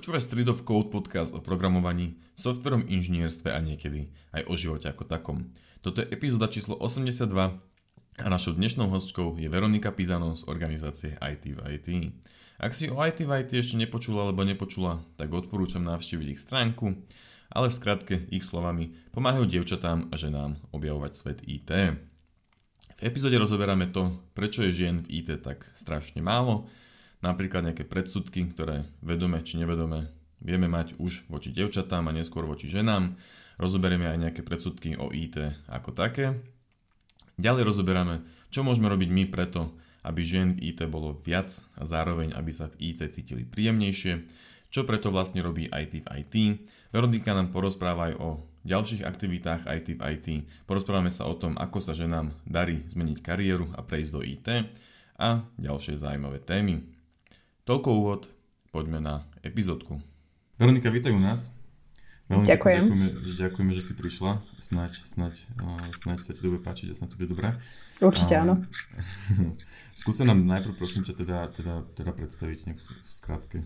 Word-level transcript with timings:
Počúvaš 0.00 0.32
Street 0.32 0.48
of 0.48 0.64
Code 0.64 0.88
podcast 0.88 1.28
o 1.36 1.44
programovaní, 1.44 2.16
softverom 2.32 2.88
inžinierstve 2.88 3.52
a 3.52 3.60
niekedy 3.60 4.08
aj 4.32 4.48
o 4.48 4.56
živote 4.56 4.88
ako 4.88 5.04
takom. 5.04 5.52
Toto 5.84 6.00
je 6.00 6.08
epizóda 6.08 6.48
číslo 6.48 6.72
82 6.72 7.28
a 8.16 8.26
našou 8.32 8.56
dnešnou 8.56 8.88
hostkou 8.88 9.36
je 9.36 9.44
Veronika 9.52 9.92
Pizano 9.92 10.32
z 10.32 10.48
organizácie 10.48 11.20
IT 11.20 11.52
v 11.52 11.60
IT. 11.76 11.88
Ak 12.56 12.72
si 12.72 12.88
o 12.88 12.96
IT 12.96 13.28
v 13.28 13.44
IT 13.44 13.52
ešte 13.52 13.76
nepočula 13.76 14.24
alebo 14.24 14.40
nepočula, 14.40 15.04
tak 15.20 15.36
odporúčam 15.36 15.84
navštíviť 15.84 16.32
ich 16.32 16.40
stránku, 16.40 16.96
ale 17.52 17.68
v 17.68 17.76
skratke 17.76 18.24
ich 18.32 18.48
slovami 18.48 18.96
pomáhajú 19.12 19.52
dievčatám 19.52 20.08
a 20.08 20.16
ženám 20.16 20.56
objavovať 20.72 21.12
svet 21.12 21.38
IT. 21.44 21.76
V 22.96 23.00
epizóde 23.04 23.36
rozoberáme 23.36 23.92
to, 23.92 24.16
prečo 24.32 24.64
je 24.64 24.72
žien 24.72 25.04
v 25.04 25.20
IT 25.20 25.44
tak 25.44 25.68
strašne 25.76 26.24
málo, 26.24 26.72
napríklad 27.20 27.70
nejaké 27.70 27.84
predsudky, 27.84 28.48
ktoré 28.50 28.88
vedome 29.04 29.40
či 29.44 29.60
nevedome 29.60 30.20
vieme 30.40 30.66
mať 30.66 30.96
už 30.96 31.28
voči 31.28 31.52
devčatám 31.52 32.08
a 32.08 32.16
neskôr 32.16 32.48
voči 32.48 32.66
ženám. 32.66 33.14
Rozoberieme 33.60 34.08
aj 34.08 34.18
nejaké 34.18 34.40
predsudky 34.40 34.96
o 34.96 35.12
IT 35.12 35.36
ako 35.68 35.92
také. 35.92 36.40
Ďalej 37.36 37.68
rozoberáme, 37.68 38.24
čo 38.48 38.64
môžeme 38.64 38.88
robiť 38.88 39.08
my 39.12 39.24
preto, 39.28 39.76
aby 40.00 40.24
žien 40.24 40.56
v 40.56 40.72
IT 40.72 40.88
bolo 40.88 41.20
viac 41.20 41.52
a 41.76 41.84
zároveň, 41.84 42.32
aby 42.32 42.50
sa 42.52 42.72
v 42.72 42.92
IT 42.92 43.12
cítili 43.12 43.44
príjemnejšie, 43.44 44.24
čo 44.72 44.88
preto 44.88 45.12
vlastne 45.12 45.44
robí 45.44 45.68
IT 45.68 46.04
v 46.04 46.08
IT. 46.24 46.34
Veronika 46.88 47.36
nám 47.36 47.52
porozpráva 47.52 48.12
aj 48.12 48.14
o 48.16 48.28
ďalších 48.64 49.04
aktivitách 49.04 49.68
IT 49.68 50.00
v 50.00 50.02
IT. 50.16 50.26
Porozprávame 50.64 51.12
sa 51.12 51.28
o 51.28 51.36
tom, 51.36 51.56
ako 51.60 51.84
sa 51.84 51.92
ženám 51.92 52.32
darí 52.48 52.80
zmeniť 52.92 53.18
kariéru 53.20 53.68
a 53.76 53.84
prejsť 53.84 54.10
do 54.12 54.20
IT 54.24 54.48
a 55.20 55.44
ďalšie 55.60 56.00
zaujímavé 56.00 56.40
témy. 56.40 56.80
Toľko 57.70 57.90
úvod, 58.02 58.26
poďme 58.74 58.98
na 58.98 59.22
epizódku. 59.46 60.02
Veronika, 60.58 60.90
vítaj 60.90 61.14
u 61.14 61.22
nás. 61.22 61.54
Veľmi 62.26 62.42
Ďakujem. 62.42 62.82
Ďakujeme, 62.82 63.06
ďakujeme, 63.46 63.72
že 63.78 63.82
si 63.86 63.92
prišla. 63.94 64.42
Snaď, 64.58 64.98
snaď, 65.06 65.46
snaď 65.94 66.18
sa 66.18 66.34
ti 66.34 66.42
to 66.42 66.50
bude 66.50 66.66
páčiť 66.66 66.90
a 66.90 66.98
snaď 66.98 67.14
to 67.14 67.18
bude 67.22 67.30
dobré. 67.30 67.62
Určite 68.02 68.42
áno. 68.42 68.66
Skúsa 70.02 70.26
nám 70.26 70.42
najprv 70.50 70.74
prosím 70.74 71.06
ťa 71.06 71.14
teda, 71.14 71.38
teda, 71.54 71.86
teda 71.94 72.10
predstaviť 72.10 72.58
nejak 72.66 72.80
v 72.82 72.90
skratke. 73.06 73.58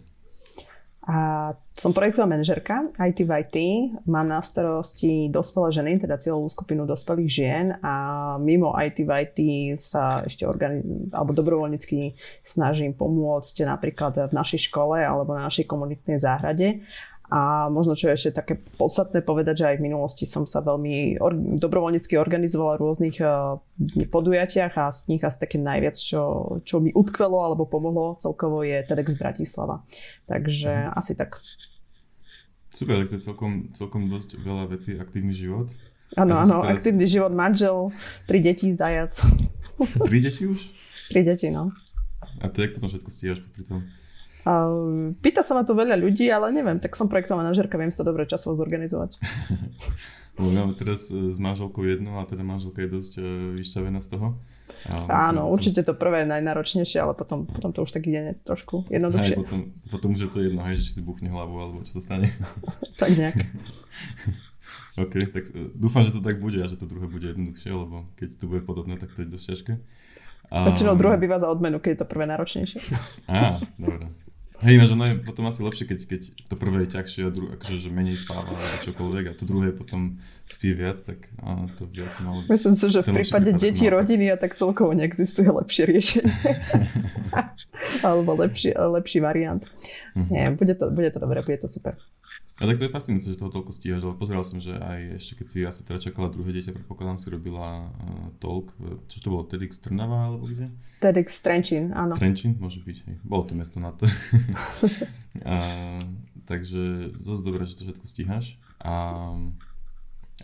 A 1.05 1.53
som 1.77 1.93
projektová 1.93 2.25
manažerka 2.25 2.89
IT 2.97 3.29
v 3.29 3.31
IT. 3.45 3.57
Mám 4.09 4.25
na 4.25 4.41
starosti 4.41 5.29
dospelé 5.29 5.69
ženy, 5.69 5.93
teda 6.01 6.17
cieľovú 6.17 6.49
skupinu 6.49 6.89
dospelých 6.89 7.31
žien 7.31 7.67
a 7.85 7.95
mimo 8.41 8.73
IT 8.73 9.05
v 9.05 9.11
IT 9.13 9.39
sa 9.85 10.25
ešte 10.25 10.49
organi- 10.49 11.13
alebo 11.13 11.37
dobrovoľnícky 11.37 12.17
snažím 12.41 12.97
pomôcť 12.97 13.69
napríklad 13.69 14.31
v 14.31 14.33
našej 14.33 14.73
škole 14.73 14.97
alebo 14.97 15.37
na 15.37 15.45
našej 15.53 15.69
komunitnej 15.69 16.17
záhrade 16.17 16.81
a 17.33 17.73
možno 17.73 17.97
čo 17.97 18.13
je 18.13 18.17
ešte 18.21 18.37
také 18.37 18.61
podstatné 18.61 19.25
povedať, 19.25 19.65
že 19.65 19.69
aj 19.73 19.77
v 19.81 19.87
minulosti 19.89 20.29
som 20.29 20.45
sa 20.45 20.61
veľmi 20.61 21.17
or- 21.25 21.57
dobrovoľnícky 21.57 22.21
organizovala 22.21 22.77
v 22.77 22.85
rôznych 22.85 23.17
uh, 23.25 23.57
podujatiach 24.13 24.77
a 24.77 24.93
z 24.93 25.09
nich 25.09 25.25
asi 25.25 25.41
také 25.41 25.57
najviac, 25.57 25.97
čo, 25.97 26.57
čo 26.69 26.85
mi 26.85 26.93
utkvelo 26.93 27.41
alebo 27.41 27.65
pomohlo 27.65 28.21
celkovo 28.21 28.61
je 28.61 28.85
TEDx 28.85 29.17
Bratislava. 29.17 29.81
Takže 30.29 30.73
mhm. 30.73 30.91
asi 31.01 31.13
tak. 31.17 31.41
Super, 32.75 33.07
tak 33.07 33.15
to 33.15 33.17
je 33.17 33.25
celkom, 33.25 33.53
celkom 33.73 34.11
dosť 34.11 34.37
veľa 34.45 34.69
vecí, 34.69 34.99
aktívny 34.99 35.33
život. 35.33 35.73
Áno, 36.21 36.37
áno, 36.37 36.61
teraz... 36.61 36.83
aktívny 36.85 37.09
život, 37.09 37.33
manžel, 37.33 37.89
tri 38.29 38.45
deti, 38.45 38.77
zajac. 38.77 39.17
Tri 40.07 40.19
deti 40.21 40.45
už? 40.45 40.61
Tri 41.11 41.25
deti, 41.25 41.49
no. 41.51 41.73
A 42.43 42.51
to 42.51 42.63
jak 42.63 42.77
potom 42.77 42.91
všetko 42.91 43.11
stíhaš 43.11 43.41
pri 43.55 43.63
tom? 43.65 43.81
Pýta 45.25 45.41
sa 45.41 45.57
ma 45.57 45.65
tu 45.65 45.73
veľa 45.73 45.97
ľudí, 45.97 46.29
ale 46.29 46.53
neviem, 46.53 46.77
tak 46.77 46.93
som 47.01 47.09
projektová 47.09 47.41
manažerka, 47.41 47.81
viem 47.81 47.89
si 47.89 47.97
to 47.97 48.05
dobre 48.05 48.29
časovo 48.29 48.53
zorganizovať. 48.61 49.17
Lebo 50.37 50.51
máme 50.51 50.75
teraz 50.75 51.15
e, 51.15 51.31
s 51.31 51.39
manželkou 51.39 51.87
jednu 51.87 52.19
a 52.19 52.27
teda 52.27 52.43
manželka 52.43 52.83
je 52.83 52.91
dosť 52.91 53.13
e, 53.17 53.23
vyšťavená 53.55 54.03
z 54.03 54.09
toho. 54.19 54.27
A 54.91 55.31
Áno, 55.31 55.49
potom... 55.49 55.55
určite 55.55 55.81
to 55.87 55.95
prvé 55.95 56.27
je 56.27 56.33
najnáročnejšie, 56.35 56.99
ale 57.01 57.15
potom, 57.15 57.47
potom 57.47 57.71
to 57.73 57.87
už 57.87 57.95
tak 57.95 58.05
ide 58.05 58.37
trošku 58.43 58.85
jednoduchšie. 58.91 59.39
Hej, 59.39 59.41
potom, 59.41 59.61
potom 59.89 60.09
už 60.19 60.21
je 60.27 60.31
to 60.35 60.39
jedno, 60.43 60.61
hej, 60.67 60.77
že 60.77 60.99
si 60.99 61.01
buchne 61.07 61.31
hlavu 61.31 61.55
alebo 61.55 61.79
čo 61.87 61.97
sa 61.97 62.03
stane. 62.03 62.29
tak 63.01 63.15
nejak. 63.15 63.39
OK, 65.07 65.15
tak 65.31 65.45
e, 65.55 65.71
dúfam, 65.73 66.03
že 66.03 66.13
to 66.13 66.21
tak 66.21 66.43
bude 66.43 66.59
a 66.59 66.67
že 66.67 66.83
to 66.83 66.91
druhé 66.91 67.07
bude 67.07 67.31
jednoduchšie, 67.31 67.71
lebo 67.71 68.11
keď 68.19 68.29
to 68.35 68.45
bude 68.51 68.67
podobné, 68.67 68.99
tak 68.99 69.15
to 69.15 69.23
je 69.23 69.31
dosť 69.31 69.47
ťažké. 69.55 69.73
Väčšinou 70.55 70.95
druhé 70.95 71.17
býva 71.17 71.41
za 71.41 71.49
odmenu, 71.49 71.81
keď 71.81 71.91
je 71.95 72.01
to 72.05 72.11
prvé 72.11 72.25
náročnejšie. 72.29 72.79
Á, 73.27 73.59
dobre. 73.81 74.13
Hej, 74.63 74.79
ináč 74.79 74.91
ono 74.95 75.05
je 75.11 75.15
potom 75.19 75.51
asi 75.51 75.67
lepšie, 75.67 75.85
keď, 75.91 76.01
keď 76.07 76.21
to 76.47 76.55
prvé 76.55 76.87
je 76.87 76.95
ťažšie 76.95 77.21
a 77.27 77.31
druhé, 77.35 77.51
akože, 77.59 77.75
že 77.83 77.89
menej 77.91 78.15
spáva 78.15 78.55
alebo 78.55 78.79
čokoľvek 78.87 79.25
a 79.27 79.33
to 79.35 79.45
druhé 79.51 79.75
potom 79.75 80.23
spí 80.47 80.71
viac, 80.71 81.03
tak 81.03 81.27
á, 81.43 81.67
to 81.75 81.91
by 81.91 82.07
asi 82.07 82.23
malo 82.23 82.47
Myslím 82.47 82.75
si, 82.79 82.87
že 82.87 83.03
v 83.03 83.19
prípade 83.19 83.51
detí, 83.59 83.91
rodiny 83.91 84.31
a 84.31 84.39
tak 84.39 84.55
celkovo 84.55 84.95
neexistuje 84.95 85.51
lepšie 85.51 85.91
riešenie. 85.91 86.31
alebo 88.07 88.39
lepší, 88.39 88.79
lepší 88.79 89.19
variant. 89.19 89.67
Mm-hmm. 90.15 90.31
Nie, 90.31 90.55
bude 90.55 90.75
to, 90.79 90.87
bude 90.95 91.11
to 91.11 91.19
dobré, 91.19 91.43
bude 91.43 91.59
to 91.59 91.67
super. 91.67 91.99
A 92.63 92.71
tak 92.71 92.79
to 92.79 92.87
je 92.87 92.95
fascinujúce, 92.95 93.35
že 93.35 93.41
toho 93.41 93.51
toľko 93.51 93.75
stíhaš, 93.75 94.07
ale 94.07 94.15
pozeral 94.15 94.47
som, 94.47 94.63
že 94.63 94.79
aj 94.79 95.19
ešte 95.19 95.43
keď 95.43 95.47
si 95.51 95.59
asi 95.67 95.83
teda 95.83 95.99
čakala 95.99 96.31
druhé 96.31 96.55
dieťa, 96.55 96.71
predpokladám 96.71 97.19
si 97.19 97.27
robila 97.27 97.91
uh, 97.91 98.31
talk, 98.39 98.71
čo 99.11 99.19
to 99.19 99.35
bolo, 99.35 99.43
TEDx 99.43 99.83
Trnava 99.83 100.31
alebo 100.31 100.47
kde? 100.47 100.71
TEDx 101.03 101.43
Trenčín, 101.43 101.91
áno. 101.91 102.15
Trenčín, 102.15 102.55
môže 102.63 102.79
byť, 102.79 102.99
hej. 103.11 103.17
Bolo 103.27 103.51
to 103.51 103.59
mesto 103.59 103.83
na 103.83 103.91
to. 103.91 104.07
a, 105.43 105.55
takže 106.47 107.11
dosť 107.19 107.43
dobré, 107.43 107.67
že 107.67 107.75
to 107.75 107.91
všetko 107.91 108.07
stíhaš. 108.07 108.55
A 108.79 109.35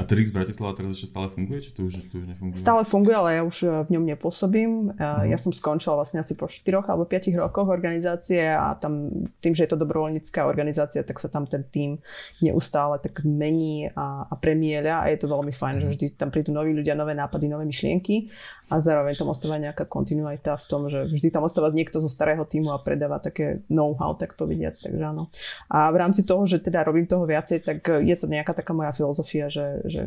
a 0.00 0.02
TEDx 0.08 0.32
Bratislava 0.32 0.72
teraz 0.72 0.96
ešte 0.96 1.12
stále 1.12 1.28
funguje, 1.28 1.60
či 1.60 1.76
to 1.76 1.84
už, 1.84 2.08
to 2.08 2.24
už 2.24 2.26
nefunguje? 2.32 2.64
Stále 2.64 2.88
funguje, 2.88 3.12
ale 3.12 3.30
ja 3.36 3.42
už 3.44 3.56
eh, 3.68 3.84
v 3.84 3.88
ňom 3.92 4.04
nepôsobím. 4.08 4.96
Uh-huh. 4.96 5.28
Ja 5.28 5.36
som 5.36 5.52
skončila 5.52 6.00
vlastne 6.00 6.24
asi 6.24 6.32
po 6.32 6.48
4 6.48 6.88
alebo 6.88 7.04
5 7.04 7.36
rokoch 7.36 7.68
organizácie 7.68 8.48
a 8.48 8.72
tam 8.80 9.12
tým, 9.44 9.52
že 9.52 9.68
je 9.68 9.70
to 9.76 9.78
dobrovoľnícká 9.84 10.48
organizácia, 10.48 11.04
tak 11.04 11.20
sa 11.20 11.28
tam 11.28 11.44
ten 11.44 11.68
tým 11.68 12.00
neustále 12.40 12.96
tak 13.04 13.20
mení 13.28 13.92
a, 13.92 14.24
a 14.24 14.34
premieľa 14.40 15.04
a 15.04 15.12
je 15.12 15.20
to 15.20 15.28
veľmi 15.28 15.52
fajn, 15.52 15.74
uh-huh. 15.76 15.82
že 15.84 15.86
mhm. 15.86 15.92
vždy 15.92 16.06
tam 16.16 16.28
prídu 16.32 16.50
noví 16.56 16.72
ľudia, 16.72 16.96
nové 16.96 17.12
nápady, 17.12 17.44
nové 17.52 17.68
myšlienky 17.68 18.32
a 18.70 18.78
zároveň 18.78 19.18
tam 19.18 19.34
ostáva 19.34 19.58
nejaká 19.58 19.82
kontinuita 19.90 20.54
v 20.62 20.66
tom, 20.70 20.86
že 20.86 21.10
vždy 21.10 21.34
tam 21.34 21.42
ostáva 21.42 21.74
niekto 21.74 21.98
zo 21.98 22.06
starého 22.06 22.46
týmu 22.46 22.70
a 22.70 22.78
predáva 22.78 23.18
také 23.18 23.66
know-how, 23.66 24.14
tak 24.14 24.38
povediac, 24.38 24.72
takže 24.78 25.02
áno. 25.02 25.26
A 25.66 25.90
v 25.90 25.96
rámci 25.98 26.22
toho, 26.22 26.46
že 26.46 26.62
teda 26.62 26.86
robím 26.86 27.10
toho 27.10 27.26
viacej, 27.26 27.66
tak 27.66 27.82
je 27.82 28.14
to 28.14 28.30
nejaká 28.30 28.54
taká 28.54 28.70
moja 28.70 28.94
filozofia, 28.94 29.50
že, 29.50 29.82
že 29.90 30.02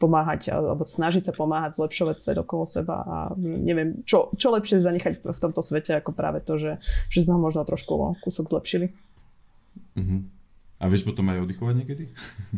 pomáhať 0.00 0.50
alebo 0.50 0.88
snažiť 0.88 1.28
sa 1.28 1.32
pomáhať 1.36 1.76
zlepšovať 1.76 2.16
svet 2.18 2.38
okolo 2.40 2.64
seba 2.64 3.04
a 3.04 3.16
neviem, 3.38 4.00
čo, 4.08 4.32
čo 4.40 4.48
lepšie 4.48 4.80
zanechať 4.80 5.20
v 5.28 5.42
tomto 5.44 5.60
svete 5.60 5.92
ako 6.00 6.16
práve 6.16 6.40
to, 6.40 6.56
že, 6.56 6.80
že 7.12 7.28
sme 7.28 7.36
ho 7.36 7.40
možno 7.40 7.68
trošku 7.68 8.16
kúsok 8.24 8.48
zlepšili. 8.48 8.96
Mm-hmm. 10.00 10.39
A 10.80 10.88
vieš 10.88 11.04
potom 11.04 11.28
aj 11.28 11.44
oddychovať 11.44 11.74
niekedy? 11.76 12.04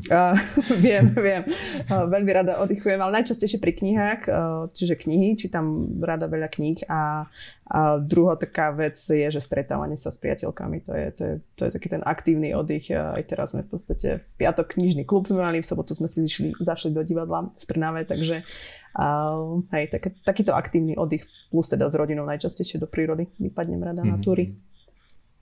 Uh, 0.07 0.39
viem, 0.85 1.11
viem. 1.11 1.43
Uh, 1.91 2.07
veľmi 2.07 2.31
rada 2.31 2.63
oddychujem, 2.63 3.03
ale 3.03 3.19
najčastejšie 3.19 3.59
pri 3.59 3.75
knihách, 3.75 4.21
uh, 4.31 4.71
čiže 4.71 4.95
knihy, 4.95 5.35
čítam 5.35 5.91
rada 5.99 6.31
veľa 6.31 6.47
kníh 6.47 6.87
a, 6.87 7.27
a 7.67 7.99
druhá 7.99 8.39
taká 8.39 8.71
vec 8.71 8.95
je, 8.95 9.27
že 9.27 9.43
stretávanie 9.43 9.99
sa 9.99 10.15
s 10.15 10.23
priateľkami, 10.23 10.87
to 10.87 10.93
je, 10.95 11.07
to 11.19 11.23
je, 11.27 11.35
to 11.59 11.63
je 11.67 11.71
taký 11.75 11.89
ten 11.91 12.03
aktívny 12.07 12.55
oddych. 12.55 12.95
Aj 12.95 13.27
teraz 13.27 13.59
sme 13.59 13.67
v 13.67 13.75
podstate 13.75 14.09
v 14.23 14.35
piatok 14.39 14.79
knižný 14.79 15.03
klub 15.03 15.27
sme 15.27 15.43
mali, 15.43 15.59
v 15.59 15.67
sobotu 15.67 15.99
sme 15.99 16.07
si 16.07 16.23
zišli, 16.23 16.55
zašli 16.63 16.95
do 16.95 17.03
divadla 17.03 17.51
v 17.51 17.65
Trnave, 17.67 18.07
takže 18.07 18.47
uh, 19.03 19.59
hej, 19.75 19.99
tak, 19.99 20.15
takýto 20.23 20.55
aktívny 20.55 20.95
oddych 20.95 21.27
plus 21.51 21.67
teda 21.67 21.91
s 21.91 21.99
rodinou 21.99 22.23
najčastejšie 22.31 22.79
do 22.79 22.87
prírody 22.87 23.27
vypadnem 23.43 23.83
rada 23.83 24.07
mm-hmm. 24.07 24.15
na 24.15 24.17
mhm. 24.19 24.23
túry. 24.23 24.55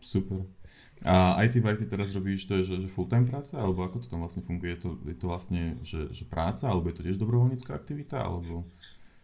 Super. 0.00 0.59
A 1.08 1.40
IT 1.48 1.64
v 1.64 1.72
IT 1.72 1.88
teraz 1.88 2.12
robíš, 2.12 2.44
to 2.44 2.60
je 2.60 2.62
že, 2.62 2.76
že 2.84 2.88
full-time 2.92 3.24
práca, 3.24 3.56
alebo 3.56 3.88
ako 3.88 4.04
to 4.04 4.06
tam 4.12 4.20
vlastne 4.20 4.44
funguje? 4.44 4.76
Je 4.76 4.80
to, 4.84 4.90
je 5.08 5.16
to 5.16 5.26
vlastne, 5.32 5.62
že, 5.80 6.12
že 6.12 6.28
práca, 6.28 6.68
alebo 6.68 6.92
je 6.92 7.00
to 7.00 7.06
tiež 7.08 7.16
dobrovoľnícká 7.16 7.72
aktivita, 7.72 8.20
alebo... 8.20 8.68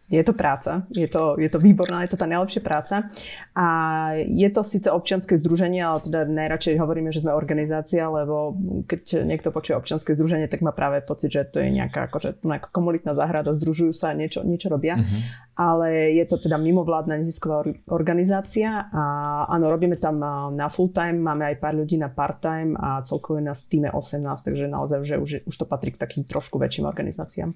Je 0.07 0.23
to 0.23 0.31
práca, 0.31 0.87
je 0.87 1.03
to, 1.03 1.35
je 1.35 1.51
to 1.51 1.59
výborná, 1.59 2.07
je 2.07 2.15
to 2.15 2.19
tá 2.23 2.23
najlepšia 2.23 2.63
práca. 2.63 3.11
A 3.51 3.67
je 4.23 4.47
to 4.47 4.63
síce 4.63 4.87
občianske 4.87 5.35
združenie, 5.35 5.83
ale 5.83 5.99
teda 5.99 6.23
najradšej 6.23 6.79
hovoríme, 6.79 7.11
že 7.11 7.27
sme 7.27 7.35
organizácia, 7.35 8.07
lebo 8.07 8.55
keď 8.87 9.27
niekto 9.27 9.51
počuje 9.51 9.75
občianske 9.75 10.15
združenie, 10.15 10.47
tak 10.47 10.63
má 10.63 10.71
práve 10.71 11.03
pocit, 11.03 11.35
že 11.35 11.43
to 11.51 11.59
je 11.59 11.75
nejaká, 11.75 12.07
akože, 12.07 12.39
nejaká 12.39 12.71
komunitná 12.71 13.11
záhrada, 13.19 13.51
združujú 13.51 13.91
sa, 13.91 14.15
niečo, 14.15 14.47
niečo 14.47 14.71
robia. 14.71 14.95
Uh-huh. 14.95 15.19
Ale 15.59 16.15
je 16.15 16.23
to 16.23 16.39
teda 16.39 16.55
mimovládna 16.55 17.19
nezisková 17.19 17.67
organizácia 17.91 18.87
a 18.87 19.03
áno, 19.51 19.67
robíme 19.67 19.99
tam 19.99 20.23
na 20.55 20.71
full 20.71 20.95
time, 20.95 21.19
máme 21.19 21.51
aj 21.51 21.59
pár 21.59 21.75
ľudí 21.75 21.99
na 21.99 22.07
part 22.07 22.39
time 22.39 22.79
a 22.79 23.03
celkovo 23.03 23.43
je 23.43 23.51
nás 23.51 23.59
týme 23.67 23.91
18, 23.91 24.23
takže 24.23 24.71
naozaj, 24.71 25.03
že 25.03 25.15
už, 25.19 25.29
už 25.51 25.55
to 25.57 25.65
patrí 25.67 25.91
k 25.91 25.99
takým 25.99 26.23
trošku 26.23 26.55
väčším 26.55 26.87
organizáciám. 26.87 27.51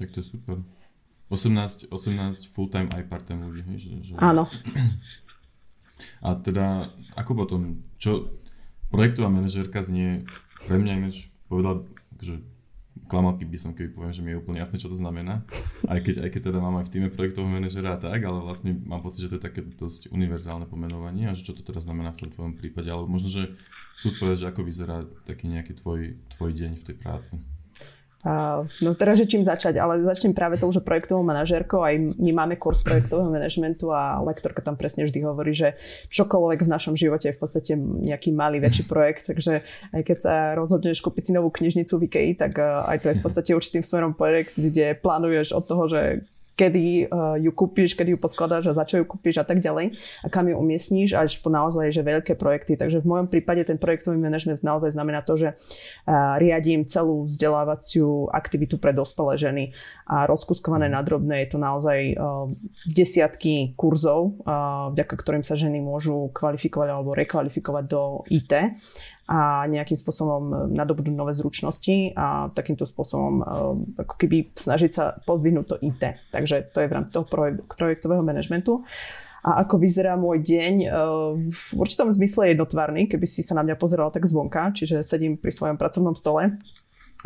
Tak 0.00 0.08
to 0.08 0.24
je 0.24 0.26
super. 0.32 0.64
18, 1.32 1.88
18 1.88 2.52
full-time 2.52 2.88
aj 2.92 3.02
part-time 3.08 3.42
ľudí, 3.48 3.62
hej? 3.64 3.78
Že, 3.80 3.90
že... 4.02 4.12
Áno. 4.20 4.44
A 6.26 6.34
teda, 6.36 6.90
ako 7.14 7.32
potom, 7.44 7.80
čo, 7.96 8.28
projektová 8.90 9.30
manažérka 9.30 9.80
znie 9.80 10.26
pre 10.66 10.76
mňa 10.80 10.92
ináč 11.00 11.28
povedal, 11.48 11.86
že 12.18 12.40
klamal 13.10 13.36
by 13.36 13.58
som, 13.58 13.76
keby 13.76 13.92
poviem, 13.92 14.14
že 14.14 14.22
mi 14.24 14.32
je 14.32 14.40
úplne 14.40 14.58
jasné, 14.62 14.80
čo 14.80 14.88
to 14.88 14.96
znamená. 14.96 15.44
Aj 15.84 16.00
keď, 16.00 16.24
aj 16.24 16.30
keď 16.32 16.40
teda 16.50 16.58
mám 16.62 16.80
aj 16.80 16.88
v 16.88 16.92
týme 16.96 17.08
projektového 17.12 17.52
manažera 17.52 17.96
a 17.96 18.00
tak, 18.00 18.22
ale 18.24 18.40
vlastne 18.40 18.80
mám 18.86 19.04
pocit, 19.04 19.28
že 19.28 19.30
to 19.34 19.36
je 19.38 19.46
také 19.46 19.60
dosť 19.60 20.08
univerzálne 20.14 20.64
pomenovanie 20.64 21.28
a 21.28 21.36
že 21.36 21.44
čo 21.44 21.52
to 21.52 21.60
teda 21.60 21.84
znamená 21.84 22.16
v 22.16 22.26
tom 22.26 22.30
tvojom 22.32 22.54
prípade. 22.56 22.88
Ale 22.88 23.04
možno, 23.04 23.28
že 23.28 23.52
skús 24.00 24.16
povedať, 24.16 24.48
že 24.48 24.50
ako 24.50 24.60
vyzerá 24.64 24.96
taký 25.28 25.52
nejaký 25.52 25.76
tvoj, 25.78 26.16
tvoj 26.38 26.50
deň 26.54 26.72
v 26.80 26.86
tej 26.86 26.96
práci. 26.96 27.34
No 28.80 28.96
teraz, 28.96 29.20
že 29.20 29.28
čím 29.28 29.44
začať, 29.44 29.76
ale 29.76 30.00
začnem 30.00 30.32
práve 30.32 30.56
tou, 30.56 30.72
že 30.72 30.80
projektovou 30.80 31.20
manažérkou, 31.20 31.84
aj 31.84 32.16
my 32.16 32.32
máme 32.32 32.56
kurz 32.56 32.80
projektového 32.80 33.28
manažmentu 33.28 33.92
a 33.92 34.16
lektorka 34.24 34.64
tam 34.64 34.80
presne 34.80 35.04
vždy 35.04 35.20
hovorí, 35.28 35.52
že 35.52 35.76
čokoľvek 36.08 36.64
v 36.64 36.72
našom 36.72 36.96
živote 36.96 37.28
je 37.28 37.36
v 37.36 37.40
podstate 37.40 37.72
nejaký 37.76 38.32
malý, 38.32 38.64
väčší 38.64 38.88
projekt, 38.92 39.28
takže 39.28 39.60
aj 39.92 40.02
keď 40.08 40.18
sa 40.24 40.34
rozhodneš 40.56 41.04
kúpiť 41.04 41.22
si 41.28 41.32
novú 41.36 41.52
knižnicu 41.52 41.92
v 42.00 42.04
IKEA, 42.08 42.32
tak 42.40 42.56
uh, 42.56 42.88
aj 42.88 42.98
to 43.04 43.06
je 43.12 43.16
v 43.20 43.22
podstate 43.28 43.50
určitým 43.52 43.84
smerom 43.84 44.16
projekt, 44.16 44.56
kde 44.56 44.96
plánuješ 44.96 45.52
od 45.52 45.64
toho, 45.68 45.84
že 45.92 46.24
kedy 46.54 47.10
uh, 47.10 47.36
ju 47.38 47.50
kúpiš, 47.50 47.98
kedy 47.98 48.14
ju 48.14 48.18
poskladáš 48.18 48.70
a 48.70 48.78
za 48.78 48.86
čo 48.86 49.02
ju 49.02 49.04
kúpiš 49.06 49.42
a 49.42 49.44
tak 49.46 49.58
ďalej 49.58 49.94
a 50.22 50.26
kam 50.30 50.46
ju 50.46 50.54
umiestníš 50.54 51.18
až 51.18 51.42
po 51.42 51.50
naozaj 51.50 51.90
že 51.90 52.06
veľké 52.06 52.38
projekty. 52.38 52.78
Takže 52.78 53.02
v 53.02 53.10
mojom 53.10 53.26
prípade 53.30 53.66
ten 53.66 53.78
projektový 53.78 54.16
manažment 54.16 54.62
naozaj 54.62 54.94
znamená 54.94 55.26
to, 55.26 55.34
že 55.34 55.48
uh, 55.54 56.38
riadím 56.38 56.86
celú 56.86 57.26
vzdelávaciu 57.26 58.30
aktivitu 58.30 58.78
pre 58.78 58.94
dospelé 58.94 59.34
ženy 59.38 59.64
a 60.06 60.30
rozkuskované 60.30 60.86
na 60.86 61.02
drobné 61.02 61.44
je 61.44 61.48
to 61.54 61.58
naozaj 61.58 61.98
uh, 62.14 62.46
desiatky 62.86 63.74
kurzov, 63.74 64.36
vďaka 64.94 65.14
ktorým 65.16 65.42
sa 65.42 65.56
ženy 65.56 65.80
môžu 65.80 66.30
kvalifikovať 66.36 66.88
alebo 66.90 67.16
rekvalifikovať 67.16 67.84
do 67.88 68.22
IT 68.28 68.52
a 69.24 69.64
nejakým 69.64 69.96
spôsobom 69.96 70.42
e, 70.52 70.54
nadobudnúť 70.76 71.16
nové 71.16 71.32
zručnosti 71.32 72.12
a 72.12 72.52
takýmto 72.52 72.84
spôsobom 72.84 73.34
e, 73.40 73.44
ako 74.04 74.14
keby 74.20 74.52
snažiť 74.52 74.90
sa 74.92 75.16
pozdvihnúť 75.24 75.66
to 75.66 75.76
IT. 75.80 76.02
Takže 76.28 76.72
to 76.76 76.84
je 76.84 76.88
v 76.92 76.94
rámci 76.94 77.10
toho 77.16 77.24
projektového 77.72 78.20
manažmentu. 78.20 78.84
A 79.44 79.60
ako 79.60 79.76
vyzerá 79.76 80.16
môj 80.16 80.44
deň? 80.44 80.74
E, 80.84 80.88
v 81.48 81.62
určitom 81.72 82.12
zmysle 82.12 82.48
je 82.48 82.52
jednotvárny, 82.56 83.08
keby 83.08 83.24
si 83.24 83.40
sa 83.40 83.56
na 83.56 83.64
mňa 83.64 83.80
pozeral 83.80 84.12
tak 84.12 84.28
zvonka, 84.28 84.76
čiže 84.76 85.00
sedím 85.00 85.40
pri 85.40 85.52
svojom 85.56 85.80
pracovnom 85.80 86.12
stole 86.12 86.60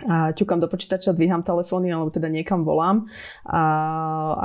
a 0.06 0.30
ťukám 0.30 0.62
do 0.62 0.70
počítača, 0.70 1.10
dvíham 1.10 1.42
telefóny 1.42 1.90
alebo 1.90 2.14
teda 2.14 2.30
niekam 2.30 2.62
volám 2.62 3.10
a 3.42 3.62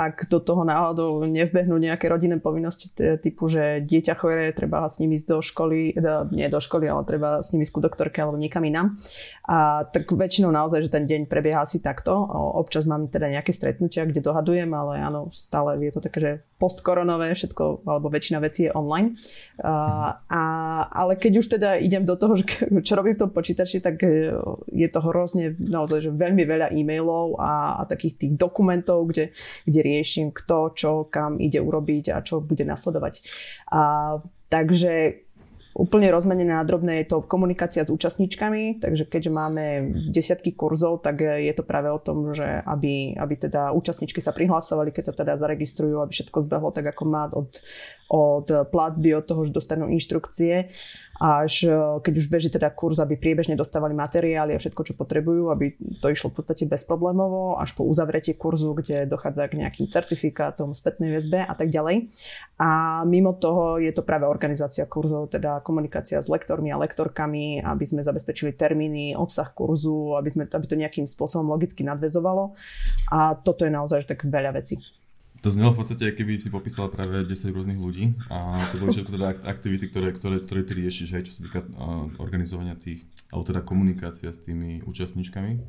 ak 0.10 0.26
do 0.26 0.42
toho 0.42 0.66
náhodou 0.66 1.30
nevbehnú 1.30 1.78
nejaké 1.78 2.10
rodinné 2.10 2.42
povinnosti 2.42 2.90
typu, 3.22 3.46
že 3.52 3.86
dieťa 3.86 4.18
chore, 4.18 4.50
treba 4.58 4.90
s 4.90 4.98
nimi 4.98 5.22
ísť 5.22 5.28
do 5.30 5.38
školy, 5.46 5.94
nie 6.34 6.48
do 6.50 6.58
školy, 6.58 6.90
ale 6.90 7.06
treba 7.06 7.46
s 7.46 7.54
nimi 7.54 7.70
ísť 7.70 7.74
ku 7.78 7.82
doktorke 7.86 8.18
alebo 8.18 8.42
niekam 8.42 8.66
inám, 8.66 8.98
a 9.44 9.84
tak 9.84 10.08
väčšinou 10.08 10.56
naozaj, 10.56 10.88
že 10.88 10.94
ten 10.96 11.04
deň 11.04 11.28
prebieha 11.28 11.68
asi 11.68 11.84
takto. 11.84 12.16
Občas 12.56 12.88
mám 12.88 13.12
teda 13.12 13.28
nejaké 13.28 13.52
stretnutia, 13.52 14.08
kde 14.08 14.24
dohadujem, 14.24 14.72
ale 14.72 15.04
áno, 15.04 15.28
stále 15.36 15.76
je 15.84 15.92
to 15.92 16.00
také, 16.00 16.20
že 16.24 16.32
postkoronové 16.64 17.36
všetko, 17.36 17.84
alebo 17.84 18.08
väčšina 18.08 18.40
vecí 18.40 18.72
je 18.72 18.72
online. 18.72 19.20
A, 19.64 20.44
ale 20.92 21.16
keď 21.16 21.34
už 21.40 21.48
teda 21.56 21.80
idem 21.80 22.04
do 22.04 22.20
toho, 22.20 22.36
že 22.36 22.44
čo 22.84 23.00
robím 23.00 23.16
v 23.16 23.24
tom 23.24 23.32
počítači, 23.32 23.80
tak 23.80 24.04
e, 24.04 24.36
je 24.76 24.88
to 24.92 25.00
hrozne 25.00 25.56
naozaj, 25.56 26.04
že 26.04 26.12
veľmi 26.12 26.44
veľa 26.44 26.76
e-mailov 26.76 27.40
a, 27.40 27.80
a 27.80 27.82
takých 27.88 28.20
tých 28.20 28.34
dokumentov, 28.36 29.08
kde, 29.08 29.32
kde 29.64 29.80
riešim 29.80 30.36
kto, 30.36 30.76
čo, 30.76 30.92
kam 31.08 31.40
ide 31.40 31.64
urobiť 31.64 32.12
a 32.12 32.20
čo 32.20 32.44
bude 32.44 32.68
nasledovať. 32.68 33.24
A, 33.72 34.20
takže 34.52 35.24
Úplne 35.74 36.14
rozmenené 36.14 36.54
na 36.54 36.62
drobné 36.62 37.02
je 37.02 37.18
to 37.18 37.26
komunikácia 37.26 37.82
s 37.82 37.90
účastníčkami, 37.90 38.78
takže 38.78 39.10
keďže 39.10 39.32
máme 39.34 39.64
desiatky 40.14 40.54
kurzov, 40.54 41.02
tak 41.02 41.26
je 41.26 41.50
to 41.50 41.66
práve 41.66 41.90
o 41.90 41.98
tom, 41.98 42.30
že 42.38 42.46
aby, 42.46 43.18
aby 43.18 43.34
teda 43.42 43.74
účastníčky 43.74 44.22
sa 44.22 44.38
prihlasovali, 44.38 44.94
keď 44.94 45.04
sa 45.10 45.14
teda 45.18 45.34
zaregistrujú, 45.42 45.98
aby 46.06 46.14
všetko 46.14 46.46
zbehlo 46.46 46.70
tak, 46.70 46.94
ako 46.94 47.04
má 47.10 47.26
od, 47.34 47.58
od 48.14 48.70
platby, 48.70 49.18
od 49.18 49.26
toho, 49.26 49.50
že 49.50 49.58
dostanú 49.58 49.90
inštrukcie 49.90 50.70
až 51.22 51.70
e, 51.70 51.74
keď 52.02 52.14
už 52.18 52.26
beží 52.26 52.50
teda 52.50 52.74
kurz, 52.74 52.98
aby 52.98 53.14
priebežne 53.14 53.54
dostávali 53.54 53.94
materiály 53.94 54.58
a 54.58 54.62
všetko, 54.62 54.82
čo 54.82 54.94
potrebujú, 54.98 55.54
aby 55.54 55.78
to 56.02 56.10
išlo 56.10 56.34
v 56.34 56.42
podstate 56.42 56.66
bezproblémovo, 56.66 57.62
až 57.62 57.78
po 57.78 57.86
uzavretie 57.86 58.34
kurzu, 58.34 58.74
kde 58.74 59.06
dochádza 59.06 59.46
k 59.46 59.62
nejakým 59.62 59.94
certifikátom, 59.94 60.74
spätnej 60.74 61.14
väzbe 61.14 61.46
a 61.46 61.54
tak 61.54 61.70
ďalej. 61.70 62.10
A 62.58 63.02
mimo 63.06 63.38
toho 63.38 63.78
je 63.78 63.94
to 63.94 64.02
práve 64.02 64.26
organizácia 64.26 64.90
kurzov, 64.90 65.30
teda 65.30 65.62
komunikácia 65.62 66.18
s 66.18 66.32
lektormi 66.32 66.74
a 66.74 66.82
lektorkami, 66.82 67.62
aby 67.62 67.86
sme 67.86 68.02
zabezpečili 68.02 68.58
termíny, 68.58 69.14
obsah 69.14 69.54
kurzu, 69.54 70.18
aby, 70.18 70.30
sme, 70.34 70.44
aby 70.50 70.66
to 70.66 70.80
nejakým 70.80 71.06
spôsobom 71.06 71.46
logicky 71.46 71.86
nadvezovalo. 71.86 72.58
A 73.14 73.38
toto 73.38 73.70
je 73.70 73.72
naozaj 73.74 74.10
tak 74.10 74.26
veľa 74.26 74.58
vecí. 74.58 74.82
To 75.44 75.52
znelo 75.52 75.76
v 75.76 75.84
podstate, 75.84 76.16
keby 76.16 76.40
si 76.40 76.48
popísala 76.48 76.88
práve 76.88 77.28
10 77.28 77.52
rôznych 77.52 77.76
ľudí 77.76 78.16
a 78.32 78.64
to 78.72 78.80
boli 78.80 78.96
všetko 78.96 79.12
teda 79.12 79.28
aktivity, 79.44 79.92
ktoré, 79.92 80.16
ktoré, 80.16 80.40
ktoré 80.40 80.62
ty 80.64 80.80
riešiš, 80.80 81.20
hej, 81.20 81.24
čo 81.28 81.36
sa 81.36 81.42
týka 81.44 81.68
uh, 81.68 82.08
organizovania 82.24 82.80
tých, 82.80 83.04
alebo 83.28 83.44
teda 83.44 83.60
komunikácia 83.60 84.32
s 84.32 84.40
tými 84.40 84.88
účastníčkami. 84.88 85.60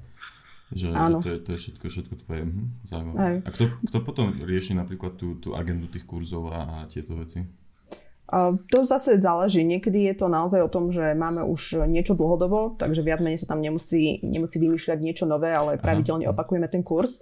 Že, 0.71 0.89
že 0.95 1.15
to, 1.21 1.29
je, 1.29 1.39
to 1.43 1.49
je 1.55 1.59
všetko, 1.59 1.85
všetko 1.91 2.15
tvoje 2.23 2.43
hm, 2.47 2.67
zaujímavé. 2.87 3.19
Aj. 3.19 3.37
A 3.43 3.49
kto, 3.51 3.65
kto 3.91 3.99
potom 4.07 4.31
rieši 4.47 4.79
napríklad 4.79 5.19
tú, 5.19 5.43
tú 5.43 5.59
agendu 5.59 5.91
tých 5.91 6.07
kurzov 6.07 6.55
a, 6.55 6.61
a 6.63 6.77
tieto 6.87 7.19
veci? 7.19 7.43
To 8.71 8.79
zase 8.89 9.21
záleží. 9.21 9.63
Niekedy 9.63 10.11
je 10.11 10.15
to 10.17 10.33
naozaj 10.33 10.65
o 10.65 10.73
tom, 10.73 10.89
že 10.89 11.13
máme 11.13 11.45
už 11.45 11.85
niečo 11.85 12.17
dlhodobo, 12.17 12.79
takže 12.81 13.05
viac 13.05 13.21
menej 13.21 13.45
sa 13.45 13.51
tam 13.53 13.61
nemusí, 13.61 14.23
nemusí 14.25 14.57
vymýšľať 14.59 14.99
niečo 15.03 15.29
nové, 15.29 15.53
ale 15.53 15.77
pravidelne 15.77 16.31
opakujeme 16.31 16.67
ten 16.67 16.81
kurz 16.81 17.21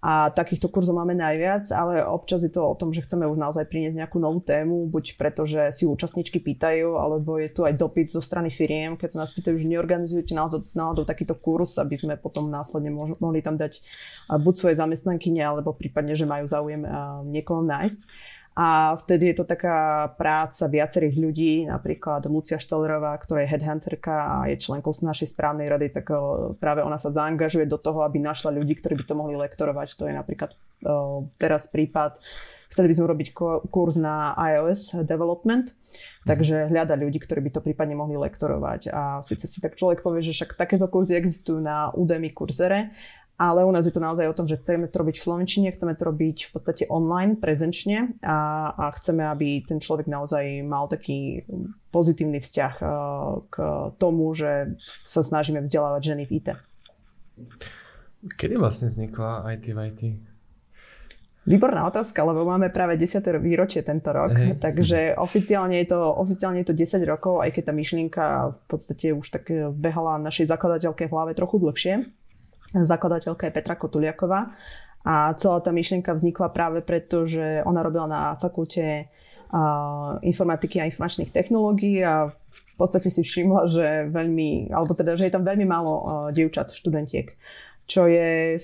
a 0.00 0.32
takýchto 0.32 0.72
kurzov 0.72 0.96
máme 0.96 1.12
najviac, 1.12 1.68
ale 1.76 2.00
občas 2.00 2.40
je 2.40 2.48
to 2.48 2.64
o 2.64 2.72
tom, 2.72 2.88
že 2.88 3.04
chceme 3.04 3.28
už 3.28 3.36
naozaj 3.36 3.68
priniesť 3.68 4.00
nejakú 4.00 4.16
novú 4.16 4.40
tému, 4.40 4.88
buď 4.88 5.20
preto, 5.20 5.44
že 5.44 5.76
si 5.76 5.84
účastníčky 5.84 6.40
pýtajú, 6.40 6.96
alebo 6.96 7.36
je 7.36 7.52
tu 7.52 7.68
aj 7.68 7.76
dopyt 7.76 8.08
zo 8.08 8.24
strany 8.24 8.48
firiem, 8.48 8.96
keď 8.96 9.08
sa 9.12 9.20
nás 9.20 9.30
pýtajú, 9.36 9.60
že 9.60 9.68
neorganizujete 9.68 10.32
náhodou 10.72 11.04
takýto 11.04 11.36
kurz, 11.36 11.76
aby 11.76 12.00
sme 12.00 12.16
potom 12.16 12.48
následne 12.48 12.88
mohli 12.96 13.44
tam 13.44 13.60
dať 13.60 13.84
buď 14.32 14.54
svoje 14.56 14.74
zamestnankyne, 14.80 15.44
alebo 15.44 15.76
prípadne, 15.76 16.16
že 16.16 16.24
majú 16.24 16.48
záujem 16.48 16.80
niekoho 17.28 17.60
nájsť. 17.60 18.00
A 18.58 18.98
vtedy 18.98 19.30
je 19.30 19.36
to 19.40 19.46
taká 19.46 20.10
práca 20.18 20.66
viacerých 20.66 21.16
ľudí, 21.16 21.52
napríklad 21.70 22.26
Lucia 22.26 22.58
Štolerová, 22.58 23.14
ktorá 23.22 23.46
je 23.46 23.52
headhunterka 23.56 24.12
a 24.12 24.36
je 24.50 24.58
členkou 24.58 24.90
našej 24.90 25.32
správnej 25.32 25.70
rady, 25.70 25.94
tak 25.94 26.10
práve 26.58 26.82
ona 26.82 26.98
sa 26.98 27.14
zaangažuje 27.14 27.64
do 27.70 27.78
toho, 27.78 28.02
aby 28.02 28.18
našla 28.18 28.50
ľudí, 28.50 28.74
ktorí 28.76 28.98
by 29.00 29.04
to 29.06 29.14
mohli 29.14 29.38
lektorovať. 29.38 29.88
To 29.96 30.04
je 30.10 30.14
napríklad 30.18 30.50
teraz 31.38 31.70
prípad, 31.70 32.18
chceli 32.74 32.90
by 32.90 32.94
sme 32.98 33.06
urobiť 33.06 33.28
kurz 33.70 33.94
na 33.96 34.34
iOS 34.34 34.98
development, 35.06 35.72
Takže 36.20 36.68
hľada 36.68 37.00
ľudí, 37.00 37.16
ktorí 37.16 37.40
by 37.48 37.50
to 37.56 37.64
prípadne 37.64 37.96
mohli 37.96 38.20
lektorovať. 38.20 38.92
A 38.92 39.24
síce 39.24 39.48
si 39.48 39.64
tak 39.64 39.80
človek 39.80 40.04
povie, 40.04 40.20
že 40.20 40.36
však 40.36 40.52
takéto 40.52 40.84
kurzy 40.84 41.16
existujú 41.16 41.64
na 41.64 41.88
Udemy 41.96 42.36
kurzere, 42.36 42.92
ale 43.40 43.64
u 43.64 43.72
nás 43.72 43.88
je 43.88 43.94
to 43.96 44.04
naozaj 44.04 44.28
o 44.28 44.36
tom, 44.36 44.44
že 44.44 44.60
chceme 44.60 44.84
to 44.84 45.00
robiť 45.00 45.16
v 45.16 45.24
Slovenčine, 45.24 45.72
chceme 45.72 45.96
to 45.96 46.04
robiť 46.12 46.36
v 46.44 46.50
podstate 46.52 46.84
online, 46.92 47.40
prezenčne 47.40 48.12
a, 48.20 48.68
a 48.76 48.92
chceme, 49.00 49.24
aby 49.24 49.64
ten 49.64 49.80
človek 49.80 50.12
naozaj 50.12 50.60
mal 50.60 50.92
taký 50.92 51.48
pozitívny 51.88 52.44
vzťah 52.44 52.74
uh, 52.84 53.40
k 53.48 53.56
tomu, 53.96 54.28
že 54.36 54.76
sa 55.08 55.24
snažíme 55.24 55.64
vzdelávať 55.64 56.02
ženy 56.04 56.22
v 56.28 56.32
IT. 56.36 56.48
Kedy 58.36 58.60
vlastne 58.60 58.92
vznikla 58.92 59.48
IT 59.56 59.72
v 59.72 59.78
IT? 59.88 60.00
Výborná 61.48 61.88
otázka, 61.88 62.20
lebo 62.20 62.44
máme 62.44 62.68
práve 62.68 63.00
10. 63.00 63.24
výročie 63.40 63.80
tento 63.80 64.12
rok, 64.12 64.36
hey. 64.36 64.60
takže 64.60 65.16
oficiálne 65.16 65.80
je, 65.80 65.96
to, 65.96 66.00
oficiálne 66.20 66.60
je 66.60 66.68
to 66.68 66.76
10 66.76 67.00
rokov, 67.08 67.40
aj 67.40 67.56
keď 67.56 67.62
tá 67.64 67.72
myšlienka 67.72 68.24
v 68.52 68.60
podstate 68.68 69.16
už 69.16 69.24
tak 69.32 69.48
behala 69.72 70.20
našej 70.20 70.52
zakladateľke 70.52 71.08
v 71.08 71.14
hlave 71.16 71.32
trochu 71.32 71.56
dlhšie 71.56 72.04
zakladateľka 72.74 73.48
je 73.48 73.54
Petra 73.54 73.74
Kotuliaková. 73.74 74.52
A 75.00 75.32
celá 75.40 75.64
tá 75.64 75.72
myšlienka 75.72 76.12
vznikla 76.12 76.52
práve 76.52 76.84
preto, 76.84 77.24
že 77.24 77.64
ona 77.64 77.80
robila 77.80 78.04
na 78.04 78.22
fakulte 78.36 79.08
informatiky 80.22 80.78
a 80.78 80.86
informačných 80.86 81.32
technológií 81.34 82.04
a 82.04 82.30
v 82.30 82.74
podstate 82.78 83.10
si 83.10 83.20
všimla, 83.24 83.66
že 83.66 83.86
veľmi, 84.08 84.70
alebo 84.72 84.94
teda, 84.94 85.18
že 85.18 85.26
je 85.28 85.34
tam 85.34 85.44
veľmi 85.44 85.66
málo 85.66 85.92
dievčat, 86.32 86.72
študentiek, 86.72 87.34
čo 87.90 88.06
je 88.06 88.56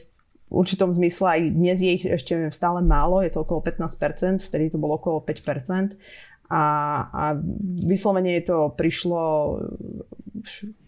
v 0.47 0.55
určitom 0.55 0.95
zmysle 0.95 1.27
aj 1.27 1.41
dnes 1.59 1.79
je 1.83 1.91
ich 1.91 2.05
ešte 2.07 2.55
stále 2.55 2.79
málo, 2.79 3.19
je 3.19 3.35
to 3.35 3.43
okolo 3.43 3.67
15%, 3.67 4.47
vtedy 4.47 4.71
to 4.71 4.79
bolo 4.79 4.95
okolo 4.95 5.19
5%. 5.27 5.99
A, 6.47 6.63
a 7.11 7.25
vyslovene 7.83 8.39
to 8.47 8.71
prišlo 8.79 9.59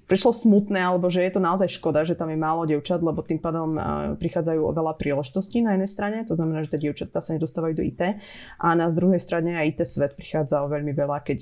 prišlo 0.09 0.33
smutné, 0.33 0.81
alebo 0.81 1.13
že 1.13 1.21
je 1.21 1.37
to 1.37 1.41
naozaj 1.45 1.69
škoda, 1.69 2.03
že 2.09 2.17
tam 2.17 2.33
je 2.33 2.41
málo 2.41 2.65
dievčat, 2.65 3.05
lebo 3.05 3.21
tým 3.21 3.39
pádom 3.39 3.77
prichádzajú 4.17 4.61
o 4.65 4.73
veľa 4.73 4.97
príležitostí 4.97 5.61
na 5.61 5.77
jednej 5.77 5.91
strane, 5.93 6.19
to 6.25 6.33
znamená, 6.33 6.65
že 6.65 6.73
tie 6.73 6.89
dievčatá 6.89 7.21
sa 7.21 7.37
nedostávajú 7.37 7.77
do 7.77 7.85
IT 7.85 8.17
a 8.59 8.69
na 8.73 8.89
druhej 8.89 9.21
strane 9.21 9.55
aj 9.61 9.77
IT 9.77 9.81
svet 9.85 10.17
prichádza 10.17 10.65
o 10.65 10.73
veľmi 10.73 10.97
veľa, 10.97 11.21
keď, 11.21 11.41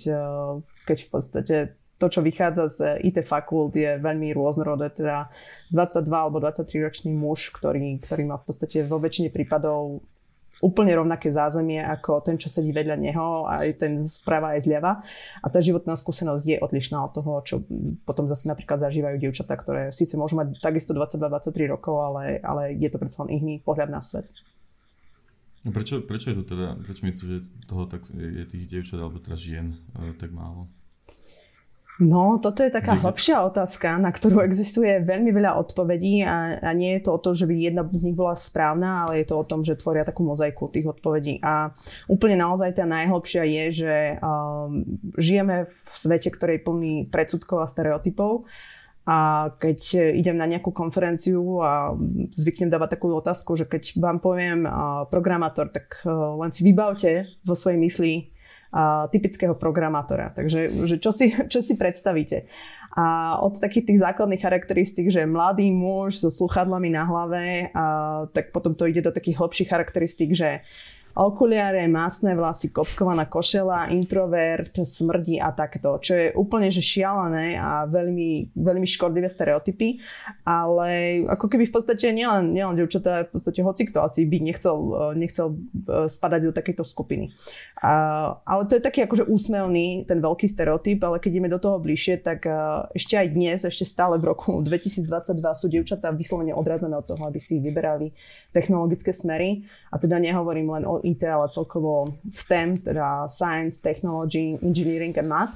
keď 0.83 0.99
v 0.99 1.09
podstate 1.09 1.57
to, 1.97 2.13
čo 2.13 2.21
vychádza 2.21 2.65
z 2.69 2.79
IT 3.09 3.25
fakult, 3.25 3.73
je 3.73 3.97
veľmi 3.97 4.37
rôznorodé. 4.37 4.93
Teda 4.93 5.33
22 5.73 6.13
alebo 6.13 6.45
23 6.45 6.85
ročný 6.85 7.17
muž, 7.17 7.49
ktorý, 7.57 7.97
ktorý 8.05 8.29
má 8.29 8.37
v 8.37 8.45
podstate 8.53 8.85
vo 8.85 9.01
väčšine 9.01 9.33
prípadov 9.33 10.05
úplne 10.65 10.97
rovnaké 10.97 11.29
zázemie 11.29 11.85
ako 11.85 12.25
ten, 12.25 12.41
čo 12.41 12.49
sedí 12.49 12.73
vedľa 12.73 12.97
neho, 12.97 13.45
aj 13.45 13.69
ten 13.77 13.93
zprava 14.01 14.57
aj 14.57 14.65
zľava. 14.65 15.05
A 15.45 15.47
tá 15.53 15.61
životná 15.61 15.93
skúsenosť 15.97 16.45
je 16.45 16.57
odlišná 16.61 16.97
od 16.97 17.13
toho, 17.13 17.33
čo 17.45 17.55
potom 18.09 18.25
zase 18.25 18.49
napríklad 18.49 18.81
zažívajú 18.81 19.21
dievčatá, 19.21 19.53
ktoré 19.61 19.93
síce 19.93 20.17
môžu 20.17 20.41
mať 20.41 20.57
takisto 20.61 20.97
22-23 20.97 21.73
rokov, 21.73 21.95
ale, 22.01 22.41
ale 22.41 22.73
je 22.73 22.89
to 22.89 22.97
predsa 22.97 23.25
len 23.25 23.37
iný 23.37 23.55
pohľad 23.61 23.93
na 23.93 24.01
svet. 24.01 24.29
Prečo, 25.67 25.99
prečo 26.07 26.31
je 26.31 26.37
to 26.39 26.45
teda, 26.55 26.79
prečo 26.79 27.03
myslíš, 27.11 27.27
že 27.27 27.39
toho 27.67 27.91
tak 27.91 28.07
je 28.15 28.45
tých 28.47 28.71
dievčat 28.71 29.03
alebo 29.03 29.19
teda 29.19 29.35
žien 29.35 29.75
e, 29.99 30.15
tak 30.15 30.31
málo? 30.31 30.71
No, 31.97 32.37
toto 32.37 32.61
je 32.61 32.69
taká 32.69 32.93
hlbšia 33.01 33.41
otázka, 33.49 33.97
na 33.97 34.13
ktorú 34.13 34.45
existuje 34.45 35.01
veľmi 35.01 35.33
veľa 35.33 35.57
odpovedí 35.57 36.21
a, 36.29 36.61
a 36.61 36.71
nie 36.77 36.93
je 37.01 37.09
to 37.09 37.17
o 37.17 37.23
tom, 37.25 37.33
že 37.33 37.49
by 37.49 37.57
jedna 37.57 37.89
z 37.89 38.13
nich 38.13 38.17
bola 38.17 38.37
správna, 38.37 39.09
ale 39.09 39.25
je 39.25 39.33
to 39.33 39.41
o 39.41 39.49
tom, 39.49 39.65
že 39.65 39.81
tvoria 39.81 40.05
takú 40.05 40.21
mozaiku 40.21 40.69
tých 40.69 40.93
odpovedí. 40.93 41.41
A 41.41 41.73
úplne 42.05 42.37
naozaj 42.37 42.77
tá 42.77 42.85
najhlbšia 42.85 43.49
je, 43.49 43.65
že 43.81 43.95
um, 44.21 44.85
žijeme 45.17 45.73
v 45.73 45.95
svete, 45.97 46.29
ktorý 46.37 46.61
je 46.61 46.67
plný 46.69 46.95
predsudkov 47.09 47.65
a 47.65 47.71
stereotypov. 47.73 48.45
A 49.09 49.49
keď 49.57 50.13
idem 50.21 50.37
na 50.37 50.45
nejakú 50.45 50.77
konferenciu 50.77 51.65
a 51.65 51.97
zvyknem 52.37 52.69
dávať 52.69 53.01
takú 53.01 53.09
otázku, 53.17 53.57
že 53.57 53.65
keď 53.65 53.97
vám 53.97 54.21
poviem 54.21 54.69
uh, 54.69 55.09
programátor, 55.09 55.73
tak 55.73 56.05
uh, 56.05 56.37
len 56.45 56.53
si 56.53 56.61
vybavte 56.61 57.41
vo 57.41 57.57
svojej 57.57 57.81
mysli 57.81 58.36
typického 59.09 59.55
programátora. 59.57 60.33
Takže 60.37 60.69
že 60.85 60.97
čo, 61.01 61.11
si, 61.13 61.33
čo 61.53 61.61
si 61.65 61.75
predstavíte? 61.75 62.45
A 62.97 63.37
od 63.45 63.61
takých 63.61 63.93
tých 63.93 64.01
základných 64.01 64.41
charakteristík, 64.41 65.13
že 65.13 65.29
mladý 65.29 65.69
muž 65.69 66.17
so 66.17 66.33
sluchadlami 66.33 66.89
na 66.89 67.05
hlave, 67.05 67.69
a, 67.77 68.25
tak 68.33 68.57
potom 68.57 68.73
to 68.73 68.89
ide 68.89 69.05
do 69.05 69.13
takých 69.13 69.37
hlbších 69.37 69.69
charakteristík, 69.69 70.33
že 70.33 70.65
okuliare, 71.17 71.89
masné 71.89 72.37
vlasy, 72.37 72.69
kockovaná 72.69 73.25
košela, 73.25 73.89
introvert, 73.89 74.85
smrdí 74.85 75.41
a 75.41 75.49
takto, 75.49 75.97
čo 75.97 76.13
je 76.13 76.27
úplne 76.37 76.69
že 76.69 76.85
šialené 76.85 77.57
a 77.57 77.89
veľmi, 77.89 78.53
veľmi 78.53 78.85
škodlivé 78.85 79.33
stereotypy, 79.33 79.97
ale 80.45 81.25
ako 81.25 81.49
keby 81.49 81.65
v 81.65 81.73
podstate 81.73 82.13
nielen, 82.13 82.53
nielen 82.53 82.77
dievčatá, 82.77 83.25
v 83.25 83.33
podstate 83.33 83.65
hoci 83.65 83.89
kto 83.89 84.05
asi 84.05 84.29
by 84.29 84.39
nechcel, 84.45 84.77
nechcel 85.17 85.57
e, 85.57 85.57
spadať 86.13 86.41
do 86.45 86.53
takejto 86.53 86.85
skupiny. 86.85 87.33
A, 87.81 88.37
ale 88.45 88.69
to 88.69 88.77
je 88.77 88.85
taký 88.85 89.09
akože 89.09 89.25
úsmevný, 89.25 90.05
ten 90.05 90.21
veľký 90.21 90.45
stereotyp, 90.45 91.01
ale 91.01 91.17
keď 91.17 91.31
ideme 91.33 91.49
do 91.49 91.57
toho 91.57 91.81
bližšie, 91.81 92.21
tak 92.21 92.45
e, 92.45 92.53
ešte 92.93 93.17
aj 93.17 93.27
dnes, 93.33 93.65
ešte 93.65 93.89
stále 93.89 94.21
v 94.21 94.37
roku 94.37 94.61
2022 94.69 95.09
sú 95.57 95.67
dievčatá 95.73 96.13
vyslovene 96.13 96.53
odradzené 96.53 96.93
od 96.93 97.09
toho, 97.09 97.25
aby 97.25 97.41
si 97.41 97.57
vyberali 97.57 98.13
technologické 98.53 99.17
smery. 99.17 99.65
A 99.89 99.97
teda 99.97 100.21
nehovorím 100.21 100.77
len 100.77 100.85
o 100.85 101.06
IT, 101.07 101.23
ale 101.23 101.47
celkovo 101.55 102.19
STEM, 102.27 102.83
teda 102.83 103.31
Science, 103.31 103.79
Technology, 103.79 104.59
Engineering 104.59 105.15
and 105.15 105.31
Math. 105.31 105.55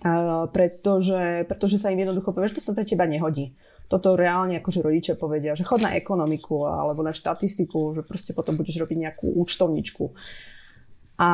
Uh, 0.00 0.46
pretože, 0.54 1.44
pretože 1.50 1.76
sa 1.76 1.90
im 1.90 1.98
jednoducho 1.98 2.30
povie, 2.30 2.54
že 2.54 2.62
to 2.62 2.70
sa 2.70 2.76
pre 2.78 2.86
teba 2.86 3.10
nehodí. 3.10 3.50
Toto 3.90 4.14
reálne 4.14 4.62
akože 4.62 4.86
rodičia 4.86 5.18
povedia, 5.18 5.58
že 5.58 5.66
chod 5.66 5.82
na 5.82 5.98
ekonomiku 5.98 6.62
alebo 6.62 7.02
na 7.02 7.10
štatistiku, 7.10 7.98
že 7.98 8.02
proste 8.06 8.30
potom 8.30 8.54
budeš 8.54 8.78
robiť 8.78 8.98
nejakú 9.02 9.26
účtovničku. 9.34 10.14
A 11.20 11.30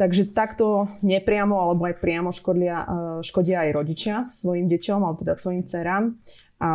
takže 0.00 0.32
takto 0.32 0.88
nepriamo 1.04 1.52
alebo 1.52 1.84
aj 1.86 2.00
priamo 2.00 2.32
škodia, 2.32 2.80
škodia 3.22 3.68
aj 3.68 3.70
rodičia 3.76 4.14
svojim 4.24 4.66
deťom, 4.66 4.98
alebo 5.04 5.20
teda 5.20 5.36
svojim 5.36 5.62
dcerám. 5.62 6.16
A, 6.56 6.72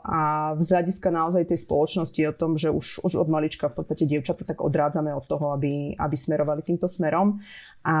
a 0.00 0.20
z 0.56 0.68
hľadiska 0.72 1.12
naozaj 1.12 1.52
tej 1.52 1.60
spoločnosti 1.68 2.20
o 2.24 2.32
tom, 2.32 2.56
že 2.56 2.72
už, 2.72 3.04
už 3.04 3.20
od 3.20 3.28
malička 3.28 3.68
v 3.68 3.76
podstate 3.76 4.08
dievčatá 4.08 4.48
tak 4.48 4.64
odrádzame 4.64 5.12
od 5.12 5.28
toho, 5.28 5.52
aby, 5.52 5.92
aby 5.92 6.16
smerovali 6.16 6.64
týmto 6.64 6.88
smerom. 6.88 7.36
A, 7.84 7.96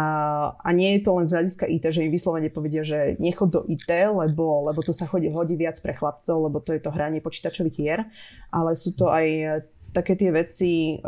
a 0.56 0.68
nie 0.72 0.96
je 0.96 1.04
to 1.04 1.20
len 1.20 1.28
z 1.28 1.36
hľadiska 1.36 1.68
IT, 1.68 1.84
že 1.92 2.08
im 2.08 2.12
vyslovene 2.12 2.48
povedia, 2.48 2.80
že 2.80 3.20
nechod 3.20 3.52
do 3.52 3.60
IT, 3.68 3.88
lebo, 3.92 4.64
lebo 4.64 4.80
to 4.80 4.96
sa 4.96 5.04
chodí, 5.04 5.28
hodí 5.28 5.60
viac 5.60 5.76
pre 5.84 5.92
chlapcov, 5.92 6.36
lebo 6.48 6.56
to 6.64 6.72
je 6.72 6.80
to 6.80 6.88
hranie 6.88 7.20
počítačových 7.20 7.76
hier, 7.76 8.00
ale 8.48 8.72
sú 8.72 8.96
to 8.96 9.12
aj 9.12 9.60
také 9.92 10.16
tie 10.16 10.30
veci, 10.32 11.02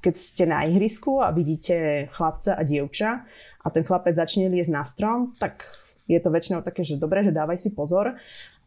keď 0.00 0.14
ste 0.16 0.44
na 0.44 0.68
ihrisku 0.68 1.24
a 1.24 1.32
vidíte 1.32 2.08
chlapca 2.12 2.56
a 2.56 2.62
dievča 2.64 3.24
a 3.64 3.66
ten 3.68 3.84
chlapec 3.84 4.16
začne 4.16 4.48
liesť 4.48 4.72
na 4.72 4.84
strom, 4.84 5.36
tak 5.36 5.68
je 6.10 6.18
to 6.18 6.32
väčšinou 6.34 6.66
také, 6.66 6.82
že 6.82 6.98
dobre, 6.98 7.22
že 7.22 7.30
dávaj 7.30 7.60
si 7.60 7.70
pozor. 7.70 8.18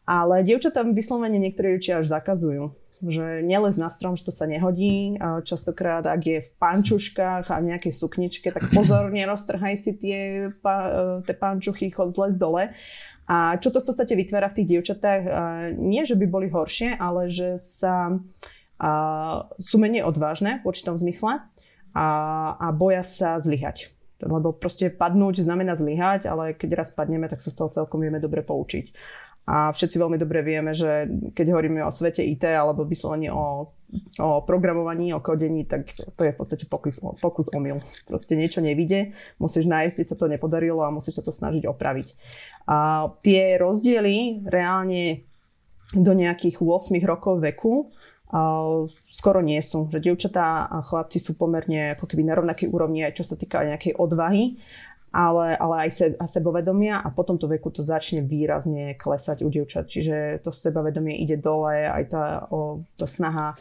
Ale 0.04 0.44
dievčatá 0.44 0.84
vyslovene 0.84 1.40
niektorí 1.40 1.80
rodičia 1.80 2.04
až 2.04 2.12
zakazujú 2.12 2.76
že 3.04 3.44
nelez 3.44 3.76
na 3.76 3.92
strom, 3.92 4.16
že 4.16 4.24
to 4.24 4.32
sa 4.32 4.48
nehodí. 4.48 5.20
Častokrát, 5.20 6.08
ak 6.08 6.22
je 6.24 6.40
v 6.40 6.52
pančuškách 6.56 7.52
a 7.52 7.60
nejakej 7.60 7.92
sukničke, 7.92 8.48
tak 8.48 8.72
pozor, 8.72 9.12
neroztrhaj 9.12 9.76
si 9.84 9.92
tie, 9.92 10.48
tie 11.28 11.36
pančuchy, 11.36 11.92
chod 11.92 12.16
zles 12.16 12.40
dole. 12.40 12.72
A 13.28 13.56
čo 13.60 13.72
to 13.72 13.80
v 13.80 13.88
podstate 13.88 14.16
vytvára 14.20 14.52
v 14.52 14.64
tých 14.64 14.70
dievčatách? 14.76 15.22
Nie, 15.80 16.04
že 16.04 16.20
by 16.20 16.26
boli 16.28 16.48
horšie, 16.52 17.00
ale 17.00 17.32
že 17.32 17.56
sa 17.56 18.20
a, 18.80 18.92
sú 19.64 19.80
menej 19.80 20.04
odvážne 20.04 20.60
v 20.60 20.68
určitom 20.68 21.00
zmysle 21.00 21.40
a, 21.96 22.08
a 22.60 22.68
boja 22.76 23.04
sa 23.08 23.40
zlyhať. 23.40 23.96
Lebo 24.24 24.56
proste 24.56 24.92
padnúť 24.92 25.44
znamená 25.44 25.76
zlyhať, 25.76 26.28
ale 26.28 26.56
keď 26.56 26.84
raz 26.84 26.96
padneme, 26.96 27.28
tak 27.28 27.44
sa 27.44 27.52
z 27.52 27.60
toho 27.64 27.70
celkom 27.72 28.04
vieme 28.04 28.20
dobre 28.20 28.44
poučiť. 28.44 28.92
A 29.44 29.76
všetci 29.76 30.00
veľmi 30.00 30.16
dobre 30.16 30.40
vieme, 30.40 30.72
že 30.72 31.08
keď 31.36 31.52
hovoríme 31.52 31.84
o 31.84 31.92
svete 31.92 32.24
IT 32.24 32.48
alebo 32.48 32.88
vyslovene 32.88 33.28
o, 33.28 33.76
o 34.24 34.30
programovaní, 34.48 35.12
o 35.12 35.20
kodení, 35.20 35.68
tak 35.68 35.92
to 35.92 36.22
je 36.24 36.32
v 36.32 36.38
podstate 36.40 36.64
pokus, 36.64 37.04
pokus 37.20 37.52
omyl. 37.52 37.84
Proste 38.08 38.40
niečo 38.40 38.64
nevidie, 38.64 39.12
musíš 39.44 39.68
nájsť, 39.68 39.96
kde 40.00 40.08
sa 40.08 40.16
to 40.16 40.32
nepodarilo 40.32 40.88
a 40.88 40.96
musíš 40.96 41.20
sa 41.20 41.24
to 41.28 41.36
snažiť 41.36 41.68
opraviť. 41.68 42.16
A 42.72 43.12
tie 43.20 43.60
rozdiely 43.60 44.48
reálne 44.48 45.28
do 45.92 46.16
nejakých 46.16 46.64
8 46.64 46.96
rokov 47.04 47.44
veku 47.44 47.92
skoro 49.14 49.40
nie 49.46 49.62
sú. 49.62 49.86
Že 49.94 50.10
dievčatá 50.10 50.66
a 50.66 50.82
chlapci 50.82 51.22
sú 51.22 51.38
pomerne 51.38 51.94
ako 51.94 52.10
keby 52.10 52.26
na 52.26 52.34
rovnakej 52.34 52.68
úrovni 52.72 53.06
aj 53.06 53.22
čo 53.22 53.24
sa 53.30 53.36
týka 53.38 53.62
nejakej 53.62 53.94
odvahy 53.94 54.58
ale, 55.14 55.54
ale 55.54 55.76
aj 55.88 55.90
se, 55.94 56.06
a 56.18 56.26
sebovedomia 56.26 56.98
a 56.98 57.14
potom 57.14 57.38
to 57.38 57.46
veku 57.46 57.70
to 57.70 57.86
začne 57.86 58.26
výrazne 58.26 58.98
klesať 58.98 59.46
u 59.46 59.50
dievčat. 59.54 59.86
Čiže 59.86 60.42
to 60.42 60.50
sebavedomie 60.50 61.22
ide 61.22 61.38
dole, 61.38 61.86
aj 61.86 62.04
tá, 62.10 62.26
o, 62.50 62.82
tá 62.98 63.06
snaha 63.06 63.54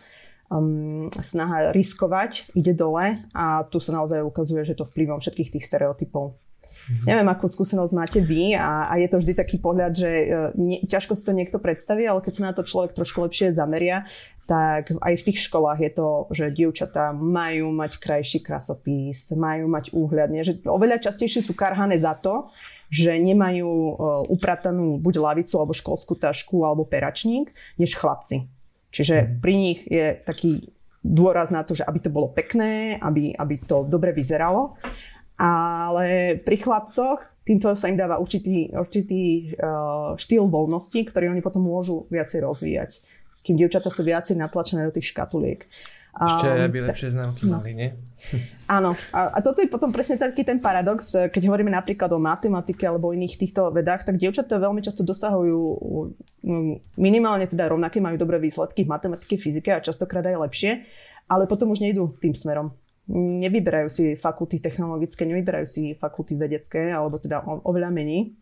um, 0.48 1.12
snaha 1.20 1.76
riskovať 1.76 2.52
ide 2.56 2.72
dole 2.72 3.20
a 3.36 3.68
tu 3.68 3.80
sa 3.84 3.96
naozaj 3.96 4.24
ukazuje, 4.24 4.64
že 4.64 4.80
to 4.80 4.88
vplyvom 4.88 5.20
všetkých 5.20 5.52
tých 5.58 5.64
stereotypov. 5.68 6.40
Mm-hmm. 6.82 7.06
Neviem, 7.06 7.28
akú 7.30 7.46
skúsenosť 7.46 7.92
máte 7.94 8.18
vy 8.18 8.58
a, 8.58 8.90
a 8.90 8.98
je 8.98 9.06
to 9.06 9.22
vždy 9.22 9.32
taký 9.38 9.62
pohľad, 9.62 9.92
že 9.94 10.10
nie, 10.58 10.82
ťažko 10.82 11.14
si 11.14 11.22
to 11.22 11.30
niekto 11.30 11.62
predstaví, 11.62 12.02
ale 12.02 12.18
keď 12.18 12.32
sa 12.34 12.46
na 12.50 12.54
to 12.54 12.66
človek 12.66 12.90
trošku 12.92 13.22
lepšie 13.22 13.54
zameria, 13.54 14.02
tak 14.50 14.90
aj 14.90 15.14
v 15.22 15.26
tých 15.30 15.38
školách 15.46 15.78
je 15.78 15.90
to, 15.94 16.08
že 16.34 16.50
dievčatá 16.50 17.14
majú 17.14 17.70
mať 17.70 18.02
krajší 18.02 18.42
krasopis, 18.42 19.30
majú 19.32 19.70
mať 19.70 19.94
úhľadne, 19.94 20.42
že 20.42 20.58
oveľa 20.66 20.98
častejšie 20.98 21.46
sú 21.46 21.54
karhané 21.54 21.94
za 22.02 22.18
to, 22.18 22.50
že 22.92 23.16
nemajú 23.16 23.70
uh, 23.70 23.94
upratanú 24.28 25.00
buď 25.00 25.14
lavicu, 25.22 25.56
alebo 25.56 25.72
školskú 25.72 26.12
tašku, 26.18 26.60
alebo 26.66 26.84
peračník, 26.84 27.48
než 27.80 27.96
chlapci. 27.96 28.50
Čiže 28.92 29.16
mm. 29.16 29.28
pri 29.40 29.54
nich 29.56 29.80
je 29.88 30.06
taký 30.20 30.68
dôraz 31.00 31.48
na 31.48 31.64
to, 31.64 31.72
že 31.72 31.88
aby 31.88 31.98
to 31.98 32.12
bolo 32.12 32.30
pekné, 32.30 33.00
aby, 33.00 33.32
aby 33.32 33.58
to 33.64 33.88
dobre 33.88 34.12
vyzeralo. 34.12 34.76
Ale 35.42 36.38
pri 36.38 36.56
chlapcoch 36.62 37.18
týmto 37.42 37.74
sa 37.74 37.90
im 37.90 37.98
dáva 37.98 38.22
určitý, 38.22 38.70
určitý 38.70 39.50
uh, 39.58 40.14
štýl 40.14 40.46
voľnosti, 40.46 41.02
ktorý 41.10 41.34
oni 41.34 41.42
potom 41.42 41.66
môžu 41.66 42.06
viacej 42.14 42.46
rozvíjať. 42.46 43.02
Kým 43.42 43.58
dievčatá 43.58 43.90
sú 43.90 44.06
viacej 44.06 44.38
natlačené 44.38 44.86
do 44.86 44.94
tých 44.94 45.10
škatuliek. 45.10 45.66
Ešte 46.12 46.46
um, 46.46 46.62
aby 46.68 46.78
lepšie 46.86 47.10
známky 47.10 47.48
no. 47.50 47.58
mali, 47.58 47.74
nie? 47.74 47.90
Áno. 48.76 48.94
A, 49.10 49.34
a 49.34 49.38
toto 49.42 49.64
je 49.64 49.66
potom 49.66 49.90
presne 49.90 50.14
taký 50.14 50.46
ten 50.46 50.62
paradox, 50.62 51.18
keď 51.18 51.42
hovoríme 51.50 51.74
napríklad 51.74 52.12
o 52.14 52.22
matematike 52.22 52.86
alebo 52.86 53.10
iných 53.10 53.40
týchto 53.40 53.74
vedách, 53.74 54.06
tak 54.06 54.22
dievčatá 54.22 54.62
veľmi 54.62 54.78
často 54.78 55.02
dosahujú 55.02 55.58
minimálne 57.00 57.50
teda 57.50 57.66
rovnaké, 57.66 57.98
majú 57.98 58.14
dobré 58.14 58.38
výsledky 58.38 58.86
v 58.86 58.92
matematike, 58.94 59.40
fyzike 59.40 59.74
a 59.74 59.82
častokrát 59.82 60.22
aj 60.22 60.38
lepšie, 60.38 60.70
ale 61.26 61.50
potom 61.50 61.72
už 61.74 61.82
nejdú 61.82 62.14
tým 62.20 62.36
smerom 62.36 62.76
nevyberajú 63.10 63.88
si 63.90 64.04
fakulty 64.14 64.62
technologické, 64.62 65.26
nevyberajú 65.26 65.66
si 65.66 65.82
fakulty 65.98 66.38
vedecké, 66.38 66.94
alebo 66.94 67.18
teda 67.18 67.42
o, 67.42 67.62
oveľa 67.66 67.90
menej. 67.90 68.34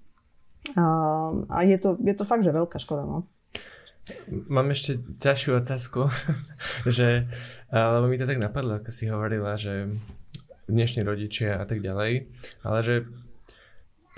A, 0.77 0.85
a 1.49 1.59
je, 1.65 1.77
to, 1.81 1.97
je 1.97 2.13
to 2.13 2.29
fakt, 2.29 2.45
že 2.45 2.53
veľká 2.53 2.77
škoda. 2.77 3.09
No. 3.09 3.25
Mám 4.49 4.73
ešte 4.73 5.01
ťažšiu 5.21 5.61
otázku, 5.65 6.13
že, 6.97 7.29
lebo 7.73 8.05
mi 8.09 8.21
to 8.21 8.29
tak 8.29 8.41
napadlo, 8.41 8.81
ako 8.81 8.91
si 8.93 9.09
hovorila, 9.09 9.57
že 9.57 9.89
dnešní 10.71 11.03
rodičia 11.03 11.59
a 11.59 11.65
tak 11.67 11.83
ďalej, 11.83 12.31
ale 12.63 12.79
že 12.85 12.95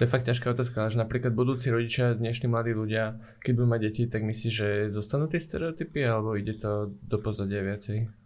To 0.00 0.08
je 0.08 0.10
fakt 0.10 0.24
ťažká 0.24 0.56
otázka, 0.56 0.82
ale 0.82 0.90
že 0.90 0.98
napríklad 0.98 1.36
budúci 1.36 1.68
rodičia, 1.68 2.16
dnešní 2.16 2.48
mladí 2.48 2.72
ľudia, 2.74 3.22
keď 3.44 3.52
budú 3.54 3.68
mať 3.70 3.80
deti, 3.86 4.02
tak 4.08 4.24
myslíš, 4.24 4.52
že 4.52 4.68
zostanú 4.90 5.28
tie 5.28 5.38
stereotypy, 5.38 6.00
alebo 6.02 6.34
ide 6.34 6.56
to 6.58 6.96
do 7.04 7.20
pozadia 7.20 7.60
viacej? 7.60 8.21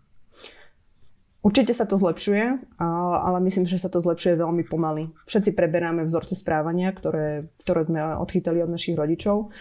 Určite 1.46 1.78
sa 1.78 1.86
to 1.86 1.94
zlepšuje, 1.94 2.74
ale 2.82 3.38
myslím, 3.46 3.70
že 3.70 3.78
sa 3.78 3.86
to 3.86 4.02
zlepšuje 4.02 4.34
veľmi 4.34 4.66
pomaly. 4.66 5.14
Všetci 5.30 5.54
preberáme 5.54 6.02
vzorce 6.02 6.34
správania, 6.34 6.90
ktoré, 6.90 7.46
ktoré 7.62 7.86
sme 7.86 8.02
odchytali 8.18 8.66
od 8.66 8.74
našich 8.74 8.98
rodičov. 8.98 9.54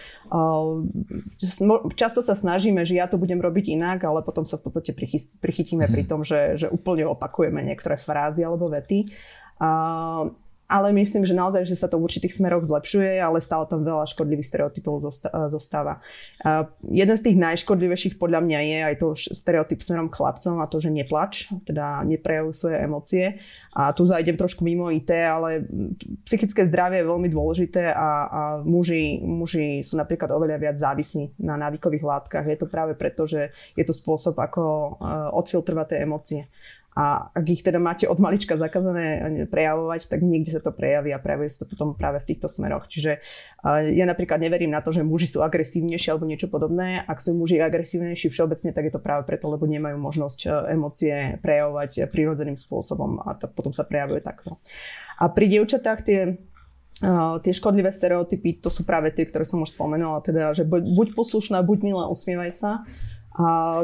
Často 1.94 2.26
sa 2.26 2.34
snažíme, 2.34 2.82
že 2.90 2.98
ja 2.98 3.06
to 3.06 3.22
budem 3.22 3.38
robiť 3.38 3.78
inak, 3.78 4.02
ale 4.02 4.26
potom 4.26 4.50
sa 4.50 4.58
v 4.58 4.66
podstate 4.66 4.98
prichytíme 5.38 5.86
pri 5.86 6.04
mhm. 6.04 6.10
tom, 6.10 6.26
že, 6.26 6.58
že 6.58 6.74
úplne 6.74 7.06
opakujeme 7.06 7.62
niektoré 7.62 8.02
frázy 8.02 8.42
alebo 8.42 8.66
vety 8.66 9.06
ale 10.66 10.90
myslím, 10.98 11.26
že 11.26 11.38
naozaj, 11.38 11.70
že 11.70 11.78
sa 11.78 11.86
to 11.86 12.02
v 12.02 12.06
určitých 12.10 12.34
smeroch 12.34 12.66
zlepšuje, 12.66 13.22
ale 13.22 13.38
stále 13.38 13.70
tam 13.70 13.86
veľa 13.86 14.10
škodlivých 14.10 14.50
stereotypov 14.50 15.14
zostáva. 15.54 16.02
A 16.42 16.66
jeden 16.90 17.16
z 17.16 17.22
tých 17.22 17.38
najškodlivejších 17.38 18.18
podľa 18.18 18.42
mňa 18.42 18.60
je 18.66 18.78
aj 18.82 18.96
to 18.98 19.08
stereotyp 19.14 19.80
smerom 19.86 20.10
k 20.10 20.18
chlapcom 20.18 20.58
a 20.62 20.70
to, 20.70 20.82
že 20.82 20.90
neplač, 20.90 21.54
teda 21.70 22.02
neprejavujú 22.10 22.54
svoje 22.54 22.78
emócie. 22.82 23.26
A 23.76 23.92
tu 23.92 24.08
zajdem 24.08 24.40
trošku 24.40 24.64
mimo 24.64 24.88
IT, 24.88 25.12
ale 25.12 25.68
psychické 26.24 26.64
zdravie 26.64 27.04
je 27.04 27.12
veľmi 27.12 27.28
dôležité 27.28 27.92
a, 27.92 28.10
a 28.26 28.42
muži, 28.64 29.20
muži 29.20 29.84
sú 29.84 30.00
napríklad 30.00 30.32
oveľa 30.32 30.58
viac 30.58 30.78
závislí 30.80 31.36
na 31.44 31.60
návykových 31.60 32.08
látkach. 32.08 32.48
Je 32.48 32.56
to 32.56 32.72
práve 32.72 32.96
preto, 32.96 33.28
že 33.28 33.52
je 33.76 33.84
to 33.84 33.92
spôsob, 33.92 34.40
ako 34.40 34.64
e, 34.64 34.90
odfiltrovať 35.36 35.88
tie 35.92 35.98
emócie. 36.08 36.42
A 36.96 37.28
ak 37.36 37.46
ich 37.52 37.60
teda 37.60 37.76
máte 37.76 38.08
od 38.08 38.16
malička 38.24 38.56
zakázané 38.56 39.20
prejavovať, 39.52 40.08
tak 40.08 40.24
niekde 40.24 40.56
sa 40.56 40.64
to 40.64 40.72
prejaví 40.72 41.12
a 41.12 41.20
prejavuje 41.20 41.52
sa 41.52 41.68
to 41.68 41.76
potom 41.76 41.92
práve 41.92 42.24
v 42.24 42.32
týchto 42.32 42.48
smeroch. 42.48 42.88
Čiže 42.88 43.20
ja 43.92 44.06
napríklad 44.08 44.40
neverím 44.40 44.72
na 44.72 44.80
to, 44.80 44.96
že 44.96 45.04
muži 45.04 45.28
sú 45.28 45.44
agresívnejší 45.44 46.16
alebo 46.16 46.24
niečo 46.24 46.48
podobné. 46.48 47.04
Ak 47.04 47.20
sú 47.20 47.36
muži 47.36 47.60
agresívnejší 47.60 48.32
všeobecne, 48.32 48.72
tak 48.72 48.88
je 48.88 48.94
to 48.96 49.04
práve 49.04 49.28
preto, 49.28 49.52
lebo 49.52 49.68
nemajú 49.68 50.00
možnosť 50.00 50.40
e, 50.48 50.50
emócie 50.72 51.16
prejavovať 51.44 52.08
prirodzeným 52.08 52.56
spôsobom 52.56 53.20
a 53.28 53.36
to 53.36 53.52
potom 53.52 53.76
sa 53.76 53.84
prejavuje 53.84 54.24
takto. 54.24 54.56
A 55.20 55.28
pri 55.28 55.52
dievčatách 55.52 56.00
tie 56.08 56.20
tie 57.44 57.52
škodlivé 57.52 57.92
stereotypy, 57.92 58.64
to 58.64 58.72
sú 58.72 58.88
práve 58.88 59.12
tie, 59.12 59.28
ktoré 59.28 59.44
som 59.44 59.60
už 59.60 59.76
spomenula, 59.76 60.24
teda, 60.24 60.56
že 60.56 60.64
buď 60.64 61.12
poslušná, 61.12 61.60
buď 61.60 61.92
milá, 61.92 62.08
usmievaj 62.08 62.56
sa 62.56 62.72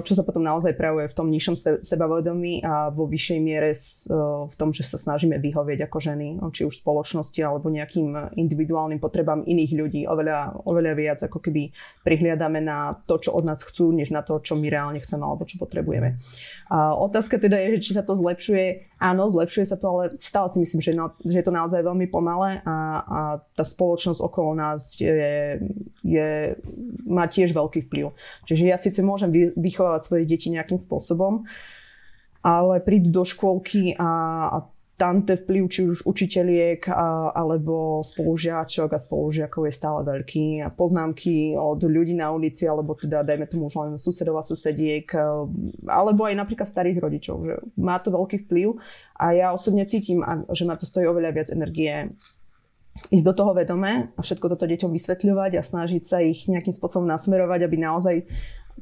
čo 0.08 0.14
sa 0.16 0.24
potom 0.24 0.48
naozaj 0.48 0.80
prejavuje 0.80 1.12
v 1.12 1.18
tom 1.18 1.28
nižšom 1.28 1.84
sebavedomí 1.84 2.64
a 2.64 2.88
vo 2.88 3.04
vyššej 3.04 3.40
miere 3.44 3.76
v 4.48 4.56
tom, 4.56 4.72
že 4.72 4.88
sa 4.88 4.96
snažíme 4.96 5.36
vyhovieť 5.44 5.92
ako 5.92 5.98
ženy, 6.00 6.40
či 6.56 6.64
už 6.64 6.80
spoločnosti 6.80 7.36
alebo 7.44 7.68
nejakým 7.68 8.32
individuálnym 8.40 9.04
potrebám 9.04 9.44
iných 9.44 9.72
ľudí 9.76 10.02
oveľa, 10.08 10.64
oveľa 10.64 10.94
viac, 10.96 11.20
ako 11.28 11.44
keby 11.44 11.68
prihliadame 12.08 12.64
na 12.64 12.96
to, 13.04 13.20
čo 13.20 13.36
od 13.36 13.44
nás 13.44 13.60
chcú, 13.60 13.92
než 13.92 14.16
na 14.16 14.24
to, 14.24 14.40
čo 14.40 14.56
my 14.56 14.72
reálne 14.72 15.04
chceme 15.04 15.28
alebo 15.28 15.44
čo 15.44 15.60
potrebujeme. 15.60 16.16
Otázka 16.72 17.36
teda 17.36 17.60
je, 17.60 17.84
či 17.84 17.92
sa 17.92 18.00
to 18.00 18.16
zlepšuje. 18.16 18.96
Áno, 18.96 19.28
zlepšuje 19.28 19.68
sa 19.68 19.76
to, 19.76 19.92
ale 19.92 20.04
stále 20.24 20.48
si 20.48 20.64
myslím, 20.64 20.80
že, 20.80 20.96
no, 20.96 21.12
že 21.20 21.44
je 21.44 21.46
to 21.46 21.52
naozaj 21.52 21.84
veľmi 21.84 22.08
pomalé 22.08 22.64
a, 22.64 22.76
a 23.04 23.20
tá 23.60 23.68
spoločnosť 23.68 24.24
okolo 24.24 24.56
nás 24.56 24.96
je, 24.96 25.60
je, 26.00 26.30
má 27.04 27.28
tiež 27.28 27.52
veľký 27.52 27.92
vplyv. 27.92 28.16
Čiže 28.48 28.64
ja 28.72 28.80
síce 28.80 29.04
môžem 29.04 29.52
vychovávať 29.52 30.02
svoje 30.08 30.24
deti 30.24 30.48
nejakým 30.48 30.80
spôsobom, 30.80 31.44
ale 32.40 32.80
prídu 32.80 33.12
do 33.12 33.28
škôlky 33.28 34.00
a, 34.00 34.08
a 34.48 34.58
tam 35.02 35.26
ten 35.26 35.34
vplyv 35.34 35.64
či 35.66 35.82
už 35.90 36.06
učiteľiek 36.06 36.86
a, 36.94 37.34
alebo 37.34 38.06
spolužiačok 38.06 38.94
a 38.94 39.02
spolužiakov 39.02 39.66
je 39.66 39.74
stále 39.74 40.06
veľký. 40.06 40.62
A 40.62 40.70
poznámky 40.70 41.58
od 41.58 41.82
ľudí 41.82 42.14
na 42.14 42.30
ulici 42.30 42.70
alebo 42.70 42.94
teda 42.94 43.26
dajme 43.26 43.50
tomu 43.50 43.66
už 43.66 43.82
len 43.82 43.98
susedov 43.98 44.38
a 44.38 44.46
susediek 44.46 45.10
alebo 45.90 46.30
aj 46.30 46.38
napríklad 46.38 46.70
starých 46.70 47.02
rodičov, 47.02 47.36
že 47.42 47.56
má 47.82 47.98
to 47.98 48.14
veľký 48.14 48.46
vplyv. 48.46 48.78
A 49.18 49.34
ja 49.34 49.50
osobne 49.50 49.90
cítim, 49.90 50.22
že 50.54 50.70
ma 50.70 50.78
to 50.78 50.86
stojí 50.86 51.10
oveľa 51.10 51.34
viac 51.34 51.50
energie 51.50 52.14
ísť 53.10 53.26
do 53.26 53.34
toho 53.34 53.58
vedome 53.58 54.14
a 54.14 54.20
všetko 54.22 54.54
toto 54.54 54.70
deťom 54.70 54.94
vysvetľovať 54.94 55.58
a 55.58 55.66
snažiť 55.66 56.04
sa 56.06 56.22
ich 56.22 56.46
nejakým 56.46 56.76
spôsobom 56.76 57.10
nasmerovať, 57.10 57.66
aby 57.66 57.78
naozaj 57.82 58.16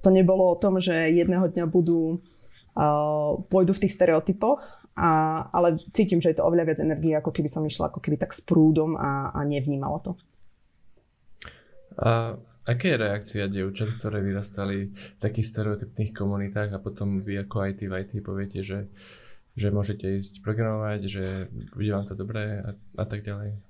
to 0.03 0.09
nebolo 0.11 0.51
o 0.51 0.59
tom, 0.59 0.83
že 0.83 1.15
jedného 1.15 1.47
dňa 1.47 1.63
budú 1.63 2.19
pôjdu 3.47 3.71
v 3.75 3.81
tých 3.87 3.95
stereotypoch 3.95 4.83
a, 4.99 5.11
ale 5.55 5.79
cítim, 5.95 6.19
že 6.19 6.35
je 6.35 6.37
to 6.37 6.45
oveľa 6.45 6.67
viac 6.67 6.79
energie, 6.83 7.15
ako 7.15 7.31
keby 7.31 7.47
som 7.47 7.63
išla 7.63 7.87
ako 7.87 8.03
keby 8.03 8.19
tak 8.19 8.35
s 8.35 8.43
prúdom 8.43 8.99
a, 8.99 9.31
a 9.31 9.39
nevnímala 9.47 10.03
to. 10.03 10.19
A 11.99 12.35
aká 12.67 12.85
je 12.91 12.97
reakcia 12.99 13.43
dievčat, 13.47 13.95
ktoré 13.95 14.19
vyrastali 14.19 14.91
v 14.91 15.19
takých 15.19 15.47
stereotypných 15.55 16.11
komunitách 16.11 16.75
a 16.75 16.83
potom 16.83 17.23
vy 17.23 17.39
ako 17.39 17.71
IT 17.71 17.81
v 17.87 17.93
IT 17.95 18.11
poviete, 18.19 18.59
že, 18.59 18.91
že 19.55 19.71
môžete 19.71 20.19
ísť 20.19 20.43
programovať, 20.43 20.99
že 21.07 21.25
bude 21.71 21.91
vám 21.95 22.05
to 22.05 22.19
dobré 22.19 22.59
a, 22.59 22.75
a 22.99 23.05
tak 23.07 23.23
ďalej? 23.23 23.68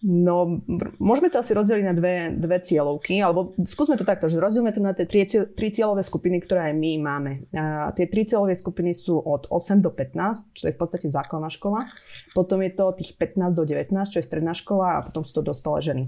No, 0.00 0.64
môžeme 0.96 1.28
to 1.28 1.44
asi 1.44 1.52
rozdeliť 1.52 1.84
na 1.84 1.92
dve, 1.92 2.32
dve 2.32 2.56
cieľovky, 2.64 3.20
alebo 3.20 3.52
skúsme 3.60 4.00
to 4.00 4.08
takto, 4.08 4.32
že 4.32 4.40
rozdielme 4.40 4.72
to 4.72 4.80
na 4.80 4.96
tie 4.96 5.04
tri, 5.04 5.28
tri 5.28 5.68
cieľové 5.68 6.00
skupiny, 6.00 6.40
ktoré 6.40 6.72
aj 6.72 6.74
my 6.80 6.92
máme. 7.04 7.32
A 7.52 7.92
tie 7.92 8.08
tri 8.08 8.24
cieľové 8.24 8.56
skupiny 8.56 8.96
sú 8.96 9.20
od 9.20 9.44
8 9.52 9.84
do 9.84 9.92
15, 9.92 10.56
čo 10.56 10.64
je 10.68 10.74
v 10.74 10.80
podstate 10.80 11.12
základná 11.12 11.52
škola, 11.52 11.84
potom 12.32 12.64
je 12.64 12.72
to 12.72 12.96
tých 12.96 13.12
15 13.12 13.52
do 13.52 13.68
19, 13.68 13.92
čo 14.08 14.18
je 14.20 14.24
stredná 14.24 14.56
škola 14.56 14.96
a 14.96 15.04
potom 15.04 15.20
sú 15.20 15.36
to 15.36 15.52
dospelé 15.52 15.84
ženy. 15.84 16.04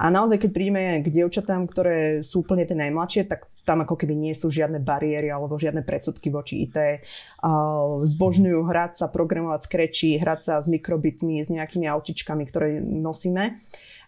A 0.00 0.08
naozaj, 0.08 0.40
keď 0.40 0.50
prídeme 0.56 1.04
k 1.04 1.12
dievčatám, 1.12 1.68
ktoré 1.68 2.24
sú 2.24 2.48
úplne 2.48 2.64
tie 2.64 2.80
najmladšie, 2.80 3.28
tak 3.28 3.52
tam 3.64 3.80
ako 3.80 3.96
keby 3.96 4.12
nie 4.12 4.36
sú 4.36 4.52
žiadne 4.52 4.76
bariéry 4.84 5.32
alebo 5.32 5.56
žiadne 5.56 5.80
predsudky 5.88 6.28
voči 6.28 6.68
IT. 6.68 7.00
Zbožňujú 8.04 8.60
hrať 8.60 8.92
sa, 9.00 9.08
programovať 9.08 9.60
skreči, 9.64 10.20
hrať 10.20 10.40
sa 10.44 10.54
s 10.60 10.68
mikrobitmi, 10.68 11.40
s 11.40 11.48
nejakými 11.48 11.88
autičkami, 11.88 12.44
ktoré 12.44 12.84
nosíme. 12.84 13.33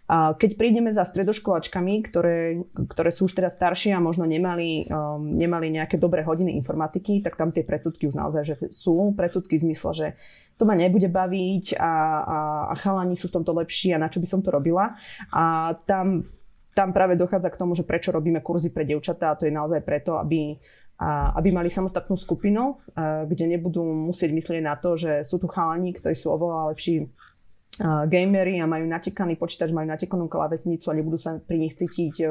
Keď 0.06 0.54
prídeme 0.54 0.94
za 0.94 1.02
stredoškolačkami, 1.02 1.94
ktoré, 2.06 2.62
ktoré 2.94 3.10
sú 3.10 3.26
už 3.26 3.42
teda 3.42 3.50
staršie 3.50 3.90
a 3.90 3.98
možno 3.98 4.22
nemali, 4.22 4.86
um, 4.86 5.34
nemali 5.34 5.66
nejaké 5.74 5.98
dobré 5.98 6.22
hodiny 6.22 6.54
informatiky, 6.62 7.26
tak 7.26 7.34
tam 7.34 7.50
tie 7.50 7.66
predsudky 7.66 8.06
už 8.06 8.14
naozaj 8.14 8.42
že 8.46 8.54
sú. 8.70 9.10
Predsudky 9.18 9.58
v 9.58 9.66
zmysle, 9.66 9.90
že 9.98 10.06
to 10.54 10.62
ma 10.62 10.78
nebude 10.78 11.10
baviť 11.10 11.74
a, 11.74 11.92
a, 12.22 12.38
a 12.70 12.74
chalani 12.78 13.18
sú 13.18 13.34
v 13.34 13.42
tomto 13.42 13.50
lepší 13.58 13.98
a 13.98 14.02
na 14.02 14.06
čo 14.06 14.22
by 14.22 14.30
som 14.30 14.46
to 14.46 14.54
robila. 14.54 14.94
A 15.34 15.74
tam 15.90 16.22
tam 16.76 16.92
práve 16.92 17.16
dochádza 17.16 17.48
k 17.48 17.56
tomu, 17.56 17.72
že 17.72 17.88
prečo 17.88 18.12
robíme 18.12 18.44
kurzy 18.44 18.68
pre 18.68 18.84
dievčatá 18.84 19.32
a 19.32 19.38
to 19.40 19.48
je 19.48 19.50
naozaj 19.50 19.80
preto, 19.80 20.20
aby, 20.20 20.60
a, 21.00 21.32
aby 21.34 21.48
mali 21.48 21.72
samostatnú 21.72 22.20
skupinu, 22.20 22.76
kde 23.26 23.44
nebudú 23.48 23.80
musieť 23.80 24.30
myslieť 24.36 24.60
na 24.60 24.76
to, 24.76 24.92
že 24.94 25.24
sú 25.24 25.40
tu 25.40 25.48
chalani, 25.48 25.96
ktorí 25.96 26.12
sú 26.12 26.36
oveľa 26.36 26.76
lepší 26.76 27.08
gamery 27.84 28.56
a 28.60 28.66
majú 28.68 28.88
natekaný 28.88 29.36
počítač, 29.36 29.68
majú 29.72 29.88
natekanú 29.88 30.26
klávesnicu 30.32 30.88
a 30.88 30.96
nebudú 30.96 31.20
sa 31.20 31.36
pri 31.36 31.60
nich 31.60 31.76
cítiť 31.76 32.24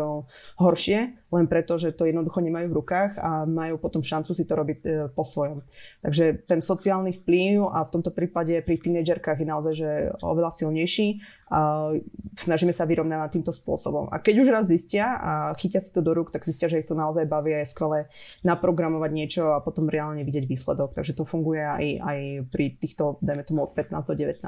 horšie, 0.58 1.00
len 1.36 1.46
preto, 1.52 1.76
že 1.76 1.92
to 1.92 2.08
jednoducho 2.08 2.40
nemajú 2.40 2.72
v 2.72 2.78
rukách 2.80 3.12
a 3.20 3.44
majú 3.44 3.76
potom 3.78 4.02
šancu 4.02 4.32
si 4.32 4.48
to 4.48 4.54
robiť 4.56 4.80
e, 4.82 4.90
po 5.12 5.28
svojom. 5.28 5.62
Takže 6.02 6.48
ten 6.48 6.64
sociálny 6.64 7.12
vplyv 7.22 7.68
a 7.70 7.84
v 7.84 7.94
tomto 7.94 8.16
prípade 8.16 8.56
pri 8.64 8.76
tínedžerkách 8.80 9.44
je 9.44 9.48
naozaj 9.48 9.74
že 9.76 9.92
oveľa 10.24 10.56
silnejší 10.56 11.20
a 11.46 11.94
snažíme 12.34 12.74
sa 12.74 12.90
vyrovnávať 12.90 13.38
týmto 13.38 13.54
spôsobom. 13.54 14.10
A 14.10 14.18
keď 14.18 14.42
už 14.42 14.50
raz 14.50 14.66
zistia 14.66 15.14
a 15.14 15.32
chytia 15.54 15.78
si 15.78 15.94
to 15.94 16.02
do 16.02 16.18
rúk, 16.18 16.34
tak 16.34 16.42
zistia, 16.42 16.66
že 16.66 16.82
ich 16.82 16.90
to 16.90 16.98
naozaj 16.98 17.30
baví 17.30 17.54
a 17.54 17.62
je 17.62 17.70
skvelé 17.70 18.10
naprogramovať 18.42 19.12
niečo 19.14 19.44
a 19.54 19.62
potom 19.62 19.86
reálne 19.86 20.26
vidieť 20.26 20.50
výsledok. 20.50 20.98
Takže 20.98 21.14
to 21.14 21.24
funguje 21.28 21.62
aj, 21.62 21.86
aj 22.02 22.20
pri 22.50 22.66
týchto, 22.82 23.22
dajme 23.22 23.46
tomu 23.46 23.62
od 23.62 23.78
15 23.78 23.94
do 24.10 24.14
19. 24.18 24.42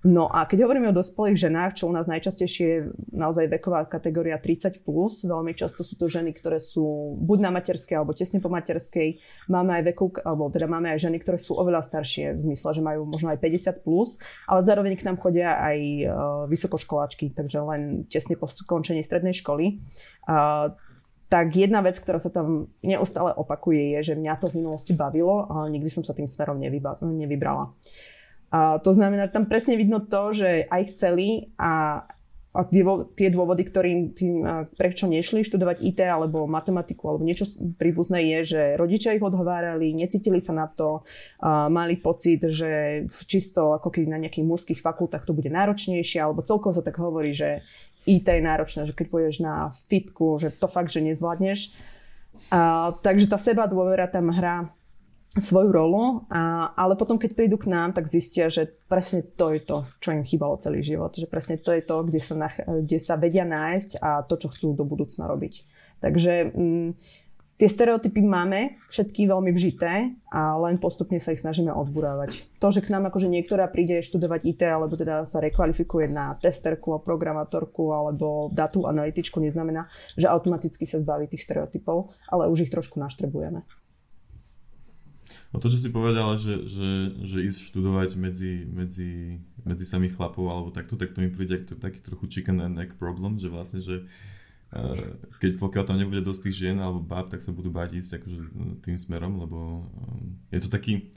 No 0.00 0.32
a 0.32 0.48
keď 0.48 0.64
hovoríme 0.64 0.88
o 0.88 0.96
dospelých 0.96 1.36
ženách, 1.36 1.76
čo 1.76 1.84
u 1.84 1.92
nás 1.92 2.08
najčastejšie 2.08 2.64
je 2.64 2.78
naozaj 3.12 3.52
veková 3.52 3.84
kategória 3.84 4.40
30+, 4.40 4.80
plus, 4.80 5.20
veľmi 5.28 5.52
často 5.52 5.84
sú 5.84 5.92
to 6.00 6.08
ženy, 6.08 6.32
ktoré 6.32 6.56
sú 6.56 7.12
buď 7.20 7.38
na 7.44 7.50
materskej 7.52 8.00
alebo 8.00 8.16
tesne 8.16 8.40
po 8.40 8.48
materskej. 8.48 9.20
Máme 9.52 9.76
aj 9.76 9.92
veku, 9.92 10.08
alebo 10.24 10.48
teda 10.48 10.72
máme 10.72 10.88
aj 10.96 11.04
ženy, 11.04 11.20
ktoré 11.20 11.36
sú 11.36 11.52
oveľa 11.52 11.84
staršie 11.84 12.32
v 12.32 12.40
zmysle, 12.48 12.80
že 12.80 12.80
majú 12.80 13.04
možno 13.04 13.28
aj 13.28 13.44
50+, 13.44 13.84
plus, 13.84 14.16
ale 14.48 14.64
zároveň 14.64 14.96
k 14.96 15.04
nám 15.04 15.20
chodia 15.20 15.60
aj 15.60 15.78
uh, 15.78 16.08
vysokoškoláčky, 16.48 17.36
takže 17.36 17.60
len 17.60 18.08
tesne 18.08 18.40
po 18.40 18.48
skončení 18.48 19.04
strednej 19.04 19.36
školy. 19.36 19.84
Uh, 20.24 20.72
tak 21.28 21.52
jedna 21.54 21.84
vec, 21.84 22.00
ktorá 22.00 22.18
sa 22.18 22.32
tam 22.32 22.72
neustále 22.80 23.36
opakuje, 23.36 24.00
je, 24.00 24.12
že 24.12 24.14
mňa 24.18 24.34
to 24.40 24.48
v 24.48 24.64
minulosti 24.64 24.96
bavilo, 24.96 25.46
ale 25.46 25.76
nikdy 25.76 25.92
som 25.92 26.02
sa 26.02 26.16
tým 26.16 26.26
smerom 26.26 26.58
nevybrala. 26.58 27.70
A 28.50 28.82
to 28.82 28.90
znamená, 28.90 29.30
že 29.30 29.34
tam 29.38 29.46
presne 29.46 29.78
vidno 29.78 30.02
to, 30.02 30.34
že 30.34 30.66
aj 30.66 30.82
chceli 30.90 31.54
a 31.54 32.02
a 32.50 32.66
tie 33.14 33.30
dôvody, 33.30 33.62
ktorým 33.62 34.10
tým, 34.10 34.42
prečo 34.74 35.06
nešli 35.06 35.46
študovať 35.46 35.86
IT 35.86 36.02
alebo 36.02 36.50
matematiku 36.50 37.06
alebo 37.06 37.22
niečo 37.22 37.46
príbuzné 37.78 38.26
je, 38.26 38.38
že 38.42 38.62
rodičia 38.74 39.14
ich 39.14 39.22
odhovárali, 39.22 39.94
necítili 39.94 40.42
sa 40.42 40.50
na 40.50 40.66
to, 40.66 41.06
mali 41.70 41.94
pocit, 41.94 42.42
že 42.50 43.06
čisto 43.30 43.70
ako 43.78 43.94
keď 43.94 44.02
na 44.10 44.18
nejakých 44.26 44.50
mužských 44.50 44.82
fakultách 44.82 45.30
to 45.30 45.30
bude 45.30 45.46
náročnejšie, 45.46 46.18
alebo 46.18 46.42
celkovo 46.42 46.74
sa 46.74 46.82
tak 46.82 46.98
hovorí, 46.98 47.38
že 47.38 47.62
IT 48.10 48.26
je 48.26 48.42
náročné, 48.42 48.82
že 48.90 48.98
keď 48.98 49.06
pôjdeš 49.14 49.38
na 49.38 49.70
fitku, 49.86 50.42
že 50.42 50.50
to 50.50 50.66
fakt, 50.66 50.90
že 50.90 51.06
nezvládneš. 51.06 51.70
A, 52.50 52.90
takže 52.98 53.30
tá 53.30 53.38
seba 53.38 53.70
dôvera 53.70 54.10
tam 54.10 54.26
hrá 54.34 54.74
svoju 55.38 55.70
rolu, 55.70 56.26
a, 56.26 56.74
ale 56.74 56.98
potom 56.98 57.14
keď 57.14 57.38
prídu 57.38 57.54
k 57.54 57.70
nám, 57.70 57.94
tak 57.94 58.10
zistia, 58.10 58.50
že 58.50 58.66
presne 58.90 59.22
to 59.22 59.54
je 59.54 59.62
to, 59.62 59.86
čo 60.02 60.10
im 60.10 60.26
chýbalo 60.26 60.58
celý 60.58 60.82
život. 60.82 61.14
Že 61.14 61.30
presne 61.30 61.54
to 61.54 61.70
je 61.70 61.82
to, 61.86 62.02
kde 62.02 62.18
sa, 62.18 62.34
nach- 62.34 62.66
kde 62.66 62.98
sa 62.98 63.14
vedia 63.14 63.46
nájsť 63.46 64.02
a 64.02 64.26
to, 64.26 64.34
čo 64.34 64.50
chcú 64.50 64.74
do 64.74 64.82
budúcna 64.82 65.30
robiť. 65.30 65.62
Takže 66.02 66.50
mm, 66.50 66.88
tie 67.62 67.68
stereotypy 67.70 68.26
máme 68.26 68.82
všetky 68.90 69.30
veľmi 69.30 69.54
vžité 69.54 70.18
a 70.34 70.58
len 70.66 70.82
postupne 70.82 71.22
sa 71.22 71.30
ich 71.30 71.44
snažíme 71.46 71.70
odburávať. 71.70 72.50
To, 72.58 72.74
že 72.74 72.82
k 72.82 72.90
nám 72.90 73.06
akože 73.06 73.30
niektorá 73.30 73.70
príde 73.70 74.02
študovať 74.02 74.40
IT 74.50 74.62
alebo 74.66 74.98
teda 74.98 75.22
sa 75.30 75.38
rekvalifikuje 75.38 76.10
na 76.10 76.34
testerku 76.42 76.98
programátorku 77.06 77.94
alebo 77.94 78.50
datu 78.50 78.90
analytičku, 78.90 79.38
neznamená, 79.38 79.86
že 80.18 80.26
automaticky 80.26 80.90
sa 80.90 80.98
zbaví 80.98 81.30
tých 81.30 81.46
stereotypov, 81.46 82.10
ale 82.26 82.50
už 82.50 82.66
ich 82.66 82.74
trošku 82.74 82.98
naštrebujeme. 82.98 83.62
No 85.50 85.58
to, 85.58 85.66
čo 85.66 85.78
si 85.78 85.90
povedala, 85.90 86.38
že, 86.38 86.66
že, 86.70 87.14
že 87.26 87.38
ísť 87.42 87.74
študovať 87.74 88.14
medzi, 88.14 88.62
medzi, 88.70 89.42
medzi 89.66 89.84
samých 89.84 90.14
chlapov 90.14 90.46
alebo 90.46 90.68
takto, 90.70 90.94
tak 90.94 91.10
to 91.10 91.22
mi 91.22 91.30
príde 91.30 91.62
ako 91.62 91.78
taký 91.78 91.98
trochu 91.98 92.24
chicken 92.30 92.62
and 92.62 92.78
egg 92.78 92.94
problem, 92.94 93.34
že 93.34 93.50
vlastne, 93.50 93.82
že 93.82 94.06
uh, 94.74 94.94
keď 95.42 95.58
pokiaľ 95.58 95.84
tam 95.90 95.98
nebude 95.98 96.22
dosť 96.22 96.40
tých 96.46 96.56
žien 96.66 96.78
alebo 96.78 97.02
báb, 97.02 97.34
tak 97.34 97.42
sa 97.42 97.50
budú 97.50 97.74
báť 97.74 97.98
ísť 97.98 98.22
akože 98.22 98.38
tým 98.86 98.96
smerom, 98.96 99.42
lebo 99.42 99.90
um, 99.90 100.38
je 100.54 100.60
to 100.62 100.70
taký, 100.70 101.10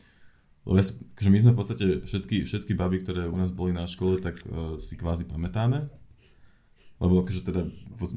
lebo 0.65 0.82
ja, 0.82 0.86
akože 0.86 1.30
my 1.30 1.39
sme 1.39 1.52
v 1.54 1.60
podstate 1.60 1.86
všetky, 2.02 2.47
všetky 2.49 2.73
baby, 2.73 3.06
ktoré 3.06 3.30
u 3.30 3.38
nás 3.38 3.54
boli 3.54 3.69
na 3.69 3.86
škole, 3.86 4.17
tak 4.17 4.41
uh, 4.49 4.82
si 4.82 4.97
kvázi 4.97 5.30
pamätáme, 5.30 5.93
lebo 6.97 7.21
akože 7.21 7.41
teda 7.45 7.69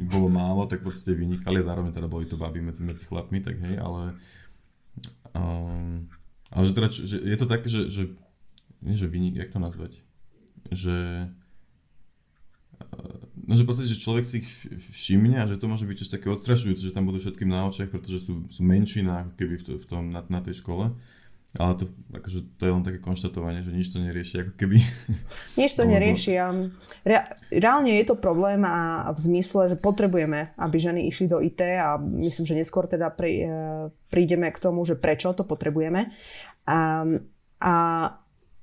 bolo 0.09 0.29
málo, 0.33 0.65
tak 0.65 0.81
podstate 0.81 1.19
vynikali 1.19 1.61
a 1.61 1.69
zároveň 1.69 1.93
teda 1.93 2.09
boli 2.09 2.25
to 2.25 2.41
baby 2.41 2.65
medzi, 2.65 2.87
medzi 2.87 3.05
chlapmi, 3.05 3.45
tak 3.45 3.61
hej, 3.61 3.77
ale 3.83 4.17
Um, 5.37 6.09
ale 6.51 6.65
že 6.65 6.73
teda, 6.73 6.89
že 6.89 7.17
je 7.21 7.37
to 7.37 7.47
také, 7.47 7.69
že, 7.69 7.93
že 7.93 8.03
nie 8.81 8.97
že 8.97 9.11
vynik, 9.11 9.37
jak 9.37 9.53
to 9.53 9.61
nazvať? 9.61 10.01
Že 10.73 11.29
No, 13.47 13.55
že 13.55 13.63
v 13.63 13.69
podstate, 13.71 13.89
že 13.95 14.03
človek 14.03 14.25
si 14.27 14.43
ich 14.43 14.49
všimne 14.91 15.39
a 15.39 15.47
že 15.47 15.55
to 15.55 15.71
môže 15.71 15.87
byť 15.87 15.97
tiež 16.03 16.11
také 16.19 16.27
odstrašujúce, 16.35 16.83
že 16.83 16.91
tam 16.91 17.07
budú 17.07 17.23
všetkým 17.23 17.47
na 17.47 17.63
očiach, 17.71 17.95
pretože 17.95 18.27
sú, 18.27 18.43
sú 18.51 18.61
menšina 18.67 19.31
keby 19.39 19.63
v, 19.63 19.63
to, 19.63 19.73
v 19.79 19.87
tom, 19.87 20.11
na, 20.11 20.27
na 20.27 20.43
tej 20.43 20.67
škole. 20.67 20.91
Ale 21.57 21.73
to, 21.81 21.85
akože, 22.13 22.39
to 22.61 22.63
je 22.69 22.73
len 22.73 22.85
také 22.85 22.99
konštatovanie, 23.01 23.65
že 23.65 23.73
nič 23.73 23.89
to 23.89 23.99
nerieši, 24.01 24.45
ako 24.45 24.53
keby... 24.61 24.77
Nič 25.61 25.73
to 25.73 25.89
nerieši. 25.89 26.37
Re, 27.03 27.17
reálne 27.49 27.97
je 27.97 28.05
to 28.05 28.17
problém 28.21 28.61
a 28.69 29.09
v 29.13 29.21
zmysle, 29.21 29.73
že 29.73 29.77
potrebujeme, 29.81 30.53
aby 30.61 30.77
ženy 30.77 31.09
išli 31.09 31.33
do 31.33 31.41
IT 31.41 31.61
a 31.65 31.97
myslím, 31.97 32.45
že 32.45 32.59
neskôr 32.61 32.85
teda 32.85 33.09
pri, 33.09 33.33
e, 33.41 33.49
prídeme 34.13 34.53
k 34.53 34.61
tomu, 34.61 34.85
že 34.85 35.01
prečo 35.01 35.33
to 35.33 35.49
potrebujeme. 35.49 36.13
A, 36.69 37.09
a 37.63 37.75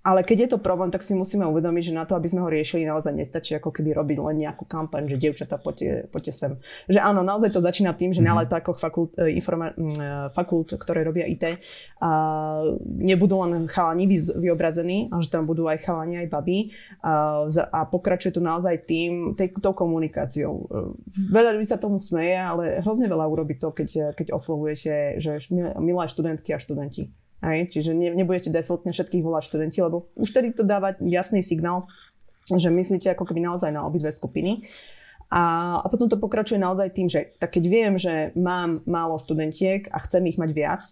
ale 0.03 0.27
keď 0.27 0.37
je 0.37 0.49
to 0.51 0.59
problém, 0.59 0.91
tak 0.91 0.99
si 0.99 1.15
musíme 1.15 1.47
uvedomiť, 1.47 1.83
že 1.87 1.93
na 1.95 2.03
to, 2.03 2.19
aby 2.19 2.27
sme 2.27 2.43
ho 2.43 2.51
riešili, 2.51 2.83
naozaj 2.83 3.15
nestačí 3.15 3.55
ako 3.55 3.71
keby 3.71 3.95
robiť 3.95 4.17
len 4.19 4.35
nejakú 4.43 4.67
kampaň, 4.67 5.07
že 5.07 5.15
dievčatá 5.15 5.55
poďte, 5.55 6.11
poďte 6.11 6.33
sem. 6.35 6.51
Že 6.91 6.99
áno, 6.99 7.23
naozaj 7.23 7.55
to 7.55 7.63
začína 7.63 7.95
tým, 7.95 8.11
že 8.11 8.19
na 8.19 8.35
letákoch 8.43 8.83
fakult, 8.83 9.15
e, 9.15 9.31
informa, 9.31 9.71
e, 9.71 10.27
fakult, 10.35 10.75
ktoré 10.75 11.07
robia 11.07 11.23
IT, 11.23 11.55
a 12.03 12.11
nebudú 12.83 13.47
len 13.47 13.63
chalani 13.71 14.19
vyobrazení, 14.19 15.07
a 15.07 15.23
že 15.23 15.31
tam 15.31 15.47
budú 15.47 15.71
aj 15.71 15.87
chalani, 15.87 16.19
aj 16.19 16.27
baby. 16.27 16.75
A, 16.99 17.47
a 17.71 17.79
pokračuje 17.87 18.35
to 18.35 18.43
naozaj 18.43 18.83
tým, 18.83 19.39
tej, 19.39 19.55
tou 19.63 19.71
komunikáciou. 19.71 20.67
E, 20.67 21.29
veľa 21.31 21.55
ľudí 21.55 21.67
sa 21.71 21.79
tomu 21.79 21.95
smeje, 22.03 22.35
ale 22.35 22.83
hrozne 22.83 23.07
veľa 23.07 23.23
urobí 23.23 23.55
to, 23.55 23.71
keď, 23.71 24.19
keď 24.19 24.35
oslovujete, 24.35 25.23
že 25.23 25.39
milé 25.79 26.03
študentky 26.11 26.51
a 26.51 26.59
študenti. 26.59 27.22
Hej? 27.43 27.75
Čiže 27.75 27.91
ne, 27.91 28.15
nebudete 28.15 28.47
defaultne 28.47 28.95
všetkých 28.95 29.23
volať 29.23 29.43
študenti, 29.51 29.83
lebo 29.83 30.07
už 30.15 30.29
tedy 30.31 30.55
to 30.55 30.63
dáva 30.63 30.95
jasný 31.03 31.43
signál, 31.43 31.91
že 32.47 32.71
myslíte 32.71 33.11
ako 33.11 33.27
keby 33.27 33.43
naozaj 33.43 33.75
na 33.75 33.83
obidve 33.83 34.11
skupiny. 34.15 34.63
A, 35.33 35.77
a 35.81 35.87
potom 35.89 36.07
to 36.07 36.21
pokračuje 36.21 36.61
naozaj 36.61 36.93
tým, 36.93 37.09
že 37.09 37.33
tak 37.41 37.57
keď 37.57 37.63
viem, 37.65 37.93
že 37.97 38.31
mám 38.37 38.85
málo 38.85 39.17
študentiek 39.17 39.89
a 39.89 39.97
chcem 40.05 40.29
ich 40.29 40.37
mať 40.37 40.51
viac, 40.53 40.83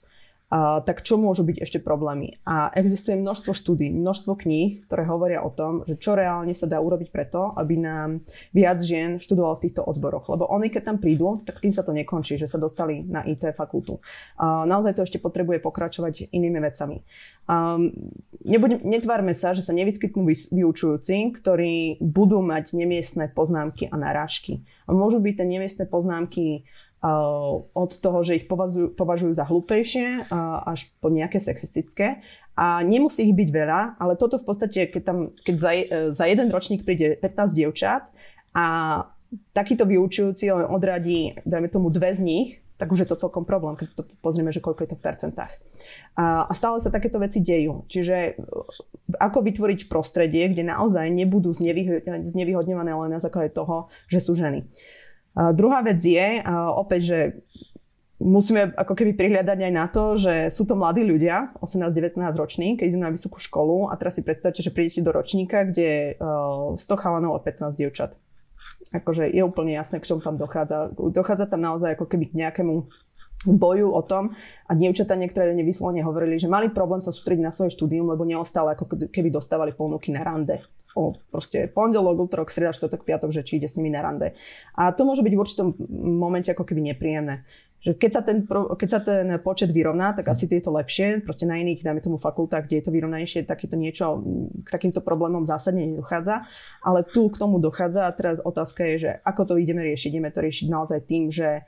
tak 0.51 1.07
čo 1.07 1.15
môžu 1.15 1.47
byť 1.47 1.63
ešte 1.63 1.79
problémy? 1.79 2.43
A 2.43 2.67
existuje 2.75 3.15
množstvo 3.15 3.55
štúdí, 3.55 3.87
množstvo 3.87 4.35
kníh, 4.35 4.83
ktoré 4.83 5.07
hovoria 5.07 5.39
o 5.39 5.49
tom, 5.49 5.87
že 5.87 5.95
čo 5.95 6.11
reálne 6.11 6.51
sa 6.51 6.67
dá 6.67 6.75
urobiť 6.83 7.07
preto, 7.07 7.55
aby 7.55 7.79
nám 7.79 8.27
viac 8.51 8.83
žien 8.83 9.15
študovalo 9.15 9.55
v 9.55 9.63
týchto 9.71 9.87
odboroch. 9.87 10.27
Lebo 10.27 10.51
oni, 10.51 10.67
keď 10.67 10.91
tam 10.91 10.97
prídu, 10.99 11.39
tak 11.47 11.63
tým 11.63 11.71
sa 11.71 11.87
to 11.87 11.95
nekončí, 11.95 12.35
že 12.35 12.51
sa 12.51 12.59
dostali 12.59 12.99
na 12.99 13.23
IT 13.23 13.55
fakultu. 13.55 14.03
Naozaj 14.43 14.99
to 14.99 15.07
ešte 15.07 15.23
potrebuje 15.23 15.63
pokračovať 15.63 16.27
inými 16.35 16.59
vecami. 16.59 16.99
Nebudem, 18.43 18.79
netvárme 18.83 19.31
sa, 19.31 19.55
že 19.55 19.63
sa 19.63 19.71
nevyskytnú 19.71 20.27
vyučujúci, 20.51 21.31
ktorí 21.39 22.03
budú 22.03 22.43
mať 22.43 22.75
nemiestné 22.75 23.31
poznámky 23.31 23.87
a 23.87 23.95
narážky. 23.95 24.67
A 24.83 24.91
môžu 24.91 25.23
byť 25.23 25.33
tie 25.39 25.47
nemiestné 25.47 25.83
poznámky 25.87 26.67
od 27.73 27.91
toho, 27.97 28.19
že 28.21 28.37
ich 28.37 28.45
považujú, 28.45 28.93
považujú 28.93 29.33
za 29.33 29.49
hlúpejšie 29.49 30.29
až 30.69 30.93
po 31.01 31.09
nejaké 31.09 31.41
sexistické. 31.41 32.21
A 32.53 32.85
nemusí 32.85 33.25
ich 33.25 33.33
byť 33.33 33.49
veľa, 33.49 33.81
ale 33.97 34.13
toto 34.19 34.37
v 34.37 34.45
podstate, 34.45 34.85
keď, 34.85 35.01
tam, 35.01 35.17
keď 35.41 35.55
za, 35.57 35.71
za 36.13 36.25
jeden 36.29 36.53
ročník 36.53 36.85
príde 36.85 37.17
15 37.17 37.57
dievčat 37.57 38.05
a 38.53 38.65
takýto 39.55 39.87
vyučujúci 39.87 40.51
len 40.51 40.67
odradí, 40.69 41.33
dajme 41.47 41.71
tomu, 41.71 41.89
dve 41.89 42.13
z 42.13 42.21
nich, 42.21 42.49
tak 42.81 42.89
už 42.89 43.05
je 43.05 43.09
to 43.13 43.21
celkom 43.21 43.45
problém, 43.45 43.77
keď 43.77 43.87
si 43.87 43.95
to 43.97 44.03
pozrieme, 44.25 44.49
že 44.49 44.57
koľko 44.57 44.81
je 44.83 44.89
to 44.89 44.97
v 44.97 45.05
percentách. 45.05 45.53
A, 46.17 46.49
a 46.49 46.53
stále 46.57 46.81
sa 46.81 46.89
takéto 46.89 47.21
veci 47.21 47.37
dejú. 47.37 47.85
Čiže 47.85 48.41
ako 49.21 49.45
vytvoriť 49.45 49.85
prostredie, 49.85 50.49
kde 50.49 50.65
naozaj 50.65 51.05
nebudú 51.13 51.53
znevýhodňované 51.53 52.89
len 52.89 53.13
na 53.13 53.21
základe 53.21 53.53
toho, 53.53 53.93
že 54.09 54.17
sú 54.17 54.33
ženy. 54.33 54.65
Druhá 55.31 55.79
vec 55.81 56.03
je, 56.03 56.43
opäť, 56.75 57.01
že 57.01 57.19
musíme 58.21 58.69
ako 58.77 58.93
keby 58.93 59.17
prihľadať 59.17 59.59
aj 59.65 59.73
na 59.73 59.85
to, 59.89 60.13
že 60.19 60.53
sú 60.53 60.69
to 60.69 60.77
mladí 60.77 61.01
ľudia, 61.01 61.55
18-19 61.57 62.21
roční, 62.37 62.77
keď 62.77 62.85
idú 62.93 62.99
na 63.01 63.09
vysokú 63.09 63.41
školu 63.41 63.89
a 63.89 63.97
teraz 63.97 64.19
si 64.19 64.21
predstavte, 64.21 64.61
že 64.61 64.69
prídete 64.69 65.01
do 65.01 65.09
ročníka, 65.09 65.65
kde 65.65 65.83
je 65.87 66.01
100 66.19 66.77
chalanov 67.01 67.33
a 67.33 67.41
15 67.41 67.79
dievčat. 67.81 68.13
Akože 68.91 69.25
je 69.25 69.41
úplne 69.41 69.71
jasné, 69.71 70.03
k 70.03 70.07
čomu 70.11 70.19
tam 70.19 70.35
dochádza. 70.35 70.91
Dochádza 70.93 71.47
tam 71.47 71.63
naozaj 71.63 71.95
ako 71.95 72.05
keby 72.11 72.29
k 72.29 72.37
nejakému 72.45 72.91
boju 73.45 73.89
o 73.89 74.01
tom 74.05 74.37
a 74.69 74.71
dievčatá 74.77 75.17
niektoré 75.17 75.53
nevyslovene 75.57 76.05
hovorili, 76.05 76.37
že 76.37 76.51
mali 76.51 76.69
problém 76.69 77.01
sa 77.01 77.09
sústrediť 77.09 77.43
na 77.43 77.53
svoje 77.53 77.73
štúdium, 77.73 78.09
lebo 78.09 78.21
neostále 78.21 78.77
ako 78.77 79.09
keby 79.09 79.33
dostávali 79.33 79.73
ponuky 79.73 80.13
na 80.13 80.21
rande 80.21 80.61
o 80.91 81.15
proste 81.31 81.71
pondelok, 81.71 82.27
útorok, 82.27 82.51
streda, 82.51 82.75
štvrtok, 82.75 83.07
piatok, 83.07 83.31
že 83.31 83.47
či 83.47 83.57
ide 83.57 83.71
s 83.71 83.79
nimi 83.79 83.87
na 83.87 84.03
rande. 84.03 84.35
A 84.75 84.91
to 84.91 85.07
môže 85.07 85.23
byť 85.23 85.33
v 85.33 85.41
určitom 85.41 85.67
momente 86.19 86.51
ako 86.51 86.67
keby 86.67 86.91
nepríjemné 86.91 87.47
že 87.81 87.97
keď 87.97 88.11
sa, 88.13 88.21
ten, 88.21 88.37
keď 88.77 88.89
sa 88.93 88.99
ten 89.01 89.25
počet 89.41 89.73
vyrovná, 89.73 90.13
tak 90.13 90.29
asi 90.29 90.45
je 90.45 90.61
to 90.61 90.69
lepšie. 90.69 91.25
Proste 91.25 91.49
na 91.49 91.57
iných, 91.57 91.81
dáme 91.81 91.97
tomu 91.97 92.21
fakultách, 92.21 92.69
kde 92.69 92.77
je 92.77 92.85
to 92.85 92.93
vyrovnanejšie, 92.93 93.49
takéto 93.49 93.73
niečo, 93.73 94.21
k 94.61 94.69
takýmto 94.69 95.01
problémom 95.01 95.49
zásadne 95.49 95.89
nedochádza. 95.89 96.45
Ale 96.85 97.01
tu 97.01 97.25
k 97.33 97.41
tomu 97.41 97.57
dochádza 97.57 98.05
a 98.05 98.13
teraz 98.13 98.37
otázka 98.37 98.85
je, 98.85 98.95
že 99.09 99.11
ako 99.25 99.41
to 99.49 99.53
ideme 99.57 99.81
riešiť. 99.81 100.13
Ideme 100.13 100.29
to 100.29 100.45
riešiť 100.45 100.67
naozaj 100.69 100.99
tým, 101.09 101.33
že, 101.33 101.65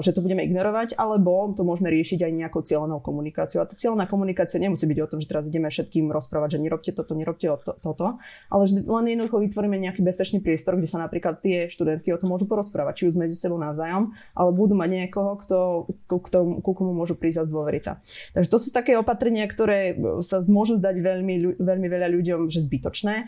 že 0.00 0.14
to 0.14 0.22
budeme 0.22 0.46
ignorovať, 0.46 0.94
alebo 0.94 1.50
to 1.50 1.66
môžeme 1.66 1.90
riešiť 1.90 2.22
aj 2.22 2.32
nejakou 2.32 2.62
cieľenou 2.62 3.02
komunikáciou. 3.02 3.62
A 3.62 3.66
tá 3.66 3.74
cieľená 3.74 4.06
komunikácia 4.06 4.62
nemusí 4.62 4.86
byť 4.86 4.98
o 5.02 5.10
tom, 5.10 5.18
že 5.18 5.26
teraz 5.26 5.50
ideme 5.50 5.66
všetkým 5.66 6.14
rozprávať, 6.14 6.56
že 6.56 6.58
nerobte 6.62 6.90
toto, 6.94 7.18
nerobte 7.18 7.50
to, 7.66 7.72
toto, 7.74 8.06
ale 8.46 8.62
že 8.70 8.86
len 8.86 9.06
jednoducho 9.10 9.42
vytvoríme 9.42 9.74
nejaký 9.82 10.06
bezpečný 10.06 10.38
priestor, 10.38 10.78
kde 10.78 10.86
sa 10.86 11.02
napríklad 11.02 11.42
tie 11.42 11.66
študentky 11.66 12.14
o 12.14 12.18
tom 12.18 12.30
môžu 12.30 12.46
porozprávať, 12.46 13.02
či 13.02 13.04
už 13.10 13.18
medzi 13.18 13.34
sebou 13.34 13.58
navzájom, 13.58 14.14
ale 14.38 14.50
budú 14.54 14.78
mať 14.78 14.90
niekoho, 15.04 15.34
kto, 15.42 15.58
kto, 16.06 16.62
ku 16.62 16.70
komu 16.70 16.94
môžu 16.94 17.18
prísť 17.18 17.42
a 17.42 17.48
zdôveriť 17.50 17.82
sa. 17.82 17.98
Takže 18.38 18.48
to 18.48 18.58
sú 18.62 18.68
také 18.70 18.94
opatrenia, 18.94 19.50
ktoré 19.50 19.98
sa 20.22 20.38
môžu 20.46 20.78
zdať 20.78 21.02
veľmi, 21.02 21.58
veľmi 21.58 21.86
veľa 21.90 22.08
ľuďom, 22.14 22.40
že 22.46 22.62
zbytočné, 22.62 23.26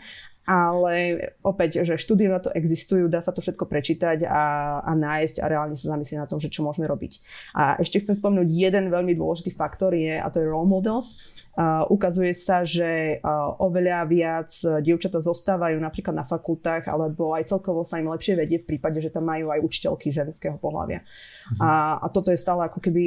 ale 0.49 1.29
opäť, 1.45 1.85
že 1.85 2.01
štúdie 2.01 2.25
na 2.25 2.41
to 2.41 2.49
existujú, 2.49 3.05
dá 3.05 3.21
sa 3.21 3.29
to 3.29 3.37
všetko 3.37 3.69
prečítať 3.69 4.25
a, 4.25 4.81
a 4.81 4.91
nájsť 4.97 5.45
a 5.45 5.45
reálne 5.45 5.77
sa 5.77 5.93
zamyslieť 5.93 6.25
na 6.25 6.25
tom, 6.25 6.41
že 6.41 6.49
čo 6.49 6.65
môžeme 6.65 6.89
robiť. 6.89 7.21
A 7.53 7.77
ešte 7.77 8.01
chcem 8.01 8.17
spomenúť 8.17 8.49
jeden 8.49 8.89
veľmi 8.89 9.13
dôležitý 9.13 9.53
faktor 9.53 9.93
je, 9.93 10.17
a 10.17 10.25
to 10.33 10.41
je 10.41 10.49
role 10.49 10.65
models. 10.65 11.21
Uh, 11.59 11.83
ukazuje 11.91 12.31
sa, 12.33 12.63
že 12.63 13.19
uh, 13.19 13.51
oveľa 13.61 14.07
viac 14.07 14.49
dievčatá 14.79 15.19
zostávajú 15.19 15.75
napríklad 15.77 16.15
na 16.15 16.25
fakultách, 16.25 16.87
alebo 16.87 17.35
aj 17.35 17.51
celkovo 17.51 17.83
sa 17.83 17.99
im 17.99 18.07
lepšie 18.09 18.39
vedie 18.39 18.63
v 18.63 18.73
prípade, 18.73 19.03
že 19.03 19.11
tam 19.11 19.27
majú 19.27 19.51
aj 19.53 19.59
učiteľky 19.61 20.09
ženského 20.09 20.57
pohľavia. 20.57 21.05
Mhm. 21.53 21.61
A, 21.61 21.69
a 22.01 22.07
toto 22.09 22.33
je 22.33 22.41
stále 22.41 22.65
ako 22.65 22.81
keby 22.81 23.05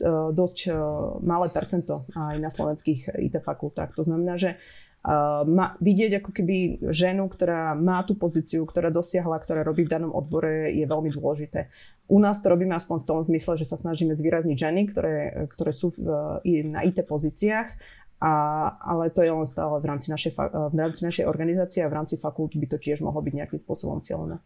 uh, 0.00 0.32
dosť 0.32 0.72
uh, 0.72 0.76
malé 1.20 1.52
percento 1.52 2.08
aj 2.14 2.40
na 2.40 2.48
slovenských 2.48 3.20
IT 3.20 3.42
fakultách. 3.44 3.92
To 4.00 4.06
znamená, 4.06 4.40
že 4.40 4.56
Uh, 4.56 4.83
ma, 5.44 5.76
vidieť 5.84 6.24
ako 6.24 6.30
keby 6.32 6.56
ženu, 6.88 7.28
ktorá 7.28 7.76
má 7.76 8.00
tú 8.08 8.16
pozíciu, 8.16 8.64
ktorá 8.64 8.88
dosiahla, 8.88 9.36
ktorá 9.36 9.60
robí 9.60 9.84
v 9.84 9.92
danom 9.92 10.16
odbore, 10.16 10.72
je 10.72 10.88
veľmi 10.88 11.12
dôležité. 11.12 11.68
U 12.08 12.16
nás 12.20 12.40
to 12.40 12.48
robíme 12.48 12.72
aspoň 12.72 13.04
v 13.04 13.08
tom 13.08 13.18
zmysle, 13.20 13.60
že 13.60 13.68
sa 13.68 13.76
snažíme 13.76 14.16
zvýrazniť 14.16 14.56
ženy, 14.56 14.82
ktoré, 14.88 15.16
ktoré 15.52 15.72
sú 15.76 15.92
v, 15.92 16.04
na 16.68 16.80
IT 16.84 17.04
pozíciách, 17.04 17.68
a, 18.24 18.32
ale 18.80 19.12
to 19.12 19.20
je 19.20 19.32
len 19.32 19.44
stále 19.44 19.76
v 19.80 19.86
rámci, 19.88 20.08
našej, 20.08 20.32
v 20.72 20.76
rámci 20.76 21.04
našej 21.04 21.28
organizácie 21.28 21.84
a 21.84 21.92
v 21.92 21.96
rámci 22.00 22.16
fakult 22.16 22.56
by 22.56 22.64
to 22.64 22.80
tiež 22.80 23.04
mohlo 23.04 23.20
byť 23.20 23.44
nejakým 23.44 23.60
spôsobom 23.60 24.00
cieľené. 24.00 24.40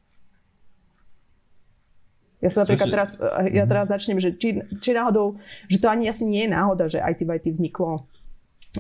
Ja 2.39 2.51
sa 2.55 2.63
napríklad 2.63 2.91
teraz, 2.91 3.19
ja 3.51 3.67
mhm. 3.67 3.71
teraz 3.71 3.87
začnem, 3.91 4.19
že 4.23 4.35
či, 4.35 4.63
či 4.79 4.91
náhodou, 4.95 5.39
že 5.67 5.79
to 5.83 5.91
ani 5.91 6.11
asi 6.11 6.27
nie 6.27 6.47
je 6.47 6.55
náhoda, 6.55 6.87
že 6.87 7.03
IT 7.03 7.23
IT 7.23 7.47
vzniklo 7.55 8.07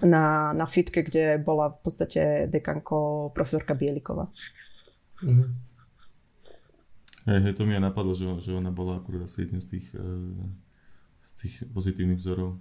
na, 0.05 0.53
na 0.53 0.66
fitke, 0.66 1.03
kde 1.03 1.38
bola 1.40 1.72
v 1.72 1.79
podstate 1.83 2.20
dekanko 2.46 3.31
profesorka 3.35 3.74
Bieliková. 3.74 4.29
Mm-hmm. 5.24 5.48
Hej, 7.29 7.40
hej, 7.44 7.55
to 7.61 7.68
mi 7.68 7.77
aj 7.77 7.85
napadlo, 7.92 8.16
že, 8.16 8.24
že 8.40 8.57
ona 8.57 8.72
bola 8.72 9.01
akurát 9.01 9.29
asi 9.29 9.44
jedným 9.44 9.61
z 9.61 9.68
tých, 9.68 9.87
e, 9.92 10.09
z 11.24 11.33
tých 11.44 11.55
pozitívnych 11.68 12.20
vzorov. 12.20 12.57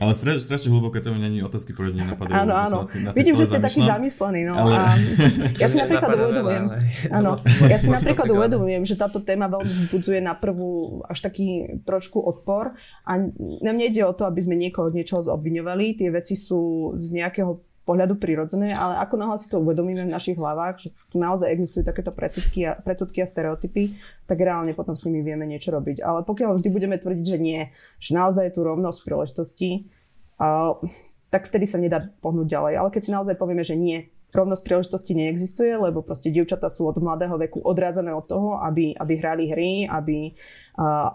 Ale 0.00 0.16
straš, 0.16 0.48
strašne 0.48 0.72
hlboké 0.72 1.04
to 1.04 1.12
není 1.12 1.44
otázky, 1.44 1.76
ktoré 1.76 1.92
nenapadajú. 1.92 2.32
Áno, 2.32 2.54
áno. 2.56 2.78
Na, 2.96 3.10
na 3.10 3.10
Vidím, 3.12 3.36
že 3.36 3.44
ste 3.44 3.60
taký 3.60 3.84
zamyslený. 3.84 4.48
No. 4.48 4.56
Ale... 4.56 4.72
A 4.72 4.96
ja 5.62 5.68
si 5.68 5.76
napríklad 5.76 6.16
uvedomujem, 6.16 6.64
áno, 7.20 7.30
ja 7.68 7.76
si 7.76 7.88
napríklad 7.92 8.28
uvedomujem, 8.32 8.82
že 8.88 8.96
táto 8.96 9.20
téma 9.20 9.52
veľmi 9.52 9.68
vzbudzuje 9.68 10.24
na 10.24 10.32
prvú 10.32 11.04
až 11.04 11.28
taký 11.28 11.76
trošku 11.84 12.24
odpor. 12.24 12.72
A 13.04 13.20
nám 13.60 13.76
nejde 13.76 14.00
o 14.08 14.16
to, 14.16 14.24
aby 14.24 14.40
sme 14.40 14.56
niekoho 14.56 14.88
od 14.88 14.96
niečoho 14.96 15.20
zobviňovali. 15.20 16.00
Tie 16.00 16.08
veci 16.08 16.40
sú 16.40 16.96
z 16.96 17.12
nejakého 17.12 17.60
pohľadu 17.82 18.14
prirodzené, 18.14 18.78
ale 18.78 19.02
ako 19.02 19.14
náhle 19.18 19.38
si 19.42 19.50
to 19.50 19.58
uvedomíme 19.58 20.06
v 20.06 20.14
našich 20.14 20.38
hlavách, 20.38 20.78
že 20.78 20.88
tu 21.10 21.18
naozaj 21.18 21.50
existujú 21.50 21.82
takéto 21.82 22.14
predsudky 22.14 22.70
a, 22.70 22.78
predsudky 22.78 23.22
a 23.22 23.26
stereotypy, 23.26 23.98
tak 24.30 24.38
reálne 24.38 24.70
potom 24.70 24.94
s 24.94 25.02
nimi 25.10 25.26
vieme 25.26 25.42
niečo 25.50 25.74
robiť. 25.74 25.98
Ale 25.98 26.22
pokiaľ 26.22 26.58
vždy 26.58 26.68
budeme 26.70 26.96
tvrdiť, 26.96 27.26
že 27.26 27.38
nie, 27.42 27.74
že 27.98 28.14
naozaj 28.14 28.50
je 28.50 28.54
tu 28.54 28.60
rovnosť 28.62 28.98
príležitostí, 29.02 29.70
tak 31.32 31.42
vtedy 31.48 31.66
sa 31.66 31.82
nedá 31.82 32.06
pohnúť 32.22 32.46
ďalej. 32.46 32.74
Ale 32.78 32.88
keď 32.94 33.02
si 33.02 33.10
naozaj 33.10 33.34
povieme, 33.34 33.66
že 33.66 33.74
nie, 33.74 34.06
rovnosť 34.32 34.62
príležitosti 34.64 35.12
neexistuje, 35.12 35.76
lebo 35.76 36.00
proste 36.00 36.32
dievčatá 36.32 36.72
sú 36.72 36.88
od 36.88 36.96
mladého 37.02 37.36
veku 37.36 37.60
odrádzané 37.60 38.16
od 38.16 38.24
toho, 38.24 38.62
aby, 38.64 38.96
aby 38.96 39.12
hrali 39.20 39.44
hry, 39.52 39.70
aby, 39.84 40.32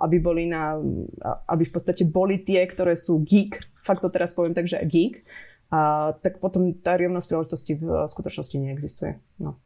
aby 0.03 0.17
boli 0.21 0.45
na, 0.45 0.77
aby 1.49 1.63
v 1.65 1.73
podstate 1.73 2.05
boli 2.05 2.45
tie, 2.45 2.61
ktoré 2.69 2.93
sú 2.93 3.25
geek, 3.25 3.65
fakt 3.81 4.05
to 4.05 4.13
teraz 4.13 4.37
poviem 4.37 4.53
tak, 4.53 4.69
že 4.69 4.77
geek, 4.85 5.25
a, 5.71 6.13
tak 6.23 6.39
potom 6.39 6.71
tá 6.75 6.95
rovnosť 6.95 7.27
príležitosti 7.27 7.73
v 7.75 8.07
skutočnosti 8.07 8.55
neexistuje. 8.55 9.19
No. 9.39 9.59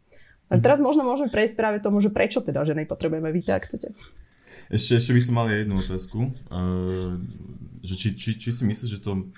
A 0.51 0.59
teraz 0.59 0.83
možno 0.83 1.07
môžeme 1.07 1.31
prejsť 1.31 1.55
práve 1.55 1.79
tomu, 1.79 2.03
že 2.03 2.11
prečo 2.11 2.43
teda 2.43 2.67
ženy 2.67 2.83
potrebujeme 2.83 3.31
víte, 3.31 3.55
ak 3.55 3.71
chcete. 3.71 3.95
Ešte, 4.67 4.99
ešte 4.99 5.15
by 5.15 5.21
som 5.23 5.33
mal 5.39 5.47
jednu 5.47 5.79
otázku. 5.79 6.35
Uh, 6.51 7.15
že 7.79 7.95
či, 7.95 8.07
či, 8.19 8.35
či 8.35 8.49
si 8.51 8.63
myslíš, 8.67 8.99
že 8.99 9.03
to 9.03 9.31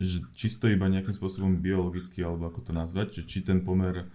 že 0.00 0.24
čisto 0.32 0.64
iba 0.64 0.88
nejakým 0.88 1.12
spôsobom 1.12 1.60
biologicky, 1.60 2.24
alebo 2.24 2.48
ako 2.48 2.64
to 2.64 2.72
nazvať, 2.72 3.20
že 3.20 3.22
či 3.28 3.44
ten 3.44 3.60
pomer 3.60 4.08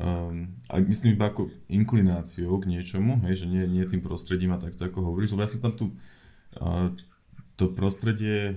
um, 0.00 0.48
a 0.72 0.80
myslím 0.80 1.12
iba 1.12 1.28
ako 1.28 1.52
inklináciou 1.68 2.56
k 2.56 2.72
niečomu, 2.72 3.20
hej, 3.28 3.44
že 3.44 3.46
nie, 3.46 3.68
nie 3.68 3.84
tým 3.84 4.00
prostredím 4.00 4.56
a 4.56 4.62
takto 4.64 4.88
ako 4.88 5.12
hovoríš, 5.12 5.36
lebo 5.36 5.44
ja 5.44 5.52
som 5.52 5.60
tam 5.60 5.76
tu 5.76 5.84
uh, 6.56 6.88
to 7.60 7.68
prostredie 7.68 8.56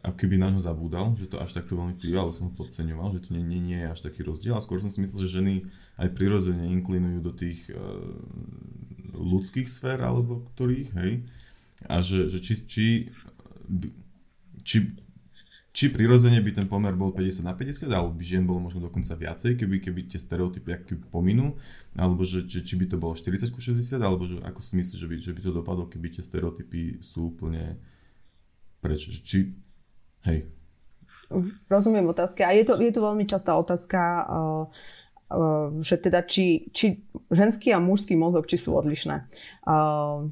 ako 0.00 0.16
keby 0.16 0.40
na 0.40 0.48
ňo 0.48 0.60
zabúdal, 0.64 1.12
že 1.12 1.28
to 1.28 1.36
až 1.36 1.60
takto 1.60 1.76
veľmi 1.76 2.00
vplyvá, 2.00 2.24
ale 2.24 2.32
som 2.32 2.48
ho 2.48 2.52
podceňoval, 2.56 3.20
že 3.20 3.28
to 3.28 3.36
nie, 3.36 3.44
nie, 3.44 3.60
nie 3.60 3.78
je 3.84 3.92
až 3.92 4.00
taký 4.00 4.24
rozdiel. 4.24 4.56
A 4.56 4.64
skôr 4.64 4.80
som 4.80 4.88
si 4.88 5.04
myslel, 5.04 5.28
že 5.28 5.36
ženy 5.36 5.54
aj 6.00 6.08
prirodzene 6.16 6.72
inklinujú 6.72 7.20
do 7.20 7.32
tých 7.36 7.68
uh, 7.68 8.00
ľudských 9.12 9.68
sfér, 9.68 10.00
alebo 10.00 10.48
ktorých, 10.56 10.88
hej. 10.96 11.28
A 11.84 12.00
že, 12.00 12.32
že 12.32 12.40
či, 12.40 12.52
či, 12.64 12.86
či, 14.64 14.78
či 15.68 15.84
prirodzene 15.92 16.40
by 16.40 16.50
ten 16.56 16.66
pomer 16.68 16.96
bol 16.96 17.12
50 17.12 17.44
na 17.44 17.52
50, 17.52 17.92
alebo 17.92 18.16
by 18.16 18.24
žien 18.24 18.48
bolo 18.48 18.64
možno 18.64 18.88
dokonca 18.88 19.12
viacej, 19.12 19.60
keby, 19.60 19.84
keby 19.84 20.08
tie 20.08 20.16
stereotypy 20.16 20.80
aký 20.80 20.96
pominú, 21.12 21.60
alebo 21.92 22.24
že, 22.24 22.48
že, 22.48 22.64
či 22.64 22.80
by 22.80 22.88
to 22.88 22.96
bolo 22.96 23.12
40 23.12 23.52
ku 23.52 23.60
60, 23.60 24.00
alebo 24.00 24.24
že 24.24 24.40
ako 24.40 24.64
si 24.64 24.80
myslíš, 24.80 24.96
že 24.96 25.08
by, 25.08 25.14
že 25.20 25.32
by 25.36 25.40
to 25.44 25.52
dopadlo, 25.52 25.84
keby 25.92 26.08
tie 26.08 26.24
stereotypy 26.24 27.04
sú 27.04 27.36
úplne 27.36 27.76
preč, 28.80 29.12
či 29.24 29.52
Hej. 30.26 30.48
Rozumiem 31.70 32.10
otázke. 32.10 32.42
A 32.42 32.50
je 32.50 32.66
to, 32.66 32.74
je 32.76 32.90
to 32.90 33.00
veľmi 33.00 33.24
častá 33.24 33.54
otázka, 33.54 34.00
uh, 34.00 34.64
uh, 35.30 35.70
že 35.78 35.96
teda 35.96 36.26
či, 36.26 36.68
či 36.74 37.06
ženský 37.30 37.70
a 37.70 37.78
mužský 37.78 38.18
mozog, 38.18 38.50
či 38.50 38.58
sú 38.58 38.74
odlišné. 38.74 39.30
Uh, 39.64 40.28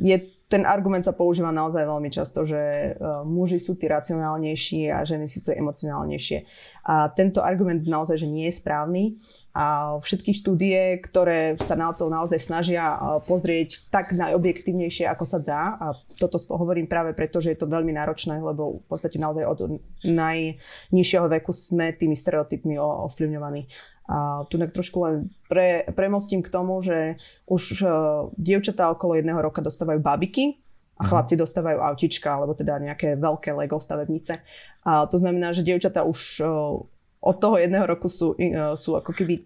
je 0.00 0.16
ten 0.50 0.66
argument 0.66 1.06
sa 1.06 1.14
používa 1.14 1.54
naozaj 1.54 1.86
veľmi 1.86 2.10
často, 2.10 2.42
že 2.42 2.92
muži 3.22 3.62
sú 3.62 3.78
tí 3.78 3.86
racionálnejší 3.86 4.90
a 4.90 5.06
ženy 5.06 5.30
sú 5.30 5.46
tí 5.46 5.54
emocionálnejšie. 5.54 6.42
A 6.90 7.06
tento 7.14 7.38
argument 7.38 7.86
naozaj, 7.86 8.18
že 8.18 8.26
nie 8.26 8.50
je 8.50 8.58
správny. 8.58 9.14
A 9.50 9.98
všetky 9.98 10.30
štúdie, 10.30 11.02
ktoré 11.02 11.58
sa 11.58 11.74
na 11.74 11.90
to 11.90 12.06
naozaj 12.06 12.38
snažia 12.38 12.94
pozrieť 13.26 13.82
tak 13.90 14.14
najobjektívnejšie, 14.14 15.10
ako 15.10 15.24
sa 15.26 15.42
dá, 15.42 15.74
a 15.74 15.86
toto 16.22 16.38
hovorím 16.54 16.86
práve 16.86 17.18
preto, 17.18 17.42
že 17.42 17.54
je 17.54 17.58
to 17.58 17.66
veľmi 17.66 17.90
náročné, 17.90 18.38
lebo 18.38 18.78
v 18.78 18.86
podstate 18.86 19.18
naozaj 19.18 19.44
od 19.50 19.58
najnižšieho 20.06 21.26
veku 21.26 21.50
sme 21.50 21.90
tými 21.90 22.14
stereotypmi 22.14 22.78
ovplyvňovaní. 22.78 23.66
A 24.10 24.42
tu 24.46 24.58
trošku 24.58 24.98
len 25.06 25.14
pre, 25.46 25.86
premostím 25.94 26.42
k 26.42 26.50
tomu, 26.50 26.82
že 26.82 27.18
už 27.46 27.62
uh, 27.82 27.90
dievčatá 28.34 28.90
okolo 28.90 29.14
jedného 29.18 29.38
roka 29.38 29.62
dostávajú 29.62 30.02
babiky 30.02 30.58
a 30.98 31.06
mhm. 31.06 31.08
chlapci 31.10 31.34
dostávajú 31.38 31.78
autička, 31.78 32.38
alebo 32.38 32.54
teda 32.54 32.78
nejaké 32.78 33.14
veľké 33.18 33.54
Lego 33.54 33.82
stavebnice. 33.82 34.42
A 34.86 35.06
to 35.10 35.18
znamená, 35.18 35.54
že 35.54 35.66
dievčatá 35.66 36.02
už 36.02 36.42
uh, 36.42 36.82
od 37.20 37.36
toho 37.36 37.60
jedného 37.60 37.84
roku 37.84 38.08
sú, 38.08 38.32
uh, 38.32 38.74
sú 38.76 38.96
ako 38.96 39.12
keby 39.12 39.44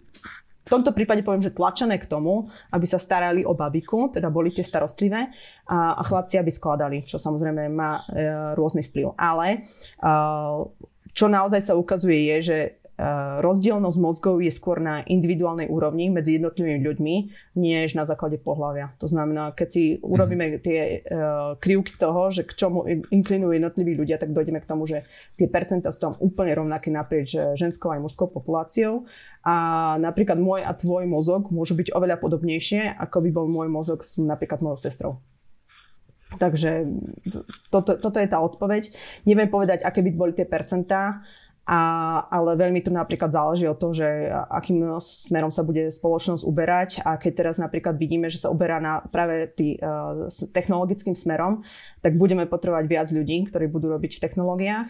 v 0.65 0.73
tomto 0.73 0.97
prípade 0.97 1.21
poviem, 1.21 1.45
že 1.45 1.53
tlačené 1.53 2.01
k 2.01 2.09
tomu, 2.09 2.49
aby 2.73 2.89
sa 2.89 2.97
starali 2.97 3.45
o 3.45 3.53
babiku, 3.53 4.09
teda 4.09 4.33
boli 4.33 4.49
tie 4.49 4.65
starostlivé 4.65 5.29
a, 5.69 6.01
a 6.01 6.03
chlapci, 6.03 6.41
aby 6.41 6.49
skladali, 6.49 7.05
čo 7.05 7.21
samozrejme 7.21 7.69
má 7.69 8.01
e, 8.01 8.03
rôzny 8.57 8.81
vplyv. 8.89 9.13
Ale 9.13 9.47
e, 9.53 10.09
čo 11.13 11.27
naozaj 11.29 11.61
sa 11.61 11.77
ukazuje 11.77 12.33
je, 12.33 12.37
že 12.41 12.59
rozdielnosť 13.43 13.99
mozgov 13.99 14.39
je 14.39 14.55
skôr 14.55 14.79
na 14.79 15.03
individuálnej 15.03 15.67
úrovni 15.67 16.15
medzi 16.15 16.39
jednotlivými 16.39 16.79
ľuďmi, 16.79 17.15
než 17.59 17.99
na 17.99 18.07
základe 18.07 18.39
pohľavia. 18.39 18.95
To 19.03 19.11
znamená, 19.11 19.51
keď 19.51 19.69
si 19.69 19.83
urobíme 19.99 20.47
mhm. 20.47 20.59
tie 20.63 20.81
uh, 21.03 21.59
krivky 21.59 21.99
toho, 21.99 22.31
že 22.31 22.47
k 22.47 22.55
čomu 22.55 22.87
inklinujú 22.87 23.51
jednotliví 23.51 23.99
ľudia, 23.99 24.23
tak 24.23 24.31
dojdeme 24.31 24.63
k 24.63 24.71
tomu, 24.71 24.87
že 24.87 25.03
tie 25.35 25.51
percentá 25.51 25.91
sú 25.91 26.01
tam 26.07 26.15
úplne 26.23 26.55
rovnaké 26.55 26.95
naprieč 26.95 27.35
eh, 27.35 27.59
ženskou 27.59 27.91
aj 27.91 28.03
mužskou 28.03 28.31
populáciou. 28.31 29.11
A 29.43 29.55
napríklad 29.99 30.39
môj 30.39 30.63
a 30.63 30.73
tvoj 30.73 31.05
mozog 31.11 31.51
môžu 31.51 31.75
byť 31.75 31.93
oveľa 31.93 32.17
podobnejšie, 32.23 32.97
ako 32.97 33.27
by 33.27 33.31
bol 33.35 33.47
môj 33.51 33.69
mozog 33.69 34.01
s, 34.07 34.17
napríklad 34.17 34.63
s 34.63 34.65
mojou 34.65 34.81
sestrou. 34.81 35.13
Takže 36.35 36.89
toto, 37.71 37.95
toto 37.95 38.19
je 38.19 38.27
tá 38.27 38.43
odpoveď. 38.43 38.91
Neviem 39.29 39.47
povedať, 39.47 39.87
aké 39.87 40.03
by 40.03 40.11
boli 40.15 40.33
tie 40.35 40.47
percentá, 40.49 41.23
a, 41.65 41.81
ale 42.29 42.61
veľmi 42.61 42.85
tu 42.85 42.93
napríklad 42.93 43.33
záleží 43.33 43.65
od 43.65 43.81
toho, 43.81 43.97
že 43.97 44.09
akým 44.53 45.01
smerom 45.01 45.49
sa 45.49 45.65
bude 45.65 45.89
spoločnosť 45.89 46.45
uberať 46.45 46.91
a 47.01 47.17
keď 47.17 47.33
teraz 47.33 47.57
napríklad 47.57 47.97
vidíme, 47.97 48.29
že 48.29 48.37
sa 48.37 48.53
uberá 48.53 48.77
na 48.85 49.01
práve 49.01 49.49
tý, 49.49 49.81
uh, 49.81 50.29
technologickým 50.53 51.17
smerom, 51.17 51.65
tak 52.05 52.21
budeme 52.21 52.45
potrebovať 52.45 52.85
viac 52.85 53.09
ľudí, 53.09 53.49
ktorí 53.49 53.73
budú 53.73 53.97
robiť 53.97 54.21
v 54.21 54.23
technológiách. 54.29 54.89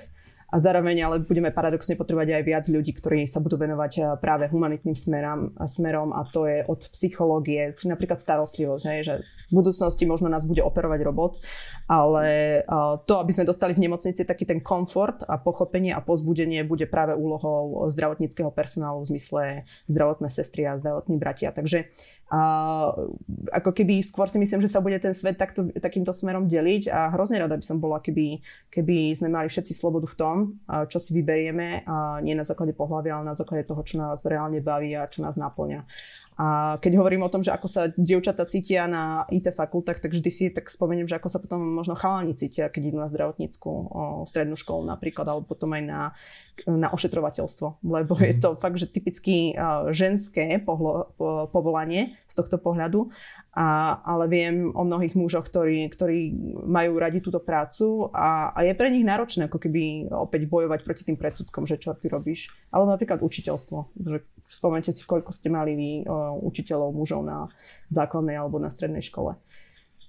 A 0.55 0.57
zároveň 0.62 1.03
ale 1.03 1.17
budeme 1.19 1.51
paradoxne 1.51 1.99
potrebovať 1.99 2.38
aj 2.38 2.43
viac 2.47 2.64
ľudí, 2.71 2.95
ktorí 2.95 3.27
sa 3.27 3.43
budú 3.43 3.59
venovať 3.59 3.93
eh, 3.99 4.05
práve 4.23 4.47
humanitným 4.47 4.95
smerom, 4.95 5.51
smerom 5.67 6.14
a 6.14 6.23
to 6.31 6.47
je 6.47 6.62
od 6.71 6.87
psychológie, 6.95 7.75
či 7.75 7.90
napríklad 7.90 8.14
starostlivosť, 8.14 8.85
hej, 8.87 9.01
že 9.03 9.14
v 9.51 9.53
budúcnosti 9.53 10.07
možno 10.07 10.31
nás 10.31 10.47
bude 10.47 10.62
operovať 10.62 11.01
robot, 11.03 11.43
ale 11.90 12.62
eh, 12.62 12.95
to, 13.03 13.19
aby 13.19 13.35
sme 13.35 13.51
dostali 13.51 13.75
v 13.75 13.83
nemocnici 13.83 14.23
taký 14.23 14.47
ten 14.47 14.62
komfort 14.62 15.27
a 15.27 15.43
pochopenie 15.43 15.90
a 15.90 15.99
pozbudenie 15.99 16.62
bude 16.62 16.87
práve 16.87 17.19
úlohou 17.19 17.90
zdravotníckého 17.90 18.55
personálu 18.55 19.03
v 19.03 19.11
zmysle 19.19 19.43
zdravotné 19.90 20.31
sestry 20.31 20.71
a 20.71 20.79
zdravotní 20.79 21.19
bratia. 21.19 21.51
Takže 21.51 21.90
a 22.33 22.41
ako 23.53 23.71
keby 23.77 24.01
skôr 24.01 24.27
si 24.33 24.41
myslím, 24.41 24.65
že 24.65 24.73
sa 24.73 24.81
bude 24.81 24.97
ten 24.97 25.13
svet 25.13 25.37
takto, 25.37 25.69
takýmto 25.77 26.11
smerom 26.11 26.49
deliť 26.49 26.89
a 26.89 27.13
hrozne 27.13 27.37
rada 27.37 27.53
by 27.53 27.65
som 27.65 27.77
bola, 27.77 28.01
keby, 28.01 28.41
keby 28.73 29.13
sme 29.13 29.29
mali 29.29 29.53
všetci 29.53 29.77
slobodu 29.77 30.09
v 30.09 30.17
tom, 30.17 30.37
čo 30.89 30.97
si 30.97 31.13
vyberieme 31.13 31.85
a 31.85 32.25
nie 32.25 32.33
na 32.33 32.49
základe 32.49 32.73
pohľavy, 32.73 33.13
ale 33.13 33.29
na 33.29 33.37
základe 33.37 33.69
toho, 33.69 33.85
čo 33.85 34.01
nás 34.01 34.25
reálne 34.25 34.65
baví 34.65 34.97
a 34.97 35.05
čo 35.05 35.21
nás 35.21 35.37
naplňa. 35.37 35.85
A 36.35 36.79
keď 36.83 36.99
hovorím 36.99 37.23
o 37.23 37.31
tom, 37.31 37.47
že 37.47 37.55
ako 37.55 37.70
sa 37.70 37.83
dievčatá 37.94 38.42
cítia 38.51 38.90
na 38.90 39.23
IT 39.31 39.55
fakultách, 39.55 40.03
tak 40.03 40.11
vždy 40.11 40.31
si 40.35 40.44
tak 40.51 40.66
spomeniem, 40.66 41.07
že 41.07 41.14
ako 41.14 41.29
sa 41.31 41.38
potom 41.38 41.62
možno 41.62 41.94
chalani 41.94 42.35
cítia, 42.35 42.66
keď 42.66 42.90
idú 42.90 42.99
na 42.99 43.07
zdravotnícku 43.07 43.70
o, 43.70 43.83
strednú 44.27 44.59
školu 44.59 44.83
napríklad, 44.83 45.31
alebo 45.31 45.47
potom 45.47 45.70
aj 45.79 45.83
na, 45.87 46.01
na 46.66 46.90
ošetrovateľstvo. 46.90 47.87
Lebo 47.87 48.18
je 48.18 48.35
mhm. 48.35 48.40
to 48.42 48.49
fakt, 48.59 48.83
že 48.83 48.90
typicky 48.90 49.55
ženské 49.94 50.59
pohlo, 50.59 51.14
po, 51.14 51.47
povolanie 51.55 52.18
z 52.27 52.35
tohto 52.35 52.59
pohľadu. 52.59 53.14
A, 53.55 54.03
ale 54.03 54.27
viem 54.27 54.75
o 54.75 54.83
mnohých 54.83 55.14
mužoch, 55.14 55.47
ktorí, 55.47 55.87
ktorí 55.95 56.35
majú 56.67 56.99
radi 56.99 57.23
túto 57.23 57.38
prácu 57.38 58.11
a, 58.11 58.51
a 58.51 58.67
je 58.67 58.75
pre 58.75 58.90
nich 58.90 59.07
náročné 59.07 59.47
ako 59.47 59.62
keby 59.62 60.11
opäť 60.11 60.51
bojovať 60.51 60.83
proti 60.83 61.07
tým 61.07 61.14
predsudkom, 61.14 61.62
že 61.62 61.79
čo 61.79 61.95
ty 61.95 62.11
robíš. 62.11 62.51
Ale 62.75 62.90
napríklad 62.90 63.23
učiteľstvo. 63.23 63.95
Že 63.95 64.27
spomente 64.51 64.90
si, 64.90 65.07
koľko 65.07 65.31
ste 65.31 65.55
mali 65.55 65.79
vy 65.79 65.90
o, 66.03 66.43
učiteľov 66.51 66.99
mužov 66.99 67.23
na 67.23 67.47
základnej 67.95 68.35
alebo 68.35 68.59
na 68.59 68.75
strednej 68.75 69.07
škole. 69.07 69.38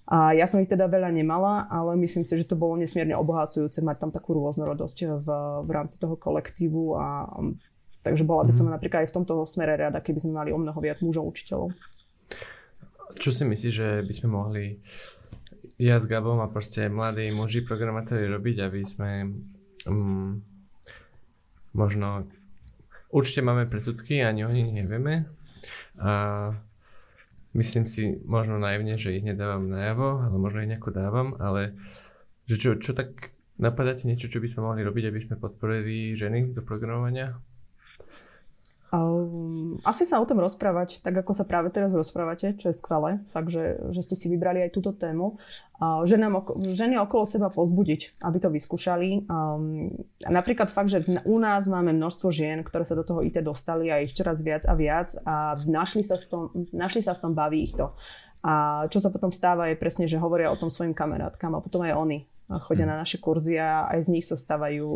A 0.05 0.37
ja 0.37 0.45
som 0.45 0.61
ich 0.61 0.69
teda 0.69 0.85
veľa 0.85 1.09
nemala, 1.09 1.65
ale 1.65 1.97
myslím 2.01 2.25
si, 2.25 2.33
že 2.37 2.45
to 2.45 2.57
bolo 2.57 2.77
nesmierne 2.77 3.17
obohacujúce 3.17 3.81
mať 3.81 3.97
tam 4.05 4.11
takú 4.13 4.37
rôznorodosť 4.37 5.21
v, 5.21 5.27
v 5.65 5.69
rámci 5.73 5.97
toho 5.97 6.13
kolektívu 6.13 6.93
a 6.93 7.25
takže 8.05 8.21
bola 8.21 8.45
by 8.45 8.53
som 8.53 8.69
mm. 8.69 8.73
napríklad 8.77 9.05
aj 9.05 9.09
v 9.09 9.15
tomto 9.17 9.45
smere 9.49 9.73
rada, 9.73 9.97
keby 9.97 10.21
sme 10.21 10.37
mali 10.37 10.49
o 10.53 10.61
mnoho 10.61 10.77
viac 10.77 11.01
mužov 11.01 11.25
učiteľov. 11.25 11.73
Čo 13.15 13.29
si 13.29 13.43
myslíš, 13.45 13.73
že 13.73 13.89
by 14.01 14.13
sme 14.13 14.29
mohli 14.33 14.65
ja 15.77 15.99
s 15.99 16.07
Gabom 16.07 16.39
a 16.39 16.47
proste 16.47 16.87
mladí 16.87 17.29
muži 17.35 17.61
programátori 17.61 18.31
robiť, 18.31 18.57
aby 18.63 18.81
sme 18.81 19.09
um, 19.85 20.39
možno 21.75 22.25
určite 23.11 23.43
máme 23.43 23.67
predsudky, 23.67 24.23
ani 24.23 24.47
o 24.47 24.51
nich 24.51 24.71
nevieme 24.71 25.27
a 25.99 26.11
myslím 27.55 27.83
si 27.87 28.19
možno 28.23 28.55
naivne, 28.55 28.95
že 28.95 29.15
ich 29.15 29.23
nedávam 29.27 29.67
najavo, 29.67 30.27
ale 30.27 30.35
možno 30.39 30.63
ich 30.63 30.71
nejako 30.71 30.91
dávam, 30.95 31.27
ale 31.39 31.75
že 32.47 32.55
čo, 32.55 32.69
čo 32.79 32.91
tak 32.95 33.35
napadáte 33.59 34.07
niečo, 34.07 34.31
čo 34.31 34.39
by 34.39 34.47
sme 34.51 34.67
mohli 34.67 34.81
robiť, 34.83 35.11
aby 35.11 35.19
sme 35.19 35.39
podporili 35.39 36.15
ženy 36.15 36.55
do 36.55 36.63
programovania? 36.63 37.39
Um, 38.95 39.75
asi 39.83 40.07
sa 40.07 40.23
o 40.23 40.25
tom 40.29 40.39
rozprávať, 40.39 41.03
tak 41.03 41.19
ako 41.19 41.35
sa 41.35 41.43
práve 41.43 41.67
teraz 41.67 41.91
rozprávate, 41.91 42.55
čo 42.55 42.71
je 42.71 42.79
skvelé, 42.79 43.19
fakt, 43.35 43.51
že, 43.51 43.91
že 43.91 44.07
ste 44.07 44.15
si 44.15 44.31
vybrali 44.31 44.63
aj 44.63 44.71
túto 44.71 44.95
tému. 44.95 45.35
Uh, 45.75 46.07
ženám 46.07 46.47
ženy 46.63 46.95
okolo 47.03 47.27
seba 47.27 47.51
pozbudiť, 47.51 48.23
aby 48.23 48.37
to 48.39 48.47
vyskúšali. 48.47 49.27
A 49.27 50.31
napríklad 50.31 50.71
fakt, 50.71 50.95
že 50.95 51.03
u 51.27 51.35
nás 51.43 51.67
máme 51.67 51.91
množstvo 51.91 52.31
žien, 52.31 52.63
ktoré 52.63 52.87
sa 52.87 52.95
do 52.95 53.03
toho 53.03 53.19
IT 53.19 53.35
dostali 53.43 53.91
a 53.91 53.99
ich 53.99 54.15
čoraz 54.15 54.39
viac 54.39 54.63
a 54.63 54.73
viac 54.79 55.11
a 55.27 55.59
našli 55.67 56.05
sa, 56.05 56.15
v 56.15 56.25
tom, 56.31 56.43
našli 56.71 57.03
sa 57.03 57.11
v 57.19 57.21
tom, 57.27 57.31
baví 57.35 57.67
ich 57.67 57.75
to. 57.75 57.91
A 58.45 58.85
čo 58.87 59.03
sa 59.03 59.11
potom 59.11 59.33
stáva 59.33 59.67
je 59.73 59.75
presne, 59.75 60.07
že 60.07 60.21
hovoria 60.21 60.53
o 60.53 60.59
tom 60.59 60.71
svojim 60.71 60.95
kamarátkam 60.95 61.51
a 61.57 61.63
potom 61.65 61.83
aj 61.83 61.97
oni 61.97 62.23
chodia 62.65 62.85
na 62.85 63.01
naše 63.01 63.17
kurzy 63.17 63.57
a 63.57 63.89
aj 63.89 64.05
z 64.05 64.11
nich 64.13 64.25
sa 64.25 64.37
stavajú 64.37 64.87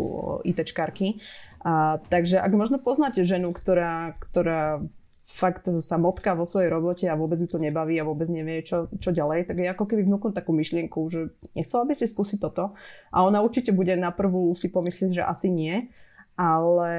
ITčkarky. 0.45 1.17
A, 1.65 1.97
takže 2.09 2.39
ak 2.39 2.51
možno 2.53 2.77
poznáte 2.79 3.25
ženu, 3.25 3.51
ktorá, 3.51 4.15
ktorá 4.17 4.83
fakt 5.29 5.69
sa 5.69 6.01
motká 6.01 6.33
vo 6.33 6.41
svojej 6.41 6.73
robote 6.73 7.05
a 7.05 7.13
vôbec 7.13 7.37
ju 7.37 7.45
to 7.45 7.61
nebaví 7.61 8.01
a 8.01 8.07
vôbec 8.07 8.25
nevie, 8.33 8.65
čo, 8.65 8.89
čo 8.97 9.13
ďalej, 9.13 9.45
tak 9.45 9.61
je 9.61 9.69
ako 9.69 9.85
keby 9.85 10.01
vnúknuť 10.09 10.33
takú 10.33 10.57
myšlienku, 10.57 10.99
že 11.05 11.29
nechcela 11.53 11.85
by 11.85 11.93
si 11.93 12.09
skúsiť 12.09 12.41
toto. 12.41 12.73
A 13.13 13.21
ona 13.21 13.45
určite 13.45 13.69
bude 13.69 13.93
na 13.93 14.09
prvú 14.09 14.57
si 14.57 14.73
pomyslieť, 14.73 15.21
že 15.21 15.23
asi 15.23 15.53
nie, 15.53 15.93
ale 16.33 16.89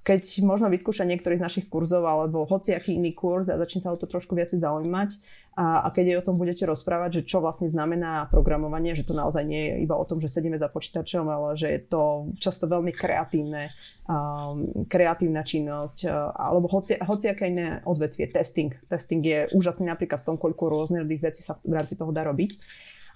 keď 0.00 0.40
možno 0.48 0.72
vyskúša 0.72 1.04
niektorý 1.04 1.36
z 1.36 1.44
našich 1.44 1.66
kurzov 1.68 2.08
alebo 2.08 2.48
hociaký 2.48 2.96
iný 2.96 3.12
kurz 3.12 3.52
a 3.52 3.60
začne 3.60 3.84
sa 3.84 3.92
o 3.92 4.00
to 4.00 4.08
trošku 4.08 4.32
viac 4.32 4.48
zaujímať 4.48 5.20
a, 5.60 5.84
a 5.84 5.88
keď 5.92 6.04
jej 6.08 6.16
o 6.16 6.24
tom 6.24 6.40
budete 6.40 6.64
rozprávať, 6.64 7.20
že 7.20 7.36
čo 7.36 7.44
vlastne 7.44 7.68
znamená 7.68 8.32
programovanie, 8.32 8.96
že 8.96 9.04
to 9.04 9.12
naozaj 9.12 9.44
nie 9.44 9.60
je 9.68 9.74
iba 9.84 9.92
o 9.92 10.08
tom, 10.08 10.16
že 10.16 10.32
sedíme 10.32 10.56
za 10.56 10.72
počítačom, 10.72 11.28
ale 11.28 11.52
že 11.52 11.68
je 11.68 11.80
to 11.84 12.32
často 12.40 12.64
veľmi 12.64 12.96
kreatívne, 12.96 13.76
um, 14.08 14.88
kreatívna 14.88 15.44
činnosť 15.44 16.08
uh, 16.08 16.32
alebo 16.32 16.72
hoci, 16.72 16.96
hociaké 16.96 17.52
iné 17.52 17.84
odvetvie, 17.84 18.32
testing. 18.32 18.72
Testing 18.88 19.20
je 19.20 19.52
úžasný 19.52 19.84
napríklad 19.84 20.24
v 20.24 20.28
tom, 20.32 20.36
koľko 20.40 20.72
rôznych 20.72 21.04
vecí 21.20 21.44
sa 21.44 21.60
v 21.60 21.76
rámci 21.76 21.92
toho 21.92 22.08
dá 22.08 22.24
robiť 22.24 22.56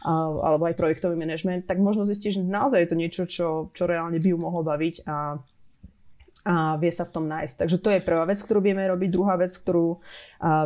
alebo 0.04 0.68
aj 0.68 0.76
projektový 0.76 1.16
manažment, 1.16 1.64
tak 1.64 1.80
možno 1.80 2.04
zistíš, 2.04 2.36
že 2.36 2.42
naozaj 2.44 2.84
je 2.84 2.90
to 2.92 3.00
niečo, 3.00 3.22
čo, 3.24 3.48
čo 3.72 3.88
reálne 3.88 4.20
by 4.20 4.28
ju 4.28 4.36
mohlo 4.36 4.60
baviť 4.60 5.08
a 5.08 5.40
a 6.44 6.76
vie 6.76 6.92
sa 6.92 7.08
v 7.08 7.14
tom 7.16 7.24
nájsť. 7.24 7.64
Takže 7.64 7.76
to 7.80 7.88
je 7.88 8.04
prvá 8.04 8.28
vec, 8.28 8.36
ktorú 8.36 8.60
vieme 8.60 8.84
robiť. 8.84 9.08
Druhá 9.08 9.40
vec, 9.40 9.48
ktorú 9.56 10.04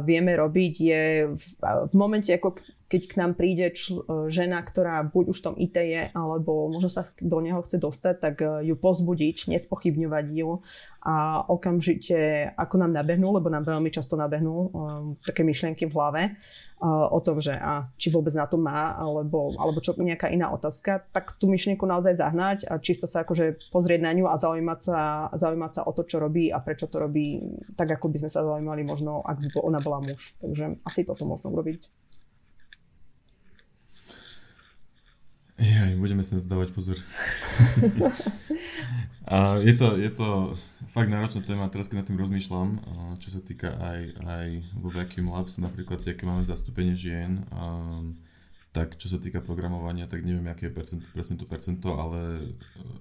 vieme 0.03 0.35
robiť 0.35 0.75
je 0.75 1.03
v, 1.39 1.47
momente, 1.95 2.35
ako 2.35 2.59
keď 2.89 3.03
k 3.05 3.19
nám 3.21 3.33
príde 3.37 3.69
čl- 3.77 4.03
žena, 4.33 4.65
ktorá 4.65 5.05
buď 5.05 5.25
už 5.31 5.39
v 5.39 5.45
tom 5.45 5.55
IT 5.61 5.77
je, 5.77 6.03
alebo 6.17 6.73
možno 6.73 6.89
sa 6.89 7.07
do 7.21 7.39
neho 7.45 7.61
chce 7.61 7.77
dostať, 7.77 8.15
tak 8.17 8.35
e, 8.41 8.73
ju 8.73 8.75
pozbudiť, 8.81 9.53
nespochybňovať 9.53 10.27
ju 10.33 10.65
a 10.99 11.47
okamžite, 11.47 12.51
ako 12.59 12.75
nám 12.83 12.91
nabehnú, 12.91 13.31
lebo 13.31 13.47
nám 13.47 13.63
veľmi 13.63 13.87
často 13.87 14.19
nabehnú 14.19 14.55
um, 14.55 14.69
také 15.23 15.47
myšlienky 15.47 15.87
v 15.87 15.95
hlave 15.95 16.23
uh, 16.83 17.07
o 17.15 17.23
tom, 17.23 17.39
že 17.39 17.55
a, 17.55 17.87
či 17.95 18.11
vôbec 18.11 18.35
na 18.35 18.51
to 18.51 18.59
má, 18.59 18.99
alebo, 18.99 19.55
alebo 19.55 19.79
čo, 19.79 19.95
nejaká 19.95 20.27
iná 20.27 20.51
otázka, 20.51 21.07
tak 21.15 21.39
tú 21.39 21.47
myšlienku 21.47 21.87
naozaj 21.87 22.19
zahnať 22.19 22.67
a 22.67 22.83
čisto 22.83 23.07
sa 23.07 23.23
akože 23.23 23.71
pozrieť 23.71 24.01
na 24.03 24.11
ňu 24.11 24.27
a 24.27 24.35
zaujímať 24.43 24.79
sa, 24.83 24.99
zaujímať 25.39 25.73
sa 25.79 25.83
o 25.87 25.95
to, 25.95 26.03
čo 26.03 26.19
robí 26.19 26.51
a 26.51 26.59
prečo 26.59 26.91
to 26.91 26.99
robí 26.99 27.47
tak, 27.79 27.95
ako 27.95 28.11
by 28.11 28.27
sme 28.27 28.31
sa 28.35 28.43
zaujímali 28.43 28.83
možno, 28.83 29.23
ak 29.23 29.39
by 29.39 29.49
ona 29.63 29.79
bola 29.79 30.03
muž. 30.03 30.35
Takže 30.43 30.83
asi 30.83 31.07
toto 31.07 31.23
možno 31.23 31.55
urobiť. 31.55 31.87
Jaj, 35.59 35.99
budeme 35.99 36.23
si 36.23 36.39
na 36.39 36.43
to 36.43 36.51
dávať 36.51 36.71
pozor. 36.71 36.99
a 39.29 39.61
je 39.61 39.77
to, 39.77 40.01
je 40.01 40.09
to 40.09 40.57
fakt 40.89 41.13
náročná 41.13 41.45
téma, 41.45 41.69
teraz 41.69 41.93
keď 41.93 42.01
nad 42.01 42.09
tým 42.09 42.17
rozmýšľam, 42.17 42.69
čo 43.21 43.29
sa 43.29 43.45
týka 43.45 43.77
aj, 43.77 44.01
aj 44.25 44.49
vo 44.81 44.89
Vacuum 44.89 45.29
Labs, 45.29 45.61
napríklad, 45.61 46.01
aké 46.01 46.25
máme 46.25 46.49
zastúpenie 46.49 46.97
žien, 46.97 47.45
tak 48.73 48.97
čo 48.97 49.09
sa 49.13 49.21
týka 49.21 49.45
programovania, 49.45 50.09
tak 50.09 50.25
neviem, 50.25 50.49
aké 50.49 50.69
je 50.69 50.77
percent, 50.77 51.01
presne 51.13 51.41
to 51.41 51.49
percento, 51.49 51.97
ale 51.97 52.53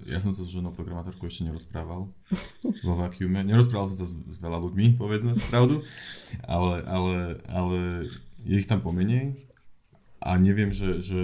ja 0.03 0.19
som 0.19 0.31
sa 0.31 0.43
s 0.43 0.51
ženou 0.51 0.71
programátorkou 0.71 1.27
ešte 1.27 1.47
nerozprával 1.47 2.11
vo 2.87 2.93
Vacuume. 2.95 3.43
Nerozprával 3.43 3.91
som 3.91 4.03
sa 4.03 4.07
s 4.07 4.39
veľa 4.39 4.63
ľuďmi, 4.63 4.99
povedzme 4.99 5.35
pravdu, 5.47 5.83
ale, 6.43 6.83
ale, 6.87 7.15
ale 7.47 7.79
je 8.43 8.55
ich 8.59 8.67
tam 8.67 8.79
pomenej 8.79 9.35
a 10.23 10.39
neviem, 10.39 10.71
že, 10.71 11.03
že 11.03 11.23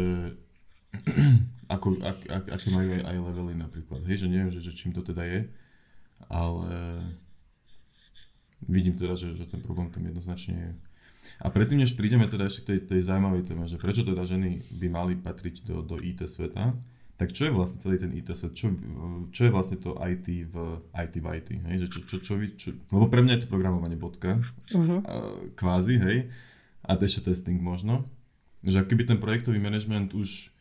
ako, 1.73 1.97
ak, 2.05 2.19
ak, 2.29 2.45
aké 2.53 2.67
majú 2.69 2.89
aj, 2.93 3.01
aj 3.01 3.17
levely 3.17 3.53
napríklad. 3.57 4.01
Hej, 4.05 4.25
že 4.25 4.27
neviem, 4.29 4.49
že, 4.53 4.61
že 4.61 4.71
čím 4.77 4.93
to 4.93 5.01
teda 5.01 5.25
je, 5.25 5.39
ale 6.29 6.69
vidím 8.69 8.95
teda, 8.95 9.17
že, 9.17 9.33
že 9.33 9.49
ten 9.49 9.59
problém 9.59 9.89
tam 9.89 10.05
jednoznačne 10.05 10.53
je. 10.55 10.71
A 11.39 11.47
predtým, 11.47 11.79
než 11.79 11.95
prídeme 11.95 12.27
teda 12.27 12.51
ešte 12.51 12.61
k 12.61 12.67
tej, 12.67 12.79
tej 12.95 13.01
zaujímavej 13.07 13.47
téme, 13.47 13.63
že 13.63 13.79
prečo 13.79 14.03
teda 14.03 14.27
ženy 14.27 14.59
by 14.75 14.87
mali 14.91 15.13
patriť 15.15 15.63
do, 15.63 15.79
do 15.79 15.95
IT 15.99 16.27
sveta, 16.27 16.75
tak 17.15 17.31
čo 17.31 17.47
je 17.47 17.55
vlastne 17.55 17.79
celý 17.79 17.95
ten 18.01 18.11
IT 18.11 18.35
svet? 18.35 18.51
Čo, 18.57 18.75
čo 19.31 19.41
je 19.47 19.51
vlastne 19.53 19.79
to 19.79 19.95
IT 19.95 20.27
v 20.49 20.55
IT 20.91 21.15
v 21.23 21.27
IT? 21.39 21.49
Hej? 21.63 21.75
Že 21.85 21.87
čo, 21.87 21.99
čo, 22.03 22.15
čo, 22.19 22.33
čo, 22.59 22.69
lebo 22.91 23.05
pre 23.07 23.23
mňa 23.23 23.39
je 23.39 23.41
to 23.45 23.53
programovanie 23.53 23.95
bodka, 23.95 24.43
uh-huh. 24.75 24.99
kvázi, 25.55 26.01
hej, 26.01 26.27
a 26.83 26.99
ešte 26.99 27.31
testing 27.31 27.63
možno. 27.63 28.03
Že 28.67 28.87
keby 28.91 29.07
ten 29.07 29.19
projektový 29.23 29.61
management 29.61 30.11
už 30.11 30.51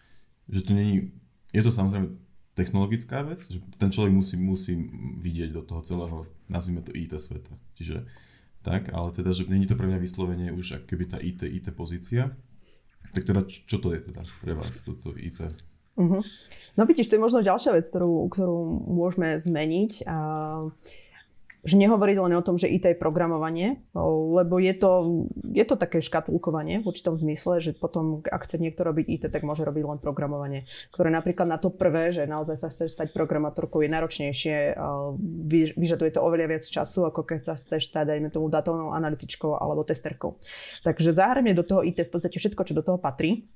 že 0.48 0.60
to 0.66 0.72
není, 0.74 1.12
je 1.52 1.62
to 1.62 1.70
samozrejme 1.70 2.18
technologická 2.52 3.24
vec, 3.24 3.48
že 3.48 3.60
ten 3.80 3.88
človek 3.88 4.12
musí, 4.12 4.36
musí 4.36 4.76
vidieť 5.20 5.50
do 5.56 5.62
toho 5.64 5.80
celého, 5.80 6.16
nazvime 6.52 6.84
to 6.84 6.92
IT 6.92 7.16
sveta. 7.16 7.52
Čiže 7.76 8.04
tak, 8.62 8.94
ale 8.94 9.10
teda, 9.10 9.34
že 9.34 9.48
není 9.50 9.66
to 9.66 9.74
pre 9.74 9.88
mňa 9.90 9.98
vyslovene 9.98 10.54
už 10.54 10.80
ako 10.80 10.86
keby 10.86 11.04
tá 11.10 11.18
IT, 11.18 11.42
IT 11.42 11.66
pozícia. 11.74 12.30
Tak 13.10 13.26
teda, 13.26 13.40
čo 13.48 13.76
to 13.82 13.90
je 13.92 14.00
teda 14.00 14.22
pre 14.40 14.54
vás, 14.54 14.86
toto 14.86 15.10
IT? 15.18 15.42
Uh-huh. 15.98 16.24
No 16.78 16.82
vidíš, 16.88 17.12
to 17.12 17.18
je 17.18 17.24
možno 17.24 17.44
ďalšia 17.44 17.76
vec, 17.76 17.84
ktorú, 17.84 18.30
ktorú 18.32 18.58
môžeme 18.88 19.36
zmeniť. 19.36 20.06
A 20.08 20.16
že 21.62 21.78
nehovoriť 21.78 22.16
len 22.18 22.34
o 22.34 22.42
tom, 22.42 22.58
že 22.58 22.66
IT 22.66 22.90
je 22.90 22.98
programovanie, 22.98 23.86
lebo 23.94 24.58
je 24.58 24.74
to, 24.74 24.90
je 25.46 25.62
to 25.62 25.78
také 25.78 26.02
škatulkovanie 26.02 26.82
v 26.82 26.86
určitom 26.90 27.14
zmysle, 27.14 27.62
že 27.62 27.70
potom, 27.78 28.18
ak 28.26 28.50
chce 28.50 28.58
niekto 28.58 28.82
robiť 28.82 29.06
IT, 29.06 29.24
tak 29.30 29.46
môže 29.46 29.62
robiť 29.62 29.84
len 29.86 29.98
programovanie, 30.02 30.66
ktoré 30.90 31.14
napríklad 31.14 31.46
na 31.46 31.62
to 31.62 31.70
prvé, 31.70 32.10
že 32.10 32.26
naozaj 32.26 32.58
sa 32.58 32.68
chceš 32.74 32.98
stať 32.98 33.14
programátorkou, 33.14 33.78
je 33.78 33.94
náročnejšie, 33.94 34.74
vyžaduje 35.78 36.10
to 36.10 36.18
oveľa 36.18 36.58
viac 36.58 36.64
času, 36.66 37.06
ako 37.06 37.22
keď 37.22 37.40
sa 37.46 37.54
chceš 37.54 37.94
stať, 37.94 38.10
dajme 38.10 38.34
tomu, 38.34 38.50
datovnou 38.50 38.90
analytičkou 38.90 39.54
alebo 39.54 39.86
testerkou. 39.86 40.42
Takže 40.82 41.14
zahrňme 41.14 41.54
do 41.54 41.62
toho 41.62 41.86
IT 41.86 42.10
v 42.10 42.10
podstate 42.10 42.42
všetko, 42.42 42.62
čo 42.66 42.74
do 42.74 42.82
toho 42.82 42.98
patrí 42.98 43.46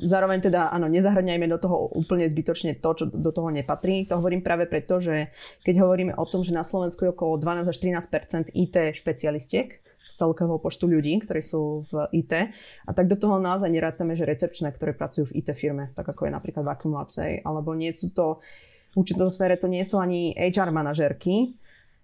Zároveň 0.00 0.38
teda, 0.42 0.74
áno, 0.74 0.90
nezahrňajme 0.90 1.46
do 1.46 1.58
toho 1.62 1.94
úplne 1.94 2.26
zbytočne 2.26 2.82
to, 2.82 2.90
čo 2.98 3.04
do 3.06 3.30
toho 3.30 3.54
nepatrí. 3.54 4.02
To 4.10 4.18
hovorím 4.18 4.42
práve 4.42 4.66
preto, 4.66 4.98
že 4.98 5.30
keď 5.62 5.86
hovoríme 5.86 6.12
o 6.18 6.26
tom, 6.26 6.42
že 6.42 6.50
na 6.50 6.66
Slovensku 6.66 7.06
je 7.06 7.14
okolo 7.14 7.38
12 7.38 7.70
až 7.70 7.78
13% 7.78 8.50
IT 8.58 8.76
špecialistiek 8.98 9.68
z 9.86 10.14
celkového 10.18 10.58
počtu 10.58 10.90
ľudí, 10.90 11.22
ktorí 11.22 11.46
sú 11.46 11.86
v 11.94 12.10
IT, 12.10 12.32
a 12.86 12.90
tak 12.90 13.06
do 13.06 13.14
toho 13.14 13.38
naozaj 13.38 13.70
nerátame, 13.70 14.18
že 14.18 14.26
recepčné, 14.26 14.74
ktoré 14.74 14.98
pracujú 14.98 15.30
v 15.30 15.46
IT 15.46 15.54
firme, 15.54 15.94
tak 15.94 16.10
ako 16.10 16.26
je 16.26 16.34
napríklad 16.34 16.66
Vacuum 16.66 16.98
Labs, 16.98 17.22
alebo 17.46 17.70
nie 17.78 17.94
sú 17.94 18.10
to 18.10 18.42
v 18.90 19.06
určitom 19.06 19.30
smere 19.30 19.54
to 19.54 19.70
nie 19.70 19.86
sú 19.86 20.02
ani 20.02 20.34
HR 20.34 20.74
manažerky, 20.74 21.54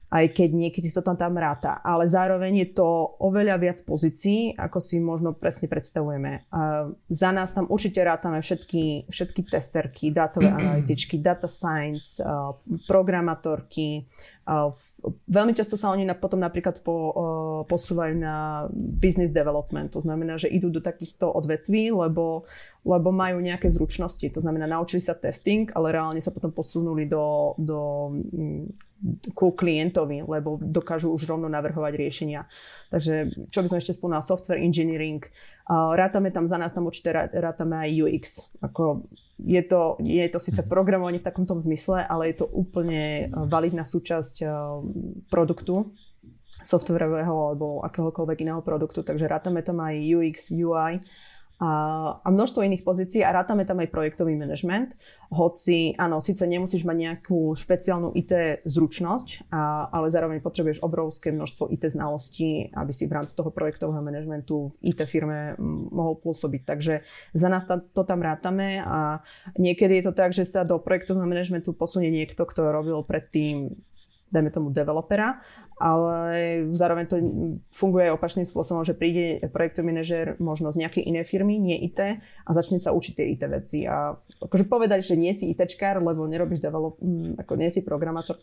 aj 0.06 0.24
keď 0.32 0.50
niekedy 0.54 0.88
sa 0.90 1.02
to 1.02 1.14
tam 1.18 1.34
ráta. 1.34 1.82
Ale 1.82 2.06
zároveň 2.06 2.62
je 2.62 2.68
to 2.78 2.86
oveľa 3.18 3.56
viac 3.58 3.78
pozícií, 3.82 4.54
ako 4.54 4.78
si 4.78 5.02
možno 5.02 5.34
presne 5.34 5.66
predstavujeme. 5.66 6.46
Uh, 6.48 6.94
za 7.10 7.34
nás 7.34 7.50
tam 7.50 7.66
určite 7.66 7.98
rátame 8.02 8.38
všetky, 8.38 9.10
všetky 9.10 9.40
testerky, 9.46 10.14
dátové 10.14 10.54
analytičky, 10.60 11.18
data 11.18 11.50
science, 11.50 12.22
programatorky, 12.86 14.06
uh, 14.46 14.70
veľmi 15.06 15.54
často 15.54 15.78
sa 15.78 15.92
oni 15.92 16.08
potom 16.18 16.40
napríklad 16.42 16.80
po, 16.82 17.12
posúvajú 17.68 18.14
na 18.16 18.66
business 18.74 19.30
development. 19.30 19.94
To 19.94 20.02
znamená, 20.02 20.40
že 20.40 20.50
idú 20.50 20.72
do 20.72 20.82
takýchto 20.82 21.30
odvetví, 21.30 21.92
lebo, 21.94 22.48
lebo 22.86 23.10
majú 23.10 23.42
nejaké 23.42 23.66
zručnosti. 23.66 24.22
To 24.30 24.38
znamená, 24.38 24.70
naučili 24.70 25.02
sa 25.02 25.18
testing, 25.18 25.66
ale 25.74 25.90
reálne 25.90 26.22
sa 26.22 26.30
potom 26.30 26.54
posunuli 26.54 27.10
do, 27.10 27.58
do 27.58 28.14
ku 29.34 29.50
klientovi, 29.50 30.22
lebo 30.22 30.62
dokážu 30.62 31.10
už 31.10 31.26
rovno 31.26 31.50
navrhovať 31.50 31.92
riešenia. 31.98 32.46
Takže 32.94 33.34
čo 33.50 33.60
by 33.60 33.68
som 33.68 33.78
ešte 33.82 33.98
spomínal, 33.98 34.22
software 34.22 34.62
engineering, 34.62 35.26
rátame 35.68 36.30
tam 36.30 36.46
za 36.46 36.62
nás, 36.62 36.70
tam 36.70 36.86
určite 36.86 37.10
rátame 37.34 37.74
aj 37.74 37.90
UX. 38.06 38.24
Ako 38.62 39.10
je, 39.42 39.62
to, 39.66 39.98
je 40.00 40.22
to 40.30 40.38
síce 40.38 40.62
mhm. 40.62 40.70
programovanie 40.70 41.18
v 41.18 41.26
takomto 41.26 41.58
zmysle, 41.58 42.06
ale 42.06 42.30
je 42.30 42.40
to 42.40 42.46
úplne 42.46 43.34
validná 43.34 43.82
súčasť 43.82 44.46
produktu 45.26 45.90
softwarového 46.66 47.34
alebo 47.52 47.66
akéhokoľvek 47.86 48.42
iného 48.42 48.62
produktu, 48.64 49.06
takže 49.06 49.30
rátame 49.30 49.62
tam 49.62 49.78
aj 49.78 49.94
UX, 50.02 50.50
UI 50.50 50.98
a, 51.56 52.20
množstvo 52.28 52.60
iných 52.60 52.84
pozícií 52.84 53.24
a 53.24 53.32
rátame 53.32 53.64
tam 53.64 53.80
aj 53.80 53.88
projektový 53.88 54.36
manažment. 54.36 54.92
Hoci, 55.32 55.96
áno, 55.96 56.20
síce 56.20 56.44
nemusíš 56.44 56.84
mať 56.84 56.96
nejakú 56.96 57.56
špeciálnu 57.56 58.12
IT 58.12 58.62
zručnosť, 58.68 59.48
a, 59.48 59.88
ale 59.88 60.12
zároveň 60.12 60.44
potrebuješ 60.44 60.84
obrovské 60.84 61.32
množstvo 61.32 61.72
IT 61.72 61.96
znalostí, 61.96 62.68
aby 62.76 62.92
si 62.92 63.08
v 63.08 63.16
rámci 63.16 63.32
toho 63.32 63.48
projektového 63.48 64.04
manažmentu 64.04 64.76
v 64.84 64.92
IT 64.92 65.08
firme 65.08 65.56
mohol 65.92 66.20
pôsobiť. 66.20 66.62
Takže 66.68 66.94
za 67.32 67.48
nás 67.48 67.64
tam, 67.64 67.80
to 67.88 68.04
tam 68.04 68.20
rátame 68.20 68.84
a 68.84 69.24
niekedy 69.56 70.04
je 70.04 70.04
to 70.08 70.14
tak, 70.14 70.36
že 70.36 70.44
sa 70.44 70.60
do 70.62 70.76
projektového 70.76 71.24
manažmentu 71.24 71.72
posunie 71.72 72.12
niekto, 72.12 72.44
kto 72.44 72.68
robil 72.68 73.00
predtým 73.00 73.72
dajme 74.26 74.50
tomu 74.50 74.68
developera 74.74 75.38
ale 75.76 76.64
zároveň 76.72 77.04
to 77.04 77.16
funguje 77.68 78.08
opačným 78.08 78.48
spôsobom, 78.48 78.80
že 78.80 78.96
príde 78.96 79.44
projektový 79.52 79.92
manažer 79.92 80.40
možno 80.40 80.72
z 80.72 80.80
nejakej 80.80 81.04
inej 81.04 81.28
firmy, 81.28 81.60
nie 81.60 81.76
IT, 81.84 82.00
a 82.20 82.50
začne 82.56 82.80
sa 82.80 82.96
učiť 82.96 83.12
tie 83.12 83.26
IT 83.36 83.42
veci. 83.52 83.78
A 83.84 84.16
akože 84.16 84.64
povedať, 84.64 85.04
že 85.04 85.20
nie 85.20 85.36
si 85.36 85.52
ITčkár, 85.52 86.00
lebo 86.00 86.24
nerobíš 86.24 86.64
develop, 86.64 86.96
ako 87.36 87.52
nie 87.60 87.68
si 87.68 87.84
programátor, 87.84 88.40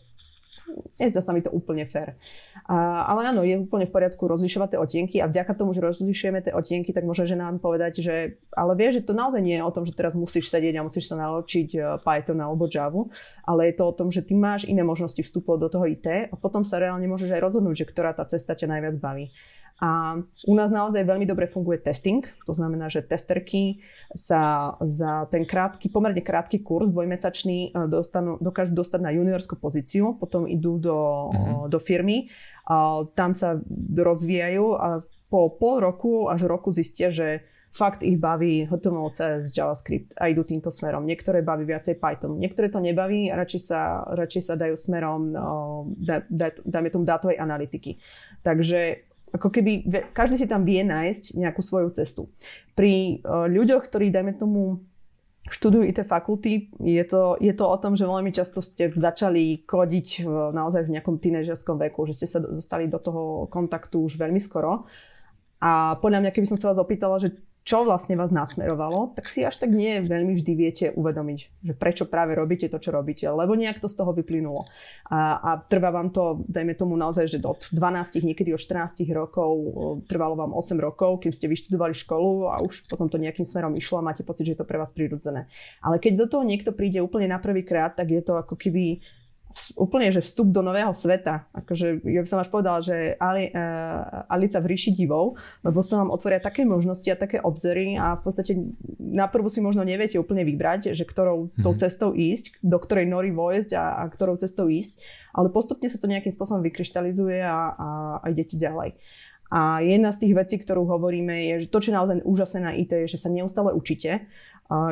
Nezdá 0.96 1.20
sa 1.20 1.34
mi 1.34 1.42
to 1.42 1.50
úplne 1.52 1.84
fér. 1.84 2.16
A, 2.64 3.04
ale 3.10 3.34
áno, 3.34 3.44
je 3.44 3.60
úplne 3.60 3.84
v 3.84 3.94
poriadku 3.94 4.24
rozlišovať 4.24 4.74
tie 4.74 4.80
otienky 4.80 5.16
a 5.20 5.28
vďaka 5.28 5.52
tomu, 5.58 5.76
že 5.76 5.84
rozlišujeme 5.84 6.40
tie 6.40 6.56
otienky, 6.56 6.94
tak 6.94 7.04
môže 7.04 7.26
nám 7.36 7.60
povedať, 7.60 8.00
že 8.00 8.14
ale 8.54 8.72
vieš, 8.78 9.02
že 9.02 9.10
to 9.10 9.12
naozaj 9.12 9.42
nie 9.42 9.58
je 9.58 9.66
o 9.66 9.74
tom, 9.74 9.84
že 9.84 9.92
teraz 9.92 10.16
musíš 10.16 10.48
sedieť 10.48 10.80
a 10.80 10.86
musíš 10.86 11.10
sa 11.12 11.16
naučiť 11.18 11.68
e, 11.74 11.78
Python 12.00 12.40
alebo 12.40 12.70
Java, 12.70 13.10
ale 13.44 13.70
je 13.70 13.74
to 13.76 13.84
o 13.90 13.96
tom, 13.96 14.08
že 14.08 14.24
ty 14.24 14.32
máš 14.38 14.64
iné 14.64 14.80
možnosti 14.86 15.20
vstupov 15.20 15.60
do 15.60 15.68
toho 15.68 15.84
IT 15.84 16.30
a 16.30 16.34
potom 16.38 16.62
sa 16.62 16.80
reálne 16.80 17.04
môžeš 17.10 17.34
aj 17.34 17.44
rozhodnúť, 17.44 17.84
že 17.84 17.88
ktorá 17.90 18.14
tá 18.14 18.24
cesta 18.24 18.56
ťa 18.56 18.70
najviac 18.70 18.96
baví. 19.02 19.34
A 19.82 20.22
u 20.46 20.54
nás 20.54 20.70
naozaj 20.70 21.02
veľmi 21.02 21.26
dobre 21.26 21.50
funguje 21.50 21.82
testing, 21.82 22.22
to 22.46 22.54
znamená, 22.54 22.86
že 22.86 23.02
testerky 23.02 23.82
sa 24.14 24.74
za 24.78 25.26
ten 25.34 25.42
krátky, 25.42 25.90
pomerne 25.90 26.22
krátky 26.22 26.62
kurz, 26.62 26.94
dvojmesačný, 26.94 27.74
e, 27.74 27.90
dostanú, 27.90 28.38
dokážu 28.38 28.70
dostať 28.70 29.00
na 29.02 29.10
juniorskú 29.10 29.58
pozíciu, 29.58 30.14
potom 30.14 30.46
idú 30.46 30.78
do, 30.78 30.98
uh-huh. 31.34 31.66
do 31.66 31.82
firmy, 31.82 32.30
a 32.70 33.02
tam 33.18 33.34
sa 33.34 33.58
rozvíjajú 33.98 34.64
a 34.78 35.02
po 35.28 35.50
pol 35.50 35.82
roku 35.82 36.30
až 36.30 36.46
roku 36.46 36.70
zistia, 36.70 37.10
že 37.10 37.42
fakt 37.74 38.06
ich 38.06 38.22
baví 38.22 38.70
HTML, 38.70 39.10
CSS, 39.10 39.50
JavaScript 39.50 40.14
a 40.14 40.30
idú 40.30 40.46
týmto 40.46 40.70
smerom. 40.70 41.02
Niektoré 41.02 41.42
baví 41.42 41.66
viacej 41.66 41.98
Python, 41.98 42.38
niektoré 42.38 42.70
to 42.70 42.78
nebaví 42.78 43.26
a 43.28 43.34
radšej 43.42 43.62
sa, 43.66 44.06
radšej 44.14 44.42
sa 44.46 44.54
dajú 44.54 44.78
smerom, 44.78 45.34
da, 45.98 46.22
dajme 46.62 46.88
tomu, 46.94 47.02
dátovej 47.02 47.42
analytiky. 47.42 47.98
Takže 48.46 49.10
ako 49.34 49.50
keby 49.50 49.90
každý 50.14 50.38
si 50.38 50.46
tam 50.46 50.62
vie 50.62 50.86
nájsť 50.86 51.34
nejakú 51.34 51.58
svoju 51.58 51.90
cestu. 51.90 52.30
Pri 52.78 53.18
uh, 53.20 53.50
ľuďoch, 53.50 53.90
ktorí, 53.90 54.14
dajme 54.14 54.38
tomu, 54.38 54.86
študujú 55.50 55.84
IT 55.84 56.08
fakulty, 56.08 56.72
je 56.80 57.04
to, 57.04 57.36
je 57.36 57.52
to 57.52 57.64
o 57.68 57.76
tom, 57.76 57.98
že 57.98 58.08
veľmi 58.08 58.32
často 58.32 58.64
ste 58.64 58.88
začali 58.88 59.66
kodiť 59.68 60.24
v, 60.24 60.32
naozaj 60.56 60.88
v 60.88 60.92
nejakom 60.96 61.20
tínežerskom 61.20 61.76
veku, 61.76 62.08
že 62.08 62.16
ste 62.16 62.26
sa 62.30 62.40
dostali 62.40 62.88
do 62.88 62.96
toho 62.96 63.44
kontaktu 63.52 64.08
už 64.08 64.16
veľmi 64.16 64.40
skoro. 64.40 64.88
A 65.60 66.00
podľa 66.00 66.24
mňa, 66.24 66.30
keby 66.32 66.48
som 66.48 66.56
sa 66.56 66.72
vás 66.72 66.80
opýtala, 66.80 67.20
že 67.20 67.36
čo 67.64 67.80
vlastne 67.80 68.12
vás 68.20 68.28
nasmerovalo, 68.28 69.16
tak 69.16 69.24
si 69.24 69.40
až 69.40 69.56
tak 69.56 69.72
nie 69.72 70.04
veľmi 70.04 70.36
vždy 70.36 70.52
viete 70.52 70.86
uvedomiť, 70.92 71.38
že 71.64 71.72
prečo 71.72 72.04
práve 72.04 72.36
robíte 72.36 72.68
to, 72.68 72.76
čo 72.76 72.92
robíte, 72.92 73.24
lebo 73.24 73.56
nejak 73.56 73.80
to 73.80 73.88
z 73.88 73.96
toho 73.96 74.12
vyplynulo. 74.12 74.68
A, 75.08 75.40
a 75.40 75.50
trvá 75.64 75.88
vám 75.88 76.12
to, 76.12 76.44
dajme 76.44 76.76
tomu 76.76 76.92
naozaj, 77.00 77.24
že 77.24 77.40
od 77.40 77.64
12, 77.72 78.20
niekedy 78.20 78.52
od 78.52 78.60
14 78.60 79.00
rokov, 79.16 79.50
trvalo 80.04 80.36
vám 80.36 80.52
8 80.52 80.76
rokov, 80.76 81.24
kým 81.24 81.32
ste 81.32 81.48
vyštudovali 81.48 81.96
školu 81.96 82.52
a 82.52 82.60
už 82.60 82.84
potom 82.84 83.08
to 83.08 83.16
nejakým 83.16 83.48
smerom 83.48 83.72
išlo 83.80 84.04
a 84.04 84.06
máte 84.12 84.20
pocit, 84.20 84.44
že 84.44 84.52
je 84.52 84.60
to 84.60 84.68
pre 84.68 84.76
vás 84.76 84.92
prirodzené. 84.92 85.48
Ale 85.80 85.96
keď 85.96 86.20
do 86.20 86.26
toho 86.28 86.44
niekto 86.44 86.76
príde 86.76 87.00
úplne 87.00 87.32
na 87.32 87.40
prvý 87.40 87.64
krát, 87.64 87.96
tak 87.96 88.12
je 88.12 88.20
to 88.20 88.36
ako 88.36 88.60
keby 88.60 89.00
úplne, 89.78 90.10
že 90.10 90.22
vstup 90.22 90.50
do 90.50 90.60
nového 90.60 90.90
sveta. 90.90 91.46
Akože, 91.54 92.02
ja 92.02 92.20
by 92.22 92.28
som 92.28 92.42
až 92.42 92.48
povedala, 92.50 92.78
že 92.82 93.14
Ali, 93.22 93.50
uh, 93.54 94.26
Alica 94.26 94.58
v 94.58 94.74
ríši 94.74 94.90
divou, 94.90 95.38
lebo 95.62 95.78
sa 95.80 96.02
vám 96.02 96.10
otvoria 96.10 96.42
také 96.42 96.66
možnosti 96.66 97.06
a 97.06 97.18
také 97.18 97.38
obzery 97.38 97.94
a 97.94 98.18
v 98.18 98.22
podstate 98.26 98.52
na 98.98 99.30
prvú 99.30 99.46
si 99.46 99.62
možno 99.62 99.86
neviete 99.86 100.18
úplne 100.18 100.42
vybrať, 100.42 100.92
že 100.98 101.06
ktorou 101.06 101.50
mm-hmm. 101.50 101.62
tou 101.62 101.72
mhm. 101.74 101.80
cestou 101.80 102.10
ísť, 102.12 102.58
do 102.60 102.78
ktorej 102.82 103.06
nory 103.06 103.30
vojsť 103.30 103.70
a, 103.78 103.84
a 104.02 104.10
ktorou 104.10 104.34
cestou 104.36 104.66
ísť, 104.66 104.98
ale 105.30 105.50
postupne 105.50 105.86
sa 105.86 105.98
to 106.02 106.10
nejakým 106.10 106.34
spôsobom 106.34 106.62
vykryštalizuje 106.66 107.38
a, 107.42 107.58
a, 107.74 107.88
a 108.22 108.24
idete 108.30 108.58
ďalej. 108.58 108.98
A 109.54 109.84
jedna 109.86 110.10
z 110.10 110.26
tých 110.26 110.34
vecí, 110.34 110.56
ktorú 110.58 110.82
hovoríme, 110.88 111.46
je, 111.46 111.54
že 111.68 111.70
to, 111.70 111.78
čo 111.78 111.94
je 111.94 111.98
naozaj 112.00 112.26
úžasné 112.26 112.58
na 112.64 112.72
IT, 112.74 112.90
je, 113.06 113.12
že 113.14 113.22
sa 113.22 113.30
neustále 113.30 113.70
učíte 113.70 114.26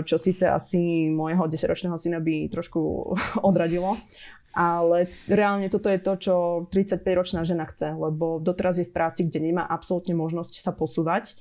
čo 0.04 0.16
síce 0.20 0.44
asi 0.44 1.08
môjho 1.08 1.48
10-ročného 1.48 1.96
syna 1.96 2.20
by 2.20 2.52
trošku 2.52 2.80
odradilo, 3.48 3.96
ale 4.52 5.08
reálne 5.32 5.72
toto 5.72 5.88
je 5.88 6.00
to, 6.00 6.12
čo 6.20 6.34
35-ročná 6.68 7.42
žena 7.42 7.64
chce, 7.68 7.96
lebo 7.96 8.36
doteraz 8.36 8.76
je 8.76 8.88
v 8.88 8.92
práci, 8.92 9.24
kde 9.24 9.52
nemá 9.52 9.64
absolútne 9.64 10.12
možnosť 10.12 10.60
sa 10.60 10.76
posúvať, 10.76 11.32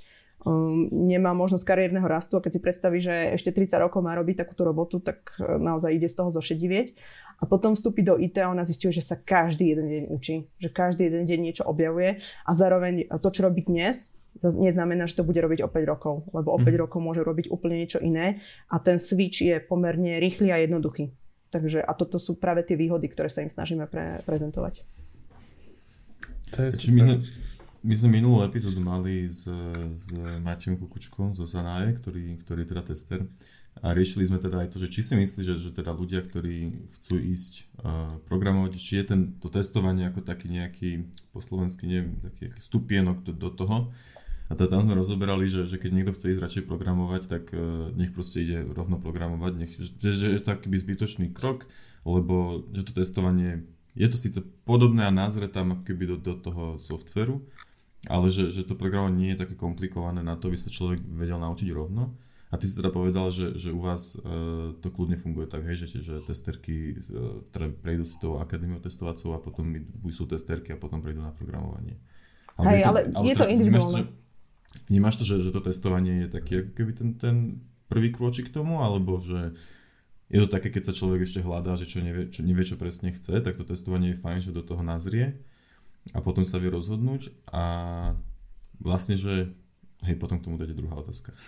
um, 0.48 0.88
nemá 0.92 1.36
možnosť 1.36 1.68
kariérneho 1.68 2.08
rastu 2.08 2.40
a 2.40 2.44
keď 2.44 2.52
si 2.56 2.64
predstaví, 2.64 2.98
že 3.04 3.36
ešte 3.36 3.52
30 3.52 3.84
rokov 3.84 4.00
má 4.00 4.16
robiť 4.16 4.48
takúto 4.48 4.64
robotu, 4.64 5.04
tak 5.04 5.36
e, 5.38 5.60
naozaj 5.60 5.92
ide 5.92 6.08
z 6.08 6.18
toho 6.18 6.32
zošedivieť. 6.32 6.96
A 7.42 7.50
potom 7.50 7.74
vstúpi 7.74 8.06
do 8.06 8.22
IT 8.22 8.38
a 8.38 8.54
ona 8.54 8.62
zistuje, 8.62 8.94
že 8.94 9.02
sa 9.02 9.18
každý 9.18 9.74
jeden 9.74 9.90
deň 9.90 10.04
učí, 10.14 10.46
že 10.62 10.70
každý 10.70 11.10
jeden 11.10 11.26
deň 11.26 11.40
niečo 11.42 11.64
objavuje 11.66 12.22
a 12.46 12.52
zároveň 12.54 13.10
to, 13.18 13.30
čo 13.34 13.50
robí 13.50 13.66
dnes, 13.66 14.14
to 14.40 14.56
neznamená, 14.56 15.10
že 15.10 15.20
to 15.20 15.28
bude 15.28 15.42
robiť 15.44 15.60
o 15.66 15.68
5 15.68 15.92
rokov, 15.92 16.24
lebo 16.32 16.56
o 16.56 16.60
5 16.62 16.64
mm. 16.64 16.80
rokov 16.80 17.00
môže 17.04 17.20
robiť 17.20 17.52
úplne 17.52 17.84
niečo 17.84 18.00
iné 18.00 18.40
a 18.72 18.80
ten 18.80 18.96
switch 18.96 19.44
je 19.44 19.60
pomerne 19.60 20.24
rýchly 20.24 20.54
a 20.54 20.64
jednoduchý. 20.64 21.12
Takže 21.52 21.84
a 21.84 21.92
toto 21.92 22.16
sú 22.16 22.40
práve 22.40 22.64
tie 22.64 22.80
výhody, 22.80 23.12
ktoré 23.12 23.28
sa 23.28 23.44
im 23.44 23.52
snažíme 23.52 23.84
pre, 23.92 24.24
prezentovať. 24.24 24.88
To 26.56 26.68
je 26.68 26.72
my, 26.92 27.02
sme, 27.04 27.16
my 27.84 27.96
sme 27.96 28.10
minulú 28.20 28.44
epizódu 28.48 28.80
mali 28.80 29.28
s, 29.28 29.48
s 29.96 30.16
Matejom 30.16 30.80
Kukučkom 30.80 31.36
zo 31.36 31.44
Sanaje, 31.44 31.96
ktorý, 32.00 32.40
ktorý 32.40 32.64
je 32.64 32.70
teda 32.72 32.84
tester. 32.88 33.20
a 33.80 33.96
riešili 33.96 34.28
sme 34.28 34.40
teda 34.40 34.68
aj 34.68 34.76
to, 34.76 34.78
že 34.84 34.92
či 34.92 35.00
si 35.04 35.14
myslí, 35.16 35.42
že, 35.48 35.56
že 35.60 35.72
teda 35.72 35.96
ľudia, 35.96 36.24
ktorí 36.24 36.88
chcú 36.92 37.16
ísť 37.20 37.54
uh, 37.80 38.20
programovať, 38.28 38.76
či 38.76 39.00
je 39.00 39.06
ten, 39.08 39.22
to 39.40 39.48
testovanie 39.48 40.08
ako 40.08 40.24
taký 40.24 40.52
nejaký, 40.52 41.08
po 41.32 41.40
slovensky 41.40 41.88
neviem, 41.88 42.20
taký 42.20 42.52
stupienok 42.52 43.24
do, 43.24 43.32
do 43.32 43.50
toho. 43.52 43.92
A 44.52 44.56
teda 44.60 44.76
tam 44.76 44.84
sme 44.84 45.00
rozoberali, 45.00 45.48
že, 45.48 45.64
že 45.64 45.80
keď 45.80 45.92
niekto 45.96 46.12
chce 46.12 46.36
ísť 46.36 46.44
radšej 46.44 46.64
programovať, 46.68 47.22
tak 47.32 47.56
uh, 47.56 47.88
nech 47.96 48.12
proste 48.12 48.44
ide 48.44 48.68
rovno 48.68 49.00
programovať, 49.00 49.52
nech, 49.56 49.72
že, 49.80 50.12
že 50.12 50.28
je 50.36 50.40
to 50.44 50.52
taký 50.52 50.68
zbytočný 50.76 51.32
krok, 51.32 51.72
lebo 52.04 52.68
že 52.76 52.84
to 52.84 52.92
testovanie, 52.92 53.64
je 53.96 54.12
to 54.12 54.20
síce 54.20 54.44
podobné 54.68 55.08
a 55.08 55.16
názre 55.16 55.48
tam 55.48 55.88
keby 55.88 56.04
do, 56.04 56.16
do 56.20 56.36
toho 56.36 56.76
softveru, 56.76 57.40
ale 58.12 58.28
že, 58.28 58.52
že 58.52 58.68
to 58.68 58.76
programovanie 58.76 59.24
nie 59.24 59.32
je 59.32 59.48
také 59.48 59.56
komplikované 59.56 60.20
na 60.20 60.36
to, 60.36 60.52
aby 60.52 60.60
sa 60.60 60.68
človek 60.68 61.00
vedel 61.00 61.40
naučiť 61.40 61.72
rovno. 61.72 62.20
A 62.52 62.60
ty 62.60 62.68
si 62.68 62.76
teda 62.76 62.92
povedal, 62.92 63.32
že, 63.32 63.56
že 63.56 63.72
u 63.72 63.80
vás 63.80 64.20
uh, 64.20 64.76
to 64.84 64.92
kľudne 64.92 65.16
funguje 65.16 65.48
tak, 65.48 65.64
hej, 65.64 65.88
že, 65.88 66.04
že 66.04 66.20
testerky 66.28 67.00
uh, 67.00 67.40
teda 67.56 67.72
prejdú 67.80 68.04
si 68.04 68.20
tou 68.20 68.36
akadémiou 68.44 68.84
testovacou 68.84 69.32
a 69.32 69.40
potom 69.40 69.72
sú 70.12 70.28
testerky 70.28 70.76
a 70.76 70.82
potom 70.82 71.00
prejdú 71.00 71.24
na 71.24 71.32
programovanie. 71.32 71.96
Ale 72.60 72.76
hej, 72.76 72.76
je 72.76 72.84
to, 72.84 72.92
ale, 72.92 73.00
ale 73.16 73.24
je 73.24 73.36
to 73.40 73.48
individuálne. 73.48 73.72
Vnímaš, 73.72 73.86
že, 73.96 74.20
vnímaš 74.92 75.16
to, 75.16 75.24
že, 75.24 75.48
že 75.48 75.56
to 75.56 75.64
testovanie 75.64 76.28
je 76.28 76.36
taký 76.36 76.68
ako 76.68 76.72
keby 76.76 76.92
ten, 76.92 77.10
ten 77.16 77.36
prvý 77.88 78.12
krôčik 78.12 78.52
k 78.52 78.56
tomu, 78.60 78.84
alebo 78.84 79.16
že 79.24 79.56
je 80.28 80.40
to 80.44 80.52
také, 80.52 80.68
keď 80.68 80.92
sa 80.92 80.94
človek 80.96 81.24
ešte 81.24 81.40
hľadá, 81.40 81.80
že 81.80 81.88
čo 81.88 82.04
nevie, 82.04 82.28
čo 82.28 82.44
nevie, 82.44 82.68
čo 82.68 82.76
presne 82.76 83.16
chce, 83.16 83.40
tak 83.40 83.56
to 83.56 83.64
testovanie 83.64 84.12
je 84.12 84.20
fajn, 84.20 84.40
že 84.44 84.52
do 84.52 84.60
toho 84.60 84.84
nazrie 84.84 85.40
a 86.12 86.20
potom 86.20 86.44
sa 86.44 86.60
vie 86.60 86.68
rozhodnúť 86.68 87.32
a 87.48 87.64
vlastne, 88.84 89.16
že 89.16 89.56
hej, 90.04 90.16
potom 90.20 90.44
k 90.44 90.46
tomu 90.52 90.60
dať 90.60 90.76
druhá 90.76 91.00
otázka. 91.00 91.32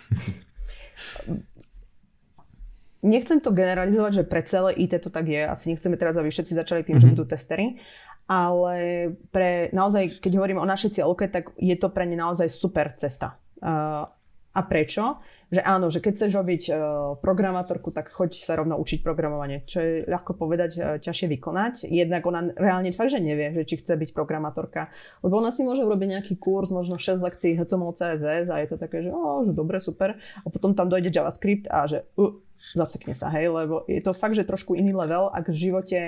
Nechcem 3.04 3.36
to 3.36 3.52
generalizovať, 3.52 4.24
že 4.24 4.24
pre 4.24 4.40
celé 4.48 4.72
IT 4.80 4.96
to 5.04 5.12
tak 5.12 5.28
je. 5.28 5.44
Asi 5.44 5.68
nechceme 5.68 5.92
teraz, 6.00 6.16
aby 6.16 6.32
všetci 6.32 6.56
začali 6.56 6.80
tým, 6.80 6.96
mm-hmm. 6.96 7.04
že 7.04 7.08
mhm. 7.12 7.12
budú 7.12 7.24
testery. 7.28 7.76
Ale 8.24 9.12
pre 9.28 9.68
naozaj, 9.76 10.20
keď 10.24 10.40
hovorím 10.40 10.60
o 10.62 10.68
našej 10.68 11.00
cieľke, 11.00 11.28
tak 11.28 11.52
je 11.60 11.76
to 11.76 11.92
pre 11.92 12.08
ne 12.08 12.16
naozaj 12.16 12.48
super 12.48 12.96
cesta. 12.96 13.36
Uh, 13.60 14.08
a 14.54 14.60
prečo? 14.64 15.20
že 15.54 15.62
áno, 15.62 15.86
že 15.92 16.02
keď 16.02 16.12
chceš 16.18 16.30
robiť 16.34 16.62
uh, 16.68 16.76
programátorku, 17.22 17.94
tak 17.94 18.10
choď 18.10 18.34
sa 18.34 18.58
rovno 18.58 18.74
učiť 18.74 19.06
programovanie, 19.06 19.62
čo 19.64 19.78
je 19.78 19.92
ľahko 20.10 20.34
povedať, 20.34 20.70
uh, 20.74 20.84
ťažšie 20.98 21.30
vykonať. 21.38 21.86
Jednak 21.86 22.26
ona 22.26 22.50
reálne 22.58 22.90
fakt, 22.90 23.14
že 23.14 23.22
nevie, 23.22 23.54
že 23.54 23.62
či 23.62 23.78
chce 23.78 23.94
byť 23.94 24.10
programátorka. 24.10 24.90
Lebo 25.22 25.38
ona 25.38 25.54
si 25.54 25.62
môže 25.62 25.86
urobiť 25.86 26.18
nejaký 26.18 26.34
kurz, 26.42 26.74
možno 26.74 26.98
6 26.98 27.22
lekcií 27.22 27.54
HTML, 27.54 27.94
CSS 27.94 28.50
a 28.50 28.56
je 28.58 28.68
to 28.68 28.76
také, 28.76 29.06
že, 29.06 29.10
oh, 29.14 29.46
že 29.46 29.54
dobre, 29.54 29.78
super. 29.78 30.18
A 30.18 30.46
potom 30.50 30.74
tam 30.74 30.90
dojde 30.90 31.14
JavaScript 31.14 31.70
a 31.70 31.86
že 31.86 32.02
uh, 32.18 32.34
zasekne 32.72 33.12
sa, 33.12 33.28
hej, 33.28 33.52
lebo 33.52 33.84
je 33.84 34.00
to 34.00 34.16
fakt, 34.16 34.32
že 34.32 34.48
trošku 34.48 34.72
iný 34.72 34.96
level, 34.96 35.28
ak 35.28 35.52
v 35.52 35.56
živote, 35.68 36.00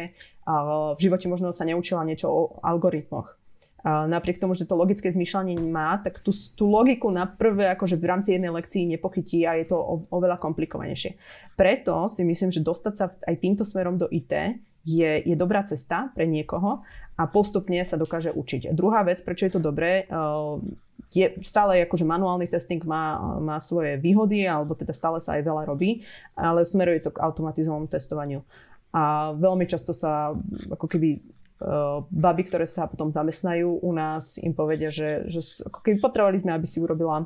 v 0.96 1.00
živote 1.00 1.28
možno 1.28 1.52
sa 1.52 1.68
neučila 1.68 2.00
niečo 2.08 2.32
o 2.32 2.40
algoritmoch 2.64 3.36
napriek 3.86 4.42
tomu, 4.42 4.58
že 4.58 4.66
to 4.66 4.74
logické 4.74 5.14
zmýšľanie 5.14 5.62
má, 5.70 6.02
tak 6.02 6.18
tú, 6.18 6.34
tú 6.58 6.66
logiku 6.66 7.06
na 7.14 7.22
prvé 7.22 7.70
akože 7.78 7.94
v 7.94 8.08
rámci 8.10 8.34
jednej 8.34 8.50
lekcii 8.50 8.90
nepochytí 8.98 9.46
a 9.46 9.54
je 9.62 9.70
to 9.70 9.78
o, 9.78 9.94
oveľa 10.10 10.42
komplikovanejšie. 10.42 11.14
Preto 11.54 12.10
si 12.10 12.26
myslím, 12.26 12.50
že 12.50 12.66
dostať 12.66 12.94
sa 12.98 13.14
aj 13.14 13.36
týmto 13.38 13.62
smerom 13.62 13.94
do 13.94 14.10
IT 14.10 14.58
je, 14.82 15.10
je 15.22 15.36
dobrá 15.38 15.62
cesta 15.62 16.10
pre 16.18 16.26
niekoho 16.26 16.82
a 17.14 17.22
postupne 17.30 17.78
sa 17.86 17.94
dokáže 17.94 18.34
učiť. 18.34 18.74
Druhá 18.74 19.06
vec, 19.06 19.22
prečo 19.22 19.46
je 19.46 19.54
to 19.54 19.62
dobré, 19.62 20.10
uh, 20.10 20.58
je 21.14 21.26
stále 21.46 21.86
akože 21.86 22.02
manuálny 22.02 22.50
testing 22.50 22.82
má, 22.82 23.38
má 23.38 23.56
svoje 23.62 23.96
výhody, 24.02 24.44
alebo 24.44 24.74
teda 24.74 24.90
stále 24.90 25.22
sa 25.22 25.38
aj 25.38 25.46
veľa 25.46 25.62
robí, 25.64 26.02
ale 26.34 26.66
smeruje 26.66 27.06
to 27.06 27.14
k 27.14 27.22
automatizovanému 27.22 27.86
testovaniu. 27.86 28.42
A 28.90 29.32
veľmi 29.36 29.64
často 29.68 29.94
sa 29.94 30.34
ako 30.72 30.86
keby 30.88 31.35
baby, 32.12 32.42
ktoré 32.44 32.68
sa 32.68 32.84
potom 32.84 33.08
zamestnajú 33.08 33.80
u 33.80 33.90
nás, 33.96 34.36
im 34.36 34.52
povedia, 34.52 34.92
že, 34.92 35.24
že 35.28 35.40
ako 35.64 35.80
keby 35.80 35.96
potrebovali 36.04 36.36
sme, 36.36 36.52
aby 36.52 36.68
si 36.68 36.84
urobila 36.84 37.24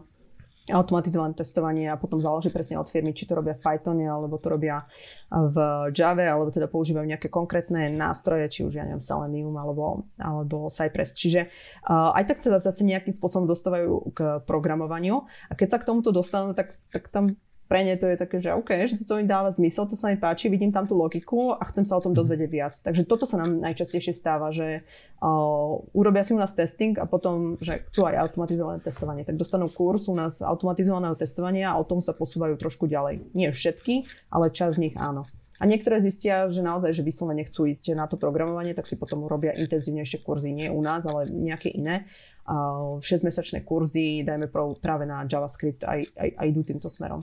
automatizované 0.70 1.34
testovanie 1.34 1.90
a 1.90 1.98
potom 1.98 2.22
záleží 2.22 2.52
presne 2.52 2.78
od 2.78 2.86
firmy, 2.86 3.10
či 3.10 3.26
to 3.26 3.34
robia 3.34 3.58
v 3.58 3.62
Pythone, 3.64 4.06
alebo 4.06 4.38
to 4.38 4.54
robia 4.54 4.86
v 5.30 5.56
Java, 5.90 6.30
alebo 6.30 6.54
teda 6.54 6.70
používajú 6.70 7.10
nejaké 7.10 7.26
konkrétne 7.26 7.90
nástroje, 7.90 8.46
či 8.52 8.60
už 8.62 8.78
ja 8.78 8.86
neviem, 8.86 9.02
Selenium 9.02 9.58
alebo, 9.58 10.06
alebo 10.14 10.70
Cypress. 10.70 11.18
Čiže 11.18 11.50
uh, 11.90 12.14
aj 12.14 12.24
tak 12.30 12.38
sa 12.38 12.62
zase 12.62 12.86
nejakým 12.86 13.10
spôsobom 13.10 13.50
dostávajú 13.50 14.14
k 14.14 14.18
programovaniu 14.46 15.26
a 15.50 15.52
keď 15.58 15.68
sa 15.74 15.78
k 15.82 15.88
tomuto 15.90 16.14
dostanú, 16.14 16.54
tak, 16.54 16.78
tak 16.94 17.10
tam 17.10 17.34
pre 17.70 17.86
ne 17.86 17.94
to 17.94 18.10
je 18.10 18.18
také, 18.18 18.42
že 18.42 18.50
OK, 18.50 18.90
že 18.90 18.98
toto 18.98 19.14
mi 19.14 19.30
dáva 19.30 19.54
zmysel, 19.54 19.86
to 19.86 19.94
sa 19.94 20.10
mi 20.10 20.18
páči, 20.18 20.50
vidím 20.50 20.74
tam 20.74 20.90
tú 20.90 20.98
logiku 20.98 21.54
a 21.54 21.62
chcem 21.70 21.86
sa 21.86 21.94
o 21.94 22.02
tom 22.02 22.10
mhm. 22.10 22.18
dozvedieť 22.18 22.50
viac. 22.50 22.74
Takže 22.74 23.06
toto 23.06 23.30
sa 23.30 23.38
nám 23.38 23.62
najčastejšie 23.62 24.10
stáva, 24.10 24.50
že 24.50 24.82
uh, 25.22 25.78
urobia 25.94 26.26
si 26.26 26.34
u 26.34 26.42
nás 26.42 26.50
testing 26.50 26.98
a 26.98 27.06
potom, 27.06 27.54
že 27.62 27.86
chcú 27.86 28.10
aj 28.10 28.26
automatizované 28.26 28.82
testovanie. 28.82 29.22
Tak 29.22 29.38
dostanú 29.38 29.70
kurz 29.70 30.10
u 30.10 30.18
nás 30.18 30.42
automatizovaného 30.42 31.14
testovania 31.14 31.70
a 31.70 31.78
o 31.78 31.86
tom 31.86 32.02
sa 32.02 32.10
posúvajú 32.10 32.58
trošku 32.58 32.90
ďalej. 32.90 33.30
Nie 33.38 33.54
všetky, 33.54 34.10
ale 34.34 34.50
čas 34.50 34.74
z 34.74 34.90
nich 34.90 34.98
áno. 34.98 35.30
A 35.60 35.68
niektoré 35.68 36.00
zistia, 36.00 36.48
že 36.48 36.64
naozaj, 36.64 36.96
že 36.96 37.04
vyslovene 37.04 37.44
chcú 37.44 37.68
ísť 37.68 37.92
na 37.92 38.08
to 38.08 38.16
programovanie, 38.16 38.72
tak 38.72 38.88
si 38.88 38.96
potom 38.96 39.28
robia 39.28 39.52
intenzívnejšie 39.52 40.24
kurzy, 40.24 40.56
nie 40.56 40.72
u 40.72 40.80
nás, 40.80 41.04
ale 41.04 41.28
nejaké 41.28 41.70
iné. 41.70 42.08
6-mesačné 42.48 43.62
kurzy, 43.62 44.26
dajme 44.26 44.50
práve 44.80 45.04
na 45.06 45.22
JavaScript, 45.28 45.84
aj, 45.84 46.02
aj, 46.16 46.28
aj 46.34 46.46
idú 46.48 46.64
týmto 46.64 46.88
smerom. 46.90 47.22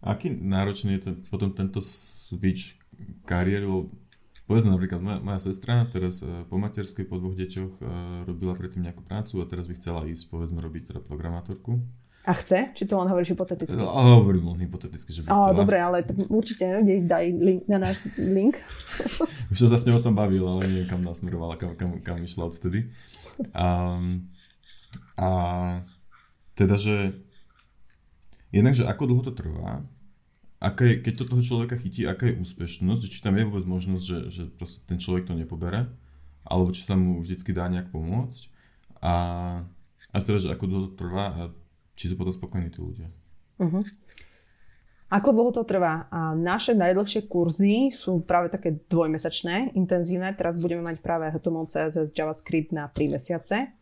Aký 0.00 0.32
náročný 0.32 0.96
je 0.96 1.12
ten, 1.12 1.14
potom 1.28 1.52
tento 1.52 1.84
switch 1.84 2.80
kariéry, 3.28 3.68
povedzme 4.48 4.72
napríklad 4.72 5.00
moja, 5.00 5.18
moja 5.20 5.40
sestra 5.40 5.84
teraz 5.92 6.24
uh, 6.24 6.48
po 6.48 6.56
materskej, 6.56 7.04
po 7.04 7.20
dvoch 7.20 7.36
deťoch 7.36 7.72
uh, 7.80 7.88
robila 8.24 8.56
predtým 8.56 8.88
nejakú 8.88 9.04
prácu 9.04 9.44
a 9.44 9.48
teraz 9.48 9.68
by 9.68 9.76
chcela 9.76 10.08
ísť 10.08 10.32
povedzme 10.32 10.58
robiť 10.58 10.92
teda 10.94 11.00
programátorku. 11.04 11.84
A 12.28 12.36
chce? 12.36 12.68
Či 12.76 12.84
to 12.84 13.00
len 13.00 13.08
hovoríš 13.08 13.32
hypoteticky? 13.32 13.80
A 13.80 14.20
hovorím 14.20 14.52
len 14.52 14.68
hypoteticky, 14.68 15.08
že 15.08 15.24
by 15.24 15.32
chcela. 15.32 15.56
dobre, 15.56 15.80
ale 15.80 16.04
tak 16.04 16.20
určite 16.28 16.84
daj 17.08 17.24
link 17.32 17.64
na 17.64 17.80
náš 17.80 18.04
link. 18.20 18.60
Už 19.52 19.56
som 19.56 19.68
sa 19.72 19.80
s 19.80 19.88
ňou 19.88 20.00
o 20.00 20.04
tom 20.04 20.12
bavil, 20.12 20.44
ale 20.44 20.68
neviem, 20.68 20.88
kam 20.88 21.00
nasmerovala, 21.00 21.56
kam, 21.56 21.72
kam, 21.80 21.96
kam 22.04 22.20
išla 22.20 22.44
odtedy. 22.44 22.92
Um, 23.56 24.28
a 25.16 25.28
teda, 26.52 26.76
že 26.76 27.16
Jednak, 28.50 28.74
že 28.74 28.86
ako 28.86 29.02
dlho 29.06 29.22
to 29.30 29.32
trvá, 29.34 29.86
aká 30.60 30.84
je, 30.84 30.94
keď 31.00 31.12
to 31.22 31.24
toho 31.30 31.42
človeka 31.42 31.78
chytí, 31.80 32.04
aká 32.04 32.28
je 32.28 32.38
úspešnosť, 32.38 33.02
či 33.08 33.18
tam 33.22 33.38
je 33.38 33.46
vôbec 33.48 33.64
možnosť, 33.64 34.04
že, 34.04 34.18
že 34.28 34.42
proste 34.50 34.84
ten 34.84 35.00
človek 35.00 35.30
to 35.30 35.38
nepobere, 35.38 35.88
alebo 36.44 36.74
či 36.74 36.82
sa 36.84 36.98
mu 36.98 37.22
vždycky 37.22 37.54
dá 37.54 37.70
nejak 37.70 37.88
pomôcť 37.94 38.42
a, 39.00 39.14
a 40.12 40.16
teda, 40.20 40.38
že 40.42 40.52
ako 40.52 40.64
dlho 40.68 40.82
to 40.90 40.92
trvá 40.98 41.26
a 41.32 41.42
či 41.96 42.12
sú 42.12 42.14
potom 42.18 42.32
spokojní 42.32 42.68
tí 42.68 42.80
ľudia. 42.80 43.08
Uh-huh. 43.60 43.84
Ako 45.10 45.34
dlho 45.34 45.50
to 45.50 45.66
trvá? 45.66 46.06
A 46.14 46.38
naše 46.38 46.70
najdlhšie 46.70 47.26
kurzy 47.26 47.90
sú 47.90 48.22
práve 48.22 48.46
také 48.46 48.78
dvojmesačné, 48.86 49.74
intenzívne. 49.74 50.30
Teraz 50.38 50.54
budeme 50.54 50.86
mať 50.86 51.02
práve 51.02 51.26
HTML, 51.34 51.66
CSS, 51.66 52.14
JavaScript 52.14 52.70
na 52.70 52.86
3 52.86 53.18
mesiace. 53.18 53.74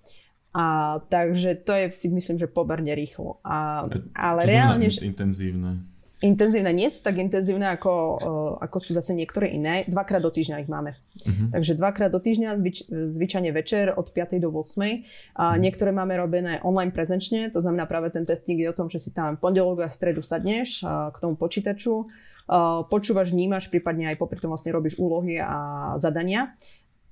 A 0.57 0.97
takže 1.13 1.61
to 1.61 1.77
je 1.77 1.93
si 1.93 2.09
myslím, 2.09 2.41
že 2.41 2.49
pomerne 2.49 2.97
rýchlo. 2.97 3.39
A, 3.45 3.85
ale 4.17 4.41
Čo 4.43 4.49
reálne... 4.49 4.87
Že... 4.89 5.05
Intenzívne. 5.05 5.85
Intenzívne 6.19 6.75
nie 6.75 6.91
sú 6.91 7.07
tak 7.07 7.15
intenzívne 7.23 7.79
ako, 7.79 7.93
uh, 7.95 8.53
ako 8.59 8.83
sú 8.83 8.91
zase 8.91 9.15
niektoré 9.15 9.55
iné. 9.55 9.87
Dvakrát 9.87 10.19
do 10.19 10.35
týždňa 10.35 10.67
ich 10.67 10.71
máme. 10.71 10.99
Uh-huh. 10.99 11.55
Takže 11.55 11.79
dvakrát 11.79 12.11
do 12.11 12.19
týždňa, 12.19 12.59
zvyč, 12.59 12.91
zvyčajne 12.91 13.55
večer 13.55 13.95
od 13.95 14.11
5. 14.11 14.43
do 14.43 14.51
8. 14.51 14.59
A 14.59 14.59
uh-huh. 14.59 15.63
niektoré 15.63 15.95
máme 15.95 16.19
robené 16.19 16.59
online 16.67 16.91
prezenčne, 16.91 17.55
to 17.55 17.63
znamená 17.63 17.87
práve 17.87 18.11
ten 18.11 18.27
testing 18.27 18.59
je 18.59 18.67
o 18.67 18.75
tom, 18.75 18.91
že 18.91 18.99
si 18.99 19.15
tam 19.15 19.39
pondelok 19.39 19.87
a 19.87 19.95
stredu 19.95 20.19
sadneš 20.19 20.83
uh, 20.83 21.15
k 21.15 21.23
tomu 21.23 21.39
počítaču, 21.39 22.11
uh, 22.51 22.83
počúvaš, 22.91 23.31
vnímaš, 23.31 23.71
prípadne 23.71 24.11
aj 24.11 24.19
popri 24.19 24.43
tom 24.43 24.51
vlastne 24.51 24.75
robíš 24.75 24.99
úlohy 24.99 25.39
a 25.39 25.95
zadania. 26.03 26.59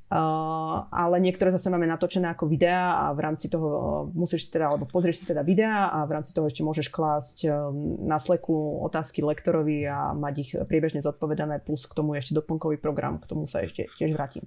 Uh, 0.07 0.87
ale 0.95 1.19
niektoré 1.19 1.51
zase 1.51 1.67
máme 1.67 1.83
natočené 1.83 2.31
ako 2.31 2.47
videá 2.47 2.95
a 2.95 3.05
v 3.11 3.27
rámci 3.27 3.51
toho 3.51 3.69
uh, 3.75 3.83
musíš 4.15 4.47
si 4.47 4.55
teda, 4.55 4.71
alebo 4.71 4.87
pozrieš 4.87 5.19
si 5.19 5.25
teda 5.27 5.43
videá 5.43 5.91
a 5.91 6.07
v 6.07 6.15
rámci 6.15 6.31
toho 6.31 6.47
ešte 6.47 6.63
môžeš 6.63 6.95
klásť 6.95 7.51
uh, 7.51 7.75
na 8.07 8.23
sleku 8.23 8.87
otázky 8.87 9.27
lektorovi 9.27 9.83
a 9.91 10.15
mať 10.15 10.35
ich 10.39 10.51
priebežne 10.55 11.03
zodpovedané, 11.03 11.59
plus 11.59 11.91
k 11.91 11.97
tomu 11.99 12.15
ešte 12.15 12.39
doplnkový 12.39 12.79
program, 12.79 13.19
k 13.19 13.27
tomu 13.27 13.51
sa 13.51 13.67
ešte 13.67 13.91
tiež 13.99 14.15
vrátim. 14.15 14.47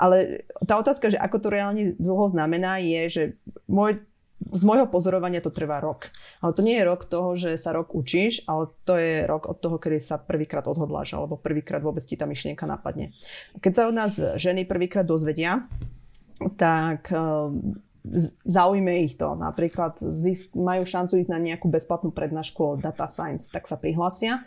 Ale 0.00 0.48
tá 0.64 0.80
otázka, 0.80 1.12
že 1.12 1.20
ako 1.20 1.44
to 1.44 1.48
reálne 1.52 1.92
dlho 2.00 2.32
znamená, 2.32 2.80
je, 2.80 3.02
že 3.12 3.22
môj 3.68 4.00
z 4.36 4.62
môjho 4.68 4.84
pozorovania 4.86 5.40
to 5.40 5.48
trvá 5.48 5.80
rok. 5.80 6.12
Ale 6.44 6.52
to 6.52 6.60
nie 6.60 6.76
je 6.76 6.84
rok 6.84 7.08
toho, 7.08 7.34
že 7.40 7.56
sa 7.56 7.72
rok 7.72 7.96
učíš, 7.96 8.44
ale 8.44 8.68
to 8.84 9.00
je 9.00 9.24
rok 9.24 9.48
od 9.48 9.58
toho, 9.58 9.80
kedy 9.80 9.96
sa 9.96 10.20
prvýkrát 10.20 10.68
odhodláš, 10.68 11.16
alebo 11.16 11.40
prvýkrát 11.40 11.80
vôbec 11.80 12.04
ti 12.04 12.20
tá 12.20 12.28
myšlienka 12.28 12.68
napadne. 12.68 13.16
Keď 13.58 13.72
sa 13.72 13.82
od 13.88 13.96
nás 13.96 14.20
ženy 14.36 14.68
prvýkrát 14.68 15.08
dozvedia, 15.08 15.64
tak 16.60 17.08
uh, 17.16 17.48
zaujme 18.44 19.08
ich 19.08 19.16
to. 19.16 19.34
Napríklad 19.34 19.98
zisk, 19.98 20.52
majú 20.54 20.84
šancu 20.84 21.24
ísť 21.24 21.30
na 21.32 21.40
nejakú 21.40 21.66
bezplatnú 21.72 22.12
prednášku 22.12 22.60
o 22.60 22.78
data 22.78 23.08
science, 23.10 23.48
tak 23.50 23.64
sa 23.64 23.80
prihlásia. 23.80 24.44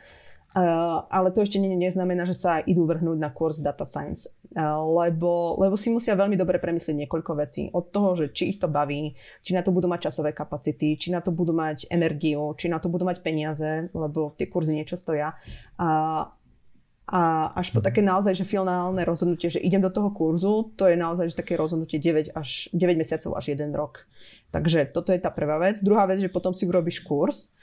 Uh, 0.49 1.05
ale 1.13 1.29
to 1.29 1.45
ešte 1.45 1.61
nie, 1.61 1.77
neznamená, 1.77 2.25
že 2.25 2.33
sa 2.33 2.57
idú 2.65 2.89
vrhnúť 2.89 3.21
na 3.21 3.29
kurz 3.29 3.61
Data 3.61 3.85
Science. 3.85 4.33
Uh, 4.49 4.81
lebo, 4.97 5.53
lebo 5.61 5.77
si 5.77 5.93
musia 5.93 6.17
veľmi 6.17 6.33
dobre 6.33 6.57
premyslieť 6.57 7.05
niekoľko 7.05 7.31
vecí. 7.37 7.69
Od 7.69 7.93
toho, 7.93 8.17
že 8.17 8.33
či 8.33 8.49
ich 8.49 8.57
to 8.57 8.65
baví, 8.65 9.13
či 9.45 9.53
na 9.53 9.61
to 9.61 9.69
budú 9.69 9.85
mať 9.85 10.09
časové 10.09 10.33
kapacity, 10.33 10.97
či 10.97 11.13
na 11.13 11.21
to 11.21 11.29
budú 11.29 11.53
mať 11.53 11.85
energiu, 11.93 12.57
či 12.57 12.65
na 12.65 12.81
to 12.81 12.89
budú 12.89 13.05
mať 13.05 13.21
peniaze, 13.21 13.93
lebo 13.93 14.33
tie 14.33 14.49
kurzy 14.49 14.73
niečo 14.73 14.97
stoja. 14.97 15.37
Uh, 15.77 16.25
a 17.09 17.53
až 17.57 17.69
po 17.73 17.81
také 17.81 18.01
naozaj, 18.05 18.37
že 18.37 18.45
finálne 18.45 19.01
rozhodnutie, 19.01 19.53
že 19.53 19.61
idem 19.61 19.81
do 19.81 19.93
toho 19.93 20.13
kurzu, 20.13 20.73
to 20.77 20.85
je 20.89 20.97
naozaj 20.97 21.29
že 21.33 21.41
také 21.41 21.57
rozhodnutie 21.57 21.97
9, 21.97 22.37
až, 22.37 22.69
9 22.73 23.01
mesiacov 23.01 23.33
až 23.37 23.53
1 23.53 23.69
rok. 23.73 24.05
Takže 24.49 24.89
toto 24.93 25.13
je 25.13 25.21
tá 25.21 25.33
prvá 25.33 25.57
vec. 25.57 25.81
Druhá 25.81 26.05
vec, 26.09 26.21
že 26.21 26.29
potom 26.29 26.53
si 26.53 26.69
urobíš 26.69 27.01
kurz 27.01 27.53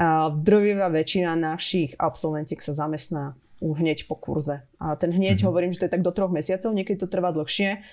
a 0.00 0.32
drvivá 0.32 0.88
väčšina 0.88 1.36
našich 1.36 1.92
absolventiek 2.00 2.56
sa 2.64 2.72
zamestná 2.72 3.36
hneď 3.60 4.08
po 4.08 4.16
kurze. 4.16 4.64
A 4.80 4.96
ten 4.96 5.12
hneď 5.12 5.40
mm-hmm. 5.40 5.48
hovorím, 5.52 5.70
že 5.76 5.84
to 5.84 5.86
je 5.86 5.94
tak 5.94 6.00
do 6.00 6.10
troch 6.16 6.32
mesiacov, 6.32 6.72
niekedy 6.72 6.96
to 6.96 7.08
trvá 7.12 7.28
dlhšie. 7.36 7.84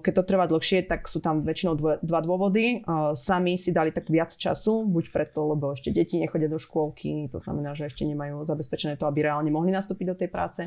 Keď 0.00 0.12
to 0.16 0.24
trvá 0.24 0.48
dlhšie, 0.48 0.88
tak 0.88 1.04
sú 1.04 1.20
tam 1.20 1.44
väčšinou 1.44 2.00
dva 2.00 2.20
dôvody. 2.24 2.80
Sami 3.14 3.60
si 3.60 3.76
dali 3.76 3.92
tak 3.92 4.08
viac 4.08 4.32
času, 4.32 4.88
buď 4.88 5.04
preto, 5.12 5.52
lebo 5.52 5.76
ešte 5.76 5.92
deti 5.92 6.16
nechodia 6.16 6.48
do 6.48 6.56
škôlky, 6.56 7.28
to 7.28 7.36
znamená, 7.36 7.76
že 7.76 7.92
ešte 7.92 8.08
nemajú 8.08 8.48
zabezpečené 8.48 8.96
to, 8.96 9.04
aby 9.04 9.28
reálne 9.28 9.52
mohli 9.52 9.68
nastúpiť 9.70 10.06
do 10.08 10.16
tej 10.16 10.32
práce. 10.32 10.62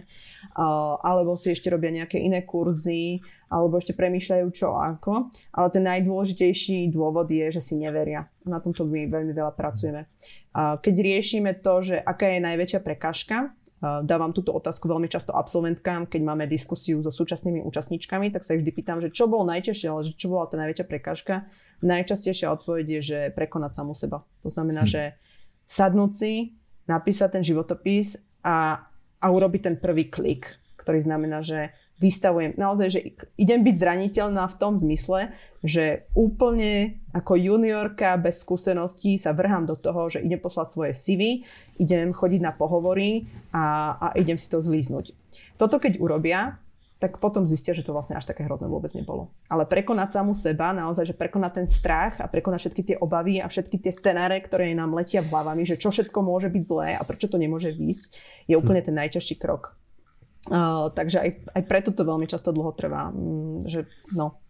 Alebo 1.02 1.34
si 1.34 1.50
ešte 1.50 1.74
robia 1.74 1.90
nejaké 1.90 2.22
iné 2.22 2.46
kurzy, 2.46 3.18
alebo 3.50 3.82
ešte 3.82 3.98
premýšľajú 3.98 4.48
čo 4.54 4.78
ako. 4.78 5.34
Ale 5.58 5.68
ten 5.74 5.82
najdôležitejší 5.82 6.94
dôvod 6.94 7.26
je, 7.34 7.50
že 7.50 7.62
si 7.66 7.74
neveria. 7.74 8.30
Na 8.46 8.62
tomto 8.62 8.86
my 8.86 9.10
veľmi 9.10 9.34
veľa 9.34 9.58
pracujeme. 9.58 10.06
Keď 10.54 10.96
riešime 10.98 11.62
to, 11.62 11.74
že 11.86 11.96
aká 12.02 12.26
je 12.34 12.42
najväčšia 12.42 12.82
prekážka, 12.82 13.54
Dávam 13.80 14.36
túto 14.36 14.52
otázku 14.52 14.92
veľmi 14.92 15.08
často 15.08 15.32
absolventkám, 15.32 16.12
keď 16.12 16.22
máme 16.24 16.52
diskusiu 16.52 17.00
so 17.00 17.16
súčasnými 17.16 17.64
účastníčkami, 17.64 18.28
tak 18.28 18.44
sa 18.44 18.60
ich 18.60 18.62
vždy 18.68 18.72
pýtam, 18.76 19.00
že 19.00 19.08
čo 19.08 19.32
bolo 19.32 19.48
najťažšie, 19.48 19.88
ale 19.88 20.02
že 20.04 20.20
čo 20.20 20.28
bola 20.28 20.52
tá 20.52 20.60
najväčšia 20.60 20.84
prekážka. 20.84 21.48
Najčastejšia 21.80 22.52
odpoveď 22.60 23.00
je, 23.00 23.02
že 23.02 23.20
prekonať 23.32 23.72
samu 23.80 23.96
seba. 23.96 24.28
To 24.44 24.52
znamená, 24.52 24.84
hm. 24.84 24.92
že 24.92 25.02
sadnúť 25.72 26.12
si, 26.12 26.34
napísať 26.92 27.40
ten 27.40 27.44
životopis 27.46 28.20
a, 28.44 28.84
a 29.22 29.26
urobiť 29.30 29.62
ten 29.62 29.76
prvý 29.80 30.12
klik, 30.12 30.50
ktorý 30.82 31.00
znamená, 31.00 31.40
že 31.40 31.72
vystavujem. 32.00 32.56
Naozaj, 32.56 32.88
že 32.90 33.00
idem 33.36 33.62
byť 33.62 33.76
zraniteľná 33.76 34.48
v 34.48 34.58
tom 34.58 34.74
zmysle, 34.80 35.36
že 35.60 36.08
úplne 36.16 37.04
ako 37.12 37.36
juniorka 37.36 38.16
bez 38.16 38.40
skúseností 38.40 39.20
sa 39.20 39.36
vrhám 39.36 39.68
do 39.68 39.76
toho, 39.76 40.08
že 40.08 40.24
idem 40.24 40.40
poslať 40.40 40.68
svoje 40.72 40.94
CV, 40.96 41.22
idem 41.76 42.16
chodiť 42.16 42.42
na 42.42 42.56
pohovory 42.56 43.28
a, 43.52 43.96
a 44.00 44.08
idem 44.16 44.40
si 44.40 44.48
to 44.48 44.64
zlíznuť. 44.64 45.12
Toto 45.60 45.76
keď 45.76 46.00
urobia, 46.00 46.56
tak 47.00 47.16
potom 47.16 47.48
zistia, 47.48 47.72
že 47.72 47.88
to 47.88 47.96
vlastne 47.96 48.20
až 48.20 48.28
také 48.28 48.44
hrozné 48.44 48.68
vôbec 48.68 48.92
nebolo. 48.92 49.32
Ale 49.48 49.64
prekonať 49.64 50.20
samu 50.20 50.36
seba, 50.36 50.76
naozaj, 50.76 51.08
že 51.08 51.16
prekonať 51.16 51.64
ten 51.64 51.68
strach 51.68 52.20
a 52.20 52.28
prekonať 52.28 52.68
všetky 52.68 52.82
tie 52.84 52.96
obavy 53.00 53.40
a 53.40 53.48
všetky 53.48 53.80
tie 53.80 53.96
scenáre, 53.96 54.36
ktoré 54.44 54.76
nám 54.76 54.92
letia 54.92 55.24
v 55.24 55.32
hlavami, 55.32 55.64
že 55.64 55.80
čo 55.80 55.96
všetko 55.96 56.20
môže 56.20 56.52
byť 56.52 56.64
zlé 56.68 57.00
a 57.00 57.02
prečo 57.08 57.32
to 57.32 57.40
nemôže 57.40 57.72
výjsť, 57.72 58.04
je 58.52 58.56
úplne 58.60 58.84
ten 58.84 58.92
najťažší 59.00 59.40
krok. 59.40 59.80
Uh, 60.50 60.90
takže 60.98 61.22
aj, 61.22 61.30
aj 61.54 61.64
preto 61.70 61.94
to 61.94 62.02
veľmi 62.02 62.26
často 62.26 62.50
dlho 62.50 62.74
trvá. 62.74 63.14
Mm, 63.14 63.70
že, 63.70 63.86
no, 64.18 64.42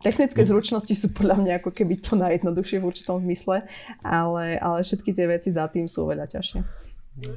Technické 0.00 0.48
zručnosti 0.48 0.96
sú 0.96 1.12
podľa 1.12 1.36
mňa 1.36 1.52
ako 1.60 1.76
keby 1.76 2.00
to 2.00 2.16
najjednoduchšie 2.16 2.80
v 2.80 2.88
určitom 2.88 3.20
zmysle, 3.20 3.68
ale, 4.00 4.56
ale 4.56 4.80
všetky 4.80 5.12
tie 5.12 5.28
veci 5.28 5.52
za 5.52 5.68
tým 5.68 5.92
sú 5.92 6.08
veľa 6.08 6.24
ťažšie. 6.24 6.60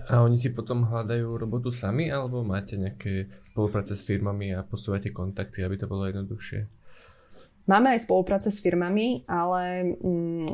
A 0.08 0.24
oni 0.24 0.39
si 0.39 0.56
potom 0.56 0.88
hľadajú 0.88 1.28
robotu 1.36 1.76
sami, 1.76 2.08
alebo 2.08 2.39
máte 2.39 2.80
nejaké 2.80 3.28
spolupráce 3.44 4.00
s 4.00 4.08
firmami 4.08 4.56
a 4.56 4.64
posúvate 4.64 5.12
kontakty, 5.12 5.60
aby 5.60 5.76
to 5.76 5.91
bolo 5.91 6.08
jednoduchšie? 6.08 6.64
Máme 7.64 7.95
aj 7.95 8.03
spolupráce 8.03 8.51
s 8.51 8.59
firmami, 8.59 9.24
ale 9.24 9.95
mm, 9.95 10.47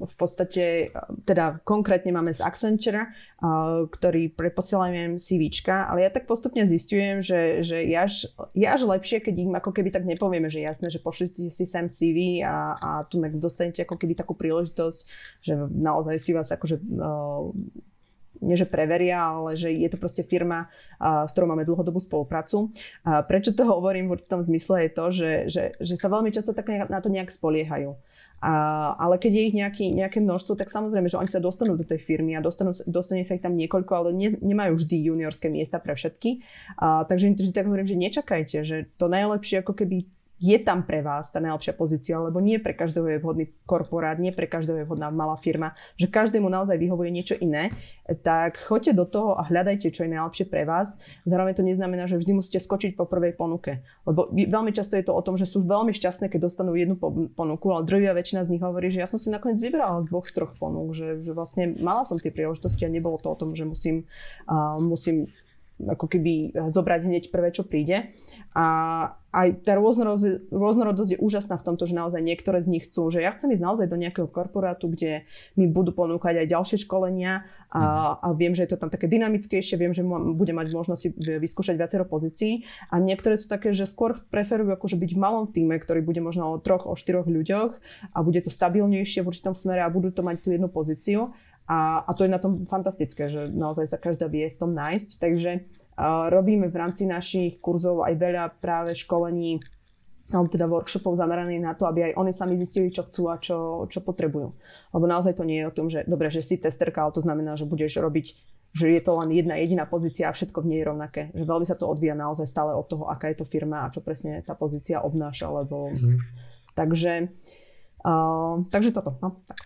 v 0.00 0.14
podstate, 0.16 0.88
teda 1.28 1.60
konkrétne 1.68 2.16
máme 2.16 2.32
z 2.32 2.40
Accenture, 2.40 3.12
ktorý 3.92 4.32
preposielajú 4.32 5.20
CVčka, 5.20 5.92
ale 5.92 6.08
ja 6.08 6.10
tak 6.10 6.24
postupne 6.24 6.64
zistujem, 6.64 7.20
že, 7.20 7.60
že 7.60 7.84
je, 7.84 7.96
až, 7.96 8.14
je 8.56 8.64
až 8.64 8.82
lepšie, 8.88 9.20
keď 9.20 9.34
im 9.36 9.52
ako 9.52 9.70
keby 9.76 9.92
tak 9.92 10.08
nepovieme, 10.08 10.48
že 10.48 10.64
jasné, 10.64 10.88
že 10.88 11.04
pošlite 11.04 11.52
si 11.52 11.64
sem 11.68 11.92
CV 11.92 12.40
a, 12.40 12.72
a 12.80 12.90
tu 13.04 13.20
dostanete 13.36 13.84
ako 13.84 14.00
keby 14.00 14.16
takú 14.16 14.32
príležitosť, 14.32 15.00
že 15.44 15.52
naozaj 15.68 16.16
si 16.16 16.32
vás 16.32 16.48
akože 16.48 16.80
nie 18.40 18.56
že 18.56 18.66
preveria, 18.66 19.20
ale 19.20 19.56
že 19.56 19.72
je 19.72 19.88
to 19.92 19.96
proste 20.00 20.24
firma, 20.26 20.68
s 21.00 21.30
ktorou 21.32 21.52
máme 21.54 21.68
dlhodobú 21.68 22.00
spoluprácu. 22.00 22.72
Prečo 23.04 23.52
to 23.52 23.64
hovorím 23.68 24.08
v 24.08 24.20
určitom 24.20 24.40
zmysle 24.40 24.88
je 24.88 24.90
to, 24.90 25.04
že, 25.12 25.32
že, 25.48 25.64
že 25.78 25.94
sa 26.00 26.08
veľmi 26.12 26.32
často 26.32 26.56
tak 26.56 26.68
na 26.68 26.98
to 27.00 27.12
nejak 27.12 27.32
spoliehajú. 27.32 27.96
A, 28.40 28.52
ale 28.96 29.20
keď 29.20 29.32
je 29.36 29.42
ich 29.52 29.56
nejaký, 29.56 29.86
nejaké 29.92 30.18
množstvo, 30.24 30.56
tak 30.56 30.72
samozrejme, 30.72 31.12
že 31.12 31.20
oni 31.20 31.28
sa 31.28 31.44
dostanú 31.44 31.76
do 31.76 31.84
tej 31.84 32.00
firmy 32.00 32.32
a 32.32 32.40
dostanú, 32.40 32.72
dostane 32.88 33.20
sa 33.20 33.36
ich 33.36 33.44
tam 33.44 33.52
niekoľko, 33.52 33.92
ale 33.92 34.08
ne, 34.16 34.32
nemajú 34.32 34.80
vždy 34.80 35.12
juniorské 35.12 35.52
miesta 35.52 35.76
pre 35.76 35.92
všetky. 35.92 36.40
A, 36.80 37.04
takže 37.04 37.28
im 37.28 37.36
tak 37.36 37.68
hovorím, 37.68 37.84
že 37.84 38.00
nečakajte, 38.00 38.64
že 38.64 38.88
to 38.96 39.12
najlepšie 39.12 39.60
ako 39.60 39.76
keby 39.76 40.08
je 40.40 40.56
tam 40.56 40.88
pre 40.88 41.04
vás 41.04 41.28
tá 41.28 41.36
najlepšia 41.36 41.76
pozícia, 41.76 42.16
lebo 42.16 42.40
nie 42.40 42.56
pre 42.56 42.72
každého 42.72 43.06
je 43.12 43.20
vhodný 43.20 43.52
korporát, 43.68 44.16
nie 44.16 44.32
pre 44.32 44.48
každého 44.48 44.82
je 44.82 44.88
vhodná 44.88 45.12
malá 45.12 45.36
firma, 45.36 45.76
že 46.00 46.08
každému 46.08 46.48
naozaj 46.48 46.80
vyhovuje 46.80 47.12
niečo 47.12 47.36
iné, 47.36 47.68
tak 48.24 48.56
choďte 48.56 48.96
do 48.96 49.04
toho 49.04 49.36
a 49.36 49.44
hľadajte, 49.44 49.92
čo 49.92 50.08
je 50.08 50.16
najlepšie 50.16 50.48
pre 50.48 50.64
vás. 50.64 50.96
Zároveň 51.28 51.54
to 51.60 51.62
neznamená, 51.62 52.08
že 52.08 52.16
vždy 52.16 52.32
musíte 52.32 52.58
skočiť 52.58 52.96
po 52.96 53.04
prvej 53.04 53.36
ponuke, 53.36 53.84
lebo 54.08 54.32
veľmi 54.32 54.72
často 54.72 54.96
je 54.96 55.04
to 55.04 55.12
o 55.12 55.22
tom, 55.22 55.36
že 55.36 55.44
sú 55.44 55.60
veľmi 55.60 55.92
šťastné, 55.92 56.32
keď 56.32 56.48
dostanú 56.48 56.72
jednu 56.72 56.96
ponuku, 57.36 57.66
ale 57.68 57.84
druhá 57.84 58.16
väčšina 58.16 58.48
z 58.48 58.56
nich 58.56 58.64
hovorí, 58.64 58.88
že 58.88 59.04
ja 59.04 59.06
som 59.06 59.20
si 59.20 59.28
nakoniec 59.28 59.60
vybrala 59.60 60.00
z 60.00 60.08
dvoch, 60.08 60.24
troch 60.32 60.56
ponúk, 60.56 60.96
že, 60.96 61.20
že 61.20 61.36
vlastne 61.36 61.76
mala 61.84 62.08
som 62.08 62.16
tie 62.16 62.32
príležitosti 62.32 62.88
a 62.88 62.90
nebolo 62.90 63.20
to 63.20 63.28
o 63.28 63.36
tom, 63.36 63.52
že 63.52 63.68
musím, 63.68 64.08
uh, 64.48 64.80
musím 64.80 65.28
ako 65.80 66.06
keby 66.06 66.52
zobrať 66.54 67.00
hneď 67.08 67.24
prvé, 67.32 67.48
čo 67.52 67.64
príde. 67.64 68.12
A 68.52 68.66
aj 69.30 69.62
tá 69.62 69.78
rôznorodosť, 69.78 70.50
rôznorodosť 70.50 71.10
je 71.14 71.18
úžasná 71.22 71.54
v 71.54 71.66
tomto, 71.70 71.86
že 71.86 71.94
naozaj 71.94 72.18
niektoré 72.18 72.58
z 72.58 72.68
nich 72.70 72.90
chcú, 72.90 73.14
že 73.14 73.22
ja 73.22 73.30
chcem 73.30 73.54
ísť 73.54 73.62
naozaj 73.62 73.86
do 73.86 73.94
nejakého 73.94 74.26
korporátu, 74.26 74.90
kde 74.90 75.22
mi 75.54 75.70
budú 75.70 75.94
ponúkať 75.94 76.42
aj 76.42 76.46
ďalšie 76.50 76.76
školenia 76.82 77.46
a, 77.70 77.78
mhm. 77.78 78.12
a 78.26 78.26
viem, 78.34 78.52
že 78.58 78.66
je 78.66 78.74
to 78.74 78.82
tam 78.82 78.90
také 78.90 79.06
dynamickejšie, 79.06 79.78
viem, 79.78 79.94
že 79.94 80.02
budem 80.34 80.58
mať 80.58 80.74
možnosť 80.74 81.02
vyskúšať 81.38 81.78
viacero 81.78 82.02
pozícií 82.02 82.66
a 82.90 82.98
niektoré 82.98 83.38
sú 83.38 83.46
také, 83.46 83.70
že 83.70 83.86
skôr 83.86 84.18
preferujú 84.18 84.74
akože 84.74 84.98
byť 84.98 85.10
v 85.14 85.22
malom 85.22 85.46
týme, 85.46 85.78
ktorý 85.78 86.02
bude 86.02 86.18
možno 86.18 86.50
o 86.50 86.58
troch, 86.58 86.90
o 86.90 86.98
štyroch 86.98 87.30
ľuďoch 87.30 87.78
a 88.10 88.18
bude 88.26 88.42
to 88.42 88.50
stabilnejšie 88.50 89.22
v 89.22 89.30
určitom 89.30 89.54
smere 89.54 89.86
a 89.86 89.92
budú 89.92 90.10
to 90.10 90.26
mať 90.26 90.42
tú 90.42 90.50
jednu 90.50 90.66
pozíciu. 90.66 91.30
A, 91.70 92.02
a 92.02 92.10
to 92.18 92.26
je 92.26 92.34
na 92.34 92.42
tom 92.42 92.66
fantastické, 92.66 93.30
že 93.30 93.46
naozaj 93.46 93.86
sa 93.86 93.94
každá 93.94 94.26
vie 94.26 94.50
v 94.50 94.58
tom 94.58 94.74
nájsť. 94.74 95.22
Takže 95.22 95.50
Robíme 95.98 96.68
v 96.68 96.76
rámci 96.76 97.08
našich 97.08 97.58
kurzov 97.58 98.06
aj 98.06 98.14
veľa 98.16 98.44
práve 98.62 98.94
školení 98.96 99.60
alebo 100.30 100.46
teda 100.46 100.70
workshopov 100.70 101.18
zameraných 101.18 101.62
na 101.62 101.74
to, 101.74 101.90
aby 101.90 102.10
aj 102.10 102.12
oni 102.14 102.30
sami 102.30 102.54
zistili, 102.54 102.94
čo 102.94 103.02
chcú 103.02 103.22
a 103.30 103.36
čo, 103.42 103.86
čo 103.90 103.98
potrebujú. 103.98 104.54
Lebo 104.94 105.04
naozaj 105.10 105.34
to 105.34 105.42
nie 105.42 105.58
je 105.62 105.68
o 105.68 105.74
tom, 105.74 105.90
že 105.90 106.06
dobre, 106.06 106.30
že 106.30 106.46
si 106.46 106.54
testerka, 106.54 107.02
ale 107.02 107.14
to 107.14 107.22
znamená, 107.22 107.58
že 107.58 107.66
budeš 107.66 107.98
robiť, 107.98 108.26
že 108.70 108.86
je 108.94 109.00
to 109.02 109.18
len 109.18 109.34
jedna 109.34 109.58
jediná 109.58 109.84
pozícia 109.90 110.30
a 110.30 110.34
všetko 110.34 110.62
v 110.62 110.68
nej 110.70 110.78
je 110.82 110.86
rovnaké. 110.86 111.22
Že 111.34 111.44
veľmi 111.50 111.66
sa 111.66 111.74
to 111.74 111.90
odvíja 111.90 112.14
naozaj 112.14 112.46
stále 112.46 112.70
od 112.78 112.86
toho, 112.86 113.10
aká 113.10 113.26
je 113.34 113.42
to 113.42 113.46
firma 113.46 113.86
a 113.86 113.90
čo 113.90 113.98
presne 114.06 114.46
tá 114.46 114.54
pozícia 114.54 115.02
obnáša. 115.02 115.50
Lebo... 115.50 115.90
Mm. 115.90 116.22
Takže, 116.78 117.34
uh, 118.06 118.62
takže 118.70 118.94
toto. 118.94 119.18
No, 119.18 119.42
tak. 119.50 119.58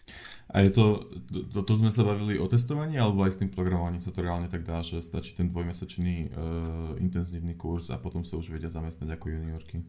A 0.55 0.62
je 0.62 0.70
to, 0.70 1.11
to, 1.50 1.66
to 1.66 1.72
sme 1.82 1.90
sa 1.90 2.07
bavili 2.07 2.38
o 2.38 2.46
testovaní, 2.46 2.94
alebo 2.94 3.26
aj 3.26 3.34
s 3.34 3.40
tým 3.42 3.50
programovaním 3.50 4.07
sa 4.07 4.14
to 4.14 4.22
reálne 4.22 4.46
tak 4.46 4.62
dá, 4.62 4.86
že 4.86 5.02
stačí 5.02 5.34
ten 5.34 5.50
dvojmesačný 5.50 6.30
uh, 6.30 6.94
intenzívny 7.02 7.59
kurz 7.59 7.90
a 7.90 7.98
potom 7.98 8.22
sa 8.22 8.38
už 8.38 8.55
vedia 8.55 8.70
zamestnať 8.70 9.18
ako 9.18 9.34
juniorky? 9.34 9.82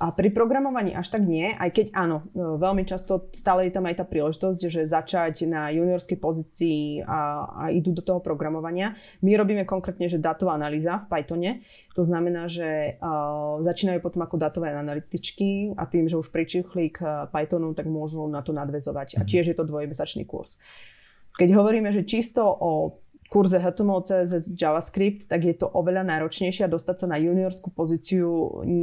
A 0.00 0.16
pri 0.16 0.32
programovaní 0.32 0.96
až 0.96 1.12
tak 1.12 1.28
nie, 1.28 1.52
aj 1.52 1.76
keď 1.76 1.86
áno, 1.92 2.24
e, 2.32 2.40
veľmi 2.40 2.88
často 2.88 3.28
stále 3.36 3.68
je 3.68 3.76
tam 3.76 3.84
aj 3.84 4.00
tá 4.00 4.04
príležitosť, 4.08 4.60
že 4.64 4.88
začať 4.88 5.44
na 5.44 5.68
juniorskej 5.68 6.16
pozícii 6.16 7.04
a, 7.04 7.44
a 7.44 7.62
idú 7.68 7.92
do 7.92 8.00
toho 8.00 8.16
programovania. 8.24 8.96
My 9.20 9.36
robíme 9.36 9.68
konkrétne, 9.68 10.08
že 10.08 10.16
datová 10.16 10.56
analýza 10.56 11.04
v 11.04 11.08
Pythone. 11.12 11.50
To 11.92 12.00
znamená, 12.00 12.48
že 12.48 12.96
uh, 12.96 13.60
začínajú 13.60 14.00
potom 14.00 14.24
ako 14.24 14.40
datové 14.40 14.72
analytičky 14.72 15.76
a 15.76 15.84
tým, 15.84 16.08
že 16.08 16.16
už 16.16 16.32
pričuchli 16.32 16.96
k 16.96 17.28
Pythonu, 17.28 17.76
tak 17.76 17.84
môžu 17.84 18.24
na 18.24 18.40
to 18.40 18.56
nadvezovať. 18.56 19.20
A 19.20 19.22
mhm. 19.22 19.28
tiež 19.28 19.52
je 19.52 19.56
to 19.58 19.68
dvojmesačný 19.68 20.24
kurz. 20.24 20.56
Keď 21.36 21.52
hovoríme, 21.52 21.92
že 21.92 22.08
čisto 22.08 22.40
o 22.48 22.96
kurze 23.30 23.62
HTML, 23.62 24.02
CSS, 24.02 24.50
JavaScript, 24.58 25.30
tak 25.30 25.46
je 25.46 25.54
to 25.54 25.70
oveľa 25.70 26.02
náročnejšie 26.02 26.66
a 26.66 26.72
dostať 26.74 26.96
sa 26.98 27.06
na 27.06 27.16
juniorskú 27.22 27.70
pozíciu 27.70 28.26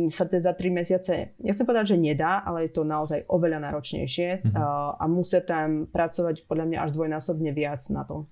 sa 0.08 0.24
to 0.24 0.39
za 0.39 0.56
3 0.56 0.72
mesiace, 0.72 1.36
nechcem 1.43 1.68
povedať, 1.68 1.93
že 1.93 1.98
nedá, 2.00 2.48
ale 2.48 2.66
je 2.66 2.80
to 2.80 2.88
naozaj 2.88 3.28
oveľa 3.28 3.60
náročnejšie 3.68 4.48
mm-hmm. 4.48 4.56
a, 4.95 5.06
musia 5.12 5.43
tam 5.43 5.91
pracovať 5.91 6.48
podľa 6.48 6.66
mňa 6.72 6.78
až 6.80 6.89
dvojnásobne 6.95 7.52
viac 7.52 7.84
na 7.91 8.08
tom. 8.08 8.24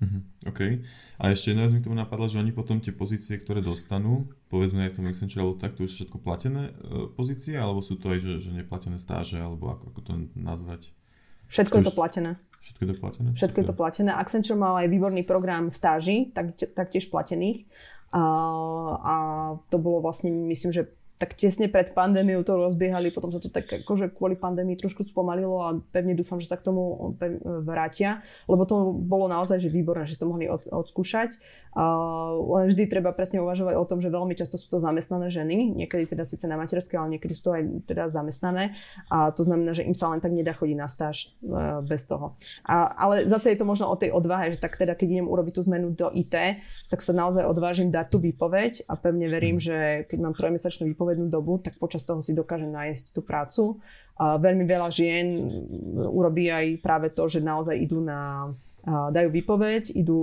Mm-hmm. 0.00 0.22
OK. 0.54 0.60
A 1.20 1.34
ešte 1.34 1.52
jedna 1.52 1.66
vec 1.66 1.76
mi 1.76 1.82
k 1.82 1.86
tomu 1.90 1.98
napadla, 1.98 2.30
že 2.30 2.40
oni 2.40 2.54
potom 2.54 2.78
tie 2.78 2.94
pozície, 2.94 3.36
ktoré 3.36 3.60
dostanú, 3.60 4.30
povedzme 4.48 4.86
aj 4.86 4.94
v 4.94 4.96
tom 4.96 5.08
Accenture, 5.10 5.42
alebo 5.44 5.60
tak, 5.60 5.76
to 5.76 5.84
už 5.84 5.92
všetko 5.92 6.16
platené 6.22 6.72
e, 6.72 7.10
pozície, 7.12 7.58
alebo 7.58 7.84
sú 7.84 8.00
to 8.00 8.14
aj, 8.14 8.22
že, 8.22 8.32
že 8.48 8.50
neplatené 8.54 8.96
stáže, 8.96 9.36
alebo 9.36 9.68
ako, 9.68 9.92
ako 9.92 10.00
to 10.00 10.12
nazvať? 10.38 10.94
Všetko 11.50 11.82
je 11.82 11.84
to 11.90 11.94
platené. 11.98 12.30
Všetko 12.60 12.80
je 12.80 12.88
to 12.88 12.96
platené? 12.96 13.28
Všetko 13.34 13.58
je 13.58 13.66
to 13.66 13.74
platené. 13.74 14.10
Accenture 14.14 14.58
mal 14.58 14.78
aj 14.78 14.88
výborný 14.88 15.22
program 15.26 15.74
stáží, 15.74 16.30
tak, 16.30 16.54
taktiež 16.56 17.10
platených. 17.10 17.66
A, 18.14 18.22
a 18.94 19.14
to 19.70 19.76
bolo 19.78 20.02
vlastne, 20.02 20.30
myslím, 20.50 20.70
že 20.70 20.82
tak 21.20 21.36
tesne 21.36 21.68
pred 21.68 21.92
pandémiou 21.92 22.40
to 22.40 22.56
rozbiehali, 22.56 23.12
potom 23.12 23.28
sa 23.28 23.36
to 23.36 23.52
tak 23.52 23.68
akože 23.68 24.16
kvôli 24.16 24.40
pandémii 24.40 24.80
trošku 24.80 25.04
spomalilo 25.04 25.60
a 25.60 25.76
pevne 25.92 26.16
dúfam, 26.16 26.40
že 26.40 26.48
sa 26.48 26.56
k 26.56 26.64
tomu 26.72 27.12
vrátia, 27.60 28.24
lebo 28.48 28.64
to 28.64 28.96
bolo 28.96 29.28
naozaj 29.28 29.60
že 29.60 29.68
výborné, 29.68 30.08
že 30.08 30.16
to 30.16 30.24
mohli 30.24 30.48
od, 30.48 30.64
odskúšať. 30.72 31.36
Uh, 31.70 32.42
len 32.58 32.66
vždy 32.66 32.90
treba 32.90 33.14
presne 33.14 33.38
uvažovať 33.38 33.74
o 33.78 33.84
tom, 33.86 34.02
že 34.02 34.10
veľmi 34.10 34.34
často 34.34 34.58
sú 34.58 34.66
to 34.66 34.82
zamestnané 34.82 35.30
ženy, 35.30 35.70
niekedy 35.70 36.10
teda 36.10 36.26
síce 36.26 36.42
na 36.50 36.58
materské, 36.58 36.98
ale 36.98 37.14
niekedy 37.14 37.30
sú 37.30 37.50
to 37.50 37.52
aj 37.54 37.62
teda 37.86 38.10
zamestnané 38.10 38.74
a 39.06 39.30
to 39.30 39.46
znamená, 39.46 39.70
že 39.70 39.86
im 39.86 39.94
sa 39.94 40.10
len 40.10 40.18
tak 40.18 40.34
nedá 40.34 40.50
chodiť 40.50 40.74
na 40.74 40.90
stáž 40.90 41.30
uh, 41.46 41.78
bez 41.86 42.10
toho. 42.10 42.34
A, 42.66 42.90
ale 42.90 43.30
zase 43.30 43.54
je 43.54 43.58
to 43.62 43.68
možno 43.68 43.86
o 43.86 43.94
tej 43.94 44.10
odvahe, 44.10 44.50
že 44.50 44.58
tak 44.58 44.74
teda 44.74 44.98
keď 44.98 45.22
idem 45.22 45.30
urobiť 45.30 45.52
tú 45.54 45.62
zmenu 45.70 45.94
do 45.94 46.10
IT, 46.10 46.34
tak 46.90 47.00
sa 47.06 47.14
naozaj 47.14 47.46
odvážim 47.46 47.94
dať 47.94 48.06
tú 48.10 48.18
výpoveď 48.18 48.90
a 48.90 48.98
pevne 48.98 49.30
verím, 49.30 49.62
mm. 49.62 49.64
že 49.64 49.76
keď 50.10 50.18
mám 50.18 50.34
trojmesačnú 50.34 50.90
výpovednú 50.90 51.30
dobu, 51.30 51.62
tak 51.62 51.78
počas 51.78 52.02
toho 52.02 52.18
si 52.18 52.34
dokážem 52.34 52.74
nájsť 52.74 53.14
tú 53.14 53.20
prácu. 53.22 53.78
A 54.20 54.36
veľmi 54.36 54.68
veľa 54.68 54.92
žien 54.92 55.48
urobí 55.96 56.52
aj 56.52 56.84
práve 56.84 57.08
to, 57.08 57.24
že 57.24 57.40
naozaj 57.40 57.72
idú 57.72 58.04
na 58.04 58.52
dajú 58.86 59.28
výpoveď, 59.28 59.92
idú 59.92 60.20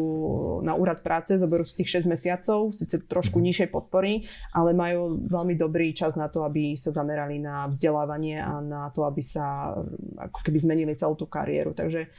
na 0.65 0.73
úrad 0.73 1.05
práce, 1.05 1.37
zoberú 1.37 1.61
si 1.63 1.77
tých 1.77 2.01
6 2.01 2.09
mesiacov, 2.09 2.73
síce 2.73 2.97
trošku 3.05 3.37
mhm. 3.37 3.45
nižšej 3.49 3.69
podpory, 3.69 4.25
ale 4.51 4.73
majú 4.73 5.21
veľmi 5.29 5.53
dobrý 5.53 5.93
čas 5.93 6.17
na 6.17 6.27
to, 6.27 6.41
aby 6.43 6.73
sa 6.73 6.89
zamerali 6.89 7.37
na 7.37 7.69
vzdelávanie 7.69 8.41
a 8.41 8.59
na 8.61 8.89
to, 8.93 9.05
aby 9.05 9.21
sa 9.21 9.77
ako 10.17 10.39
keby 10.41 10.57
zmenili 10.57 10.93
celú 10.97 11.13
tú 11.13 11.29
kariéru. 11.29 11.77
Takže 11.77 12.09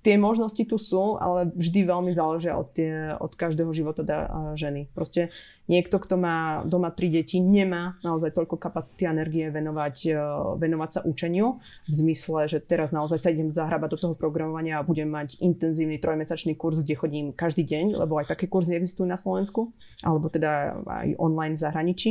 tie 0.00 0.16
možnosti 0.16 0.60
tu 0.64 0.76
sú, 0.80 1.20
ale 1.20 1.50
vždy 1.52 1.80
veľmi 1.84 2.12
záležia 2.16 2.56
od, 2.56 2.72
tie, 2.72 3.12
od 3.18 3.32
každého 3.36 3.70
života 3.76 4.02
ženy. 4.54 4.88
Proste 4.92 5.34
niekto, 5.66 5.96
kto 5.96 6.20
má 6.20 6.62
doma 6.64 6.92
tri 6.92 7.08
deti, 7.08 7.40
nemá 7.40 7.96
naozaj 8.04 8.36
toľko 8.36 8.60
kapacity 8.60 9.08
a 9.08 9.14
energie 9.16 9.48
venovať, 9.48 9.96
e, 10.12 10.20
venovať 10.60 10.90
sa 10.92 11.00
učeniu. 11.04 11.60
V 11.88 11.94
zmysle, 11.94 12.48
že 12.48 12.58
teraz 12.60 12.92
naozaj 12.92 13.18
sa 13.20 13.32
idem 13.32 13.48
zahrabať 13.48 13.88
do 13.96 13.98
toho 14.00 14.14
programovania 14.16 14.80
a 14.80 14.86
budem 14.86 15.08
mať 15.08 15.40
intenzívny 15.74 15.98
trojmesačný 15.98 16.54
kurz, 16.54 16.86
kde 16.86 16.94
chodím 16.94 17.26
každý 17.34 17.66
deň, 17.66 17.98
lebo 17.98 18.22
aj 18.22 18.30
také 18.30 18.46
kurzy 18.46 18.78
existujú 18.78 19.10
na 19.10 19.18
Slovensku, 19.18 19.74
alebo 20.06 20.30
teda 20.30 20.78
aj 20.86 21.18
online 21.18 21.58
v 21.58 21.64
zahraničí. 21.66 22.10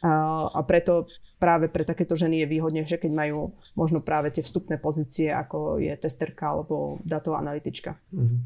A 0.00 0.56
preto 0.64 1.12
práve 1.36 1.68
pre 1.68 1.84
takéto 1.84 2.16
ženy 2.16 2.40
je 2.40 2.56
výhodnejšie, 2.56 2.96
keď 3.04 3.12
majú 3.12 3.52
možno 3.76 4.00
práve 4.00 4.32
tie 4.32 4.40
vstupné 4.40 4.80
pozície, 4.80 5.28
ako 5.28 5.76
je 5.76 5.92
testerka 6.00 6.56
alebo 6.56 6.96
datová 7.04 7.44
analytička. 7.44 8.00
Mm-hmm. 8.16 8.40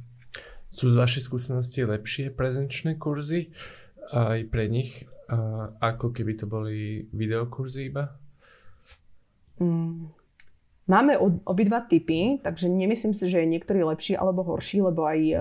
Sú 0.67 0.91
z 0.91 0.99
vašej 0.99 1.23
skúsenosti 1.23 1.87
lepšie 1.87 2.35
prezenčné 2.35 2.99
kurzy? 2.99 3.55
aj 4.12 4.47
pre 4.55 4.71
nich, 4.71 5.03
ako 5.83 6.14
keby 6.14 6.39
to 6.39 6.47
boli 6.47 7.11
videokurzy 7.11 7.91
iba? 7.91 8.14
Mm. 9.59 10.14
Máme 10.87 11.18
obidva 11.43 11.82
typy, 11.82 12.39
takže 12.47 12.70
nemyslím 12.70 13.18
si, 13.18 13.26
že 13.26 13.43
je 13.43 13.51
niektorý 13.51 13.82
lepší 13.82 14.14
alebo 14.14 14.47
horší, 14.47 14.87
lebo 14.87 15.03
aj 15.03 15.18
e, 15.18 15.34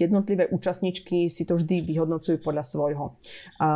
jednotlivé 0.00 0.48
účastničky 0.48 1.28
si 1.28 1.44
to 1.44 1.60
vždy 1.60 1.84
vyhodnocujú 1.84 2.40
podľa 2.40 2.64
svojho. 2.64 3.12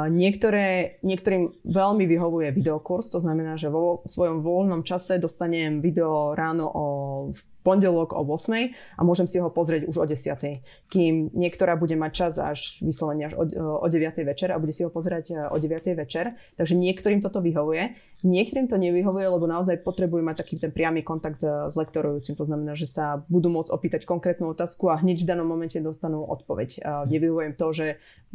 Niektoré, 0.09 0.97
niektorým 1.05 1.53
veľmi 1.69 2.09
vyhovuje 2.09 2.57
videokurs, 2.57 3.13
to 3.13 3.21
znamená, 3.21 3.61
že 3.61 3.69
vo 3.69 4.01
svojom 4.09 4.41
voľnom 4.41 4.89
čase 4.89 5.21
dostanem 5.21 5.85
video 5.85 6.33
ráno 6.33 6.73
o 6.73 6.85
v 7.29 7.41
pondelok 7.63 8.15
o 8.15 8.23
8 8.27 8.99
a 8.99 9.01
môžem 9.07 9.27
si 9.31 9.39
ho 9.39 9.49
pozrieť 9.49 9.87
už 9.87 9.97
o 10.03 10.07
10. 10.07 10.63
Kým 10.91 11.33
niektorá 11.33 11.79
bude 11.79 11.95
mať 11.95 12.13
čas 12.13 12.33
až 12.39 12.83
vyslovene 12.83 13.31
až 13.31 13.35
o, 13.39 13.45
o 13.83 13.87
9. 13.87 14.23
večer 14.27 14.51
a 14.53 14.61
bude 14.61 14.75
si 14.75 14.83
ho 14.83 14.91
pozerať 14.91 15.25
e, 15.31 15.35
o 15.49 15.57
9. 15.57 15.95
večer. 15.99 16.35
Takže 16.59 16.75
niektorým 16.75 17.23
toto 17.23 17.39
vyhovuje. 17.41 17.95
Niektorým 18.23 18.71
to 18.71 18.79
nevyhovuje, 18.79 19.27
lebo 19.27 19.51
naozaj 19.51 19.83
potrebujú 19.83 20.23
mať 20.23 20.47
taký 20.47 20.55
ten 20.63 20.71
priamy 20.71 21.03
kontakt 21.03 21.43
e, 21.43 21.71
s 21.71 21.75
lektorujúcim. 21.75 22.35
To 22.39 22.45
znamená, 22.47 22.79
že 22.79 22.87
sa 22.87 23.23
budú 23.27 23.51
môcť 23.51 23.71
opýtať 23.71 24.01
konkrétnu 24.07 24.51
otázku 24.51 24.91
a 24.91 24.99
hneď 25.01 25.23
v 25.23 25.29
danom 25.31 25.47
momente 25.47 25.79
dostanú 25.79 26.23
odpoveď. 26.27 26.83
Nevyhovujem 27.11 27.55
to, 27.59 27.67
že 27.75 27.87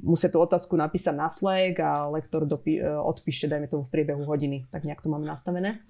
musia 0.04 0.30
tú 0.30 0.40
otázku 0.44 0.78
napísať 0.78 1.16
na 1.16 1.28
Slack 1.28 1.80
a 1.82 2.06
lektor 2.08 2.46
dopí, 2.46 2.78
e, 2.78 2.86
odpíše, 2.86 3.50
dajme 3.50 3.68
tomu 3.68 3.84
v 3.88 3.94
priebehu 3.94 4.24
hodiny. 4.24 4.70
Tak 4.70 4.86
nejak 4.86 5.02
to 5.02 5.10
máme 5.10 5.26
nastavené. 5.26 5.82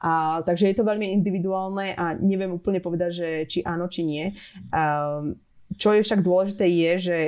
A, 0.00 0.42
takže 0.42 0.70
je 0.70 0.76
to 0.78 0.88
veľmi 0.88 1.10
individuálne 1.12 1.94
a 1.94 2.16
neviem 2.18 2.54
úplne 2.54 2.80
povedať, 2.82 3.10
že 3.12 3.28
či 3.46 3.58
áno, 3.62 3.86
či 3.86 4.02
nie. 4.02 4.32
Um, 4.74 5.38
čo 5.74 5.90
je 5.90 6.06
však 6.06 6.22
dôležité 6.22 6.70
je, 6.70 6.92
že 6.98 7.18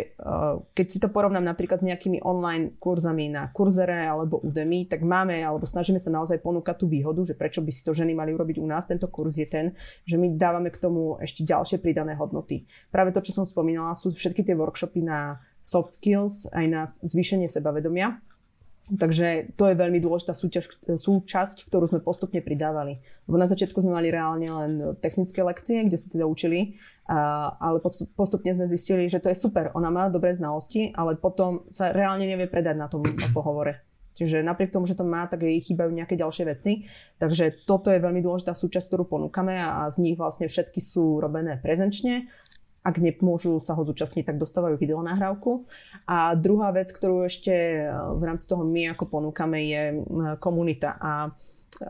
keď 0.70 0.86
si 0.86 0.98
to 1.02 1.10
porovnám 1.10 1.42
napríklad 1.42 1.82
s 1.82 1.88
nejakými 1.88 2.22
online 2.22 2.78
kurzami 2.78 3.26
na 3.26 3.50
Kurzere 3.50 4.06
alebo 4.06 4.38
Udemy, 4.38 4.86
tak 4.86 5.02
máme 5.02 5.42
alebo 5.42 5.66
snažíme 5.66 5.98
sa 5.98 6.14
naozaj 6.14 6.38
ponúkať 6.44 6.78
tú 6.78 6.86
výhodu, 6.86 7.26
že 7.26 7.34
prečo 7.34 7.58
by 7.58 7.70
si 7.74 7.82
to 7.82 7.90
ženy 7.90 8.14
mali 8.14 8.30
urobiť 8.30 8.62
u 8.62 8.66
nás. 8.68 8.86
Tento 8.86 9.10
kurz 9.10 9.40
je 9.40 9.48
ten, 9.50 9.74
že 10.06 10.14
my 10.14 10.38
dávame 10.38 10.70
k 10.70 10.78
tomu 10.78 11.18
ešte 11.18 11.42
ďalšie 11.42 11.82
pridané 11.82 12.14
hodnoty. 12.14 12.70
Práve 12.94 13.10
to, 13.10 13.24
čo 13.24 13.34
som 13.34 13.48
spomínala, 13.48 13.98
sú 13.98 14.14
všetky 14.14 14.46
tie 14.46 14.54
workshopy 14.54 15.02
na 15.02 15.42
soft 15.66 15.98
skills, 15.98 16.46
aj 16.54 16.66
na 16.70 16.82
zvýšenie 17.02 17.50
sebavedomia. 17.50 18.22
Takže 18.86 19.58
to 19.58 19.66
je 19.66 19.74
veľmi 19.74 19.98
dôležitá 19.98 20.30
súťaž, 20.30 20.70
súčasť, 20.86 21.66
ktorú 21.66 21.90
sme 21.90 22.06
postupne 22.06 22.38
pridávali. 22.38 23.02
Lebo 23.26 23.34
na 23.34 23.50
začiatku 23.50 23.82
sme 23.82 23.90
mali 23.98 24.14
reálne 24.14 24.46
len 24.46 24.72
technické 25.02 25.42
lekcie, 25.42 25.82
kde 25.90 25.98
sa 25.98 26.06
teda 26.06 26.22
učili, 26.22 26.78
ale 27.10 27.82
postupne 28.14 28.54
sme 28.54 28.70
zistili, 28.70 29.10
že 29.10 29.18
to 29.18 29.26
je 29.26 29.34
super, 29.34 29.74
ona 29.74 29.90
má 29.90 30.06
dobré 30.06 30.38
znalosti, 30.38 30.94
ale 30.94 31.18
potom 31.18 31.66
sa 31.66 31.90
reálne 31.90 32.30
nevie 32.30 32.46
predať 32.46 32.78
na 32.78 32.86
tom 32.86 33.02
pohovore. 33.34 33.82
Čiže 34.16 34.40
napriek 34.40 34.72
tomu, 34.72 34.88
že 34.88 34.96
to 34.96 35.04
má, 35.04 35.28
tak 35.28 35.44
jej 35.44 35.60
chýbajú 35.60 35.92
nejaké 35.92 36.16
ďalšie 36.16 36.48
veci. 36.48 36.88
Takže 37.20 37.68
toto 37.68 37.92
je 37.92 38.00
veľmi 38.00 38.24
dôležitá 38.24 38.56
súčasť, 38.56 38.88
ktorú 38.88 39.04
ponúkame 39.04 39.60
a 39.60 39.90
z 39.92 40.00
nich 40.00 40.16
vlastne 40.16 40.48
všetky 40.48 40.80
sú 40.80 41.20
robené 41.20 41.60
prezenčne 41.60 42.30
ak 42.86 43.02
nemôžu 43.02 43.58
sa 43.58 43.74
ho 43.74 43.82
zúčastniť, 43.82 44.30
tak 44.30 44.38
dostávajú 44.38 44.78
videonahrávku. 44.78 45.66
A 46.06 46.38
druhá 46.38 46.70
vec, 46.70 46.94
ktorú 46.94 47.26
ešte 47.26 47.50
e, 47.50 47.90
v 47.90 48.22
rámci 48.22 48.46
toho 48.46 48.62
my 48.62 48.94
ako 48.94 49.10
ponúkame, 49.10 49.66
je 49.66 49.82
komunita. 50.38 50.94
A 51.02 51.34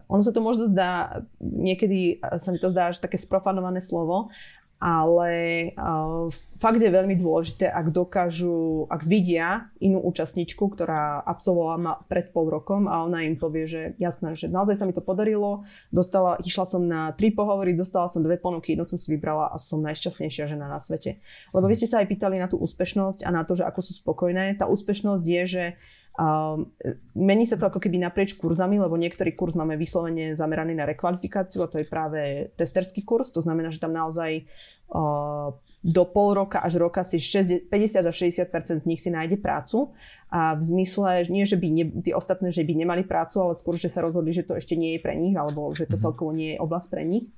ono 0.08 0.22
sa 0.24 0.32
to 0.34 0.40
možno 0.42 0.66
zdá, 0.66 1.22
niekedy 1.38 2.18
sa 2.40 2.50
mi 2.50 2.58
to 2.58 2.72
zdá 2.72 2.90
až 2.90 2.98
také 2.98 3.20
sprofanované 3.20 3.78
slovo, 3.78 4.32
ale 4.76 5.32
uh, 5.72 6.28
fakt 6.60 6.80
je 6.80 6.92
veľmi 6.92 7.16
dôležité, 7.16 7.64
ak 7.64 7.96
dokážu, 7.96 8.84
ak 8.92 9.08
vidia 9.08 9.72
inú 9.80 10.04
účastničku, 10.04 10.68
ktorá 10.68 11.24
absolvovala 11.24 11.76
ma 11.80 11.92
pred 12.04 12.28
pol 12.28 12.52
rokom 12.52 12.84
a 12.84 13.04
ona 13.08 13.24
im 13.24 13.40
povie, 13.40 13.64
že 13.64 13.80
jasné, 13.96 14.36
že 14.36 14.52
naozaj 14.52 14.76
sa 14.76 14.84
mi 14.84 14.92
to 14.92 15.00
podarilo, 15.00 15.64
dostala, 15.88 16.36
išla 16.44 16.64
som 16.68 16.84
na 16.84 17.16
tri 17.16 17.32
pohovory, 17.32 17.72
dostala 17.72 18.12
som 18.12 18.20
dve 18.20 18.36
ponuky, 18.36 18.76
jednu 18.76 18.84
som 18.84 19.00
si 19.00 19.08
vybrala 19.12 19.48
a 19.48 19.56
som 19.56 19.80
najšťastnejšia 19.80 20.52
žena 20.52 20.68
na 20.68 20.76
svete. 20.76 21.24
Lebo 21.56 21.68
vy 21.68 21.74
ste 21.80 21.88
sa 21.88 22.04
aj 22.04 22.12
pýtali 22.12 22.36
na 22.36 22.48
tú 22.48 22.60
úspešnosť 22.60 23.24
a 23.24 23.32
na 23.32 23.48
to, 23.48 23.56
že 23.56 23.64
ako 23.64 23.80
sú 23.80 23.92
spokojné. 23.96 24.60
Tá 24.60 24.68
úspešnosť 24.68 25.24
je, 25.24 25.42
že 25.48 25.64
Uh, 25.76 26.05
mení 27.12 27.44
sa 27.44 27.60
to 27.60 27.68
ako 27.68 27.76
keby 27.76 28.00
naprieč 28.00 28.40
kurzami, 28.40 28.80
lebo 28.80 28.96
niektorý 28.96 29.36
kurz 29.36 29.52
máme 29.52 29.76
vyslovene 29.76 30.32
zameraný 30.32 30.72
na 30.72 30.88
rekvalifikáciu 30.88 31.60
a 31.60 31.68
to 31.68 31.76
je 31.76 31.86
práve 31.86 32.48
testerský 32.56 33.04
kurz, 33.04 33.28
to 33.28 33.44
znamená, 33.44 33.68
že 33.68 33.84
tam 33.84 33.92
naozaj 33.92 34.48
uh, 34.96 35.52
do 35.86 36.02
pol 36.08 36.34
roka 36.34 36.64
až 36.64 36.80
roka 36.80 37.04
si 37.04 37.20
60, 37.20 37.68
50 37.68 38.10
až 38.10 38.16
60% 38.48 38.82
z 38.82 38.86
nich 38.88 39.04
si 39.04 39.12
nájde 39.12 39.36
prácu 39.36 39.92
a 40.32 40.56
v 40.56 40.62
zmysle, 40.64 41.28
nie 41.28 41.44
že 41.44 41.60
by 41.60 41.68
ne, 41.70 41.84
tí 42.00 42.10
ostatné, 42.16 42.48
že 42.50 42.64
by 42.64 42.74
nemali 42.74 43.04
prácu, 43.04 43.38
ale 43.38 43.52
skôr, 43.54 43.76
že 43.76 43.92
sa 43.92 44.02
rozhodli, 44.02 44.32
že 44.32 44.42
to 44.42 44.56
ešte 44.56 44.74
nie 44.74 44.96
je 44.96 45.04
pre 45.04 45.14
nich 45.14 45.36
alebo 45.36 45.70
že 45.76 45.84
to 45.84 46.00
mhm. 46.00 46.02
celkovo 46.02 46.32
nie 46.32 46.56
je 46.56 46.62
oblasť 46.64 46.88
pre 46.88 47.04
nich. 47.04 47.28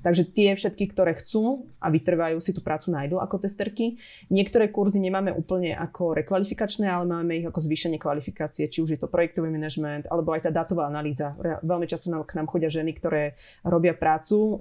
Takže 0.00 0.28
tie 0.30 0.54
všetky, 0.56 0.90
ktoré 0.92 1.16
chcú 1.18 1.70
a 1.80 1.88
vytrvajú, 1.88 2.40
si 2.40 2.52
tú 2.52 2.60
prácu 2.60 2.92
nájdu 2.92 3.20
ako 3.20 3.44
testerky. 3.44 4.00
Niektoré 4.28 4.68
kurzy 4.68 5.00
nemáme 5.00 5.32
úplne 5.32 5.72
ako 5.76 6.16
rekvalifikačné, 6.16 6.86
ale 6.88 7.04
máme 7.08 7.32
ich 7.40 7.46
ako 7.48 7.60
zvýšenie 7.60 7.98
kvalifikácie, 8.00 8.68
či 8.68 8.80
už 8.84 8.96
je 8.96 9.00
to 9.00 9.08
projektový 9.08 9.48
manažment, 9.48 10.06
alebo 10.08 10.32
aj 10.36 10.48
tá 10.48 10.50
dátová 10.52 10.86
analýza. 10.88 11.36
Veľmi 11.64 11.86
často 11.88 12.10
k 12.10 12.36
nám 12.36 12.46
chodia 12.48 12.68
ženy, 12.68 12.92
ktoré 12.96 13.38
robia 13.64 13.96
prácu, 13.96 14.60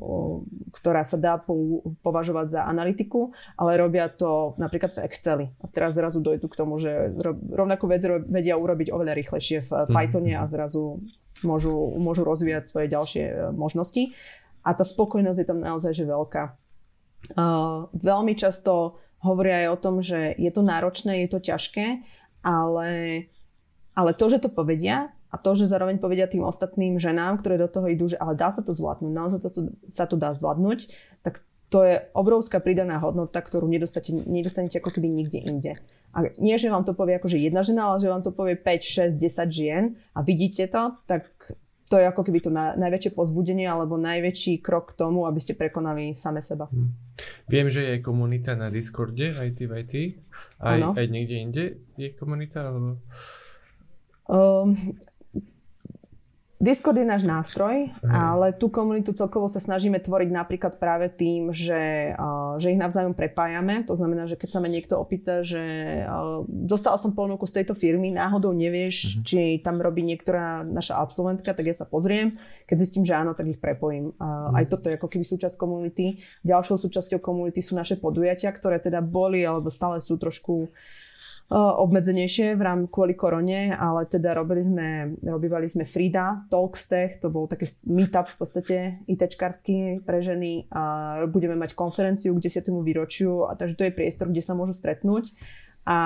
ktorá 0.75 1.03
sa 1.03 1.17
dá 1.19 1.39
považovať 2.03 2.47
za 2.59 2.61
analytiku, 2.67 3.31
ale 3.59 3.79
robia 3.79 4.07
to 4.11 4.55
napríklad 4.55 4.95
v 4.95 5.03
Exceli. 5.07 5.45
A 5.63 5.65
teraz 5.71 5.95
zrazu 5.95 6.23
dojdu 6.23 6.47
k 6.47 6.59
tomu, 6.59 6.79
že 6.79 7.11
rovnakú 7.51 7.87
vec 7.87 8.03
vedia 8.27 8.55
urobiť 8.55 8.91
oveľa 8.91 9.13
rýchlejšie 9.17 9.57
v 9.67 9.71
mhm. 9.71 9.91
Pythone 9.91 10.33
a 10.35 10.43
zrazu 10.47 11.03
môžu, 11.43 11.95
môžu 11.99 12.23
rozvíjať 12.27 12.67
svoje 12.67 12.87
ďalšie 12.91 13.23
e, 13.23 13.33
možnosti. 13.55 14.11
A 14.63 14.69
tá 14.75 14.83
spokojnosť 14.83 15.39
je 15.39 15.47
tam 15.47 15.59
naozaj 15.59 15.95
že 15.95 16.05
veľká. 16.07 16.43
Uh, 17.35 17.91
veľmi 17.95 18.33
často 18.35 18.99
hovoria 19.19 19.67
aj 19.67 19.69
o 19.75 19.81
tom, 19.81 19.95
že 19.99 20.33
je 20.39 20.51
to 20.51 20.63
náročné, 20.63 21.27
je 21.27 21.29
to 21.35 21.39
ťažké, 21.43 21.99
ale, 22.43 22.91
ale 23.91 24.11
to, 24.15 24.25
že 24.31 24.39
to 24.39 24.49
povedia 24.49 25.11
a 25.29 25.35
to, 25.35 25.53
že 25.53 25.69
zároveň 25.69 25.99
povedia 25.99 26.31
tým 26.31 26.47
ostatným 26.47 26.97
ženám, 26.97 27.43
ktoré 27.43 27.59
do 27.59 27.67
toho 27.67 27.91
idú, 27.91 28.07
že 28.07 28.17
ale 28.17 28.39
dá 28.39 28.49
sa 28.49 28.63
to 28.63 28.71
zvládnuť, 28.71 29.11
naozaj 29.11 29.39
to, 29.43 29.49
sa 29.91 30.07
to 30.07 30.15
dá 30.15 30.31
zvládnuť, 30.31 30.89
tak 31.21 31.43
to 31.69 31.85
je 31.85 32.01
obrovská 32.17 32.57
pridaná 32.57 32.97
hodnota, 32.97 33.45
ktorú 33.45 33.69
nedostanete, 33.69 34.25
nedostanete 34.25 34.81
ako 34.81 34.89
keby 34.89 35.07
nikde 35.11 35.39
inde. 35.45 35.71
A 36.09 36.25
nie, 36.41 36.57
že 36.57 36.73
vám 36.73 36.81
to 36.81 36.97
povie 36.97 37.21
akože 37.21 37.37
jedna 37.37 37.61
žena, 37.61 37.93
ale 37.93 38.01
že 38.01 38.09
vám 38.09 38.25
to 38.25 38.33
povie 38.33 38.57
5, 38.57 39.13
6, 39.13 39.21
10 39.21 39.53
žien 39.53 39.83
a 40.17 40.25
vidíte 40.25 40.65
to, 40.65 40.97
tak 41.05 41.29
to 41.89 41.97
je 41.97 42.05
ako 42.05 42.21
keby 42.21 42.39
to 42.39 42.53
na, 42.53 42.77
najväčšie 42.77 43.17
pozbudenie 43.17 43.65
alebo 43.65 43.97
najväčší 43.97 44.61
krok 44.61 44.93
k 44.93 44.97
tomu, 45.01 45.25
aby 45.25 45.41
ste 45.41 45.57
prekonali 45.57 46.13
same 46.13 46.45
seba. 46.45 46.69
Hmm. 46.69 46.93
Viem, 47.49 47.67
že 47.67 47.81
je 47.81 48.05
komunita 48.05 48.53
na 48.53 48.69
Discorde 48.69 49.33
IT 49.33 49.59
v 49.65 49.73
IT. 49.81 49.93
Aj, 50.61 50.79
aj 50.93 51.05
niekde 51.09 51.35
inde 51.41 51.63
je 51.97 52.13
komunita? 52.13 52.69
Alebo... 52.69 53.01
Um, 54.29 54.77
Discord 56.59 56.99
je 56.99 57.07
náš 57.07 57.23
nástroj, 57.23 57.87
ale 58.03 58.51
tú 58.51 58.67
komunitu 58.67 59.15
celkovo 59.15 59.47
sa 59.47 59.63
snažíme 59.63 59.95
tvoriť 59.95 60.27
napríklad 60.27 60.75
práve 60.75 61.07
tým, 61.07 61.55
že, 61.55 62.11
uh, 62.19 62.59
že 62.59 62.75
ich 62.75 62.79
navzájom 62.79 63.15
prepájame. 63.15 63.87
To 63.87 63.95
znamená, 63.95 64.27
že 64.27 64.35
keď 64.35 64.49
sa 64.51 64.59
ma 64.59 64.67
niekto 64.67 64.99
opýta, 64.99 65.39
že 65.39 65.63
uh, 66.03 66.43
dostala 66.51 66.99
som 66.99 67.15
ponuku 67.15 67.47
z 67.47 67.63
tejto 67.63 67.79
firmy, 67.79 68.11
náhodou 68.11 68.51
nevieš, 68.51 68.95
uh-huh. 69.07 69.23
či 69.23 69.39
tam 69.63 69.79
robí 69.79 70.03
niektorá 70.03 70.67
naša 70.67 70.99
absolventka, 70.99 71.55
tak 71.55 71.63
ja 71.63 71.79
sa 71.79 71.87
pozriem. 71.87 72.35
Keď 72.67 72.75
zistím, 72.75 73.07
že 73.07 73.15
áno, 73.15 73.31
tak 73.31 73.47
ich 73.47 73.63
prepojím. 73.63 74.11
Uh, 74.19 74.51
uh-huh. 74.51 74.59
Aj 74.59 74.67
toto 74.67 74.91
je 74.91 74.99
ako 74.99 75.07
keby 75.07 75.23
súčasť 75.23 75.55
komunity. 75.55 76.19
Ďalšou 76.43 76.75
súčasťou 76.75 77.23
komunity 77.23 77.63
sú 77.63 77.79
naše 77.79 77.95
podujatia, 77.95 78.51
ktoré 78.51 78.83
teda 78.83 78.99
boli 78.99 79.47
alebo 79.47 79.71
stále 79.71 80.03
sú 80.03 80.19
trošku 80.19 80.75
obmedzenejšie 81.49 82.53
v 82.53 82.61
rám 82.61 82.81
kvôli 82.87 83.17
korone, 83.17 83.73
ale 83.73 84.05
teda 84.05 84.37
robili 84.37 84.61
sme, 84.61 85.17
robívali 85.25 85.65
sme 85.65 85.89
Frida, 85.89 86.45
Talkstech, 86.53 87.17
to 87.21 87.33
bol 87.33 87.49
taký 87.49 87.65
meetup 87.89 88.29
v 88.29 88.37
podstate 88.37 88.75
ITčkarský 89.09 90.05
pre 90.05 90.21
ženy 90.21 90.69
a 90.69 90.81
budeme 91.25 91.57
mať 91.57 91.73
konferenciu 91.73 92.37
k 92.37 92.53
10. 92.53 92.69
výročiu 92.85 93.49
a 93.49 93.57
takže 93.57 93.75
to 93.75 93.83
je 93.89 93.97
priestor, 93.97 94.29
kde 94.29 94.45
sa 94.45 94.53
môžu 94.53 94.77
stretnúť. 94.77 95.33
A, 95.89 95.97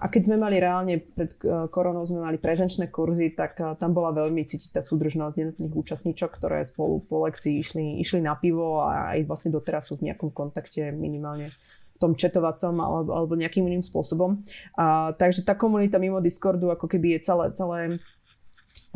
a 0.00 0.06
keď 0.08 0.32
sme 0.32 0.40
mali 0.40 0.56
reálne 0.56 0.96
pred 0.96 1.36
e, 1.44 1.68
koronou 1.68 2.08
sme 2.08 2.24
mali 2.24 2.40
prezenčné 2.40 2.88
kurzy, 2.88 3.36
tak 3.36 3.60
e, 3.60 3.76
tam 3.76 3.92
bola 3.92 4.08
veľmi 4.16 4.40
cítiť 4.48 4.72
tá 4.72 4.80
súdržnosť 4.80 5.36
jednotlivých 5.36 5.76
účastníčok, 5.76 6.40
ktoré 6.40 6.64
spolu 6.64 7.04
po 7.04 7.28
lekcii 7.28 7.60
išli, 7.60 8.00
išli 8.00 8.24
na 8.24 8.32
pivo 8.38 8.80
a 8.80 9.12
aj 9.12 9.28
vlastne 9.28 9.52
doteraz 9.52 9.92
sú 9.92 10.00
v 10.00 10.08
nejakom 10.08 10.32
kontakte 10.32 10.88
minimálne 10.88 11.52
tom 11.96 12.12
četovacom 12.14 12.76
alebo, 12.76 13.10
alebo 13.12 13.34
nejakým 13.36 13.64
iným 13.64 13.84
spôsobom. 13.84 14.44
A, 14.76 15.16
takže 15.16 15.44
tá 15.44 15.56
komunita 15.56 15.96
mimo 15.96 16.20
Discordu 16.20 16.68
ako 16.72 16.86
keby 16.86 17.16
je 17.16 17.20
celé, 17.24 17.46
celé 17.52 17.78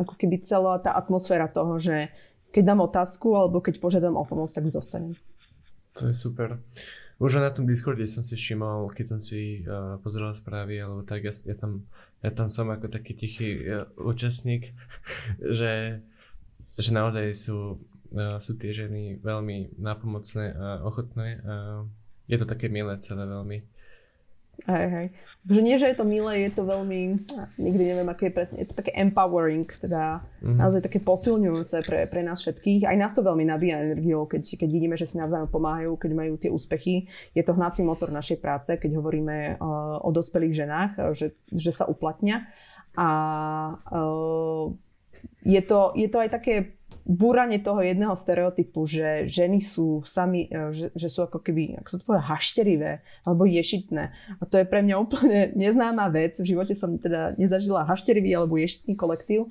ako 0.01 0.13
keby 0.17 0.41
celá 0.41 0.81
tá 0.81 0.97
atmosféra 0.97 1.45
toho, 1.45 1.77
že 1.77 2.09
keď 2.51 2.73
dám 2.73 2.81
otázku 2.83 3.37
alebo 3.37 3.63
keď 3.63 3.79
požiadam 3.79 4.17
o 4.17 4.25
pomoc, 4.25 4.51
tak 4.51 4.65
ju 4.67 4.71
dostanem. 4.73 5.13
To 5.99 6.07
je 6.07 6.15
super. 6.15 6.59
Už 7.21 7.37
na 7.37 7.53
tom 7.53 7.69
Discorde 7.69 8.01
som 8.09 8.25
si 8.25 8.33
všimol, 8.33 8.89
keď 8.97 9.05
som 9.05 9.19
si 9.21 9.61
uh, 9.61 10.01
pozeral 10.01 10.33
správy, 10.33 10.81
alebo 10.81 11.05
tak, 11.05 11.21
ja, 11.21 11.33
ja, 11.45 11.53
tam, 11.53 11.85
ja 12.25 12.33
tam 12.33 12.49
som 12.49 12.65
ako 12.73 12.89
taký 12.89 13.13
tichý 13.13 13.61
uh, 13.61 13.85
účastník, 13.93 14.73
že, 15.59 16.01
že 16.81 16.89
naozaj 16.89 17.29
sú, 17.37 17.77
uh, 18.17 18.41
sú 18.41 18.57
tie 18.57 18.73
ženy 18.73 19.21
veľmi 19.21 19.77
napomocné 19.77 20.49
a 20.49 20.81
ochotné 20.81 21.45
uh, 21.45 21.85
je 22.31 22.39
to 22.39 22.47
také 22.47 22.71
milé 22.71 22.95
celé 23.03 23.27
veľmi. 23.27 23.59
Hej, 24.61 24.87
hej. 24.93 25.07
Takže 25.41 25.61
nie, 25.65 25.75
že 25.81 25.89
je 25.89 25.97
to 25.97 26.05
milé, 26.05 26.45
je 26.45 26.51
to 26.53 26.61
veľmi, 26.61 27.25
nikdy 27.57 27.81
neviem, 27.81 28.05
aké 28.13 28.29
je 28.29 28.35
presne, 28.35 28.57
je 28.61 28.69
to 28.69 28.77
také 28.77 28.93
empowering, 28.93 29.65
teda 29.65 30.21
mm-hmm. 30.21 30.53
naozaj 30.53 30.85
také 30.85 31.01
posilňujúce 31.01 31.81
pre, 31.81 32.05
pre 32.05 32.21
nás 32.21 32.37
všetkých. 32.45 32.85
Aj 32.85 32.93
nás 32.93 33.09
to 33.17 33.25
veľmi 33.25 33.41
nabíja 33.41 33.81
energiou, 33.81 34.29
keď, 34.29 34.61
keď 34.61 34.69
vidíme, 34.69 34.93
že 34.93 35.09
si 35.09 35.17
navzájom 35.17 35.49
pomáhajú, 35.49 35.97
keď 35.97 36.11
majú 36.13 36.33
tie 36.37 36.53
úspechy. 36.53 37.09
Je 37.33 37.41
to 37.41 37.57
hnací 37.57 37.81
motor 37.81 38.13
našej 38.13 38.37
práce, 38.37 38.69
keď 38.77 39.01
hovoríme 39.01 39.57
uh, 39.57 39.97
o 39.97 40.09
dospelých 40.13 40.53
ženách, 40.53 40.91
že, 41.17 41.33
že 41.49 41.73
sa 41.73 41.89
uplatnia. 41.89 42.45
A 42.93 43.07
uh, 43.81 44.69
je, 45.41 45.61
to, 45.65 45.97
je 45.97 46.05
to 46.05 46.17
aj 46.21 46.29
také 46.37 46.77
búranie 47.05 47.57
toho 47.61 47.81
jedného 47.81 48.13
stereotypu, 48.13 48.85
že 48.85 49.25
ženy 49.25 49.59
sú 49.61 50.05
sami, 50.05 50.47
e, 50.47 50.69
že, 50.69 50.87
že 50.93 51.07
sú 51.09 51.25
ako 51.25 51.41
keby, 51.41 51.81
ako 51.81 51.87
sa 51.89 51.97
to 51.97 52.05
povie, 52.05 52.23
hašterivé 52.23 52.91
alebo 53.25 53.43
ješitné. 53.49 54.03
A 54.37 54.43
to 54.45 54.61
je 54.61 54.65
pre 54.65 54.85
mňa 54.85 54.95
úplne 55.01 55.39
neznáma 55.57 56.09
vec. 56.13 56.37
V 56.37 56.45
živote 56.45 56.77
som 56.77 56.97
teda 57.01 57.35
nezažila 57.35 57.87
hašterivý 57.87 58.33
alebo 58.37 58.57
ješitný 58.61 58.93
kolektív. 58.93 59.49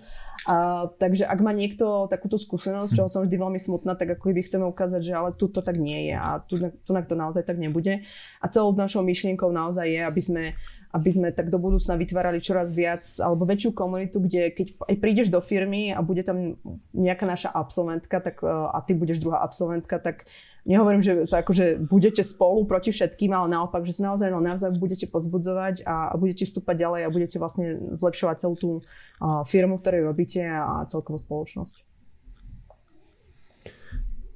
A, 0.48 0.88
takže 0.96 1.28
ak 1.28 1.38
má 1.44 1.52
niekto 1.52 2.08
takúto 2.08 2.40
skúsenosť, 2.40 2.90
čo 2.96 3.12
som 3.12 3.26
vždy 3.28 3.36
veľmi 3.36 3.60
smutná, 3.60 3.92
tak 3.92 4.16
ako 4.16 4.32
by 4.32 4.42
chceme 4.46 4.64
ukázať, 4.64 5.00
že 5.04 5.12
ale 5.12 5.30
tu 5.36 5.52
to 5.52 5.60
tak 5.60 5.76
nie 5.76 6.08
je 6.08 6.16
a 6.16 6.40
tu, 6.40 6.56
tu 6.56 6.90
to 6.90 7.14
naozaj 7.18 7.44
tak 7.44 7.60
nebude. 7.60 8.06
A 8.40 8.44
celou 8.48 8.72
našou 8.72 9.04
myšlienkou 9.04 9.52
naozaj 9.52 9.84
je, 9.84 10.00
aby 10.00 10.22
sme 10.24 10.42
aby 10.90 11.10
sme 11.14 11.28
tak 11.30 11.54
do 11.54 11.58
budúcna 11.62 11.94
vytvárali 11.94 12.42
čoraz 12.42 12.74
viac 12.74 13.06
alebo 13.22 13.46
väčšiu 13.46 13.70
komunitu, 13.70 14.18
kde 14.18 14.50
keď 14.50 14.66
aj 14.90 14.96
prídeš 14.98 15.28
do 15.30 15.38
firmy 15.38 15.94
a 15.94 16.02
bude 16.02 16.26
tam 16.26 16.58
nejaká 16.90 17.22
naša 17.30 17.50
absolventka 17.54 18.18
tak, 18.18 18.42
e, 18.42 18.50
a 18.50 18.78
ty 18.82 18.98
budeš 18.98 19.22
druhá 19.22 19.38
absolventka, 19.38 20.02
tak 20.02 20.26
nehovorím, 20.66 20.98
že 20.98 21.30
sa 21.30 21.46
akože 21.46 21.86
budete 21.86 22.26
spolu 22.26 22.66
proti 22.66 22.90
všetkým, 22.90 23.30
ale 23.30 23.54
naopak, 23.54 23.86
že 23.86 24.02
sa 24.02 24.10
naozaj 24.10 24.34
no, 24.34 24.42
navzájom 24.42 24.82
budete 24.82 25.06
pozbudzovať 25.06 25.86
a, 25.86 26.10
a 26.10 26.14
budete 26.18 26.42
stúpať 26.42 26.76
ďalej 26.82 27.00
a 27.06 27.14
budete 27.14 27.36
vlastne 27.38 27.94
zlepšovať 27.94 28.36
celú 28.42 28.56
tú 28.58 28.70
uh, 28.82 29.46
firmu, 29.46 29.78
ktorej 29.78 30.10
robíte 30.10 30.42
a, 30.42 30.84
a 30.84 30.90
celkovú 30.90 31.22
spoločnosť. 31.22 31.86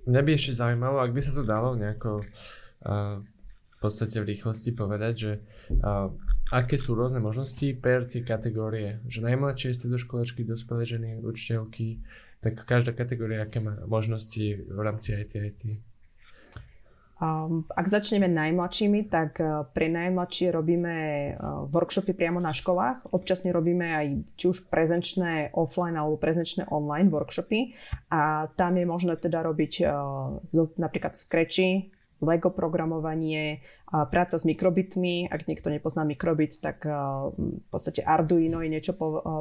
Mňa 0.05 0.21
by 0.21 0.31
ešte 0.37 0.53
zaujímalo, 0.61 1.01
ak 1.01 1.13
by 1.17 1.21
sa 1.25 1.33
to 1.33 1.43
dalo 1.45 1.73
nejako 1.77 2.21
uh, 2.21 3.21
v 3.25 3.29
podstate 3.85 4.17
v 4.17 4.33
rýchlosti 4.33 4.73
povedať, 4.73 5.13
že 5.13 5.33
uh, 5.85 6.09
aké 6.49 6.81
sú 6.81 6.97
rôzne 6.97 7.21
možnosti 7.21 7.69
per 7.77 8.09
tie 8.09 8.25
kategórie. 8.25 9.05
Že 9.05 9.29
najmladšie 9.29 9.77
stredoškolačky, 9.77 10.49
dospelé 10.49 10.89
ženy, 10.89 11.21
učiteľky, 11.21 12.01
tak 12.41 12.65
každá 12.65 12.97
kategória, 12.97 13.45
aké 13.45 13.61
má 13.61 13.77
možnosti 13.85 14.65
v 14.65 14.79
rámci 14.81 15.13
IT 15.13 15.33
IT. 15.37 15.63
Um, 17.15 17.63
ak 17.71 17.87
začneme 17.87 18.27
najmladšími, 18.27 19.07
tak 19.07 19.39
uh, 19.39 19.71
pre 19.71 19.87
najmladšie 19.87 20.51
robíme 20.51 20.97
uh, 21.33 21.63
workshopy 21.71 22.11
priamo 22.11 22.43
na 22.43 22.51
školách. 22.51 23.15
Občasne 23.15 23.55
robíme 23.55 23.87
aj 23.87 24.07
či 24.35 24.45
už 24.51 24.67
prezenčné 24.67 25.55
offline 25.55 25.95
alebo 25.95 26.19
prezenčné 26.19 26.67
online 26.75 27.15
workshopy 27.15 27.71
a 28.11 28.51
tam 28.59 28.75
je 28.75 28.85
možné 28.85 29.15
teda 29.15 29.47
robiť 29.47 29.73
uh, 29.87 30.43
napríklad 30.75 31.15
Scratchy, 31.15 31.95
Lego 32.23 32.51
programovanie, 32.51 33.59
práca 33.91 34.39
s 34.41 34.45
mikrobitmi. 34.49 35.29
Ak 35.31 35.47
niekto 35.47 35.71
nepozná 35.71 36.03
mikrobit, 36.03 36.59
tak 36.59 36.83
v 36.85 37.69
podstate 37.71 38.03
Arduino 38.03 38.65
je 38.65 38.73
niečo 38.73 38.97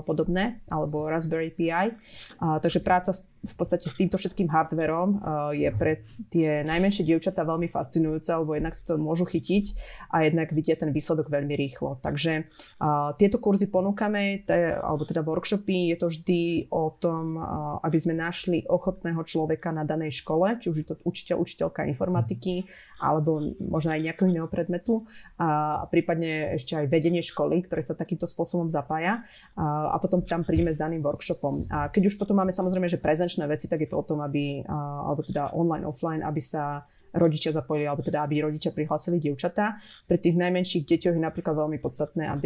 podobné, 0.05 0.61
alebo 0.69 1.09
Raspberry 1.09 1.49
Pi. 1.49 1.71
Takže 2.39 2.83
práca 2.83 3.15
v 3.43 3.55
podstate 3.59 3.91
s 3.91 3.99
týmto 3.99 4.15
všetkým 4.15 4.47
hardverom 4.47 5.19
je 5.51 5.67
pre 5.75 6.07
tie 6.31 6.63
najmenšie 6.63 7.03
dievčatá 7.03 7.43
veľmi 7.43 7.67
fascinujúca, 7.67 8.39
lebo 8.39 8.55
jednak 8.55 8.71
si 8.71 8.83
to 8.87 8.95
môžu 8.95 9.27
chytiť 9.27 9.75
a 10.15 10.23
jednak 10.23 10.55
vidia 10.55 10.79
ten 10.79 10.95
výsledok 10.95 11.27
veľmi 11.27 11.51
rýchlo. 11.51 11.99
Takže 11.99 12.47
tieto 13.19 13.37
kurzy 13.43 13.67
ponúkame, 13.67 14.47
alebo 14.79 15.03
teda 15.03 15.25
workshopy, 15.25 15.91
je 15.91 15.97
to 15.99 16.07
vždy 16.07 16.41
o 16.71 16.93
tom, 16.95 17.35
aby 17.83 17.97
sme 17.99 18.15
našli 18.15 18.63
ochotného 18.69 19.19
človeka 19.27 19.75
na 19.75 19.83
danej 19.83 20.23
škole, 20.23 20.55
či 20.61 20.71
už 20.71 20.77
je 20.79 20.87
to 20.87 20.95
učiteľ, 21.03 21.35
učiteľka 21.43 21.81
informatiky, 21.89 22.63
alebo 23.03 23.43
možno 23.59 23.91
aj 23.91 23.99
nejakého 23.99 24.31
iného 24.31 24.47
predmetu 24.47 25.03
a, 25.35 25.83
prípadne 25.91 26.55
ešte 26.55 26.79
aj 26.79 26.87
vedenie 26.87 27.19
školy, 27.19 27.67
ktoré 27.67 27.83
sa 27.83 27.99
takýmto 27.99 28.23
spôsobom 28.23 28.71
zapája 28.71 29.27
a, 29.59 29.91
a 29.91 29.97
potom 29.99 30.23
tam 30.23 30.47
prídeme 30.47 30.71
s 30.71 30.79
daným 30.79 31.03
workshopom. 31.03 31.67
A 31.67 31.91
keď 31.91 32.07
už 32.07 32.15
potom 32.15 32.39
máme 32.39 32.55
samozrejme, 32.55 32.87
že 32.87 33.01
prezenčné 33.01 33.43
veci, 33.51 33.67
tak 33.67 33.83
je 33.83 33.91
to 33.91 33.99
o 33.99 34.07
tom, 34.07 34.23
aby, 34.23 34.63
alebo 34.69 35.19
teda 35.19 35.51
online, 35.51 35.83
offline, 35.83 36.23
aby 36.23 36.39
sa 36.39 36.87
rodičia 37.13 37.53
zapojili, 37.53 37.85
alebo 37.85 38.01
teda 38.01 38.25
aby 38.25 38.43
rodičia 38.43 38.73
prihlásili 38.73 39.21
dievčatá. 39.21 39.77
Pri 40.09 40.17
tých 40.17 40.33
najmenších 40.33 40.83
deťoch 40.83 41.15
je 41.15 41.23
napríklad 41.23 41.55
veľmi 41.55 41.77
podstatné, 41.77 42.25
aby 42.27 42.45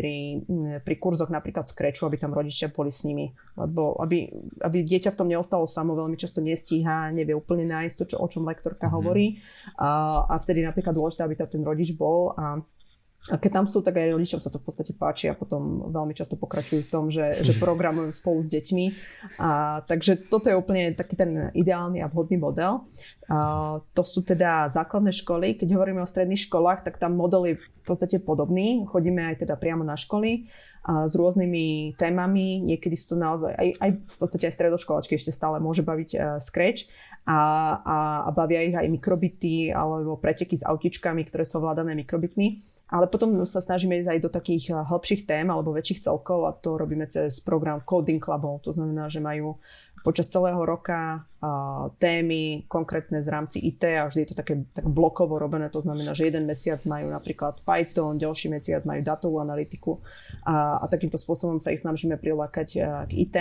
pri 0.83 0.95
kurzoch 0.99 1.31
napríklad 1.31 1.65
skreču, 1.71 2.03
aby 2.05 2.19
tam 2.19 2.35
rodičia 2.35 2.67
boli 2.69 2.91
s 2.91 3.07
nimi, 3.07 3.31
lebo 3.55 3.95
aby, 4.03 4.27
aby 4.61 4.77
dieťa 4.83 5.15
v 5.15 5.19
tom 5.19 5.31
neostalo 5.31 5.65
samo, 5.65 5.95
veľmi 5.95 6.19
často 6.19 6.43
nestíha, 6.43 7.15
nevie 7.15 7.33
úplne 7.33 7.63
nájsť 7.65 7.95
to, 7.95 8.05
čo, 8.13 8.15
o 8.19 8.27
čom 8.27 8.43
lektorka 8.43 8.87
mm-hmm. 8.87 8.97
hovorí 8.99 9.39
a, 9.79 10.21
a 10.27 10.35
vtedy 10.43 10.61
napríklad 10.67 10.93
dôležité, 10.93 11.23
aby 11.23 11.35
tam 11.39 11.47
ten 11.47 11.63
rodič 11.63 11.95
bol 11.95 12.35
a 12.35 12.59
a 13.27 13.35
keď 13.35 13.51
tam 13.59 13.65
sú, 13.67 13.83
tak 13.83 13.99
aj 13.99 14.15
rodičom 14.15 14.39
sa 14.39 14.47
to 14.47 14.59
v 14.59 14.65
podstate 14.71 14.95
páči 14.95 15.27
a 15.27 15.35
potom 15.35 15.91
veľmi 15.91 16.15
často 16.15 16.39
pokračujú 16.39 16.87
v 16.87 16.91
tom, 16.91 17.05
že, 17.11 17.35
že 17.43 17.59
programujú 17.63 18.15
spolu 18.15 18.39
s 18.39 18.47
deťmi. 18.47 18.85
A, 19.43 19.83
takže 19.83 20.31
toto 20.31 20.47
je 20.47 20.55
úplne 20.55 20.95
taký 20.95 21.19
ten 21.19 21.51
ideálny 21.51 21.99
a 21.99 22.07
vhodný 22.07 22.39
model. 22.39 22.87
A, 23.27 23.83
to 23.91 24.03
sú 24.07 24.23
teda 24.23 24.71
základné 24.71 25.11
školy. 25.11 25.59
Keď 25.59 25.67
hovoríme 25.75 25.99
o 25.99 26.07
stredných 26.07 26.47
školách, 26.47 26.87
tak 26.87 27.03
tam 27.03 27.19
model 27.19 27.51
je 27.51 27.55
v 27.59 27.67
podstate 27.83 28.23
podobný. 28.23 28.87
Chodíme 28.87 29.27
aj 29.35 29.43
teda 29.43 29.59
priamo 29.59 29.83
na 29.83 29.99
školy 29.99 30.47
a 30.87 31.11
s 31.11 31.13
rôznymi 31.19 31.99
témami. 31.99 32.63
Niekedy 32.63 32.95
sú 32.95 33.13
to 33.13 33.17
naozaj, 33.19 33.51
aj, 33.51 33.69
aj 33.75 33.89
v 33.99 34.15
podstate 34.15 34.47
aj 34.47 34.55
stredoškolačky 34.55 35.19
ešte 35.19 35.35
stále 35.35 35.59
môže 35.59 35.83
baviť 35.83 36.09
uh, 36.15 36.19
Scratch 36.39 36.87
a, 37.27 37.39
a, 37.83 37.97
a 38.23 38.29
bavia 38.31 38.63
ich 38.63 38.71
aj 38.71 38.87
mikrobity 38.87 39.67
alebo 39.67 40.15
preteky 40.15 40.55
s 40.55 40.63
autičkami, 40.63 41.27
ktoré 41.27 41.43
sú 41.43 41.59
ovládané 41.59 41.91
mikrobitmi. 41.91 42.76
Ale 42.87 43.11
potom 43.11 43.35
sa 43.43 43.59
snažíme 43.59 43.99
ísť 43.99 44.09
aj 44.15 44.19
do 44.23 44.29
takých 44.31 44.65
eh, 44.71 44.79
hĺbších 44.79 45.27
tém 45.27 45.47
alebo 45.51 45.75
väčších 45.75 46.07
celkov 46.07 46.47
a 46.47 46.55
to 46.55 46.79
robíme 46.79 47.03
cez 47.11 47.43
program 47.43 47.83
Coding 47.83 48.23
Clubov. 48.23 48.63
To 48.63 48.71
znamená, 48.71 49.11
že 49.11 49.19
majú 49.19 49.59
počas 50.07 50.31
celého 50.31 50.63
roka 50.63 51.19
uh, 51.19 51.91
témy 51.99 52.63
konkrétne 52.71 53.19
z 53.19 53.27
rámci 53.27 53.59
IT 53.59 53.83
a 53.83 54.07
vždy 54.07 54.23
je 54.23 54.29
to 54.31 54.39
také 54.39 54.63
tak 54.71 54.87
blokovo 54.87 55.35
robené. 55.35 55.67
To 55.67 55.83
znamená, 55.83 56.15
že 56.15 56.31
jeden 56.31 56.47
mesiac 56.47 56.79
majú 56.87 57.11
napríklad 57.11 57.59
Python, 57.67 58.15
ďalší 58.15 58.47
mesiac 58.47 58.87
majú 58.87 59.03
datovú 59.03 59.43
analytiku 59.43 59.99
a, 60.47 60.79
a 60.79 60.85
takýmto 60.87 61.19
spôsobom 61.19 61.59
sa 61.59 61.75
ich 61.75 61.83
snažíme 61.83 62.15
prilákať 62.15 62.69
uh, 62.79 63.03
k 63.03 63.11
IT. 63.19 63.35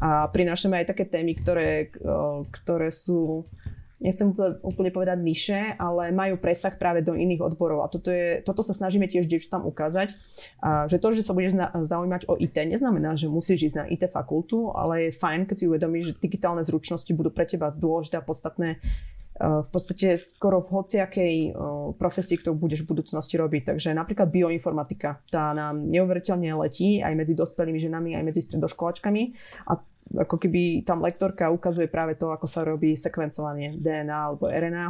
A 0.00 0.32
prinášame 0.32 0.80
aj 0.80 0.96
také 0.96 1.04
témy, 1.04 1.36
ktoré, 1.36 1.92
uh, 2.00 2.40
ktoré 2.56 2.88
sú 2.88 3.44
nechcem 3.98 4.30
úplne 4.62 4.94
povedať 4.94 5.18
niše, 5.18 5.58
ale 5.74 6.14
majú 6.14 6.38
presah 6.38 6.74
práve 6.74 7.02
do 7.02 7.18
iných 7.18 7.42
odborov. 7.42 7.82
A 7.82 7.90
toto, 7.90 8.14
je, 8.14 8.42
toto 8.46 8.62
sa 8.62 8.70
snažíme 8.70 9.10
tiež 9.10 9.26
tam 9.50 9.66
ukázať, 9.66 10.14
a 10.62 10.86
že 10.86 11.02
to, 11.02 11.14
že 11.14 11.26
sa 11.26 11.34
budeš 11.34 11.58
zaujímať 11.86 12.30
o 12.30 12.38
IT, 12.38 12.54
neznamená, 12.54 13.18
že 13.18 13.26
musíš 13.26 13.74
ísť 13.74 13.76
na 13.76 13.84
IT 13.90 14.06
fakultu, 14.10 14.70
ale 14.70 15.10
je 15.10 15.18
fajn, 15.18 15.50
keď 15.50 15.56
si 15.58 15.68
uvedomíš, 15.70 16.04
že 16.14 16.18
digitálne 16.22 16.62
zručnosti 16.62 17.10
budú 17.10 17.34
pre 17.34 17.46
teba 17.46 17.74
dôležité 17.74 18.22
a 18.22 18.26
podstatné 18.26 18.78
v 19.38 19.68
podstate 19.70 20.18
skoro 20.34 20.66
v 20.66 20.82
hociakej 20.82 21.34
profesii, 21.94 22.42
ktorú 22.42 22.58
budeš 22.58 22.82
v 22.82 22.98
budúcnosti 22.98 23.38
robiť. 23.38 23.70
Takže 23.70 23.94
napríklad 23.94 24.34
bioinformatika, 24.34 25.22
tá 25.30 25.54
nám 25.54 25.78
neuveriteľne 25.86 26.58
letí 26.58 26.98
aj 26.98 27.14
medzi 27.14 27.38
dospelými 27.38 27.78
ženami, 27.78 28.18
aj 28.18 28.24
medzi 28.26 28.42
stredoškolačkami 28.42 29.22
a 29.70 29.78
ako 30.16 30.36
keby 30.40 30.86
tam 30.86 31.04
lektorka 31.04 31.52
ukazuje 31.52 31.90
práve 31.90 32.16
to, 32.16 32.32
ako 32.32 32.46
sa 32.48 32.64
robí 32.64 32.96
sekvencovanie 32.96 33.76
DNA 33.76 34.16
alebo 34.16 34.48
RNA. 34.48 34.86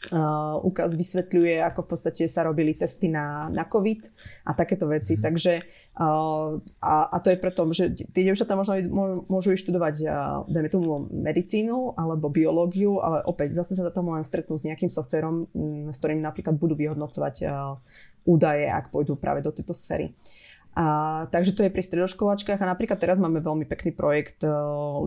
Uh, 0.00 0.56
ukaz 0.64 0.96
vysvetľuje, 0.96 1.60
ako 1.60 1.84
v 1.84 1.88
podstate 1.92 2.24
sa 2.24 2.40
robili 2.40 2.72
testy 2.72 3.12
na, 3.12 3.52
na 3.52 3.68
COVID 3.68 4.08
a 4.48 4.56
takéto 4.56 4.88
veci. 4.88 5.12
Mm. 5.12 5.20
Takže 5.20 5.52
uh, 6.00 6.56
a, 6.80 6.94
a 7.12 7.16
to 7.20 7.28
je 7.28 7.36
preto, 7.36 7.68
že 7.68 8.08
tie 8.08 8.24
devčatá 8.24 8.56
možno 8.56 8.80
môžu 9.28 9.52
študovať 9.60 9.94
uh, 10.00 10.40
dajme 10.48 10.72
tomu 10.72 11.04
medicínu 11.04 12.00
alebo 12.00 12.32
biológiu, 12.32 12.96
ale 13.04 13.20
opäť 13.28 13.60
zase 13.60 13.76
sa 13.76 13.92
tam 13.92 14.08
len 14.16 14.24
stretnú 14.24 14.56
s 14.56 14.64
nejakým 14.64 14.88
softverom, 14.88 15.52
um, 15.52 15.92
s 15.92 16.00
ktorým 16.00 16.24
napríklad 16.24 16.56
budú 16.56 16.80
vyhodnocovať 16.80 17.44
uh, 17.44 17.76
údaje, 18.24 18.72
ak 18.72 18.88
pôjdu 18.88 19.20
práve 19.20 19.44
do 19.44 19.52
tejto 19.52 19.76
sféry. 19.76 20.16
A, 20.70 21.26
takže 21.34 21.58
to 21.58 21.66
je 21.66 21.74
pri 21.74 21.82
stredoškoláčkach. 21.82 22.62
A 22.62 22.70
napríklad 22.70 22.94
teraz 23.02 23.18
máme 23.18 23.42
veľmi 23.42 23.66
pekný 23.66 23.90
projekt, 23.90 24.46
e, 24.46 24.50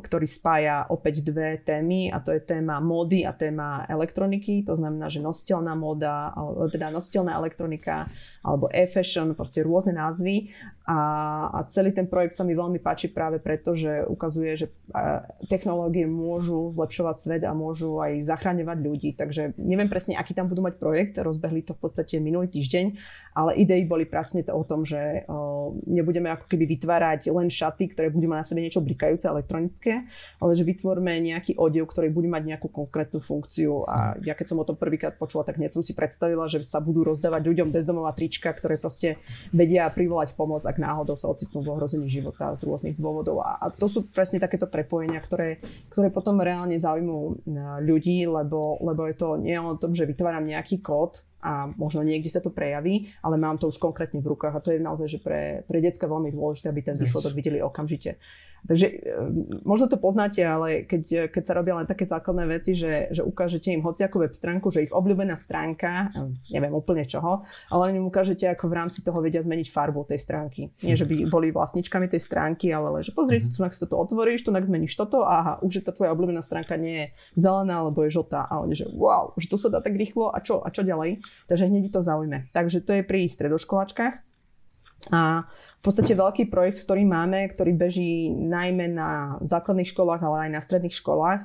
ktorý 0.03 0.27
spája 0.27 0.91
opäť 0.91 1.23
dve 1.23 1.63
témy 1.63 2.11
a 2.11 2.19
to 2.19 2.35
je 2.35 2.43
téma 2.43 2.83
módy 2.83 3.23
a 3.23 3.31
téma 3.31 3.87
elektroniky, 3.87 4.67
to 4.67 4.75
znamená, 4.75 5.07
že 5.07 5.23
nositeľná 5.23 5.71
móda, 5.71 6.35
teda 6.67 6.91
nositeľná 6.91 7.39
elektronika 7.39 8.03
alebo 8.43 8.67
e-fashion, 8.75 9.31
proste 9.39 9.63
rôzne 9.63 9.95
názvy 9.95 10.51
a, 10.83 10.99
a 11.47 11.59
celý 11.71 11.95
ten 11.95 12.11
projekt 12.11 12.35
sa 12.35 12.43
mi 12.43 12.51
veľmi 12.51 12.83
páči 12.83 13.07
práve 13.07 13.39
preto, 13.39 13.71
že 13.71 14.03
ukazuje, 14.03 14.51
že 14.59 14.67
technológie 15.47 16.03
môžu 16.03 16.75
zlepšovať 16.75 17.15
svet 17.23 17.43
a 17.47 17.55
môžu 17.55 18.03
aj 18.03 18.19
zachráňovať 18.27 18.77
ľudí. 18.83 19.09
Takže 19.15 19.55
neviem 19.55 19.87
presne, 19.87 20.19
aký 20.19 20.35
tam 20.35 20.51
budú 20.51 20.59
mať 20.59 20.75
projekt, 20.83 21.15
rozbehli 21.15 21.63
to 21.63 21.71
v 21.71 21.87
podstate 21.87 22.19
minulý 22.19 22.51
týždeň, 22.51 22.99
ale 23.31 23.57
idei 23.63 23.87
boli 23.87 24.03
presne 24.03 24.43
to 24.43 24.51
o 24.51 24.61
tom, 24.67 24.83
že 24.83 25.23
o, 25.25 25.71
nebudeme 25.87 26.29
ako 26.35 26.51
keby 26.51 26.67
vytvárať 26.75 27.31
len 27.31 27.47
šaty, 27.47 27.95
ktoré 27.95 28.11
budú 28.11 28.27
mať 28.27 28.39
na 28.43 28.45
sebe 28.45 28.59
niečo 28.61 28.83
blikajúce 28.83 29.25
elektronické, 29.25 30.03
ale 30.43 30.51
že 30.53 30.67
vytvoríme 30.67 31.15
nejaký 31.33 31.55
odev, 31.57 31.87
ktorý 31.87 32.11
bude 32.11 32.27
mať 32.27 32.43
nejakú 32.43 32.67
konkrétnu 32.67 33.23
funkciu. 33.23 33.87
A 33.87 34.19
ja 34.21 34.35
keď 34.35 34.51
som 34.51 34.59
o 34.59 34.67
tom 34.67 34.75
prvýkrát 34.75 35.15
počula, 35.15 35.47
tak 35.47 35.57
hneď 35.57 35.73
som 35.73 35.81
si 35.81 35.95
predstavila, 35.95 36.51
že 36.51 36.61
sa 36.67 36.83
budú 36.83 37.07
rozdávať 37.07 37.41
ľuďom 37.47 37.71
bezdomov 37.71 38.05
a 38.05 38.13
trička, 38.13 38.53
ktoré 38.53 38.77
proste 38.77 39.17
vedia 39.49 39.89
privolať 39.89 40.35
pomoc 40.37 40.61
ak 40.73 40.81
náhodou 40.81 41.13
sa 41.13 41.29
ocitnú 41.29 41.61
v 41.61 41.77
ohrození 41.77 42.09
života 42.09 42.57
z 42.57 42.65
rôznych 42.65 42.97
dôvodov. 42.97 43.45
A, 43.45 43.61
a 43.61 43.69
to 43.69 43.85
sú 43.85 44.09
presne 44.09 44.41
takéto 44.41 44.65
prepojenia, 44.65 45.21
ktoré, 45.21 45.61
ktoré 45.93 46.09
potom 46.09 46.41
reálne 46.41 46.73
zaujímujú 46.73 47.25
e, 47.29 47.35
ľudí, 47.85 48.25
lebo, 48.25 48.81
lebo 48.81 49.05
je 49.05 49.15
to 49.15 49.37
nie 49.37 49.53
o 49.61 49.77
tom, 49.77 49.93
že 49.93 50.09
vytváram 50.09 50.49
nejaký 50.49 50.81
kód 50.81 51.21
a 51.43 51.67
možno 51.75 52.01
niekde 52.07 52.31
sa 52.31 52.39
to 52.39 52.49
prejaví, 52.49 53.11
ale 53.19 53.35
mám 53.35 53.59
to 53.59 53.67
už 53.67 53.77
konkrétne 53.77 54.23
v 54.23 54.31
rukách 54.31 54.55
a 54.55 54.63
to 54.63 54.71
je 54.71 54.79
naozaj 54.79 55.11
že 55.11 55.19
pre, 55.19 55.67
pre 55.67 55.83
decka 55.83 56.07
veľmi 56.07 56.31
dôležité, 56.31 56.71
aby 56.71 56.81
ten 56.81 56.95
výsledok 56.95 57.35
videli 57.35 57.59
okamžite. 57.59 58.15
Takže 58.63 58.87
e, 58.87 58.95
možno 59.67 59.91
to 59.91 59.99
poznáte, 59.99 60.39
ale 60.39 60.87
keď, 60.87 61.27
keď 61.27 61.43
sa 61.43 61.53
robia 61.53 61.75
len 61.75 61.83
také 61.83 62.07
základné 62.07 62.47
veci, 62.47 62.71
že, 62.79 63.11
že 63.11 63.19
ukážete 63.19 63.75
im 63.75 63.83
hociakú 63.83 64.23
web 64.23 64.31
stránku, 64.31 64.71
že 64.71 64.87
ich 64.87 64.93
obľúbená 64.95 65.35
stránka, 65.35 66.15
e, 66.15 66.31
neviem 66.55 66.71
úplne 66.71 67.03
čoho, 67.03 67.43
ale 67.67 67.91
im 67.91 68.07
ukážete, 68.07 68.47
ako 68.47 68.71
v 68.71 68.77
rámci 68.79 69.03
toho 69.03 69.19
vedia 69.19 69.43
zmeniť 69.43 69.67
farbu 69.67 70.07
tej 70.07 70.19
stránky. 70.23 70.71
Nie, 70.79 70.95
že 70.95 71.03
by 71.03 71.27
boli 71.27 71.51
vlastničkami 71.51 72.07
tej 72.07 72.23
stránky, 72.23 72.71
ale 72.71 73.03
že 73.03 73.11
pozri, 73.11 73.43
mm-hmm. 73.43 73.59
tu 73.59 73.67
si 73.67 73.79
toto 73.83 73.99
otvoríš, 73.99 74.47
tu 74.47 74.55
zmeníš 74.55 74.95
toto 74.95 75.27
a 75.27 75.43
aha, 75.43 75.53
už 75.59 75.81
je 75.81 75.83
tá 75.83 75.91
tvoja 75.91 76.15
obľúbená 76.15 76.39
stránka 76.39 76.79
nie 76.79 76.95
je 76.95 77.07
zelená, 77.35 77.83
alebo 77.83 78.07
je 78.07 78.15
žltá. 78.15 78.47
A 78.47 78.63
oni, 78.63 78.79
že 78.79 78.87
wow, 78.95 79.35
že 79.35 79.51
to 79.51 79.59
sa 79.59 79.67
dá 79.67 79.83
tak 79.83 79.99
rýchlo 79.99 80.31
a 80.31 80.39
čo, 80.39 80.63
a 80.63 80.71
čo 80.71 80.87
ďalej? 80.87 81.19
Takže 81.47 81.67
hneď 81.67 81.91
to 81.91 82.01
zaujme. 82.01 82.47
Takže 82.55 82.81
to 82.81 82.99
je 82.99 83.03
pri 83.03 83.27
stredoškoláčkach. 83.27 84.15
A 85.11 85.43
v 85.51 85.81
podstate 85.83 86.15
veľký 86.15 86.47
projekt, 86.47 86.87
ktorý 86.87 87.03
máme, 87.03 87.51
ktorý 87.51 87.75
beží 87.75 88.31
najmä 88.31 88.87
na 88.87 89.35
základných 89.43 89.91
školách, 89.91 90.23
ale 90.23 90.47
aj 90.47 90.49
na 90.55 90.61
stredných 90.63 90.95
školách, 90.95 91.43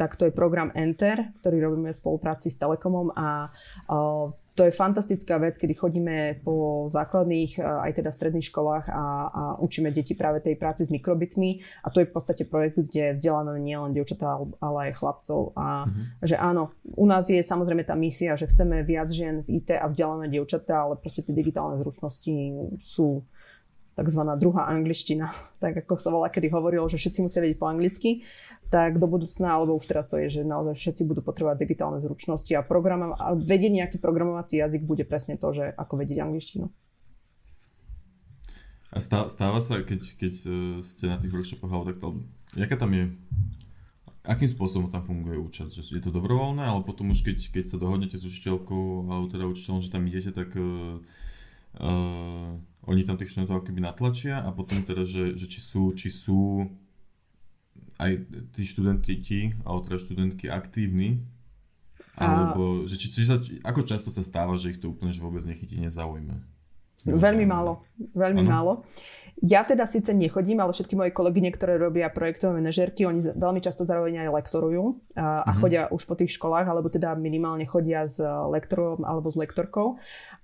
tak 0.00 0.16
to 0.16 0.24
je 0.24 0.32
program 0.32 0.72
Enter, 0.72 1.28
ktorý 1.44 1.68
robíme 1.68 1.92
v 1.92 2.00
spolupráci 2.00 2.48
s 2.48 2.56
Telekomom 2.56 3.12
a 3.12 3.52
to 4.54 4.66
je 4.66 4.74
fantastická 4.74 5.38
vec, 5.38 5.54
kedy 5.56 5.74
chodíme 5.74 6.16
po 6.42 6.84
základných 6.90 7.62
aj 7.62 8.02
teda 8.02 8.10
stredných 8.10 8.50
školách 8.50 8.90
a, 8.90 9.04
a 9.30 9.42
učíme 9.62 9.94
deti 9.94 10.18
práve 10.18 10.42
tej 10.42 10.58
práci 10.58 10.84
s 10.84 10.90
mikrobitmi 10.90 11.62
a 11.86 11.88
to 11.88 12.02
je 12.02 12.08
v 12.10 12.14
podstate 12.14 12.44
projekt, 12.44 12.76
kde 12.76 13.14
vzdeláme 13.14 13.56
nielen 13.62 13.94
dievčatá, 13.94 14.42
ale 14.58 14.90
aj 14.90 14.98
chlapcov 14.98 15.54
a 15.54 15.86
mm-hmm. 15.86 16.04
že 16.26 16.36
áno, 16.36 16.74
u 16.82 17.06
nás 17.06 17.30
je 17.30 17.40
samozrejme 17.40 17.86
tá 17.86 17.94
misia, 17.94 18.34
že 18.34 18.50
chceme 18.50 18.82
viac 18.82 19.08
žien 19.08 19.46
v 19.46 19.62
IT 19.62 19.70
a 19.78 19.86
vzdelané 19.86 20.26
dievčatá, 20.28 20.90
ale 20.90 20.98
proste 20.98 21.22
tie 21.22 21.32
digitálne 21.32 21.78
zručnosti 21.78 22.34
sú 22.82 23.22
tzv. 24.00 24.22
druhá 24.40 24.66
angličtina, 24.70 25.32
tak 25.62 25.84
ako 25.84 25.94
sa 26.00 26.10
volá, 26.10 26.32
kedy 26.32 26.48
hovorilo, 26.50 26.88
že 26.88 26.98
všetci 26.98 27.20
musia 27.24 27.42
vedieť 27.42 27.58
po 27.60 27.68
anglicky, 27.68 28.24
tak 28.70 29.02
do 29.02 29.10
budúcna, 29.10 29.58
alebo 29.58 29.74
už 29.74 29.84
teraz 29.90 30.06
to 30.06 30.14
je, 30.22 30.40
že 30.40 30.40
naozaj 30.46 30.78
všetci 30.78 31.02
budú 31.02 31.26
potrebovať 31.26 31.58
digitálne 31.58 31.98
zručnosti 31.98 32.54
a, 32.54 32.62
program, 32.62 33.18
a 33.18 33.34
vedieť 33.34 33.72
nejaký 33.82 33.96
programovací 33.98 34.62
jazyk 34.62 34.86
bude 34.86 35.02
presne 35.02 35.34
to, 35.34 35.50
že 35.50 35.74
ako 35.74 35.98
vedieť 35.98 36.22
angličtinu. 36.22 36.70
A 38.90 38.98
stáva 39.02 39.58
sa, 39.62 39.82
keď, 39.82 40.00
keď 40.18 40.34
e, 40.46 40.50
ste 40.82 41.06
na 41.06 41.18
tých 41.18 41.30
workshopoch 41.30 41.70
alebo 41.70 41.90
takto, 41.94 42.06
jaká 42.58 42.74
tam 42.74 42.90
je, 42.94 43.04
akým 44.26 44.50
spôsobom 44.50 44.90
tam 44.90 45.06
funguje 45.06 45.38
účasť? 45.38 45.70
Že 45.70 45.82
je 45.98 46.02
to 46.06 46.14
dobrovoľné, 46.14 46.66
ale 46.66 46.82
potom 46.82 47.14
už 47.14 47.22
keď, 47.22 47.38
keď 47.54 47.64
sa 47.70 47.78
dohodnete 47.78 48.18
s 48.18 48.26
učiteľkou 48.26 49.10
alebo 49.10 49.26
teda 49.30 49.46
učiteľom, 49.46 49.82
že 49.82 49.94
tam 49.94 50.06
idete, 50.10 50.34
tak 50.34 50.58
uh, 50.58 50.98
oni 52.82 53.02
tam 53.06 53.14
tých 53.14 53.30
študentov 53.30 53.62
akoby 53.62 53.78
natlačia 53.78 54.42
a 54.42 54.50
potom 54.50 54.82
teda, 54.82 55.06
že, 55.06 55.38
že 55.38 55.46
či 55.46 55.60
sú, 55.62 55.94
či 55.94 56.10
sú 56.10 56.66
aj 58.00 58.12
tí 58.56 58.64
študenti, 58.64 59.52
alebo 59.68 59.84
teda 59.84 60.00
študentky 60.00 60.48
aktívni 60.48 61.20
Alebo, 62.20 62.84
že 62.84 63.00
či, 63.00 63.08
či 63.08 63.24
sa, 63.24 63.40
ako 63.64 63.80
často 63.86 64.12
sa 64.12 64.20
stáva, 64.20 64.52
že 64.60 64.76
ich 64.76 64.80
to 64.80 64.92
úplne 64.92 65.08
že 65.08 65.24
vôbec 65.24 65.40
nechytí, 65.48 65.80
nezaujme? 65.80 66.36
Veľmi 67.08 67.48
málo. 67.48 67.80
Veľmi 68.12 68.44
ano? 68.44 68.50
málo. 68.50 68.72
Ja 69.40 69.64
teda 69.64 69.88
síce 69.88 70.12
nechodím, 70.12 70.60
ale 70.60 70.76
všetky 70.76 70.92
moje 70.92 71.16
kolegyne, 71.16 71.48
ktoré 71.48 71.80
robia 71.80 72.12
projektové 72.12 72.60
manažerky, 72.60 73.08
oni 73.08 73.24
veľmi 73.24 73.64
často 73.64 73.88
zároveň 73.88 74.28
aj 74.28 74.36
lektorujú 74.36 75.00
a, 75.16 75.48
a 75.48 75.48
mm-hmm. 75.48 75.60
chodia 75.64 75.82
už 75.88 76.04
po 76.04 76.12
tých 76.12 76.36
školách, 76.36 76.68
alebo 76.68 76.92
teda 76.92 77.16
minimálne 77.16 77.64
chodia 77.64 78.04
s 78.04 78.20
lektorom 78.20 79.00
alebo 79.00 79.32
s 79.32 79.40
lektorkou. 79.40 79.96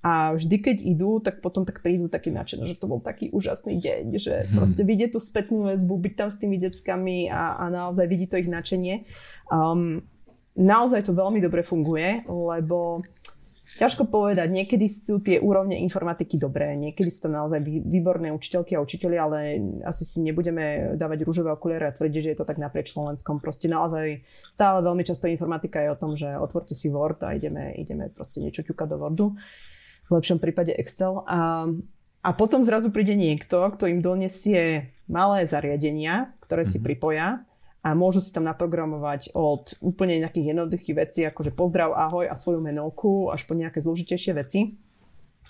A 0.06 0.38
vždy, 0.38 0.56
keď 0.62 0.76
idú, 0.86 1.18
tak 1.18 1.42
potom 1.42 1.66
tak 1.66 1.82
prídu 1.82 2.06
taký 2.06 2.30
nadšené, 2.30 2.70
že 2.70 2.78
to 2.78 2.86
bol 2.86 3.02
taký 3.02 3.34
úžasný 3.34 3.82
deň, 3.82 4.04
že 4.22 4.34
mm-hmm. 4.46 4.54
proste 4.54 4.86
vidie 4.86 5.10
tú 5.10 5.18
spätnú 5.18 5.66
väzbu, 5.66 5.98
byť 5.98 6.14
tam 6.14 6.28
s 6.30 6.38
tými 6.38 6.62
deckami 6.62 7.26
a, 7.26 7.58
a 7.58 7.64
naozaj 7.66 8.06
vidí 8.06 8.30
to 8.30 8.38
ich 8.38 8.46
nadšenie. 8.46 9.02
Um, 9.50 10.06
naozaj 10.54 11.10
to 11.10 11.12
veľmi 11.12 11.42
dobre 11.42 11.66
funguje, 11.66 12.22
lebo 12.30 13.02
Ťažko 13.66 14.08
povedať, 14.08 14.48
niekedy 14.48 14.86
sú 14.86 15.18
tie 15.20 15.36
úrovne 15.36 15.76
informatiky 15.82 16.40
dobré, 16.40 16.78
niekedy 16.78 17.10
sú 17.10 17.28
to 17.28 17.30
naozaj 17.34 17.60
výborné 17.66 18.32
učiteľky 18.32 18.72
a 18.72 18.80
učiteľi, 18.80 19.16
ale 19.20 19.38
asi 19.84 20.06
si 20.06 20.22
nebudeme 20.24 20.96
dávať 20.96 21.26
rúžové 21.26 21.50
okuliare 21.52 21.90
a 21.90 21.96
tvrdiť, 21.96 22.20
že 22.22 22.30
je 22.32 22.38
to 22.40 22.48
tak 22.48 22.56
naprieč 22.56 22.94
Slovenskom. 22.94 23.42
Proste 23.42 23.68
naozaj 23.68 24.24
stále 24.48 24.80
veľmi 24.80 25.04
často 25.04 25.28
informatika 25.28 25.82
je 25.82 25.92
o 25.92 25.98
tom, 25.98 26.16
že 26.16 26.40
otvorte 26.40 26.72
si 26.72 26.88
Word 26.88 27.20
a 27.26 27.36
ideme, 27.36 27.74
ideme 27.76 28.08
proste 28.08 28.40
niečo 28.40 28.64
ťukať 28.64 28.86
do 28.86 28.96
Wordu. 28.96 29.26
V 30.06 30.10
lepšom 30.14 30.38
prípade 30.38 30.70
Excel. 30.74 31.22
A, 31.26 31.66
a 32.22 32.30
potom 32.34 32.62
zrazu 32.62 32.94
príde 32.94 33.18
niekto, 33.18 33.58
kto 33.74 33.90
im 33.90 34.02
donesie 34.02 34.94
malé 35.10 35.46
zariadenia, 35.46 36.34
ktoré 36.42 36.62
si 36.66 36.78
mm-hmm. 36.78 36.86
pripoja 36.86 37.42
a 37.86 37.94
môžu 37.94 38.18
si 38.18 38.34
tam 38.34 38.42
naprogramovať 38.46 39.30
od 39.30 39.78
úplne 39.78 40.18
nejakých 40.18 40.50
jednoduchých 40.50 40.96
vecí, 40.98 41.20
ako 41.22 41.40
že 41.46 41.52
pozdrav, 41.54 41.94
ahoj 41.94 42.26
a 42.26 42.34
svoju 42.34 42.58
menovku, 42.58 43.30
až 43.30 43.46
po 43.46 43.54
nejaké 43.54 43.78
zložitejšie 43.78 44.32
veci 44.34 44.74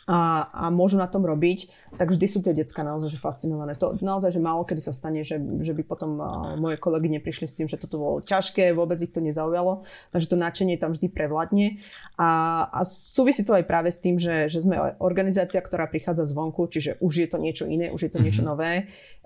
a, 0.07 0.47
a 0.55 0.65
môžu 0.71 1.03
na 1.03 1.11
tom 1.11 1.27
robiť, 1.27 1.67
tak 1.99 2.15
vždy 2.15 2.27
sú 2.31 2.39
tie 2.39 2.55
decka 2.55 2.87
naozaj 2.87 3.11
že 3.11 3.19
fascinované. 3.19 3.75
To 3.75 3.99
naozaj, 3.99 4.39
že 4.39 4.39
málo 4.39 4.63
kedy 4.63 4.79
sa 4.79 4.95
stane, 4.95 5.27
že, 5.27 5.43
že 5.67 5.75
by 5.75 5.83
potom 5.83 6.11
uh, 6.23 6.55
moje 6.55 6.79
kolegyne 6.79 7.19
prišli 7.19 7.51
s 7.51 7.59
tým, 7.59 7.67
že 7.67 7.75
toto 7.75 7.99
bolo 7.99 8.17
ťažké, 8.23 8.71
vôbec 8.71 9.03
ich 9.03 9.11
to 9.11 9.19
nezaujalo, 9.19 9.83
takže 10.15 10.31
to 10.31 10.39
nadšenie 10.39 10.79
tam 10.79 10.95
vždy 10.95 11.11
prevladne. 11.11 11.83
A, 12.15 12.63
a 12.71 12.87
súvisí 12.87 13.43
to 13.43 13.59
aj 13.59 13.67
práve 13.67 13.91
s 13.91 13.99
tým, 13.99 14.15
že, 14.23 14.47
že 14.47 14.63
sme 14.63 14.95
organizácia, 15.03 15.59
ktorá 15.59 15.91
prichádza 15.91 16.31
zvonku, 16.31 16.71
čiže 16.71 17.03
už 17.03 17.27
je 17.27 17.29
to 17.29 17.43
niečo 17.43 17.67
iné, 17.67 17.91
už 17.91 18.07
je 18.07 18.11
to 18.15 18.23
niečo 18.23 18.47
mhm. 18.47 18.49
nové. 18.55 18.73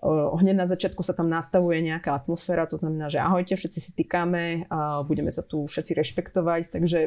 Uh, 0.01 0.33
hneď 0.41 0.65
na 0.65 0.65
začiatku 0.65 1.05
sa 1.05 1.13
tam 1.13 1.29
nastavuje 1.29 1.85
nejaká 1.85 2.17
atmosféra, 2.17 2.65
to 2.65 2.81
znamená, 2.81 3.13
že 3.13 3.21
ahojte, 3.21 3.53
všetci 3.53 3.79
si 3.85 3.91
týkame, 3.93 4.65
a 4.73 5.05
budeme 5.05 5.29
sa 5.29 5.45
tu 5.45 5.69
všetci 5.69 5.93
rešpektovať, 5.93 6.73
takže 6.73 6.99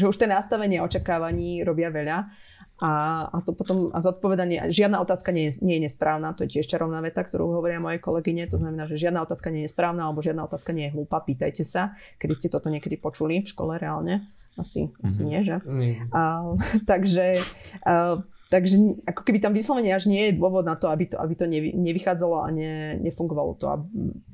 že 0.00 0.04
už 0.08 0.16
tie 0.16 0.24
nastavenie 0.24 0.80
očakávaní 0.80 1.60
robia 1.60 1.92
veľa. 1.92 2.32
A, 2.80 3.24
a 3.30 3.38
to 3.46 3.54
potom, 3.54 3.94
a 3.94 4.02
zodpovedanie, 4.02 4.72
žiadna 4.72 4.98
otázka 5.04 5.30
nie 5.30 5.52
je, 5.52 5.62
nie 5.62 5.78
je 5.78 5.86
nesprávna, 5.86 6.34
to 6.34 6.48
je 6.48 6.58
tiež 6.58 6.66
čarovná 6.66 6.98
veta, 6.98 7.22
ktorú 7.22 7.62
hovoria 7.62 7.78
moje 7.78 8.02
kolegyne, 8.02 8.48
to 8.50 8.58
znamená, 8.58 8.90
že 8.90 8.98
žiadna 8.98 9.22
otázka 9.22 9.54
nie 9.54 9.62
je 9.62 9.70
nesprávna, 9.70 10.10
alebo 10.10 10.24
žiadna 10.24 10.42
otázka 10.50 10.74
nie 10.74 10.90
je 10.90 10.94
hlúpa, 10.98 11.22
pýtajte 11.22 11.62
sa, 11.62 11.94
kedy 12.18 12.32
ste 12.34 12.48
toto 12.50 12.72
niekedy 12.72 12.98
počuli 12.98 13.44
v 13.44 13.50
škole 13.50 13.78
reálne. 13.78 14.26
Asi, 14.58 14.90
mm-hmm. 14.90 15.06
asi 15.08 15.20
nie, 15.24 15.40
že? 15.46 15.56
Mm. 15.64 15.94
A, 16.12 16.20
takže, 16.90 17.38
a, 17.86 18.18
takže 18.50 18.76
ako 19.06 19.20
keby 19.24 19.38
tam 19.38 19.54
vyslovene 19.54 19.94
až 19.94 20.10
nie 20.10 20.28
je 20.28 20.36
dôvod 20.36 20.66
na 20.66 20.74
to, 20.74 20.90
aby 20.90 21.08
to, 21.08 21.16
aby 21.22 21.34
to 21.38 21.46
nevy, 21.46 21.70
nevychádzalo 21.72 22.36
a 22.44 22.48
ne, 22.50 22.98
nefungovalo 22.98 23.56
to. 23.56 23.66
A 23.70 23.76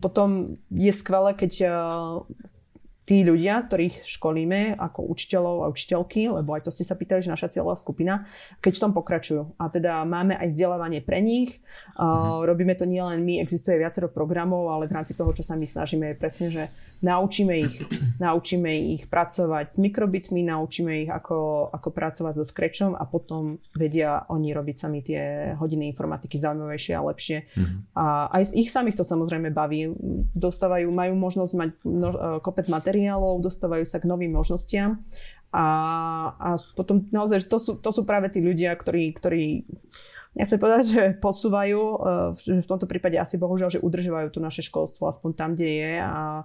potom 0.03 0.59
je 0.73 0.91
skvelé, 0.91 1.37
keď 1.37 1.53
tí 3.09 3.25
ľudia, 3.25 3.65
ktorých 3.65 4.05
školíme 4.05 4.77
ako 4.77 5.09
učiteľov 5.09 5.65
a 5.65 5.73
učiteľky, 5.73 6.29
lebo 6.29 6.53
aj 6.53 6.69
to 6.69 6.71
ste 6.77 6.85
sa 6.85 6.93
pýtali, 6.93 7.25
že 7.25 7.33
naša 7.33 7.57
cieľová 7.57 7.81
skupina, 7.81 8.29
keď 8.61 8.73
v 8.77 8.83
tom 8.85 8.93
pokračujú. 8.93 9.57
A 9.57 9.73
teda 9.73 10.05
máme 10.05 10.37
aj 10.37 10.53
vzdelávanie 10.53 11.01
pre 11.01 11.25
nich. 11.25 11.65
Uh, 11.97 12.45
robíme 12.45 12.77
to 12.77 12.85
nielen 12.85 13.25
my, 13.25 13.41
existuje 13.41 13.81
viacero 13.81 14.13
programov, 14.13 14.69
ale 14.69 14.93
v 14.93 15.01
rámci 15.01 15.17
toho, 15.17 15.33
čo 15.33 15.41
sa 15.41 15.57
my 15.57 15.65
snažíme, 15.65 16.13
je 16.13 16.21
presne, 16.21 16.47
že 16.53 16.69
naučíme 17.03 17.55
ich, 17.59 17.77
naučíme 18.25 18.71
ich 18.99 19.07
pracovať 19.07 19.67
s 19.75 19.77
mikrobitmi, 19.79 20.43
naučíme 20.47 21.07
ich, 21.07 21.11
ako, 21.11 21.71
ako 21.71 21.89
pracovať 21.91 22.33
so 22.39 22.45
Scratchom 22.45 22.93
a 22.99 23.05
potom 23.07 23.59
vedia 23.75 24.27
oni 24.29 24.51
robiť 24.55 24.77
sami 24.77 25.01
tie 25.03 25.55
hodiny 25.57 25.91
informatiky 25.91 26.39
zaujímavejšie 26.39 26.93
a 26.99 27.03
lepšie. 27.07 27.39
Mm-hmm. 27.45 27.79
A 27.95 28.05
aj 28.35 28.43
z 28.51 28.53
ich 28.61 28.69
samých 28.73 28.99
to 28.99 29.05
samozrejme 29.07 29.55
baví. 29.55 29.91
Dostávajú, 30.35 30.91
majú 30.91 31.15
možnosť 31.15 31.53
mať 31.55 31.71
no, 31.87 32.09
kopec 32.43 32.67
materiálov, 32.71 33.43
dostávajú 33.43 33.85
sa 33.87 34.03
k 34.03 34.09
novým 34.09 34.35
možnostiam. 34.35 35.03
A, 35.49 35.67
a 36.37 36.49
potom 36.77 37.09
naozaj, 37.09 37.49
to 37.49 37.57
sú, 37.57 37.81
to 37.81 37.89
sú 37.89 38.05
práve 38.05 38.29
tí 38.29 38.45
ľudia, 38.45 38.77
ktorí, 38.77 39.17
ktorí 39.17 39.65
nechcem 40.37 40.61
povedať, 40.61 40.85
že 40.87 41.03
posúvajú, 41.17 41.81
e, 41.81 41.97
v 42.63 42.69
tomto 42.69 42.85
prípade 42.85 43.17
asi 43.17 43.41
bohužiaľ, 43.41 43.75
že 43.75 43.83
udržovajú 43.83 44.29
tu 44.29 44.39
naše 44.45 44.63
školstvo 44.63 45.09
aspoň 45.11 45.31
tam, 45.35 45.51
kde 45.57 45.69
je 45.69 45.93
a, 45.99 46.45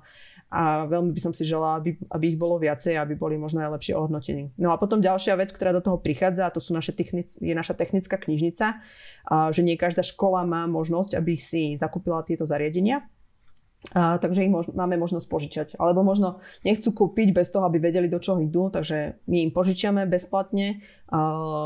a 0.54 0.86
veľmi 0.86 1.10
by 1.10 1.22
som 1.22 1.34
si 1.34 1.41
želala, 1.41 1.82
aby, 1.82 1.97
aby 2.14 2.26
ich 2.30 2.38
bolo 2.38 2.62
viacej, 2.62 2.93
aby 2.93 3.18
boli 3.18 3.41
možno 3.41 3.66
aj 3.66 3.74
lepšie 3.74 3.97
ohodnotení. 3.97 4.54
No 4.62 4.70
a 4.70 4.78
potom 4.78 5.01
ďalšia 5.01 5.34
vec, 5.34 5.49
ktorá 5.49 5.74
do 5.74 5.82
toho 5.82 5.97
prichádza, 5.97 6.54
to 6.54 6.62
sú 6.62 6.78
naše 6.78 6.93
technic, 6.93 7.34
je 7.41 7.58
naša 7.58 7.74
technická 7.74 8.22
knižnica, 8.22 8.78
a, 8.78 9.49
že 9.49 9.66
nie 9.66 9.74
každá 9.74 10.06
škola 10.06 10.45
má 10.45 10.70
možnosť, 10.70 11.18
aby 11.18 11.34
si 11.41 11.74
zakúpila 11.74 12.22
tieto 12.22 12.45
zariadenia. 12.45 13.01
A, 13.91 14.16
takže 14.22 14.47
ich 14.47 14.54
mož, 14.54 14.72
máme 14.72 14.95
možnosť 14.95 15.28
požičať. 15.28 15.68
Alebo 15.76 16.06
možno 16.06 16.39
nechcú 16.64 16.93
kúpiť 16.93 17.36
bez 17.36 17.51
toho, 17.51 17.68
aby 17.68 17.84
vedeli, 17.84 18.08
do 18.08 18.22
čoho 18.22 18.39
idú, 18.39 18.70
takže 18.70 19.20
my 19.28 19.49
im 19.49 19.51
požičiame 19.51 20.06
bezplatne 20.06 20.86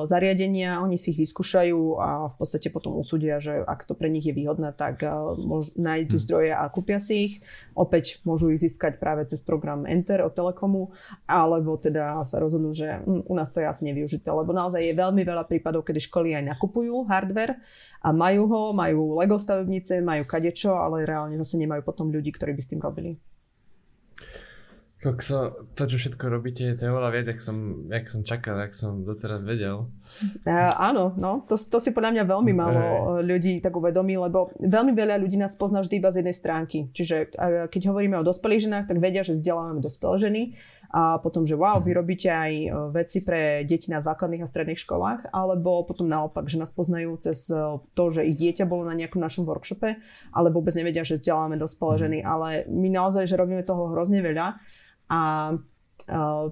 zariadenia, 0.10 0.84
oni 0.84 1.00
si 1.00 1.16
ich 1.16 1.24
vyskúšajú 1.24 1.80
a 2.02 2.28
v 2.28 2.36
podstate 2.36 2.68
potom 2.68 3.00
usúdia, 3.00 3.40
že 3.40 3.64
ak 3.64 3.88
to 3.88 3.96
pre 3.96 4.12
nich 4.12 4.28
je 4.28 4.36
výhodné, 4.36 4.76
tak 4.76 5.00
môž, 5.40 5.72
nájdu 5.80 6.20
hm. 6.20 6.24
zdroje 6.28 6.52
a 6.52 6.68
kúpia 6.68 7.00
si 7.00 7.16
ich. 7.16 7.34
Opäť 7.78 8.18
môžu 8.26 8.50
ich 8.50 8.66
získať 8.66 8.98
práve 8.98 9.22
cez 9.30 9.46
program 9.46 9.86
Enter 9.86 10.26
od 10.26 10.34
Telekomu, 10.34 10.90
alebo 11.30 11.78
teda 11.78 12.26
sa 12.26 12.42
rozhodnú, 12.42 12.74
že 12.74 12.98
hm, 13.06 13.30
u 13.30 13.34
nás 13.38 13.54
to 13.54 13.62
je 13.62 13.70
asi 13.70 13.86
nevyužité, 13.86 14.34
lebo 14.34 14.50
naozaj 14.50 14.82
je 14.82 14.98
veľmi 14.98 15.22
veľa 15.22 15.46
prípadov, 15.46 15.86
kedy 15.86 16.02
školy 16.10 16.34
aj 16.34 16.58
nakupujú 16.58 17.06
hardware 17.06 17.62
a 18.02 18.10
majú 18.10 18.50
ho, 18.50 18.62
majú 18.74 19.22
Lego 19.22 19.38
stavebnice, 19.38 20.02
majú 20.02 20.26
kadečo, 20.26 20.74
ale 20.74 21.06
reálne 21.06 21.38
zase 21.38 21.62
nemajú 21.62 21.86
potom 21.86 22.10
ľudí, 22.10 22.34
ktorí 22.34 22.58
by 22.58 22.62
s 22.66 22.72
tým 22.74 22.82
robili. 22.82 23.22
Kokso, 24.98 25.70
to, 25.78 25.86
čo 25.86 25.98
všetko 26.02 26.26
robíte, 26.26 26.74
to 26.74 26.82
je 26.82 26.90
oveľa 26.90 27.10
viac, 27.14 27.26
jak 27.30 27.38
som, 27.38 27.86
jak 27.86 28.10
som 28.10 28.26
čakal, 28.26 28.58
jak 28.66 28.74
som 28.74 29.06
doteraz 29.06 29.46
vedel. 29.46 29.94
Uh, 30.42 30.74
áno, 30.74 31.14
no, 31.22 31.46
to, 31.46 31.54
to 31.54 31.78
si 31.78 31.94
podľa 31.94 32.18
mňa 32.18 32.24
veľmi 32.26 32.54
málo 32.58 32.82
uh, 32.82 32.98
ľudí 33.22 33.62
tak 33.62 33.78
uvedomí, 33.78 34.18
lebo 34.18 34.50
veľmi 34.58 34.98
veľa 34.98 35.22
ľudí 35.22 35.38
nás 35.38 35.54
pozná 35.54 35.86
vždy 35.86 36.02
iba 36.02 36.10
z 36.10 36.26
jednej 36.26 36.34
stránky. 36.34 36.90
Čiže 36.98 37.30
uh, 37.38 37.70
keď 37.70 37.94
hovoríme 37.94 38.18
o 38.18 38.26
dospelých 38.26 38.66
ženách, 38.66 38.86
tak 38.90 38.98
vedia, 38.98 39.22
že 39.22 39.38
vzdelávame 39.38 39.86
dospelé 39.86 40.16
ženy 40.18 40.44
a 40.88 41.20
potom, 41.20 41.44
že 41.44 41.60
wow, 41.60 41.84
vy 41.84 41.92
mhm. 41.92 42.00
robíte 42.00 42.30
aj 42.32 42.52
e, 42.52 42.68
veci 42.96 43.20
pre 43.20 43.68
deti 43.68 43.92
na 43.92 44.00
základných 44.00 44.48
a 44.48 44.48
stredných 44.48 44.80
školách, 44.80 45.36
alebo 45.36 45.84
potom 45.84 46.08
naopak, 46.08 46.48
že 46.48 46.60
nás 46.60 46.72
poznajú 46.72 47.20
cez 47.20 47.52
e, 47.52 47.60
to, 47.92 48.04
že 48.08 48.24
ich 48.24 48.40
dieťa 48.40 48.64
bolo 48.64 48.88
na 48.88 48.96
nejakom 48.96 49.20
našom 49.20 49.44
workshope, 49.44 50.00
ale 50.32 50.48
vôbec 50.48 50.72
nevedia, 50.80 51.04
že 51.04 51.20
vzdelávame 51.20 51.60
dospelé 51.60 51.94
mhm. 52.00 52.02
ženy. 52.08 52.20
Ale 52.24 52.48
my 52.72 52.88
naozaj, 52.88 53.28
že 53.28 53.36
robíme 53.36 53.68
toho 53.68 53.92
hrozne 53.92 54.24
veľa 54.24 54.56
a 55.08 55.20
uh, 56.08 56.48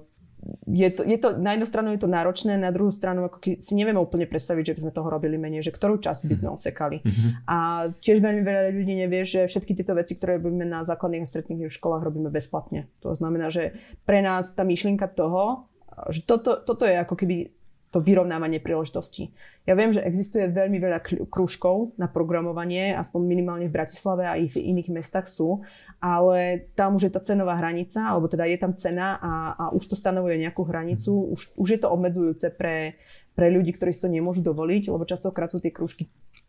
je 0.66 0.90
to, 0.90 1.02
je 1.02 1.18
to, 1.18 1.28
na 1.38 1.52
jednu 1.52 1.66
stranu 1.66 1.90
je 1.92 2.00
to 2.02 2.10
náročné, 2.10 2.54
na 2.54 2.70
druhú 2.70 2.94
stranu 2.94 3.26
ako 3.26 3.58
si 3.58 3.72
nevieme 3.74 3.98
úplne 3.98 4.30
predstaviť, 4.30 4.62
že 4.62 4.74
by 4.78 4.80
sme 4.86 4.92
toho 4.94 5.08
robili 5.10 5.34
menej, 5.34 5.66
že 5.66 5.74
ktorú 5.74 5.98
časť 5.98 6.22
by 6.26 6.34
sme 6.38 6.48
mhm. 6.52 6.54
osekali. 6.54 6.98
Mm-hmm. 7.02 7.30
A 7.50 7.56
tiež 7.98 8.22
veľmi 8.22 8.42
veľa 8.46 8.62
ľudí 8.70 8.94
nevie, 8.94 9.22
že 9.26 9.50
všetky 9.50 9.74
tieto 9.74 9.98
veci, 9.98 10.14
ktoré 10.14 10.38
robíme 10.38 10.62
na 10.62 10.86
základných 10.86 11.26
a 11.26 11.30
stredných 11.30 11.72
školách, 11.72 12.06
robíme 12.06 12.30
bezplatne. 12.30 12.86
To 13.02 13.14
znamená, 13.16 13.50
že 13.50 13.74
pre 14.06 14.22
nás 14.22 14.54
tá 14.54 14.62
myšlienka 14.62 15.10
toho, 15.10 15.66
že 16.12 16.22
toto, 16.22 16.60
toto 16.60 16.84
je 16.84 16.94
ako 17.00 17.14
keby 17.16 17.50
to 17.94 18.02
vyrovnávanie 18.02 18.58
príležitostí. 18.58 19.30
Ja 19.66 19.74
viem, 19.74 19.90
že 19.94 20.02
existuje 20.02 20.46
veľmi 20.50 20.78
veľa 20.78 20.98
krúžkov 21.30 21.94
na 21.98 22.06
programovanie, 22.10 22.94
aspoň 22.94 23.20
minimálne 23.26 23.66
v 23.66 23.76
Bratislave 23.76 24.26
a 24.26 24.38
i 24.38 24.50
v 24.50 24.62
iných 24.62 24.90
mestách 24.94 25.26
sú, 25.30 25.62
ale 26.02 26.70
tam 26.78 26.98
už 26.98 27.08
je 27.08 27.12
tá 27.14 27.22
cenová 27.22 27.58
hranica, 27.58 28.02
alebo 28.04 28.30
teda 28.30 28.46
je 28.46 28.58
tam 28.58 28.72
cena 28.76 29.18
a, 29.18 29.32
a 29.56 29.64
už 29.74 29.90
to 29.90 29.96
stanovuje 29.98 30.38
nejakú 30.38 30.66
hranicu, 30.66 31.34
už, 31.34 31.56
už 31.56 31.68
je 31.72 31.80
to 31.82 31.88
obmedzujúce 31.90 32.52
pre, 32.54 32.98
pre 33.34 33.50
ľudí, 33.50 33.74
ktorí 33.74 33.90
si 33.92 34.02
to 34.02 34.10
nemôžu 34.12 34.42
dovoliť, 34.42 34.90
lebo 34.92 35.08
častokrát 35.08 35.50
sú 35.50 35.58
tie 35.58 35.74
krúžky 35.74 36.06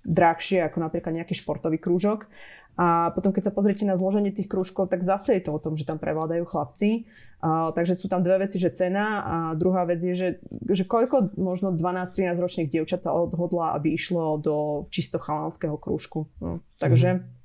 drahšie 0.08 0.64
ako 0.64 0.80
napríklad 0.80 1.14
nejaký 1.20 1.36
športový 1.36 1.78
krúžok. 1.78 2.32
A 2.78 3.10
potom, 3.12 3.34
keď 3.34 3.50
sa 3.50 3.56
pozriete 3.56 3.84
na 3.90 3.98
zloženie 3.98 4.30
tých 4.30 4.48
krúžkov, 4.48 4.94
tak 4.94 5.02
zase 5.02 5.42
je 5.42 5.50
to 5.50 5.52
o 5.52 5.60
tom, 5.60 5.74
že 5.74 5.84
tam 5.84 5.98
prevládajú 5.98 6.46
chlapci. 6.46 7.10
Takže 7.42 7.94
sú 7.94 8.10
tam 8.10 8.26
dve 8.26 8.50
veci, 8.50 8.58
že 8.58 8.74
cena 8.74 9.22
a 9.22 9.36
druhá 9.54 9.86
vec 9.86 10.02
je, 10.02 10.18
že, 10.18 10.30
že 10.74 10.90
koľko 10.90 11.38
možno 11.38 11.70
12-13 11.70 12.34
ročných 12.34 12.72
dievčat 12.74 13.06
sa 13.06 13.14
odhodla, 13.14 13.78
aby 13.78 13.94
išlo 13.94 14.42
do 14.42 14.90
čisto 14.90 15.22
chalanského 15.22 15.78
krúžku. 15.78 16.26
No, 16.42 16.66
takže 16.82 17.22
mm 17.22 17.38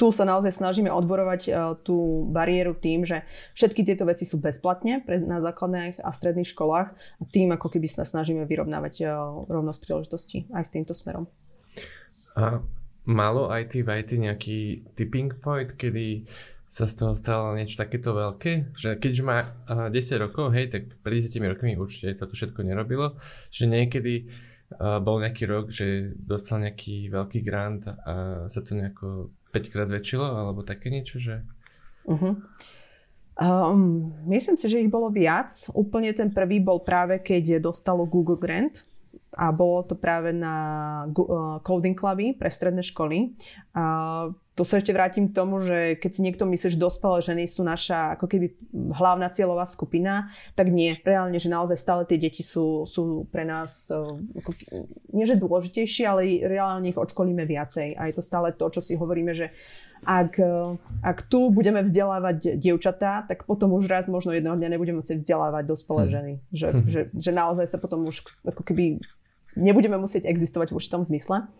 tu 0.00 0.08
sa 0.08 0.24
naozaj 0.24 0.56
snažíme 0.56 0.88
odborovať 0.88 1.40
uh, 1.44 1.76
tú 1.76 2.24
bariéru 2.32 2.72
tým, 2.72 3.04
že 3.04 3.20
všetky 3.52 3.84
tieto 3.84 4.08
veci 4.08 4.24
sú 4.24 4.40
bezplatne 4.40 5.04
pre, 5.04 5.20
na 5.20 5.44
základných 5.44 6.00
a 6.00 6.08
stredných 6.08 6.48
školách 6.56 6.88
a 6.96 7.22
tým 7.28 7.52
ako 7.52 7.68
keby 7.68 7.84
sa 7.84 8.08
snažíme 8.08 8.48
vyrovnávať 8.48 9.04
uh, 9.04 9.44
rovnosť 9.44 9.80
príležitostí 9.84 10.48
aj 10.56 10.64
v 10.64 10.72
týmto 10.72 10.96
smerom. 10.96 11.28
A 12.32 12.64
malo 13.04 13.52
IT 13.52 13.76
v 13.84 13.88
IT 13.92 14.16
nejaký 14.16 14.88
tipping 14.96 15.36
point, 15.36 15.76
kedy 15.76 16.24
sa 16.70 16.86
z 16.86 16.94
toho 17.02 17.12
stalo 17.18 17.58
niečo 17.58 17.82
takéto 17.82 18.14
veľké, 18.14 18.78
že 18.78 18.94
keď 18.94 19.12
má 19.26 19.38
10 19.66 19.90
rokov, 20.22 20.54
hej, 20.54 20.70
tak 20.70 21.02
pred 21.02 21.18
10 21.18 21.34
rokmi 21.50 21.74
určite 21.74 22.14
toto 22.14 22.38
všetko 22.38 22.62
nerobilo, 22.62 23.18
že 23.50 23.66
niekedy 23.66 24.30
uh, 24.78 25.02
bol 25.02 25.18
nejaký 25.18 25.50
rok, 25.50 25.74
že 25.74 26.14
dostal 26.14 26.62
nejaký 26.62 27.10
veľký 27.10 27.42
grant 27.42 27.90
a 27.90 28.46
sa 28.46 28.62
to 28.62 28.78
nejako 28.78 29.34
5 29.50 29.72
krát 29.74 29.90
zväčšilo, 29.90 30.22
alebo 30.22 30.62
také 30.62 30.94
niečo, 30.94 31.18
že... 31.18 31.42
Uh-huh. 32.06 32.38
Um, 33.40 34.14
myslím 34.30 34.54
si, 34.54 34.70
že 34.70 34.78
ich 34.78 34.92
bolo 34.92 35.10
viac. 35.10 35.50
Úplne 35.74 36.14
ten 36.14 36.30
prvý 36.30 36.62
bol 36.62 36.86
práve, 36.86 37.18
keď 37.18 37.58
dostalo 37.58 38.06
Google 38.06 38.38
Grant 38.38 38.86
a 39.34 39.50
bolo 39.50 39.82
to 39.86 39.98
práve 39.98 40.30
na 40.30 40.54
uh, 41.08 41.58
coding 41.66 41.98
cluby 41.98 42.36
pre 42.38 42.46
stredné 42.46 42.86
školy. 42.86 43.34
To 44.60 44.68
sa 44.68 44.76
ešte 44.76 44.92
vrátim 44.92 45.32
k 45.32 45.32
tomu, 45.32 45.64
že 45.64 45.96
keď 45.96 46.10
si 46.12 46.20
niekto 46.20 46.44
myslí, 46.44 46.76
že 46.76 46.84
dospelé 46.84 47.24
ženy 47.24 47.48
sú 47.48 47.64
naša 47.64 48.20
ako 48.20 48.28
keby 48.28 48.52
hlavná 48.92 49.32
cieľová 49.32 49.64
skupina, 49.64 50.28
tak 50.52 50.68
nie. 50.68 51.00
Reálne, 51.00 51.40
že 51.40 51.48
naozaj 51.48 51.80
stále 51.80 52.04
tie 52.04 52.20
deti 52.20 52.44
sú, 52.44 52.84
sú 52.84 53.24
pre 53.32 53.48
nás 53.48 53.88
uh, 53.88 54.04
ako, 54.36 54.52
nie 55.16 55.24
že 55.24 55.40
dôležitejšie, 55.40 56.04
ale 56.04 56.44
reálne 56.44 56.92
ich 56.92 57.00
odškolíme 57.00 57.40
viacej. 57.48 57.96
A 57.96 58.12
je 58.12 58.20
to 58.20 58.20
stále 58.20 58.52
to, 58.52 58.68
čo 58.68 58.84
si 58.84 59.00
hovoríme, 59.00 59.32
že 59.32 59.48
ak, 60.04 60.40
ak 61.00 61.18
tu 61.28 61.48
budeme 61.48 61.80
vzdelávať 61.80 62.60
dievčatá, 62.60 63.24
tak 63.24 63.48
potom 63.48 63.72
už 63.76 63.88
raz 63.88 64.12
možno 64.12 64.36
jedného 64.36 64.60
dňa 64.60 64.76
nebudeme 64.76 65.00
musieť 65.00 65.24
vzdelávať 65.24 65.64
dospelé 65.64 66.04
hm. 66.04 66.12
ženy. 66.12 66.34
Že, 66.52 66.68
že, 66.84 67.00
že 67.16 67.30
naozaj 67.32 67.64
sa 67.64 67.80
potom 67.80 68.04
už 68.04 68.28
ako 68.44 68.60
keby 68.60 69.00
nebudeme 69.58 69.98
musieť 69.98 70.26
existovať 70.26 70.70
v 70.70 70.76
určitom 70.78 71.02
zmysle. 71.02 71.50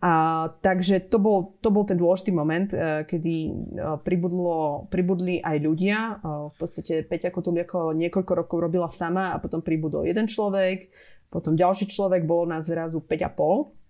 A, 0.00 0.12
takže 0.60 1.00
to 1.08 1.16
bol, 1.16 1.56
to 1.64 1.72
bol 1.72 1.88
ten 1.88 1.96
dôležitý 1.96 2.32
moment, 2.34 2.68
e, 2.72 3.04
kedy 3.08 3.34
e, 3.48 3.52
pribudlo, 4.04 4.86
pribudli 4.92 5.40
aj 5.40 5.56
ľudia. 5.60 5.98
E, 5.98 6.14
v 6.52 6.56
podstate 6.56 7.06
Peťa 7.06 7.32
Kotuliako 7.32 7.96
niekoľko 7.96 8.32
rokov 8.44 8.58
robila 8.60 8.88
sama 8.92 9.32
a 9.32 9.40
potom 9.40 9.64
pribudol 9.64 10.04
jeden 10.04 10.28
človek, 10.28 10.92
potom 11.32 11.56
ďalší 11.56 11.88
človek, 11.88 12.26
bolo 12.26 12.50
nás 12.50 12.66
zrazu 12.66 13.00
5,5 13.00 13.80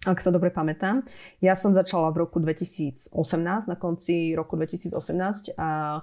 ak 0.00 0.16
sa 0.16 0.32
dobre 0.32 0.48
pamätám. 0.48 1.04
Ja 1.44 1.52
som 1.60 1.76
začala 1.76 2.08
v 2.08 2.24
roku 2.24 2.40
2018, 2.40 3.12
na 3.68 3.76
konci 3.76 4.32
roku 4.32 4.56
2018 4.56 5.60
a 5.60 6.00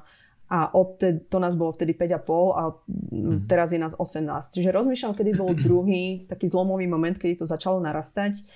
a 0.48 0.72
odtedy, 0.72 1.28
to 1.28 1.44
nás 1.44 1.60
bolo 1.60 1.76
vtedy 1.76 1.92
5,5 1.92 2.56
a 2.56 2.64
mm. 3.12 3.52
teraz 3.52 3.76
je 3.76 3.80
nás 3.84 3.92
18. 4.00 4.24
Čiže 4.56 4.72
rozmýšľam, 4.72 5.12
kedy 5.12 5.32
bol 5.36 5.52
druhý 5.68 6.24
taký 6.24 6.48
zlomový 6.48 6.88
moment, 6.88 7.16
kedy 7.20 7.44
to 7.44 7.46
začalo 7.46 7.84
narastať. 7.84 8.48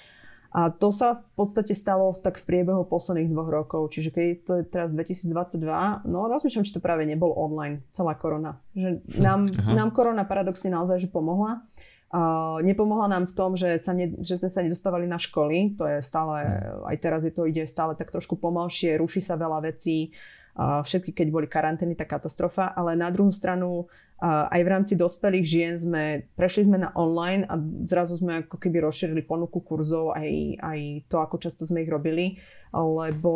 A 0.52 0.68
to 0.68 0.92
sa 0.92 1.16
v 1.16 1.24
podstate 1.40 1.72
stalo 1.72 2.12
tak 2.12 2.44
v 2.44 2.44
priebehu 2.44 2.84
posledných 2.84 3.32
dvoch 3.32 3.48
rokov. 3.48 3.96
Čiže 3.96 4.10
keď 4.12 4.28
to 4.44 4.52
je 4.60 4.64
teraz 4.68 4.92
2022, 4.92 5.64
no 6.12 6.28
rozmýšľam, 6.28 6.68
či 6.68 6.76
to 6.76 6.84
práve 6.84 7.08
nebol 7.08 7.32
online, 7.32 7.88
celá 7.96 8.20
korona. 8.20 8.60
Že 8.76 9.00
nám, 9.24 9.48
nám 9.48 9.96
korona 9.96 10.28
paradoxne 10.28 10.68
naozaj 10.68 11.08
že 11.08 11.10
pomohla. 11.12 11.64
Uh, 12.12 12.60
nepomohla 12.68 13.08
nám 13.08 13.32
v 13.32 13.36
tom, 13.40 13.56
že, 13.56 13.80
sa 13.80 13.96
ne, 13.96 14.12
že 14.20 14.36
sme 14.36 14.52
sa 14.52 14.60
nedostávali 14.60 15.08
na 15.08 15.16
školy. 15.16 15.80
To 15.80 15.88
je 15.88 16.04
stále, 16.04 16.44
hm. 16.44 16.84
aj 16.84 16.98
teraz 17.00 17.24
je 17.24 17.32
to 17.32 17.48
ide 17.48 17.64
stále 17.64 17.96
tak 17.96 18.12
trošku 18.12 18.36
pomalšie, 18.36 19.00
ruší 19.00 19.24
sa 19.24 19.40
veľa 19.40 19.72
vecí 19.72 20.12
všetky, 20.58 21.16
keď 21.16 21.28
boli 21.32 21.48
karantény, 21.48 21.96
tá 21.96 22.04
katastrofa, 22.04 22.72
ale 22.76 23.00
na 23.00 23.08
druhú 23.08 23.32
stranu 23.32 23.88
aj 24.22 24.62
v 24.62 24.70
rámci 24.70 24.94
dospelých 24.94 25.46
žien 25.50 25.74
sme, 25.82 26.30
prešli 26.38 26.70
sme 26.70 26.78
na 26.78 26.94
online 26.94 27.42
a 27.50 27.58
zrazu 27.90 28.22
sme 28.22 28.46
ako 28.46 28.62
keby 28.62 28.86
rozšírili 28.86 29.26
ponuku 29.26 29.58
kurzov 29.66 30.14
aj, 30.14 30.62
aj 30.62 30.80
to, 31.10 31.18
ako 31.18 31.42
často 31.42 31.66
sme 31.66 31.82
ich 31.82 31.90
robili, 31.90 32.38
lebo 32.70 33.34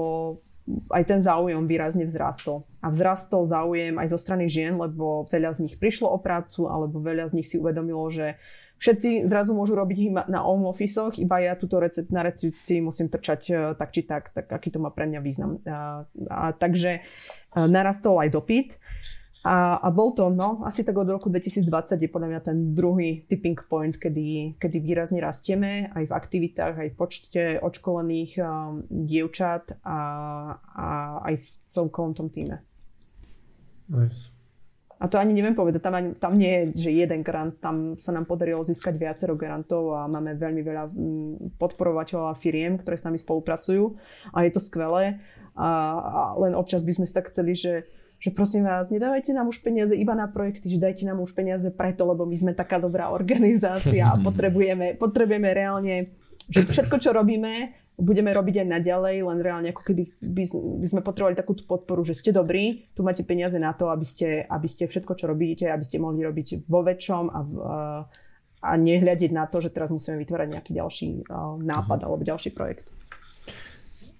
aj 0.93 1.03
ten 1.05 1.21
záujem 1.21 1.61
výrazne 1.65 2.05
vzrastol. 2.05 2.65
A 2.85 2.93
vzrastol 2.93 3.49
záujem 3.49 3.97
aj 3.97 4.13
zo 4.13 4.19
strany 4.21 4.45
žien, 4.45 4.77
lebo 4.77 5.25
veľa 5.29 5.57
z 5.57 5.69
nich 5.69 5.75
prišlo 5.77 6.09
o 6.09 6.21
prácu, 6.21 6.69
alebo 6.69 7.01
veľa 7.01 7.33
z 7.33 7.41
nich 7.41 7.49
si 7.49 7.57
uvedomilo, 7.57 8.05
že 8.13 8.37
všetci 8.77 9.27
zrazu 9.27 9.55
môžu 9.55 9.75
robiť 9.75 10.27
na 10.27 10.43
home 10.43 10.67
office 10.67 11.15
iba 11.17 11.39
ja 11.41 11.53
túto 11.55 11.79
recept, 11.79 12.11
na 12.11 12.23
recepcii 12.23 12.83
musím 12.83 13.07
trčať 13.07 13.41
e, 13.49 13.53
tak 13.75 13.89
či 13.91 14.01
tak, 14.03 14.31
tak 14.35 14.51
aký 14.51 14.71
to 14.71 14.79
má 14.83 14.91
pre 14.91 15.07
mňa 15.07 15.19
význam. 15.23 15.59
A, 15.65 16.03
a, 16.29 16.51
takže 16.51 16.99
e, 16.99 17.01
narastol 17.55 18.19
aj 18.19 18.29
dopyt. 18.31 18.69
A, 19.45 19.77
a 19.77 19.93
bol 19.93 20.17
to, 20.17 20.33
no, 20.33 20.65
asi 20.65 20.81
tak 20.81 20.97
od 20.97 21.05
roku 21.05 21.29
2020 21.29 21.69
je 22.01 22.09
podľa 22.09 22.29
mňa 22.33 22.41
ten 22.41 22.57
druhý 22.73 23.29
tipping 23.29 23.61
point, 23.69 23.93
kedy, 23.93 24.57
kedy 24.57 24.77
výrazne 24.81 25.21
rastieme 25.21 25.93
aj 25.93 26.09
v 26.09 26.15
aktivitách, 26.17 26.73
aj 26.81 26.89
v 26.89 26.97
počte 26.97 27.43
očkolených 27.61 28.41
um, 28.41 28.81
dievčat 28.89 29.77
a, 29.85 29.99
a 30.57 30.87
aj 31.29 31.45
v 31.45 31.47
celkovom 31.69 32.17
tom 32.17 32.33
týme. 32.33 32.65
Nice. 33.85 34.34
A 34.95 35.11
to 35.11 35.19
ani 35.19 35.35
neviem 35.35 35.51
povedať, 35.51 35.83
tam, 35.83 35.95
ani, 35.99 36.15
tam 36.15 36.39
nie 36.39 36.71
je, 36.71 36.87
že 36.87 36.89
jeden 37.03 37.19
grant, 37.19 37.59
tam 37.59 37.99
sa 37.99 38.15
nám 38.15 38.23
podarilo 38.23 38.63
získať 38.63 38.95
viacero 38.95 39.35
grantov 39.35 39.91
a 39.91 40.07
máme 40.07 40.39
veľmi 40.39 40.61
veľa 40.63 40.83
mm, 40.87 41.33
podporovateľov 41.59 42.31
a 42.31 42.39
firiem, 42.39 42.79
ktoré 42.79 42.95
s 42.95 43.03
nami 43.03 43.19
spolupracujú. 43.19 43.91
A 44.31 44.47
je 44.47 44.51
to 44.55 44.63
skvelé. 44.63 45.19
A, 45.55 45.69
a 45.99 46.21
len 46.39 46.55
občas 46.55 46.83
by 46.87 46.95
sme 46.95 47.05
si 47.07 47.13
tak 47.15 47.27
chceli, 47.27 47.59
že, 47.59 47.83
že 48.23 48.31
prosím 48.31 48.63
vás, 48.63 48.87
nedávajte 48.87 49.35
nám 49.35 49.51
už 49.51 49.59
peniaze 49.59 49.91
iba 49.99 50.15
na 50.15 50.31
projekty, 50.31 50.71
že 50.71 50.79
dajte 50.79 51.03
nám 51.03 51.19
už 51.19 51.35
peniaze 51.35 51.67
preto, 51.75 52.07
lebo 52.07 52.23
my 52.23 52.35
sme 52.39 52.51
taká 52.55 52.79
dobrá 52.79 53.11
organizácia 53.11 54.15
a 54.15 54.19
potrebujeme, 54.27 54.95
potrebujeme 54.95 55.51
reálne, 55.51 56.15
že 56.47 56.63
všetko, 56.63 57.03
čo 57.03 57.11
robíme, 57.11 57.84
budeme 57.95 58.31
robiť 58.35 58.63
aj 58.63 58.67
naďalej, 58.79 59.15
len 59.23 59.39
reálne 59.39 59.69
ako 59.71 59.81
keby 59.87 60.03
by, 60.19 60.43
by 60.83 60.87
sme 60.87 61.01
potrebovali 61.01 61.35
takúto 61.35 61.63
podporu, 61.63 62.03
že 62.03 62.15
ste 62.15 62.35
dobrí, 62.35 62.91
tu 62.91 63.03
máte 63.07 63.23
peniaze 63.23 63.55
na 63.55 63.71
to, 63.71 63.87
aby 63.91 64.03
ste, 64.03 64.43
aby 64.43 64.67
ste 64.67 64.87
všetko, 64.87 65.15
čo 65.15 65.25
robíte, 65.31 65.71
aby 65.71 65.83
ste 65.83 66.03
mohli 66.03 66.23
robiť 66.23 66.67
vo 66.67 66.83
väčšom 66.83 67.23
a, 67.31 67.39
v, 67.43 67.53
a 68.65 68.71
nehľadiť 68.75 69.31
na 69.31 69.47
to, 69.47 69.63
že 69.63 69.71
teraz 69.71 69.95
musíme 69.95 70.19
vytvárať 70.19 70.47
nejaký 70.59 70.71
ďalší 70.75 71.07
nápad 71.63 71.99
uh-huh. 72.03 72.07
alebo 72.11 72.27
ďalší 72.27 72.51
projekt. 72.51 72.91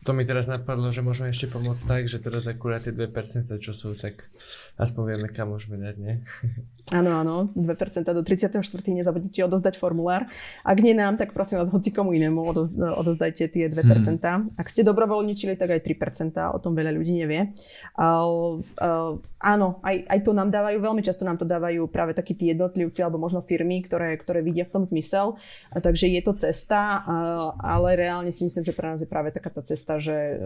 To 0.06 0.14
mi 0.14 0.22
teraz 0.22 0.46
napadlo, 0.46 0.94
že 0.94 1.02
môžeme 1.02 1.34
ešte 1.34 1.50
pomôcť 1.50 1.84
tak, 1.90 2.02
že 2.06 2.22
teraz 2.22 2.46
akurát 2.46 2.86
tie 2.86 2.94
2%, 2.94 3.10
čo 3.58 3.74
sú, 3.74 3.98
tak 3.98 4.30
aspoň 4.78 5.18
vieme, 5.18 5.28
kam 5.34 5.50
môžeme 5.50 5.82
dať, 5.82 5.96
nie? 5.98 6.16
Áno, 6.94 7.18
áno, 7.18 7.50
2% 7.58 8.06
do 8.06 8.22
34. 8.22 8.62
nezabudnite 8.94 9.42
odozdať 9.42 9.82
formulár. 9.82 10.30
Ak 10.62 10.78
nie 10.78 10.94
nám, 10.94 11.18
tak 11.18 11.34
prosím 11.34 11.58
vás, 11.58 11.74
hoci 11.74 11.90
komu 11.90 12.14
inému 12.14 12.46
odoz, 12.46 12.78
odozdajte 12.78 13.50
tie 13.50 13.66
2%. 13.74 14.22
Hmm. 14.22 14.54
Ak 14.54 14.70
ste 14.70 14.86
dobrovoľničili, 14.86 15.58
tak 15.58 15.74
aj 15.74 15.82
3%, 15.82 16.38
o 16.54 16.62
tom 16.62 16.78
veľa 16.78 16.94
ľudí 16.94 17.26
nevie. 17.26 17.58
Uh, 17.96 18.60
uh, 18.84 19.16
áno, 19.40 19.80
aj, 19.80 20.04
aj 20.12 20.20
to 20.28 20.36
nám 20.36 20.52
dávajú, 20.52 20.84
veľmi 20.84 21.00
často 21.00 21.24
nám 21.24 21.40
to 21.40 21.48
dávajú 21.48 21.88
práve 21.88 22.12
takí 22.12 22.36
tí 22.36 22.52
jednotlivci 22.52 23.00
alebo 23.00 23.16
možno 23.16 23.40
firmy, 23.40 23.80
ktoré, 23.88 24.20
ktoré 24.20 24.44
vidia 24.44 24.68
v 24.68 24.74
tom 24.76 24.84
zmysel. 24.84 25.40
A 25.72 25.80
takže 25.80 26.12
je 26.12 26.20
to 26.20 26.36
cesta, 26.36 27.00
uh, 27.02 27.56
ale 27.64 27.96
reálne 27.96 28.36
si 28.36 28.44
myslím, 28.44 28.68
že 28.68 28.76
pre 28.76 28.92
nás 28.92 29.00
je 29.00 29.08
práve 29.08 29.32
taká 29.32 29.48
tá 29.48 29.64
cesta, 29.64 29.96
že 30.04 30.44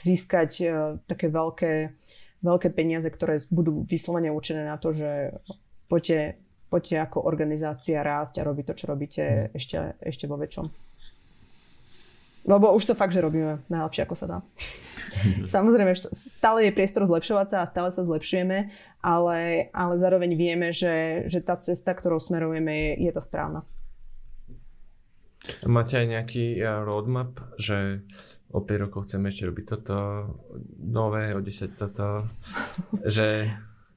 získať 0.00 0.64
také 1.04 1.28
veľké 1.28 1.92
veľké 2.44 2.68
peniaze, 2.76 3.08
ktoré 3.08 3.40
budú 3.48 3.88
vyslovene 3.88 4.28
určené 4.28 4.68
na 4.68 4.76
to, 4.76 4.92
že 4.92 5.32
poďte, 5.88 6.36
poďte 6.68 7.00
ako 7.00 7.24
organizácia 7.24 8.04
rásť 8.04 8.44
a 8.44 8.46
robiť 8.46 8.64
to, 8.68 8.74
čo 8.76 8.86
robíte 8.92 9.24
mm. 9.24 9.56
ešte, 9.56 9.76
ešte 10.04 10.24
vo 10.28 10.36
väčšom. 10.36 10.68
Lebo 12.44 12.76
už 12.76 12.92
to 12.92 12.94
fakt, 12.94 13.16
že 13.16 13.24
robíme 13.24 13.64
najlepšie, 13.72 14.04
ako 14.04 14.16
sa 14.16 14.26
dá. 14.28 14.38
Samozrejme, 15.56 15.96
stále 16.12 16.68
je 16.68 16.76
priestor 16.76 17.08
zlepšovať 17.08 17.46
sa 17.48 17.56
a 17.64 17.70
stále 17.72 17.88
sa 17.88 18.04
zlepšujeme, 18.04 18.68
ale, 19.00 19.68
ale 19.72 19.94
zároveň 19.96 20.36
vieme, 20.36 20.68
že, 20.68 21.24
že 21.32 21.40
tá 21.40 21.56
cesta, 21.56 21.96
ktorou 21.96 22.20
smerujeme, 22.20 22.72
je, 22.72 23.08
je 23.08 23.10
tá 23.16 23.24
správna. 23.24 23.64
Máte 25.64 26.00
aj 26.00 26.06
nejaký 26.08 26.60
roadmap, 26.84 27.36
že 27.60 28.04
o 28.54 28.60
5 28.62 28.84
rokov 28.86 29.10
chceme 29.10 29.28
ešte 29.32 29.48
robiť 29.50 29.64
toto, 29.66 29.96
nové, 30.78 31.34
o 31.34 31.40
10 31.40 31.74
toto, 31.74 32.28
že 33.16 33.50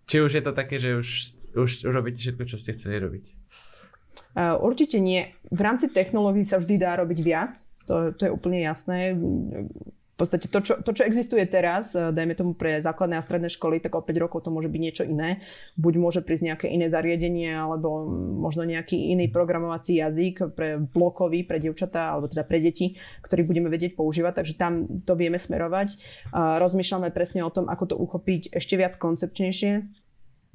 či 0.07 0.24
už 0.24 0.40
je 0.40 0.44
to 0.44 0.56
také, 0.56 0.80
že 0.80 0.95
už, 0.95 1.07
už, 1.53 1.72
už 1.84 1.94
robíte 1.94 2.18
všetko, 2.18 2.44
čo 2.48 2.57
ste 2.57 2.72
chceli 2.72 3.03
robiť? 3.03 3.26
Uh, 4.38 4.56
určite 4.61 5.02
nie. 5.02 5.34
V 5.49 5.61
rámci 5.61 5.91
technológií 5.91 6.45
sa 6.48 6.61
vždy 6.61 6.76
dá 6.80 6.95
robiť 6.95 7.19
viac, 7.22 7.53
to, 7.88 8.11
to 8.14 8.22
je 8.27 8.31
úplne 8.31 8.59
jasné. 8.59 9.15
podstate 10.18 10.49
to 10.49 10.59
čo, 10.65 10.81
to, 10.81 10.91
čo 10.97 11.05
existuje 11.05 11.45
teraz, 11.45 11.93
eh, 11.93 12.09
dajme 12.09 12.34
tomu 12.34 12.51
pre 12.57 12.81
základné 12.81 13.22
a 13.22 13.23
stredné 13.23 13.53
školy, 13.53 13.77
tak 13.77 13.93
o 13.93 14.01
5 14.01 14.18
rokov 14.18 14.43
to 14.43 14.49
môže 14.49 14.68
byť 14.68 14.81
niečo 14.81 15.05
iné. 15.05 15.45
Buď 15.77 15.93
môže 16.01 16.19
prísť 16.26 16.43
nejaké 16.51 16.68
iné 16.73 16.89
zariadenie, 16.89 17.53
alebo 17.53 18.09
možno 18.41 18.65
nejaký 18.65 19.14
iný 19.14 19.30
programovací 19.30 20.01
jazyk 20.01 20.57
pre 20.57 20.81
blokový, 20.81 21.45
pre 21.45 21.61
dievčatá, 21.61 22.18
alebo 22.18 22.26
teda 22.26 22.43
pre 22.43 22.57
deti, 22.57 22.97
ktorý 23.22 23.45
budeme 23.45 23.69
vedieť 23.69 23.93
používať, 23.93 24.41
takže 24.41 24.57
tam 24.57 24.73
to 25.05 25.14
vieme 25.14 25.38
smerovať. 25.38 26.01
Rozmýšľame 26.34 27.14
presne 27.14 27.45
o 27.45 27.53
tom, 27.53 27.69
ako 27.69 27.93
to 27.93 27.95
uchopiť 27.95 28.57
ešte 28.57 28.73
viac 28.76 28.97
koncepčnejšie. 28.97 29.85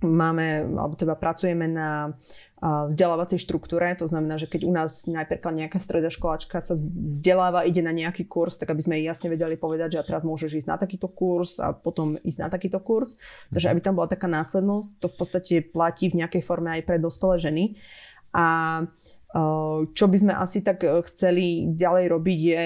Máme, 0.03 0.67
alebo 0.67 0.99
teda 0.99 1.15
pracujeme 1.15 1.71
na 1.71 2.19
vzdelávacej 2.63 3.43
štruktúre. 3.43 3.91
To 3.99 4.07
znamená, 4.07 4.39
že 4.39 4.47
keď 4.47 4.63
u 4.63 4.71
nás 4.71 5.03
napríklad 5.11 5.51
nejaká 5.51 5.83
stredoškoláčka 5.83 6.63
sa 6.63 6.79
vzdeláva, 6.79 7.67
ide 7.67 7.83
na 7.83 7.91
nejaký 7.91 8.31
kurz, 8.31 8.55
tak 8.55 8.71
aby 8.71 8.79
sme 8.79 9.03
jasne 9.03 9.27
vedeli 9.27 9.59
povedať, 9.59 9.99
že 9.99 10.07
teraz 10.07 10.23
môžeš 10.23 10.63
ísť 10.63 10.69
na 10.71 10.79
takýto 10.79 11.11
kurz 11.11 11.59
a 11.59 11.75
potom 11.75 12.15
ísť 12.23 12.39
na 12.39 12.49
takýto 12.49 12.79
kurz. 12.79 13.19
Takže 13.51 13.67
aby 13.67 13.81
tam 13.83 13.99
bola 13.99 14.07
taká 14.07 14.31
následnosť, 14.31 15.03
to 15.03 15.07
v 15.11 15.17
podstate 15.19 15.55
platí 15.75 16.07
v 16.07 16.23
nejakej 16.23 16.43
forme 16.47 16.71
aj 16.71 16.87
pre 16.87 17.03
dospelé 17.03 17.43
ženy. 17.43 17.65
A 18.31 18.47
čo 19.93 20.05
by 20.07 20.17
sme 20.21 20.33
asi 20.37 20.61
tak 20.63 20.85
chceli 21.09 21.73
ďalej 21.73 22.05
robiť 22.13 22.41
je 22.53 22.65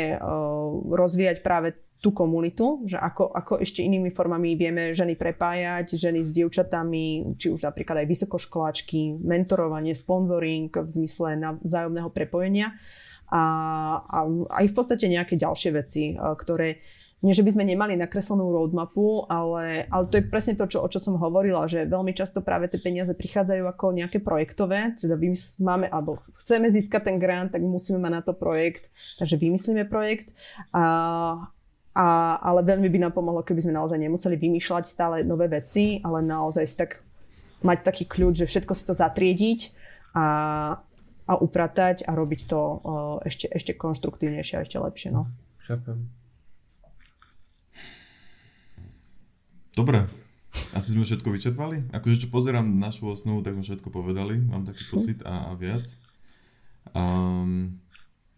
rozvíjať 0.93 1.41
práve 1.41 1.79
tú 1.97 2.13
komunitu, 2.13 2.85
že 2.85 3.01
ako, 3.01 3.33
ako 3.33 3.53
ešte 3.65 3.81
inými 3.81 4.13
formami 4.13 4.53
vieme 4.53 4.93
ženy 4.93 5.17
prepájať, 5.17 5.97
ženy 5.97 6.21
s 6.23 6.31
dievčatami, 6.31 7.37
či 7.41 7.49
už 7.49 7.65
napríklad 7.65 8.05
aj 8.05 8.07
vysokoškoláčky, 8.13 9.17
mentorovanie, 9.17 9.97
sponzoring 9.97 10.69
v 10.69 10.89
zmysle 10.93 11.41
vzájomného 11.65 12.13
prepojenia. 12.13 12.77
A, 13.27 13.43
a 14.07 14.19
aj 14.63 14.65
v 14.71 14.75
podstate 14.77 15.11
nejaké 15.11 15.35
ďalšie 15.35 15.71
veci, 15.75 16.15
e, 16.15 16.15
ktoré 16.15 16.79
nie, 17.25 17.33
že 17.33 17.43
by 17.43 17.59
sme 17.59 17.65
nemali 17.65 17.97
nakreslenú 17.97 18.53
roadmapu, 18.53 19.25
ale, 19.27 19.89
ale 19.89 20.05
to 20.13 20.21
je 20.21 20.29
presne 20.29 20.55
to, 20.55 20.69
čo, 20.69 20.85
o 20.85 20.89
čo 20.93 21.01
som 21.01 21.17
hovorila, 21.17 21.65
že 21.65 21.89
veľmi 21.89 22.13
často 22.13 22.45
práve 22.45 22.69
tie 22.69 22.77
peniaze 22.77 23.11
prichádzajú 23.17 23.65
ako 23.65 23.97
nejaké 23.97 24.21
projektové, 24.21 24.95
teda 25.01 25.17
máme, 25.65 25.89
alebo 25.89 26.21
chceme 26.45 26.69
získať 26.69 27.09
ten 27.09 27.17
grant, 27.17 27.57
tak 27.57 27.65
musíme 27.65 27.97
mať 27.97 28.13
na 28.13 28.23
to 28.23 28.37
projekt, 28.37 28.93
takže 29.17 29.41
vymyslíme 29.41 29.89
projekt. 29.89 30.37
A, 30.77 31.51
a, 31.97 32.37
ale 32.45 32.61
veľmi 32.61 32.93
by 32.93 33.09
nám 33.09 33.13
pomohlo, 33.17 33.41
keby 33.41 33.65
sme 33.65 33.73
naozaj 33.73 33.97
nemuseli 33.97 34.37
vymýšľať 34.37 34.85
stále 34.85 35.25
nové 35.25 35.49
veci, 35.49 36.05
ale 36.05 36.21
naozaj 36.21 36.65
si 36.69 36.77
tak 36.77 37.01
mať 37.65 37.89
taký 37.89 38.05
kľúč, 38.05 38.45
že 38.45 38.51
všetko 38.53 38.73
si 38.77 38.85
to 38.85 38.93
zatriediť 38.93 39.61
a, 40.13 40.27
a 41.25 41.33
upratať 41.41 42.05
a 42.05 42.13
robiť 42.13 42.41
to 42.45 42.61
uh, 42.61 42.79
ešte, 43.25 43.49
ešte 43.49 43.73
konštruktívnejšie 43.73 44.61
a 44.61 44.65
ešte 44.69 44.77
lepšie. 44.77 45.09
No. 45.17 45.25
Chápem. 45.65 46.05
Dobre. 49.73 50.05
Asi 50.73 50.97
sme 50.97 51.05
všetko 51.05 51.29
vyčerpali? 51.33 51.93
Akože 51.93 52.25
čo 52.25 52.29
pozerám 52.33 52.65
našu 52.65 53.13
osnovu, 53.13 53.45
tak 53.45 53.57
sme 53.57 53.65
všetko 53.65 53.89
povedali. 53.93 54.41
Mám 54.41 54.65
taký 54.65 54.85
pocit 54.89 55.21
a, 55.25 55.49
a 55.49 55.57
viac. 55.57 55.85
Um, 56.97 57.81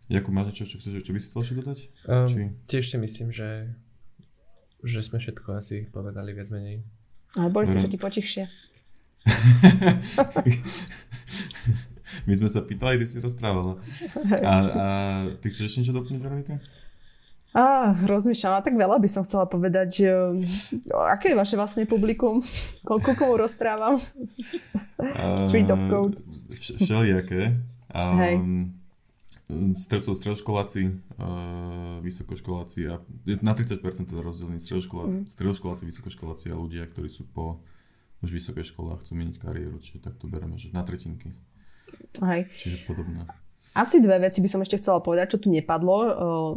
Jakub, 0.09 0.33
máš 0.33 0.57
niečo, 0.57 0.65
čo, 0.65 0.81
chceš, 0.81 1.05
čo 1.05 1.13
by 1.13 1.21
si 1.21 1.29
chcel 1.29 1.45
ešte 1.45 1.61
dodať? 1.61 1.79
Um, 2.09 2.25
Či... 2.25 2.49
Tiež 2.65 2.89
si 2.89 2.97
myslím, 2.97 3.29
že, 3.29 3.77
že 4.81 5.05
sme 5.05 5.21
všetko 5.21 5.61
asi 5.61 5.85
povedali 5.93 6.33
viac 6.33 6.49
menej. 6.49 6.81
Ale 7.37 7.53
boli 7.53 7.69
ste 7.69 7.85
taký 7.85 8.01
potichšie. 8.01 8.49
My 12.25 12.33
sme 12.33 12.49
sa 12.49 12.65
pýtali, 12.65 12.97
kde 12.97 13.05
si 13.05 13.21
rozprávala. 13.21 13.77
A, 14.41 14.55
a 14.65 14.85
ty 15.45 15.53
chceš 15.53 15.69
ešte 15.69 15.85
niečo 15.85 16.01
doplniť, 16.01 16.21
Veronika? 16.25 16.57
Á, 17.53 17.93
rozmýšľam, 18.09 18.57
a 18.57 18.65
tak 18.65 18.81
veľa 18.81 18.97
by 18.97 19.09
som 19.13 19.29
chcela 19.29 19.45
povedať. 19.45 20.09
Aké 20.89 21.33
je 21.33 21.37
vaše 21.37 21.57
vlastné 21.61 21.85
publikum? 21.85 22.41
Koľko 22.81 23.13
komu 23.13 23.37
rozprávam? 23.37 24.01
Street 25.45 25.69
of 25.69 25.85
Code. 25.93 26.17
Všelijaké. 26.81 27.61
Um, 27.93 28.17
Hej 28.17 28.37
sú 29.49 30.13
stredoškoláci, 30.13 30.83
uh, 31.17 32.05
vysokoškoláci 32.05 32.81
a 32.93 33.01
na 33.41 33.53
30% 33.57 33.81
teda 34.05 34.21
rozdelení 34.21 34.61
stredoškolá, 34.61 35.05
mm. 35.09 35.25
stredoškoláci, 35.33 35.89
vysokoškoláci 35.89 36.53
a 36.53 36.61
ľudia, 36.61 36.85
ktorí 36.85 37.09
sú 37.09 37.25
po 37.33 37.65
už 38.21 38.35
vysokej 38.35 38.75
škole 38.75 38.93
a 38.93 39.01
chcú 39.01 39.15
meniť 39.17 39.41
kariéru, 39.41 39.79
čiže 39.81 40.05
tak 40.05 40.19
to 40.21 40.27
bereme, 40.27 40.59
že 40.59 40.75
na 40.75 40.83
tretinky. 40.83 41.33
Hej. 42.21 42.51
Čiže 42.59 42.85
podobné. 42.85 43.25
Asi 43.77 44.01
dve 44.01 44.17
veci 44.19 44.41
by 44.41 44.49
som 44.49 44.61
ešte 44.65 44.81
chcela 44.81 44.99
povedať, 45.05 45.37
čo 45.37 45.43
tu 45.45 45.49
nepadlo. 45.53 45.97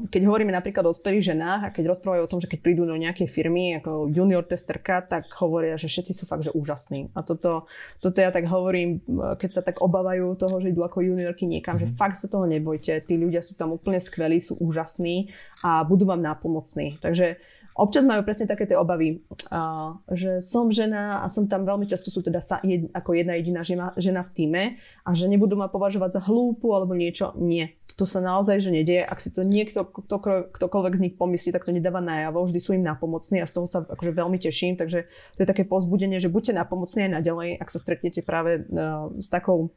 Keď 0.07 0.21
hovoríme 0.25 0.49
napríklad 0.49 0.87
o 0.87 0.93
ospelých 0.95 1.35
ženách 1.35 1.61
a 1.67 1.73
keď 1.73 1.93
rozprávajú 1.93 2.21
o 2.23 2.31
tom, 2.31 2.39
že 2.39 2.47
keď 2.47 2.59
prídu 2.63 2.83
do 2.87 2.95
nejakej 2.95 3.27
firmy 3.27 3.77
ako 3.83 4.09
junior 4.09 4.41
testerka, 4.47 5.03
tak 5.03 5.27
hovoria, 5.37 5.75
že 5.75 5.91
všetci 5.91 6.13
sú 6.15 6.23
fakt 6.25 6.47
že 6.47 6.55
úžasní. 6.55 7.11
A 7.13 7.21
toto, 7.21 7.69
toto 7.99 8.17
ja 8.17 8.31
tak 8.31 8.47
hovorím, 8.47 9.03
keď 9.37 9.49
sa 9.49 9.61
tak 9.61 9.83
obávajú 9.83 10.33
toho, 10.39 10.63
že 10.63 10.71
idú 10.71 10.87
ako 10.87 11.03
juniorky 11.03 11.45
niekam, 11.45 11.77
mm-hmm. 11.77 11.93
že 11.93 11.95
mhm. 11.95 11.99
fakt 11.99 12.17
sa 12.17 12.31
toho 12.31 12.47
nebojte. 12.47 13.03
Tí 13.03 13.19
ľudia 13.19 13.43
sú 13.45 13.53
tam 13.53 13.75
úplne 13.75 13.99
skvelí, 13.99 14.39
sú 14.41 14.57
úžasní 14.57 15.29
a 15.61 15.85
budú 15.85 16.09
vám 16.09 16.23
nápomocní. 16.23 16.97
Takže 17.03 17.37
občas 17.75 18.03
majú 18.03 18.21
presne 18.27 18.47
také 18.47 18.67
tie 18.67 18.75
obavy, 18.75 19.23
uh, 19.51 19.95
že 20.11 20.43
som 20.43 20.67
žena 20.71 21.23
a 21.23 21.31
som 21.31 21.47
tam 21.47 21.63
veľmi 21.63 21.87
často 21.87 22.11
sú 22.11 22.19
teda 22.19 22.43
sa, 22.43 22.59
jed, 22.61 22.91
ako 22.91 23.15
jedna 23.15 23.39
jediná 23.39 23.61
žena, 23.63 23.95
žena 23.95 24.21
v 24.27 24.31
týme 24.35 24.63
a 25.05 25.09
že 25.15 25.31
nebudú 25.31 25.55
ma 25.55 25.71
považovať 25.71 26.19
za 26.19 26.21
hlúpu 26.27 26.71
alebo 26.75 26.91
niečo. 26.93 27.31
Nie. 27.39 27.79
To 27.95 28.03
sa 28.07 28.19
naozaj 28.19 28.63
že 28.63 28.71
nedieje. 28.71 29.03
Ak 29.03 29.19
si 29.23 29.31
to 29.31 29.43
niekto, 29.47 29.87
kto, 29.87 30.17
ktokoľvek 30.51 30.93
z 30.97 31.03
nich 31.07 31.15
pomyslí, 31.15 31.51
tak 31.55 31.67
to 31.67 31.75
nedáva 31.75 31.99
najavo. 31.99 32.43
Vždy 32.47 32.59
sú 32.59 32.71
im 32.75 32.83
napomocní 32.83 33.43
a 33.43 33.49
z 33.49 33.55
toho 33.55 33.67
sa 33.67 33.83
akože 33.83 34.11
veľmi 34.15 34.37
teším. 34.39 34.75
Takže 34.75 35.07
to 35.35 35.39
je 35.39 35.47
také 35.47 35.63
pozbudenie, 35.67 36.19
že 36.19 36.31
buďte 36.31 36.55
napomocní 36.55 37.07
aj 37.07 37.23
naďalej, 37.23 37.49
ak 37.59 37.69
sa 37.71 37.79
stretnete 37.79 38.23
práve 38.23 38.63
uh, 38.67 39.11
s 39.19 39.27
takou 39.27 39.71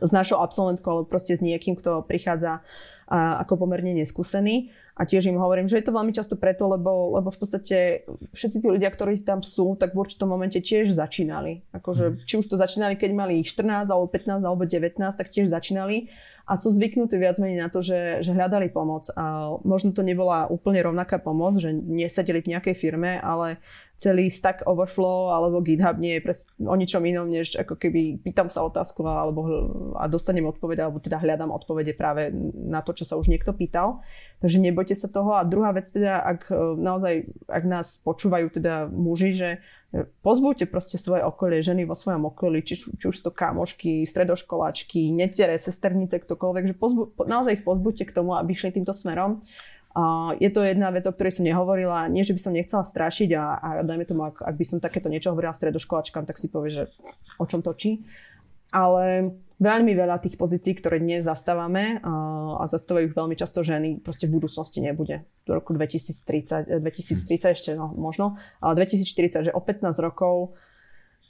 s 0.00 0.10
našou 0.10 0.40
absolventkou, 0.40 0.90
alebo 0.90 1.06
proste 1.06 1.36
s 1.36 1.44
niekým, 1.44 1.76
kto 1.76 2.02
prichádza 2.08 2.64
uh, 2.64 3.42
ako 3.44 3.68
pomerne 3.68 3.92
neskúsený. 3.94 4.72
A 4.94 5.02
tiež 5.02 5.26
im 5.26 5.42
hovorím, 5.42 5.66
že 5.66 5.82
je 5.82 5.90
to 5.90 5.96
veľmi 5.96 6.14
často 6.14 6.38
preto, 6.38 6.70
lebo, 6.70 7.18
lebo 7.18 7.34
v 7.34 7.38
podstate 7.42 8.06
všetci 8.30 8.62
tí 8.62 8.66
ľudia, 8.70 8.94
ktorí 8.94 9.18
tam 9.26 9.42
sú, 9.42 9.74
tak 9.74 9.90
v 9.90 10.06
určitom 10.06 10.30
momente 10.30 10.62
tiež 10.62 10.94
začínali. 10.94 11.66
Akože, 11.74 12.22
či 12.22 12.38
už 12.38 12.46
to 12.46 12.54
začínali, 12.54 12.94
keď 12.94 13.10
mali 13.10 13.42
14, 13.42 13.90
alebo 13.90 14.06
15, 14.06 14.46
alebo 14.46 14.62
19, 14.62 14.94
tak 15.18 15.34
tiež 15.34 15.50
začínali 15.50 16.14
a 16.44 16.60
sú 16.60 16.68
zvyknutí 16.68 17.16
viac 17.16 17.40
menej 17.40 17.64
na 17.64 17.72
to, 17.72 17.80
že, 17.80 18.20
že 18.20 18.36
hľadali 18.36 18.68
pomoc. 18.68 19.08
A 19.16 19.56
možno 19.64 19.96
to 19.96 20.04
nebola 20.04 20.44
úplne 20.52 20.84
rovnaká 20.84 21.16
pomoc, 21.16 21.56
že 21.56 21.72
nesedeli 21.72 22.44
v 22.44 22.52
nejakej 22.52 22.76
firme, 22.76 23.16
ale 23.16 23.56
celý 23.96 24.28
Stack 24.28 24.66
Overflow 24.68 25.32
alebo 25.32 25.64
GitHub 25.64 25.96
nie 25.96 26.18
je 26.18 26.24
pres, 26.24 26.50
o 26.60 26.76
ničom 26.76 27.00
inom, 27.06 27.30
než 27.30 27.56
ako 27.56 27.80
keby 27.80 28.20
pýtam 28.20 28.52
sa 28.52 28.66
otázku 28.66 29.06
alebo, 29.06 29.40
a 29.96 30.04
dostanem 30.04 30.44
odpoveď, 30.44 30.84
alebo 30.84 31.00
teda 31.00 31.22
hľadám 31.22 31.48
odpovede 31.48 31.96
práve 31.96 32.28
na 32.52 32.84
to, 32.84 32.92
čo 32.92 33.08
sa 33.08 33.16
už 33.16 33.32
niekto 33.32 33.56
pýtal. 33.56 34.04
Takže 34.44 34.60
nebojte 34.60 34.92
sa 34.92 35.08
toho. 35.08 35.40
A 35.40 35.48
druhá 35.48 35.72
vec 35.72 35.88
teda, 35.88 36.20
ak 36.20 36.52
e, 36.52 36.76
naozaj, 36.76 37.14
ak 37.48 37.64
nás 37.64 37.96
počúvajú 38.04 38.52
teda 38.52 38.92
muži, 38.92 39.32
že 39.32 39.50
pozbuďte 40.26 40.66
proste 40.66 40.98
svoje 40.98 41.22
okolie, 41.22 41.62
ženy 41.62 41.86
vo 41.86 41.94
svojom 41.94 42.26
okolí, 42.26 42.66
či, 42.66 42.82
či 42.82 43.04
už 43.06 43.16
to 43.22 43.30
kamošky, 43.30 44.02
stredoškoláčky, 44.02 45.14
netere, 45.14 45.54
sesternice, 45.60 46.18
ktokoľvek, 46.18 46.64
že 46.70 46.74
pozbu, 46.74 47.02
naozaj 47.22 47.62
ich 47.62 47.66
pozbuďte 47.66 48.10
k 48.10 48.14
tomu, 48.16 48.34
aby 48.34 48.50
šli 48.52 48.74
týmto 48.74 48.90
smerom 48.90 49.46
je 50.42 50.50
to 50.50 50.66
jedna 50.66 50.90
vec, 50.90 51.06
o 51.06 51.14
ktorej 51.14 51.38
som 51.38 51.46
nehovorila. 51.46 52.10
Nie, 52.10 52.26
že 52.26 52.34
by 52.34 52.40
som 52.42 52.52
nechcela 52.52 52.82
strašiť 52.82 53.30
a, 53.38 53.44
a 53.62 53.68
dajme 53.86 54.02
tomu, 54.02 54.26
ak, 54.26 54.42
ak 54.42 54.54
by 54.58 54.64
som 54.66 54.78
takéto 54.82 55.06
niečo 55.06 55.30
hovorila 55.30 55.54
stredoškolačkám, 55.54 56.26
tak 56.26 56.34
si 56.34 56.50
povie, 56.50 56.74
že 56.74 56.84
o 57.38 57.46
čom 57.46 57.62
točí. 57.62 58.02
Ale 58.74 59.30
veľmi 59.60 59.92
veľa 59.94 60.18
tých 60.18 60.34
pozícií, 60.34 60.78
ktoré 60.78 60.98
dnes 60.98 61.26
zastávame 61.26 62.02
a 62.02 62.64
zastávajú 62.66 63.10
ich 63.10 63.16
veľmi 63.16 63.36
často 63.38 63.62
ženy, 63.62 64.02
proste 64.02 64.26
v 64.26 64.40
budúcnosti 64.40 64.82
nebude. 64.82 65.22
Do 65.46 65.58
roku 65.58 65.74
2030, 65.76 66.82
2030 66.82 67.54
ešte 67.54 67.70
no, 67.78 67.92
možno, 67.94 68.38
ale 68.58 68.82
2040, 68.82 69.50
že 69.50 69.52
o 69.54 69.60
15 69.62 69.94
rokov 70.02 70.58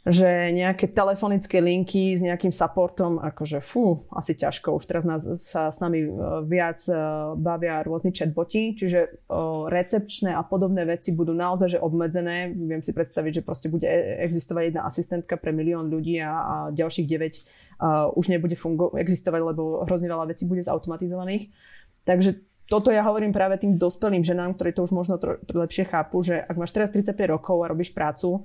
že 0.04 0.52
nejaké 0.52 0.92
telefonické 0.92 1.64
linky 1.64 2.12
s 2.12 2.20
nejakým 2.20 2.52
supportom, 2.52 3.16
akože 3.24 3.64
fú, 3.64 4.04
asi 4.12 4.36
ťažko. 4.36 4.76
Už 4.76 4.84
teraz 4.84 5.08
nás, 5.08 5.24
sa 5.40 5.72
s 5.72 5.80
nami 5.80 6.04
e, 6.04 6.08
viac 6.44 6.76
e, 6.84 6.92
bavia 7.40 7.80
rôzni 7.80 8.12
chatboti, 8.12 8.76
čiže 8.76 9.24
o, 9.32 9.64
recepčné 9.72 10.36
a 10.36 10.44
podobné 10.44 10.84
veci 10.84 11.16
budú 11.16 11.32
naozaj 11.32 11.80
že 11.80 11.80
obmedzené. 11.80 12.52
Viem 12.52 12.84
si 12.84 12.92
predstaviť, 12.92 13.40
že 13.40 13.46
proste 13.48 13.72
bude 13.72 13.88
e, 13.88 14.20
existovať 14.28 14.76
jedna 14.76 14.84
asistentka 14.84 15.40
pre 15.40 15.56
milión 15.56 15.88
ľudí 15.88 16.20
a, 16.20 16.32
a 16.36 16.54
ďalších 16.76 17.08
9 17.08 17.80
a 17.80 18.12
už 18.12 18.28
nebude 18.28 18.60
fungo- 18.60 18.92
existovať, 19.00 19.40
lebo 19.40 19.88
hrozne 19.88 20.12
veľa 20.12 20.36
vecí 20.36 20.44
bude 20.44 20.60
zautomatizovaných. 20.60 21.48
Takže 22.04 22.44
toto 22.68 22.92
ja 22.92 23.00
hovorím 23.04 23.32
práve 23.32 23.56
tým 23.56 23.80
dospelým 23.80 24.20
ženám, 24.20 24.56
ktorí 24.56 24.76
to 24.76 24.84
už 24.84 24.92
možno 24.92 25.16
tro- 25.16 25.40
lepšie 25.40 25.88
chápu, 25.88 26.20
že 26.20 26.44
ak 26.44 26.56
máš 26.60 26.76
teraz 26.76 26.92
35 26.92 27.16
rokov 27.40 27.56
a 27.64 27.72
robíš 27.72 27.92
prácu, 27.96 28.44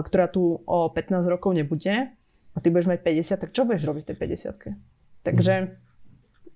ktorá 0.00 0.26
tu 0.30 0.62
o 0.64 0.78
15 0.90 1.26
rokov 1.30 1.54
nebude 1.54 2.10
a 2.54 2.58
ty 2.62 2.70
budeš 2.70 2.90
mať 2.90 3.00
50, 3.02 3.42
tak 3.42 3.50
čo 3.50 3.66
budeš 3.66 3.86
robiť 3.86 4.02
v 4.02 4.08
tej 4.10 4.18
50 4.18 5.24
Takže 5.24 5.54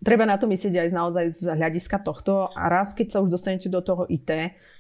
treba 0.05 0.25
na 0.29 0.39
to 0.39 0.47
myslieť 0.47 0.75
aj 0.87 0.89
naozaj 0.95 1.27
z 1.35 1.45
hľadiska 1.55 2.03
tohto 2.03 2.51
a 2.55 2.71
raz, 2.71 2.95
keď 2.95 3.19
sa 3.19 3.19
už 3.25 3.33
dostanete 3.33 3.67
do 3.67 3.83
toho 3.83 4.07
IT, 4.07 4.31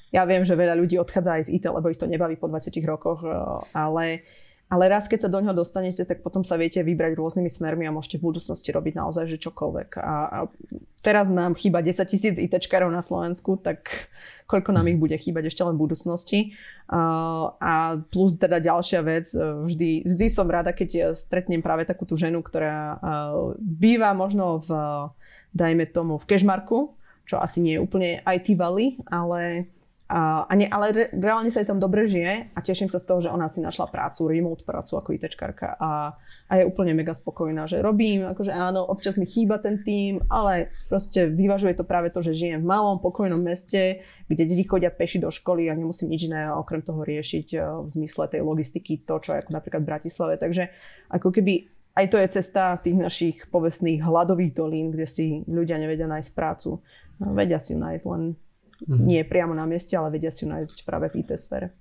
ja 0.09 0.25
viem, 0.25 0.41
že 0.41 0.57
veľa 0.57 0.73
ľudí 0.79 0.97
odchádza 0.97 1.37
aj 1.37 1.43
z 1.49 1.53
IT, 1.61 1.65
lebo 1.69 1.93
ich 1.93 2.01
to 2.01 2.09
nebaví 2.09 2.41
po 2.41 2.49
20 2.49 2.73
rokoch, 2.89 3.21
e, 3.25 3.29
ale 3.77 4.25
ale 4.69 4.85
raz, 4.93 5.09
keď 5.09 5.24
sa 5.24 5.32
do 5.32 5.40
ňoho 5.40 5.65
dostanete, 5.65 6.05
tak 6.05 6.20
potom 6.20 6.45
sa 6.45 6.61
viete 6.61 6.85
vybrať 6.85 7.16
rôznymi 7.16 7.49
smermi 7.49 7.89
a 7.89 7.95
môžete 7.95 8.20
v 8.20 8.28
budúcnosti 8.28 8.69
robiť 8.69 9.01
naozaj 9.01 9.24
že 9.24 9.40
čokoľvek. 9.40 9.97
A, 9.97 10.15
a 10.28 10.39
teraz 11.01 11.32
nám 11.32 11.57
chýba 11.57 11.81
10 11.81 12.05
tisíc 12.05 12.36
ITčkarov 12.36 12.93
na 12.93 13.01
Slovensku, 13.01 13.57
tak 13.57 14.12
koľko 14.45 14.77
nám 14.77 14.93
ich 14.93 15.01
bude 15.01 15.16
chýbať 15.16 15.49
ešte 15.49 15.65
len 15.65 15.73
v 15.73 15.89
budúcnosti. 15.89 16.39
A, 16.85 17.01
a 17.57 17.73
plus 18.12 18.36
teda 18.36 18.61
ďalšia 18.61 19.01
vec, 19.01 19.32
e, 19.32 19.40
vždy, 19.40 20.05
vždy 20.05 20.27
som 20.28 20.45
rada, 20.45 20.77
keď 20.77 21.16
stretnem 21.16 21.65
práve 21.65 21.89
takú 21.89 22.05
tú 22.05 22.20
ženu, 22.20 22.45
ktorá 22.45 23.01
býva 23.57 24.12
možno 24.12 24.61
v, 24.69 24.70
dajme 25.57 25.89
tomu, 25.89 26.20
v 26.20 26.28
Kešmarku, 26.28 26.93
čo 27.24 27.40
asi 27.40 27.65
nie 27.65 27.81
je 27.81 27.85
úplne 27.85 28.20
IT 28.24 28.53
Valley, 28.53 29.01
ale 29.09 29.69
a, 30.09 30.49
ne, 30.57 30.65
ale 30.73 30.87
re, 30.97 31.05
reálne 31.13 31.53
sa 31.53 31.61
jej 31.61 31.69
tam 31.69 31.77
dobre 31.77 32.09
žije 32.09 32.57
a 32.57 32.59
teším 32.65 32.89
sa 32.89 32.97
z 32.97 33.05
toho, 33.05 33.21
že 33.21 33.29
ona 33.29 33.45
si 33.53 33.61
našla 33.61 33.93
prácu, 33.93 34.25
remote 34.25 34.65
prácu 34.65 34.97
ako 34.97 35.13
ITčkarka 35.13 35.77
a, 35.77 36.17
a 36.49 36.53
je 36.57 36.65
úplne 36.65 36.97
mega 36.97 37.13
spokojná, 37.13 37.69
že 37.69 37.85
robím, 37.85 38.25
akože 38.25 38.49
áno, 38.49 38.89
občas 38.89 39.21
mi 39.21 39.29
chýba 39.29 39.61
ten 39.61 39.85
tým, 39.85 40.25
ale 40.33 40.73
proste 40.89 41.29
vyvažuje 41.29 41.77
to 41.77 41.85
práve 41.85 42.09
to, 42.09 42.25
že 42.25 42.41
žijem 42.41 42.65
v 42.65 42.71
malom, 42.73 43.05
pokojnom 43.05 43.37
meste, 43.37 44.01
kde 44.33 44.49
deti 44.49 44.65
chodia 44.65 44.89
peši 44.89 45.21
do 45.21 45.29
školy 45.29 45.69
a 45.69 45.77
nemusím 45.77 46.09
nič 46.09 46.25
iné 46.25 46.49
okrem 46.57 46.81
toho 46.81 47.05
riešiť 47.05 47.47
e, 47.53 47.59
v 47.61 47.89
zmysle 47.93 48.33
tej 48.33 48.41
logistiky, 48.41 49.05
to, 49.05 49.21
čo 49.21 49.37
je 49.37 49.45
ako 49.45 49.53
napríklad 49.53 49.85
v 49.85 49.91
Bratislave. 49.93 50.41
Takže 50.41 50.73
ako 51.13 51.37
keby 51.37 51.69
aj 52.01 52.07
to 52.09 52.17
je 52.17 52.29
cesta 52.33 52.81
tých 52.81 52.97
našich 52.97 53.37
povestných 53.53 54.01
hladových 54.01 54.57
dolín, 54.57 54.89
kde 54.89 55.05
si 55.05 55.27
ľudia 55.45 55.77
nevedia 55.77 56.09
nájsť 56.09 56.31
prácu. 56.33 56.81
No, 57.21 57.35
vedia 57.37 57.61
si 57.61 57.75
ju 57.75 57.79
nájsť, 57.83 58.07
len 58.09 58.39
Mm-hmm. 58.87 59.07
Nie 59.07 59.23
priamo 59.27 59.59
na 59.59 59.67
mieste, 59.67 59.99
ale 59.99 60.15
vedia 60.15 60.31
si 60.31 60.47
ju 60.47 60.55
nájsť 60.55 60.87
práve 60.87 61.11
v 61.11 61.27
IT 61.27 61.35
sfére. 61.35 61.75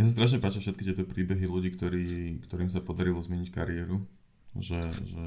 Mne 0.00 0.08
sa 0.08 0.16
strašne 0.16 0.40
páčia 0.40 0.64
všetky 0.64 0.82
tieto 0.88 1.04
príbehy 1.04 1.44
ľudí, 1.44 1.76
ktorí, 1.76 2.04
ktorým 2.48 2.72
sa 2.72 2.80
podarilo 2.80 3.20
zmeniť 3.20 3.48
kariéru, 3.52 4.00
že, 4.56 4.80
že 5.04 5.24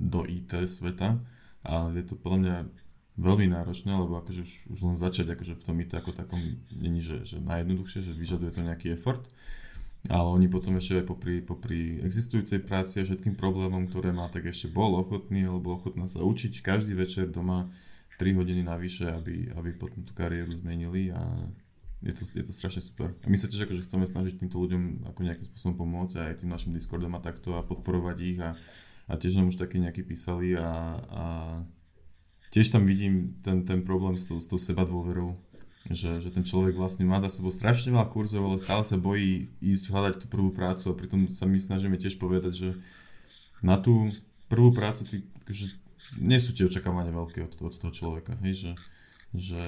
do 0.00 0.24
IT 0.24 0.64
sveta 0.64 1.20
a 1.64 1.72
je 1.92 2.04
to 2.04 2.16
podľa 2.16 2.38
mňa 2.40 2.56
veľmi 3.16 3.48
náročné, 3.48 3.96
lebo 3.96 4.20
akože 4.20 4.40
už, 4.44 4.52
už 4.76 4.80
len 4.84 4.96
začať 4.96 5.32
akože 5.32 5.56
v 5.56 5.64
tom 5.64 5.76
IT 5.80 5.92
ako 5.96 6.12
takom 6.12 6.40
není, 6.72 7.00
že, 7.00 7.24
že 7.24 7.40
najjednoduchšie, 7.40 8.00
že 8.04 8.12
vyžaduje 8.12 8.52
to 8.52 8.60
nejaký 8.64 8.86
effort, 8.92 9.24
ale 10.06 10.28
oni 10.28 10.46
potom 10.52 10.76
ešte 10.76 11.00
aj 11.00 11.06
popri, 11.08 11.40
popri 11.40 11.98
existujúcej 12.04 12.60
práci 12.62 13.00
a 13.00 13.06
všetkým 13.08 13.34
problémom, 13.34 13.88
ktoré 13.88 14.12
má, 14.12 14.28
tak 14.28 14.48
ešte 14.48 14.68
bol 14.68 15.00
ochotný 15.00 15.48
alebo 15.48 15.80
ochotná 15.80 16.04
sa 16.04 16.20
učiť 16.22 16.60
každý 16.60 16.92
večer 16.92 17.32
doma 17.32 17.72
3 18.16 18.32
hodiny 18.32 18.64
navyše, 18.64 19.12
aby, 19.12 19.52
aby 19.52 19.70
potom 19.76 20.02
tú 20.02 20.16
kariéru 20.16 20.52
zmenili 20.56 21.12
a 21.12 21.20
je 22.04 22.12
to, 22.12 22.22
je 22.24 22.44
to 22.44 22.52
strašne 22.52 22.82
super. 22.84 23.12
A 23.24 23.26
my 23.28 23.36
sa 23.40 23.48
tiež 23.48 23.64
akože 23.64 23.84
chceme 23.88 24.04
snažiť 24.04 24.40
týmto 24.40 24.60
ľuďom 24.60 25.08
ako 25.12 25.20
nejakým 25.24 25.46
spôsobom 25.48 25.76
pomôcť 25.84 26.14
aj 26.20 26.44
tým 26.44 26.50
našim 26.52 26.72
Discordom 26.76 27.12
a 27.16 27.24
takto 27.24 27.56
a 27.56 27.64
podporovať 27.64 28.16
ich 28.20 28.38
a, 28.40 28.52
a 29.08 29.12
tiež 29.16 29.40
nám 29.40 29.48
už 29.48 29.56
takí 29.56 29.80
nejakí 29.80 30.04
písali 30.04 30.56
a, 30.56 31.00
a 31.00 31.24
tiež 32.52 32.72
tam 32.72 32.84
vidím 32.84 33.40
ten, 33.40 33.64
ten 33.64 33.80
problém 33.80 34.16
s 34.16 34.28
tou, 34.28 34.36
s 34.36 34.46
tou 34.46 34.60
seba 34.60 34.84
dôverou, 34.84 35.40
že, 35.88 36.20
že 36.20 36.30
ten 36.30 36.44
človek 36.44 36.76
vlastne 36.76 37.08
má 37.08 37.18
za 37.24 37.32
sebou 37.32 37.50
strašne 37.50 37.96
veľa 37.96 38.12
kurzov, 38.12 38.44
ale 38.44 38.60
stále 38.60 38.84
sa 38.84 39.00
bojí 39.00 39.50
ísť 39.64 39.92
hľadať 39.92 40.14
tú 40.20 40.26
prvú 40.28 40.52
prácu 40.52 40.92
a 40.92 40.98
pritom 40.98 41.26
sa 41.32 41.48
my 41.48 41.56
snažíme 41.56 41.96
tiež 41.96 42.20
povedať, 42.20 42.52
že 42.54 42.68
na 43.64 43.80
tú 43.80 44.12
prvú 44.52 44.70
prácu 44.76 45.02
ty, 45.08 45.16
že 45.48 45.74
nie 46.18 46.38
sú 46.38 46.54
tie 46.54 46.66
očakávania 46.66 47.10
veľké 47.10 47.42
od, 47.42 47.54
od 47.58 47.74
toho 47.74 47.92
človeka, 47.92 48.38
hej, 48.46 48.54
že, 48.54 48.72
že 49.34 49.62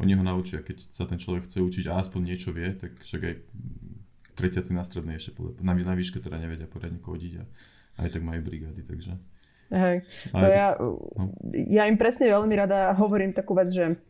oni 0.00 0.12
ho 0.16 0.24
naučia, 0.24 0.64
keď 0.64 0.92
sa 0.92 1.04
ten 1.04 1.20
človek 1.20 1.44
chce 1.44 1.60
učiť 1.60 1.84
a 1.88 2.00
aspoň 2.00 2.20
niečo 2.32 2.50
vie, 2.52 2.72
tak 2.76 2.96
však 3.00 3.20
aj 3.20 3.34
tretiaci 4.36 4.72
na 4.72 4.84
strednej 4.84 5.20
ešte 5.20 5.36
na, 5.60 5.76
na 5.76 5.94
výške 5.94 6.20
teda 6.20 6.40
nevedia 6.40 6.64
poriadne 6.64 7.00
kodiť 7.00 7.32
a 7.40 7.44
aj 8.00 8.08
tak 8.16 8.22
majú 8.24 8.40
brigády, 8.40 8.80
takže... 8.80 9.20
Hej. 9.70 10.02
No 10.34 10.46
ja, 10.50 10.74
no. 10.74 10.98
ja 11.52 11.86
im 11.86 11.94
presne 11.94 12.26
veľmi 12.26 12.54
rada 12.58 12.90
hovorím 12.98 13.30
takú 13.30 13.54
vec, 13.54 13.70
že 13.70 14.02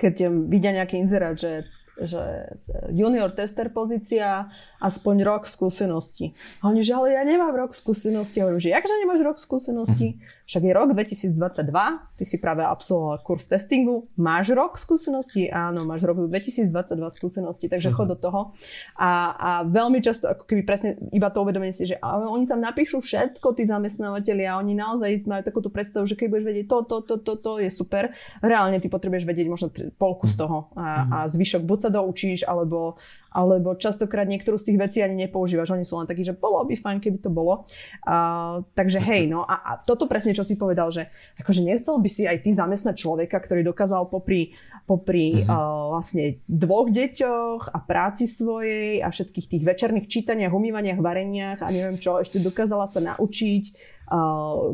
keď 0.00 0.32
vidia 0.48 0.72
nejaký 0.72 0.96
inzerát, 0.96 1.36
že 1.36 1.68
že 1.94 2.50
junior 2.90 3.30
tester 3.30 3.70
pozícia, 3.70 4.50
aspoň 4.82 5.22
rok 5.22 5.42
skúsenosti. 5.46 6.34
A 6.58 6.74
oni, 6.74 6.82
že 6.82 6.90
ale 6.90 7.14
ja 7.14 7.22
nemám 7.22 7.54
rok 7.54 7.70
skúsenosti. 7.70 8.42
Hovorím, 8.42 8.58
že 8.58 8.74
jakže 8.74 8.94
nemáš 8.98 9.22
rok 9.22 9.38
skúsenosti? 9.38 10.18
Mhm. 10.44 10.48
Však 10.48 10.62
je 10.62 10.72
rok 10.76 10.88
2022, 10.92 12.20
ty 12.20 12.24
si 12.28 12.36
práve 12.36 12.60
absolvoval 12.60 13.24
kurz 13.24 13.48
testingu, 13.48 14.12
máš 14.20 14.52
rok 14.52 14.76
skúsenosti? 14.76 15.48
Áno, 15.48 15.88
máš 15.88 16.04
rok 16.04 16.28
2022 16.28 16.68
skúsenosti, 17.16 17.66
takže 17.72 17.88
chod 17.96 18.12
do 18.12 18.16
toho. 18.20 18.52
A, 19.00 19.32
a 19.32 19.50
veľmi 19.64 20.04
často, 20.04 20.28
ako 20.28 20.44
keby 20.44 20.62
presne 20.68 21.00
iba 21.16 21.32
to 21.32 21.40
uvedomenie 21.40 21.72
si, 21.72 21.88
že 21.88 21.96
ale 21.96 22.28
oni 22.28 22.44
tam 22.44 22.60
napíšu 22.60 23.00
všetko, 23.00 23.56
tí 23.56 23.64
zamestnávateľi 23.64 24.44
a 24.44 24.60
oni 24.60 24.76
naozaj 24.76 25.24
majú 25.24 25.42
takúto 25.48 25.72
predstavu, 25.72 26.04
že 26.04 26.12
keď 26.12 26.26
budeš 26.28 26.44
vedieť 26.44 26.66
to, 26.68 26.78
to, 26.84 26.96
to, 27.00 27.14
to, 27.24 27.32
to 27.40 27.52
je 27.64 27.70
super. 27.72 28.12
Reálne 28.44 28.76
ty 28.84 28.92
potrebuješ 28.92 29.24
vedieť 29.24 29.48
možno 29.48 29.72
polku 29.96 30.28
z 30.28 30.36
mhm. 30.36 30.40
toho 30.44 30.58
a, 30.76 30.86
a 31.08 31.18
zvyšok 31.24 31.64
buď 31.64 31.78
sa 31.88 31.90
doučíš, 31.90 32.44
alebo, 32.44 33.00
alebo 33.34 33.74
častokrát 33.74 34.30
niektorú 34.30 34.56
z 34.62 34.70
tých 34.70 34.78
vecí 34.78 34.98
ani 35.02 35.26
nepoužívaš. 35.26 35.74
Oni 35.74 35.82
sú 35.82 35.98
len 35.98 36.06
takí, 36.06 36.22
že 36.22 36.38
bolo 36.38 36.62
by 36.62 36.78
fajn, 36.78 36.98
keby 37.02 37.18
to 37.18 37.34
bolo. 37.34 37.66
Uh, 38.06 38.62
takže 38.78 39.02
hej, 39.02 39.26
no 39.26 39.42
a, 39.42 39.58
a 39.58 39.72
toto 39.82 40.06
presne, 40.06 40.30
čo 40.30 40.46
si 40.46 40.54
povedal, 40.54 40.94
že 40.94 41.10
akože 41.42 41.66
nechcel 41.66 41.98
by 41.98 42.08
si 42.08 42.30
aj 42.30 42.46
ty 42.46 42.54
zamestnať 42.54 42.94
človeka, 42.94 43.42
ktorý 43.42 43.66
dokázal 43.66 44.06
popri, 44.06 44.54
popri 44.86 45.42
uh, 45.42 45.90
vlastne 45.90 46.38
dvoch 46.46 46.94
deťoch 46.94 47.74
a 47.74 47.78
práci 47.82 48.30
svojej 48.30 49.02
a 49.02 49.10
všetkých 49.10 49.50
tých 49.50 49.62
večerných 49.66 50.06
čítaniach, 50.06 50.54
umývaniach, 50.54 51.02
vareniach 51.02 51.58
a 51.58 51.68
neviem 51.74 51.98
čo, 51.98 52.22
ešte 52.22 52.38
dokázala 52.38 52.86
sa 52.86 53.02
naučiť 53.02 53.93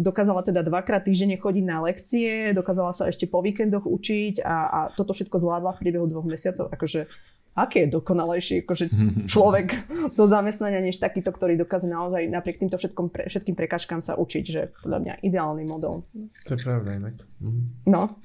dokázala 0.02 0.42
teda 0.42 0.66
dvakrát 0.66 1.06
týždenne 1.06 1.38
chodiť 1.38 1.64
na 1.64 1.78
lekcie, 1.86 2.50
dokázala 2.50 2.90
sa 2.90 3.06
ešte 3.06 3.30
po 3.30 3.38
víkendoch 3.40 3.86
učiť 3.86 4.42
a, 4.42 4.56
a 4.66 4.80
toto 4.90 5.14
všetko 5.14 5.38
zvládla 5.38 5.78
v 5.78 5.80
priebehu 5.86 6.06
dvoch 6.10 6.26
mesiacov. 6.26 6.66
Akože 6.74 7.06
aké 7.54 7.86
je 7.86 7.94
dokonalejší 7.98 8.66
akože 8.66 8.84
človek 9.32 9.68
do 10.14 10.24
zamestnania, 10.26 10.82
než 10.82 11.02
takýto, 11.02 11.34
ktorý 11.34 11.58
dokáže 11.58 11.90
naozaj 11.90 12.30
napriek 12.30 12.62
týmto 12.62 12.78
všetkom, 12.78 13.06
pre, 13.10 13.26
všetkým 13.26 13.54
prekažkám 13.58 14.02
sa 14.02 14.14
učiť, 14.18 14.44
že 14.46 14.60
podľa 14.82 14.98
mňa 15.02 15.14
ideálny 15.26 15.64
model. 15.66 16.06
To 16.46 16.50
je 16.54 16.60
pravda 16.62 16.98
inak. 16.98 17.14
Mhm. 17.42 17.60
No. 17.86 18.18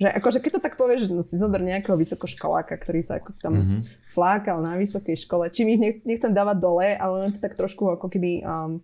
Že 0.00 0.08
akože 0.16 0.38
keď 0.40 0.50
to 0.56 0.64
tak 0.64 0.74
povieš, 0.80 1.06
že 1.06 1.08
no 1.12 1.20
si 1.20 1.36
zober 1.36 1.60
nejakého 1.60 1.92
vysokoškoláka, 1.94 2.72
ktorý 2.80 3.04
sa 3.04 3.20
ako 3.20 3.36
tam 3.36 3.52
mm-hmm. 3.52 3.80
flákal 4.08 4.64
na 4.64 4.80
vysokej 4.80 5.28
škole, 5.28 5.52
čím 5.52 5.76
ich 5.76 6.00
nechcem 6.08 6.32
dávať 6.32 6.56
dole, 6.56 6.88
ale 6.96 7.14
len 7.20 7.30
to 7.36 7.38
tak 7.38 7.52
trošku 7.52 7.84
ako 7.84 8.08
keby 8.08 8.40
um, 8.40 8.80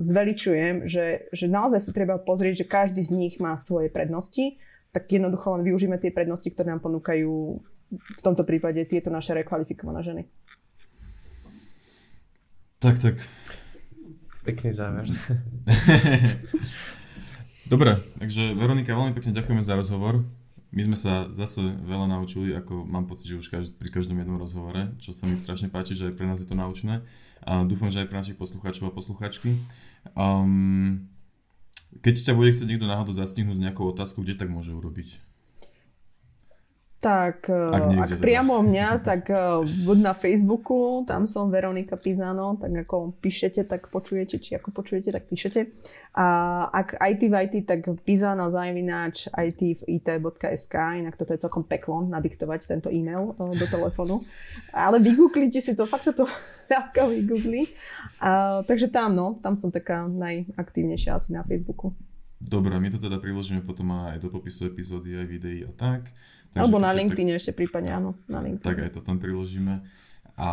zveličujem, 0.00 0.88
že, 0.88 1.28
že 1.28 1.46
naozaj 1.46 1.80
si 1.84 1.90
treba 1.92 2.16
pozrieť, 2.16 2.64
že 2.64 2.70
každý 2.70 3.02
z 3.04 3.12
nich 3.12 3.34
má 3.36 3.52
svoje 3.60 3.92
prednosti, 3.92 4.56
tak 4.90 5.12
jednoducho 5.12 5.60
len 5.60 5.62
využíme 5.62 6.00
tie 6.00 6.08
prednosti, 6.08 6.48
ktoré 6.48 6.72
nám 6.72 6.80
ponúkajú 6.80 7.60
v 7.90 8.20
tomto 8.22 8.42
prípade 8.48 8.80
tieto 8.88 9.12
naše 9.12 9.36
rekvalifikované 9.36 10.00
ženy. 10.00 10.22
Tak, 12.80 12.96
tak. 12.96 13.20
Pekný 14.40 14.72
záver. 14.72 15.04
Dobre, 17.72 18.00
takže 18.18 18.56
Veronika, 18.56 18.96
veľmi 18.96 19.12
pekne 19.12 19.36
ďakujeme 19.36 19.62
za 19.62 19.76
rozhovor. 19.76 20.24
My 20.70 20.86
sme 20.86 20.96
sa 20.96 21.28
zase 21.34 21.66
veľa 21.82 22.08
naučili, 22.08 22.54
ako 22.54 22.86
mám 22.86 23.04
pocit, 23.04 23.26
že 23.26 23.36
už 23.36 23.50
každý, 23.50 23.74
pri 23.74 23.90
každom 23.90 24.16
jednom 24.16 24.38
rozhovore, 24.38 24.94
čo 25.02 25.10
sa 25.10 25.26
mi 25.26 25.34
strašne 25.34 25.66
páči, 25.66 25.98
že 25.98 26.08
aj 26.08 26.16
pre 26.16 26.26
nás 26.30 26.38
je 26.40 26.48
to 26.48 26.56
naučné. 26.56 27.02
A 27.44 27.64
dúfam, 27.64 27.88
že 27.88 28.04
aj 28.04 28.08
pre 28.12 28.20
našich 28.20 28.36
poslucháčov 28.36 28.92
a 28.92 28.96
posluchačky. 28.96 29.56
Um, 30.12 31.08
keď 32.04 32.30
ťa 32.30 32.36
bude 32.36 32.52
chcieť 32.52 32.68
niekto 32.68 32.86
náhodou 32.86 33.16
zastihnúť 33.16 33.58
nejakou 33.58 33.90
otázkou, 33.90 34.22
kde 34.22 34.36
tak 34.36 34.52
môže 34.52 34.70
urobiť? 34.70 35.29
Tak 37.00 37.48
ak, 37.48 37.84
ak 37.96 38.10
priamo 38.20 38.60
mňa, 38.60 39.00
tak 39.00 39.32
uh, 39.32 39.64
buď 39.64 39.98
na 40.04 40.12
Facebooku, 40.12 41.00
tam 41.08 41.24
som 41.24 41.48
Veronika 41.48 41.96
Pizano, 41.96 42.60
tak 42.60 42.76
ako 42.76 43.16
píšete, 43.24 43.64
tak 43.64 43.88
počujete, 43.88 44.36
či 44.36 44.60
ako 44.60 44.68
počujete, 44.68 45.08
tak 45.08 45.24
píšete. 45.24 45.64
A 46.12 46.26
ak 46.68 47.00
IT 47.00 47.22
v 47.24 47.34
IT, 47.40 47.54
tak 47.64 47.88
Pizano 48.04 48.52
zavináč 48.52 49.32
it.it.sk, 49.32 50.74
inak 50.76 51.16
toto 51.16 51.32
je 51.32 51.40
celkom 51.40 51.64
peklo 51.64 52.04
nadiktovať 52.04 52.68
tento 52.68 52.92
e-mail 52.92 53.32
uh, 53.32 53.48
do 53.56 53.64
telefónu. 53.64 54.20
Ale 54.68 55.00
vygooglite 55.00 55.64
si 55.64 55.72
to, 55.72 55.88
fakt 55.88 56.04
sa 56.04 56.12
to 56.12 56.28
ľahko 56.68 57.16
vygooglí. 57.16 57.64
Uh, 58.20 58.60
takže 58.68 58.92
tam, 58.92 59.16
no, 59.16 59.40
tam 59.40 59.56
som 59.56 59.72
taká 59.72 60.04
najaktívnejšia 60.04 61.16
asi 61.16 61.32
na 61.32 61.48
Facebooku. 61.48 61.96
Dobre, 62.40 62.72
my 62.80 62.88
to 62.88 62.96
teda 62.96 63.20
priložíme 63.20 63.60
potom 63.60 63.92
aj 63.92 64.16
do 64.16 64.32
popisu 64.32 64.72
epizódy, 64.72 65.12
aj 65.12 65.28
videí 65.28 65.60
a 65.60 65.72
tak. 65.76 66.08
Takže 66.50 66.66
Alebo 66.66 66.82
na 66.82 66.90
LinkedIn 66.90 67.30
ešte 67.38 67.54
prípadne, 67.54 67.94
áno. 67.94 68.18
Na 68.26 68.42
LinkedIn. 68.42 68.66
Tak 68.66 68.76
aj 68.82 68.90
to 68.96 69.00
tam 69.06 69.22
priložíme. 69.22 69.86
A 70.34 70.48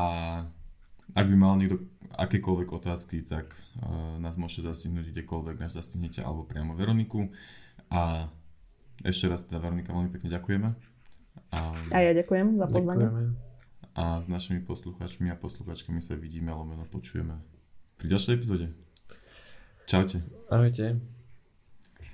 Ak 1.15 1.25
by 1.25 1.35
mal 1.39 1.57
niekto 1.57 1.81
akékoľvek 2.13 2.69
otázky, 2.69 3.25
tak 3.25 3.57
uh, 3.81 4.21
nás 4.21 4.37
môžete 4.37 4.69
zastihnúť 4.69 5.09
kdekoľvek, 5.15 5.57
nás 5.57 5.73
zastihnete 5.73 6.21
alebo 6.21 6.45
priamo 6.45 6.77
Veroniku. 6.77 7.31
A 7.89 8.27
ešte 9.01 9.25
raz 9.31 9.45
teda 9.45 9.61
Veronika 9.63 9.95
veľmi 9.95 10.11
pekne 10.13 10.29
ďakujeme. 10.33 10.69
A, 11.53 11.59
a 11.93 11.97
ja 12.03 12.11
ďakujem 12.11 12.59
za 12.59 12.67
pozvanie. 12.67 13.05
Ďakujeme. 13.07 13.33
A 13.97 14.03
s 14.21 14.27
našimi 14.29 14.61
poslucháčmi 14.61 15.33
a 15.33 15.35
poslucháčkami 15.39 16.03
sa 16.05 16.13
vidíme, 16.13 16.53
alebo 16.53 16.77
počujeme 16.85 17.41
pri 17.97 18.13
ďalšej 18.13 18.33
epizóde. 18.37 18.67
Čaute. 19.89 20.21
Ahojte. 20.53 21.16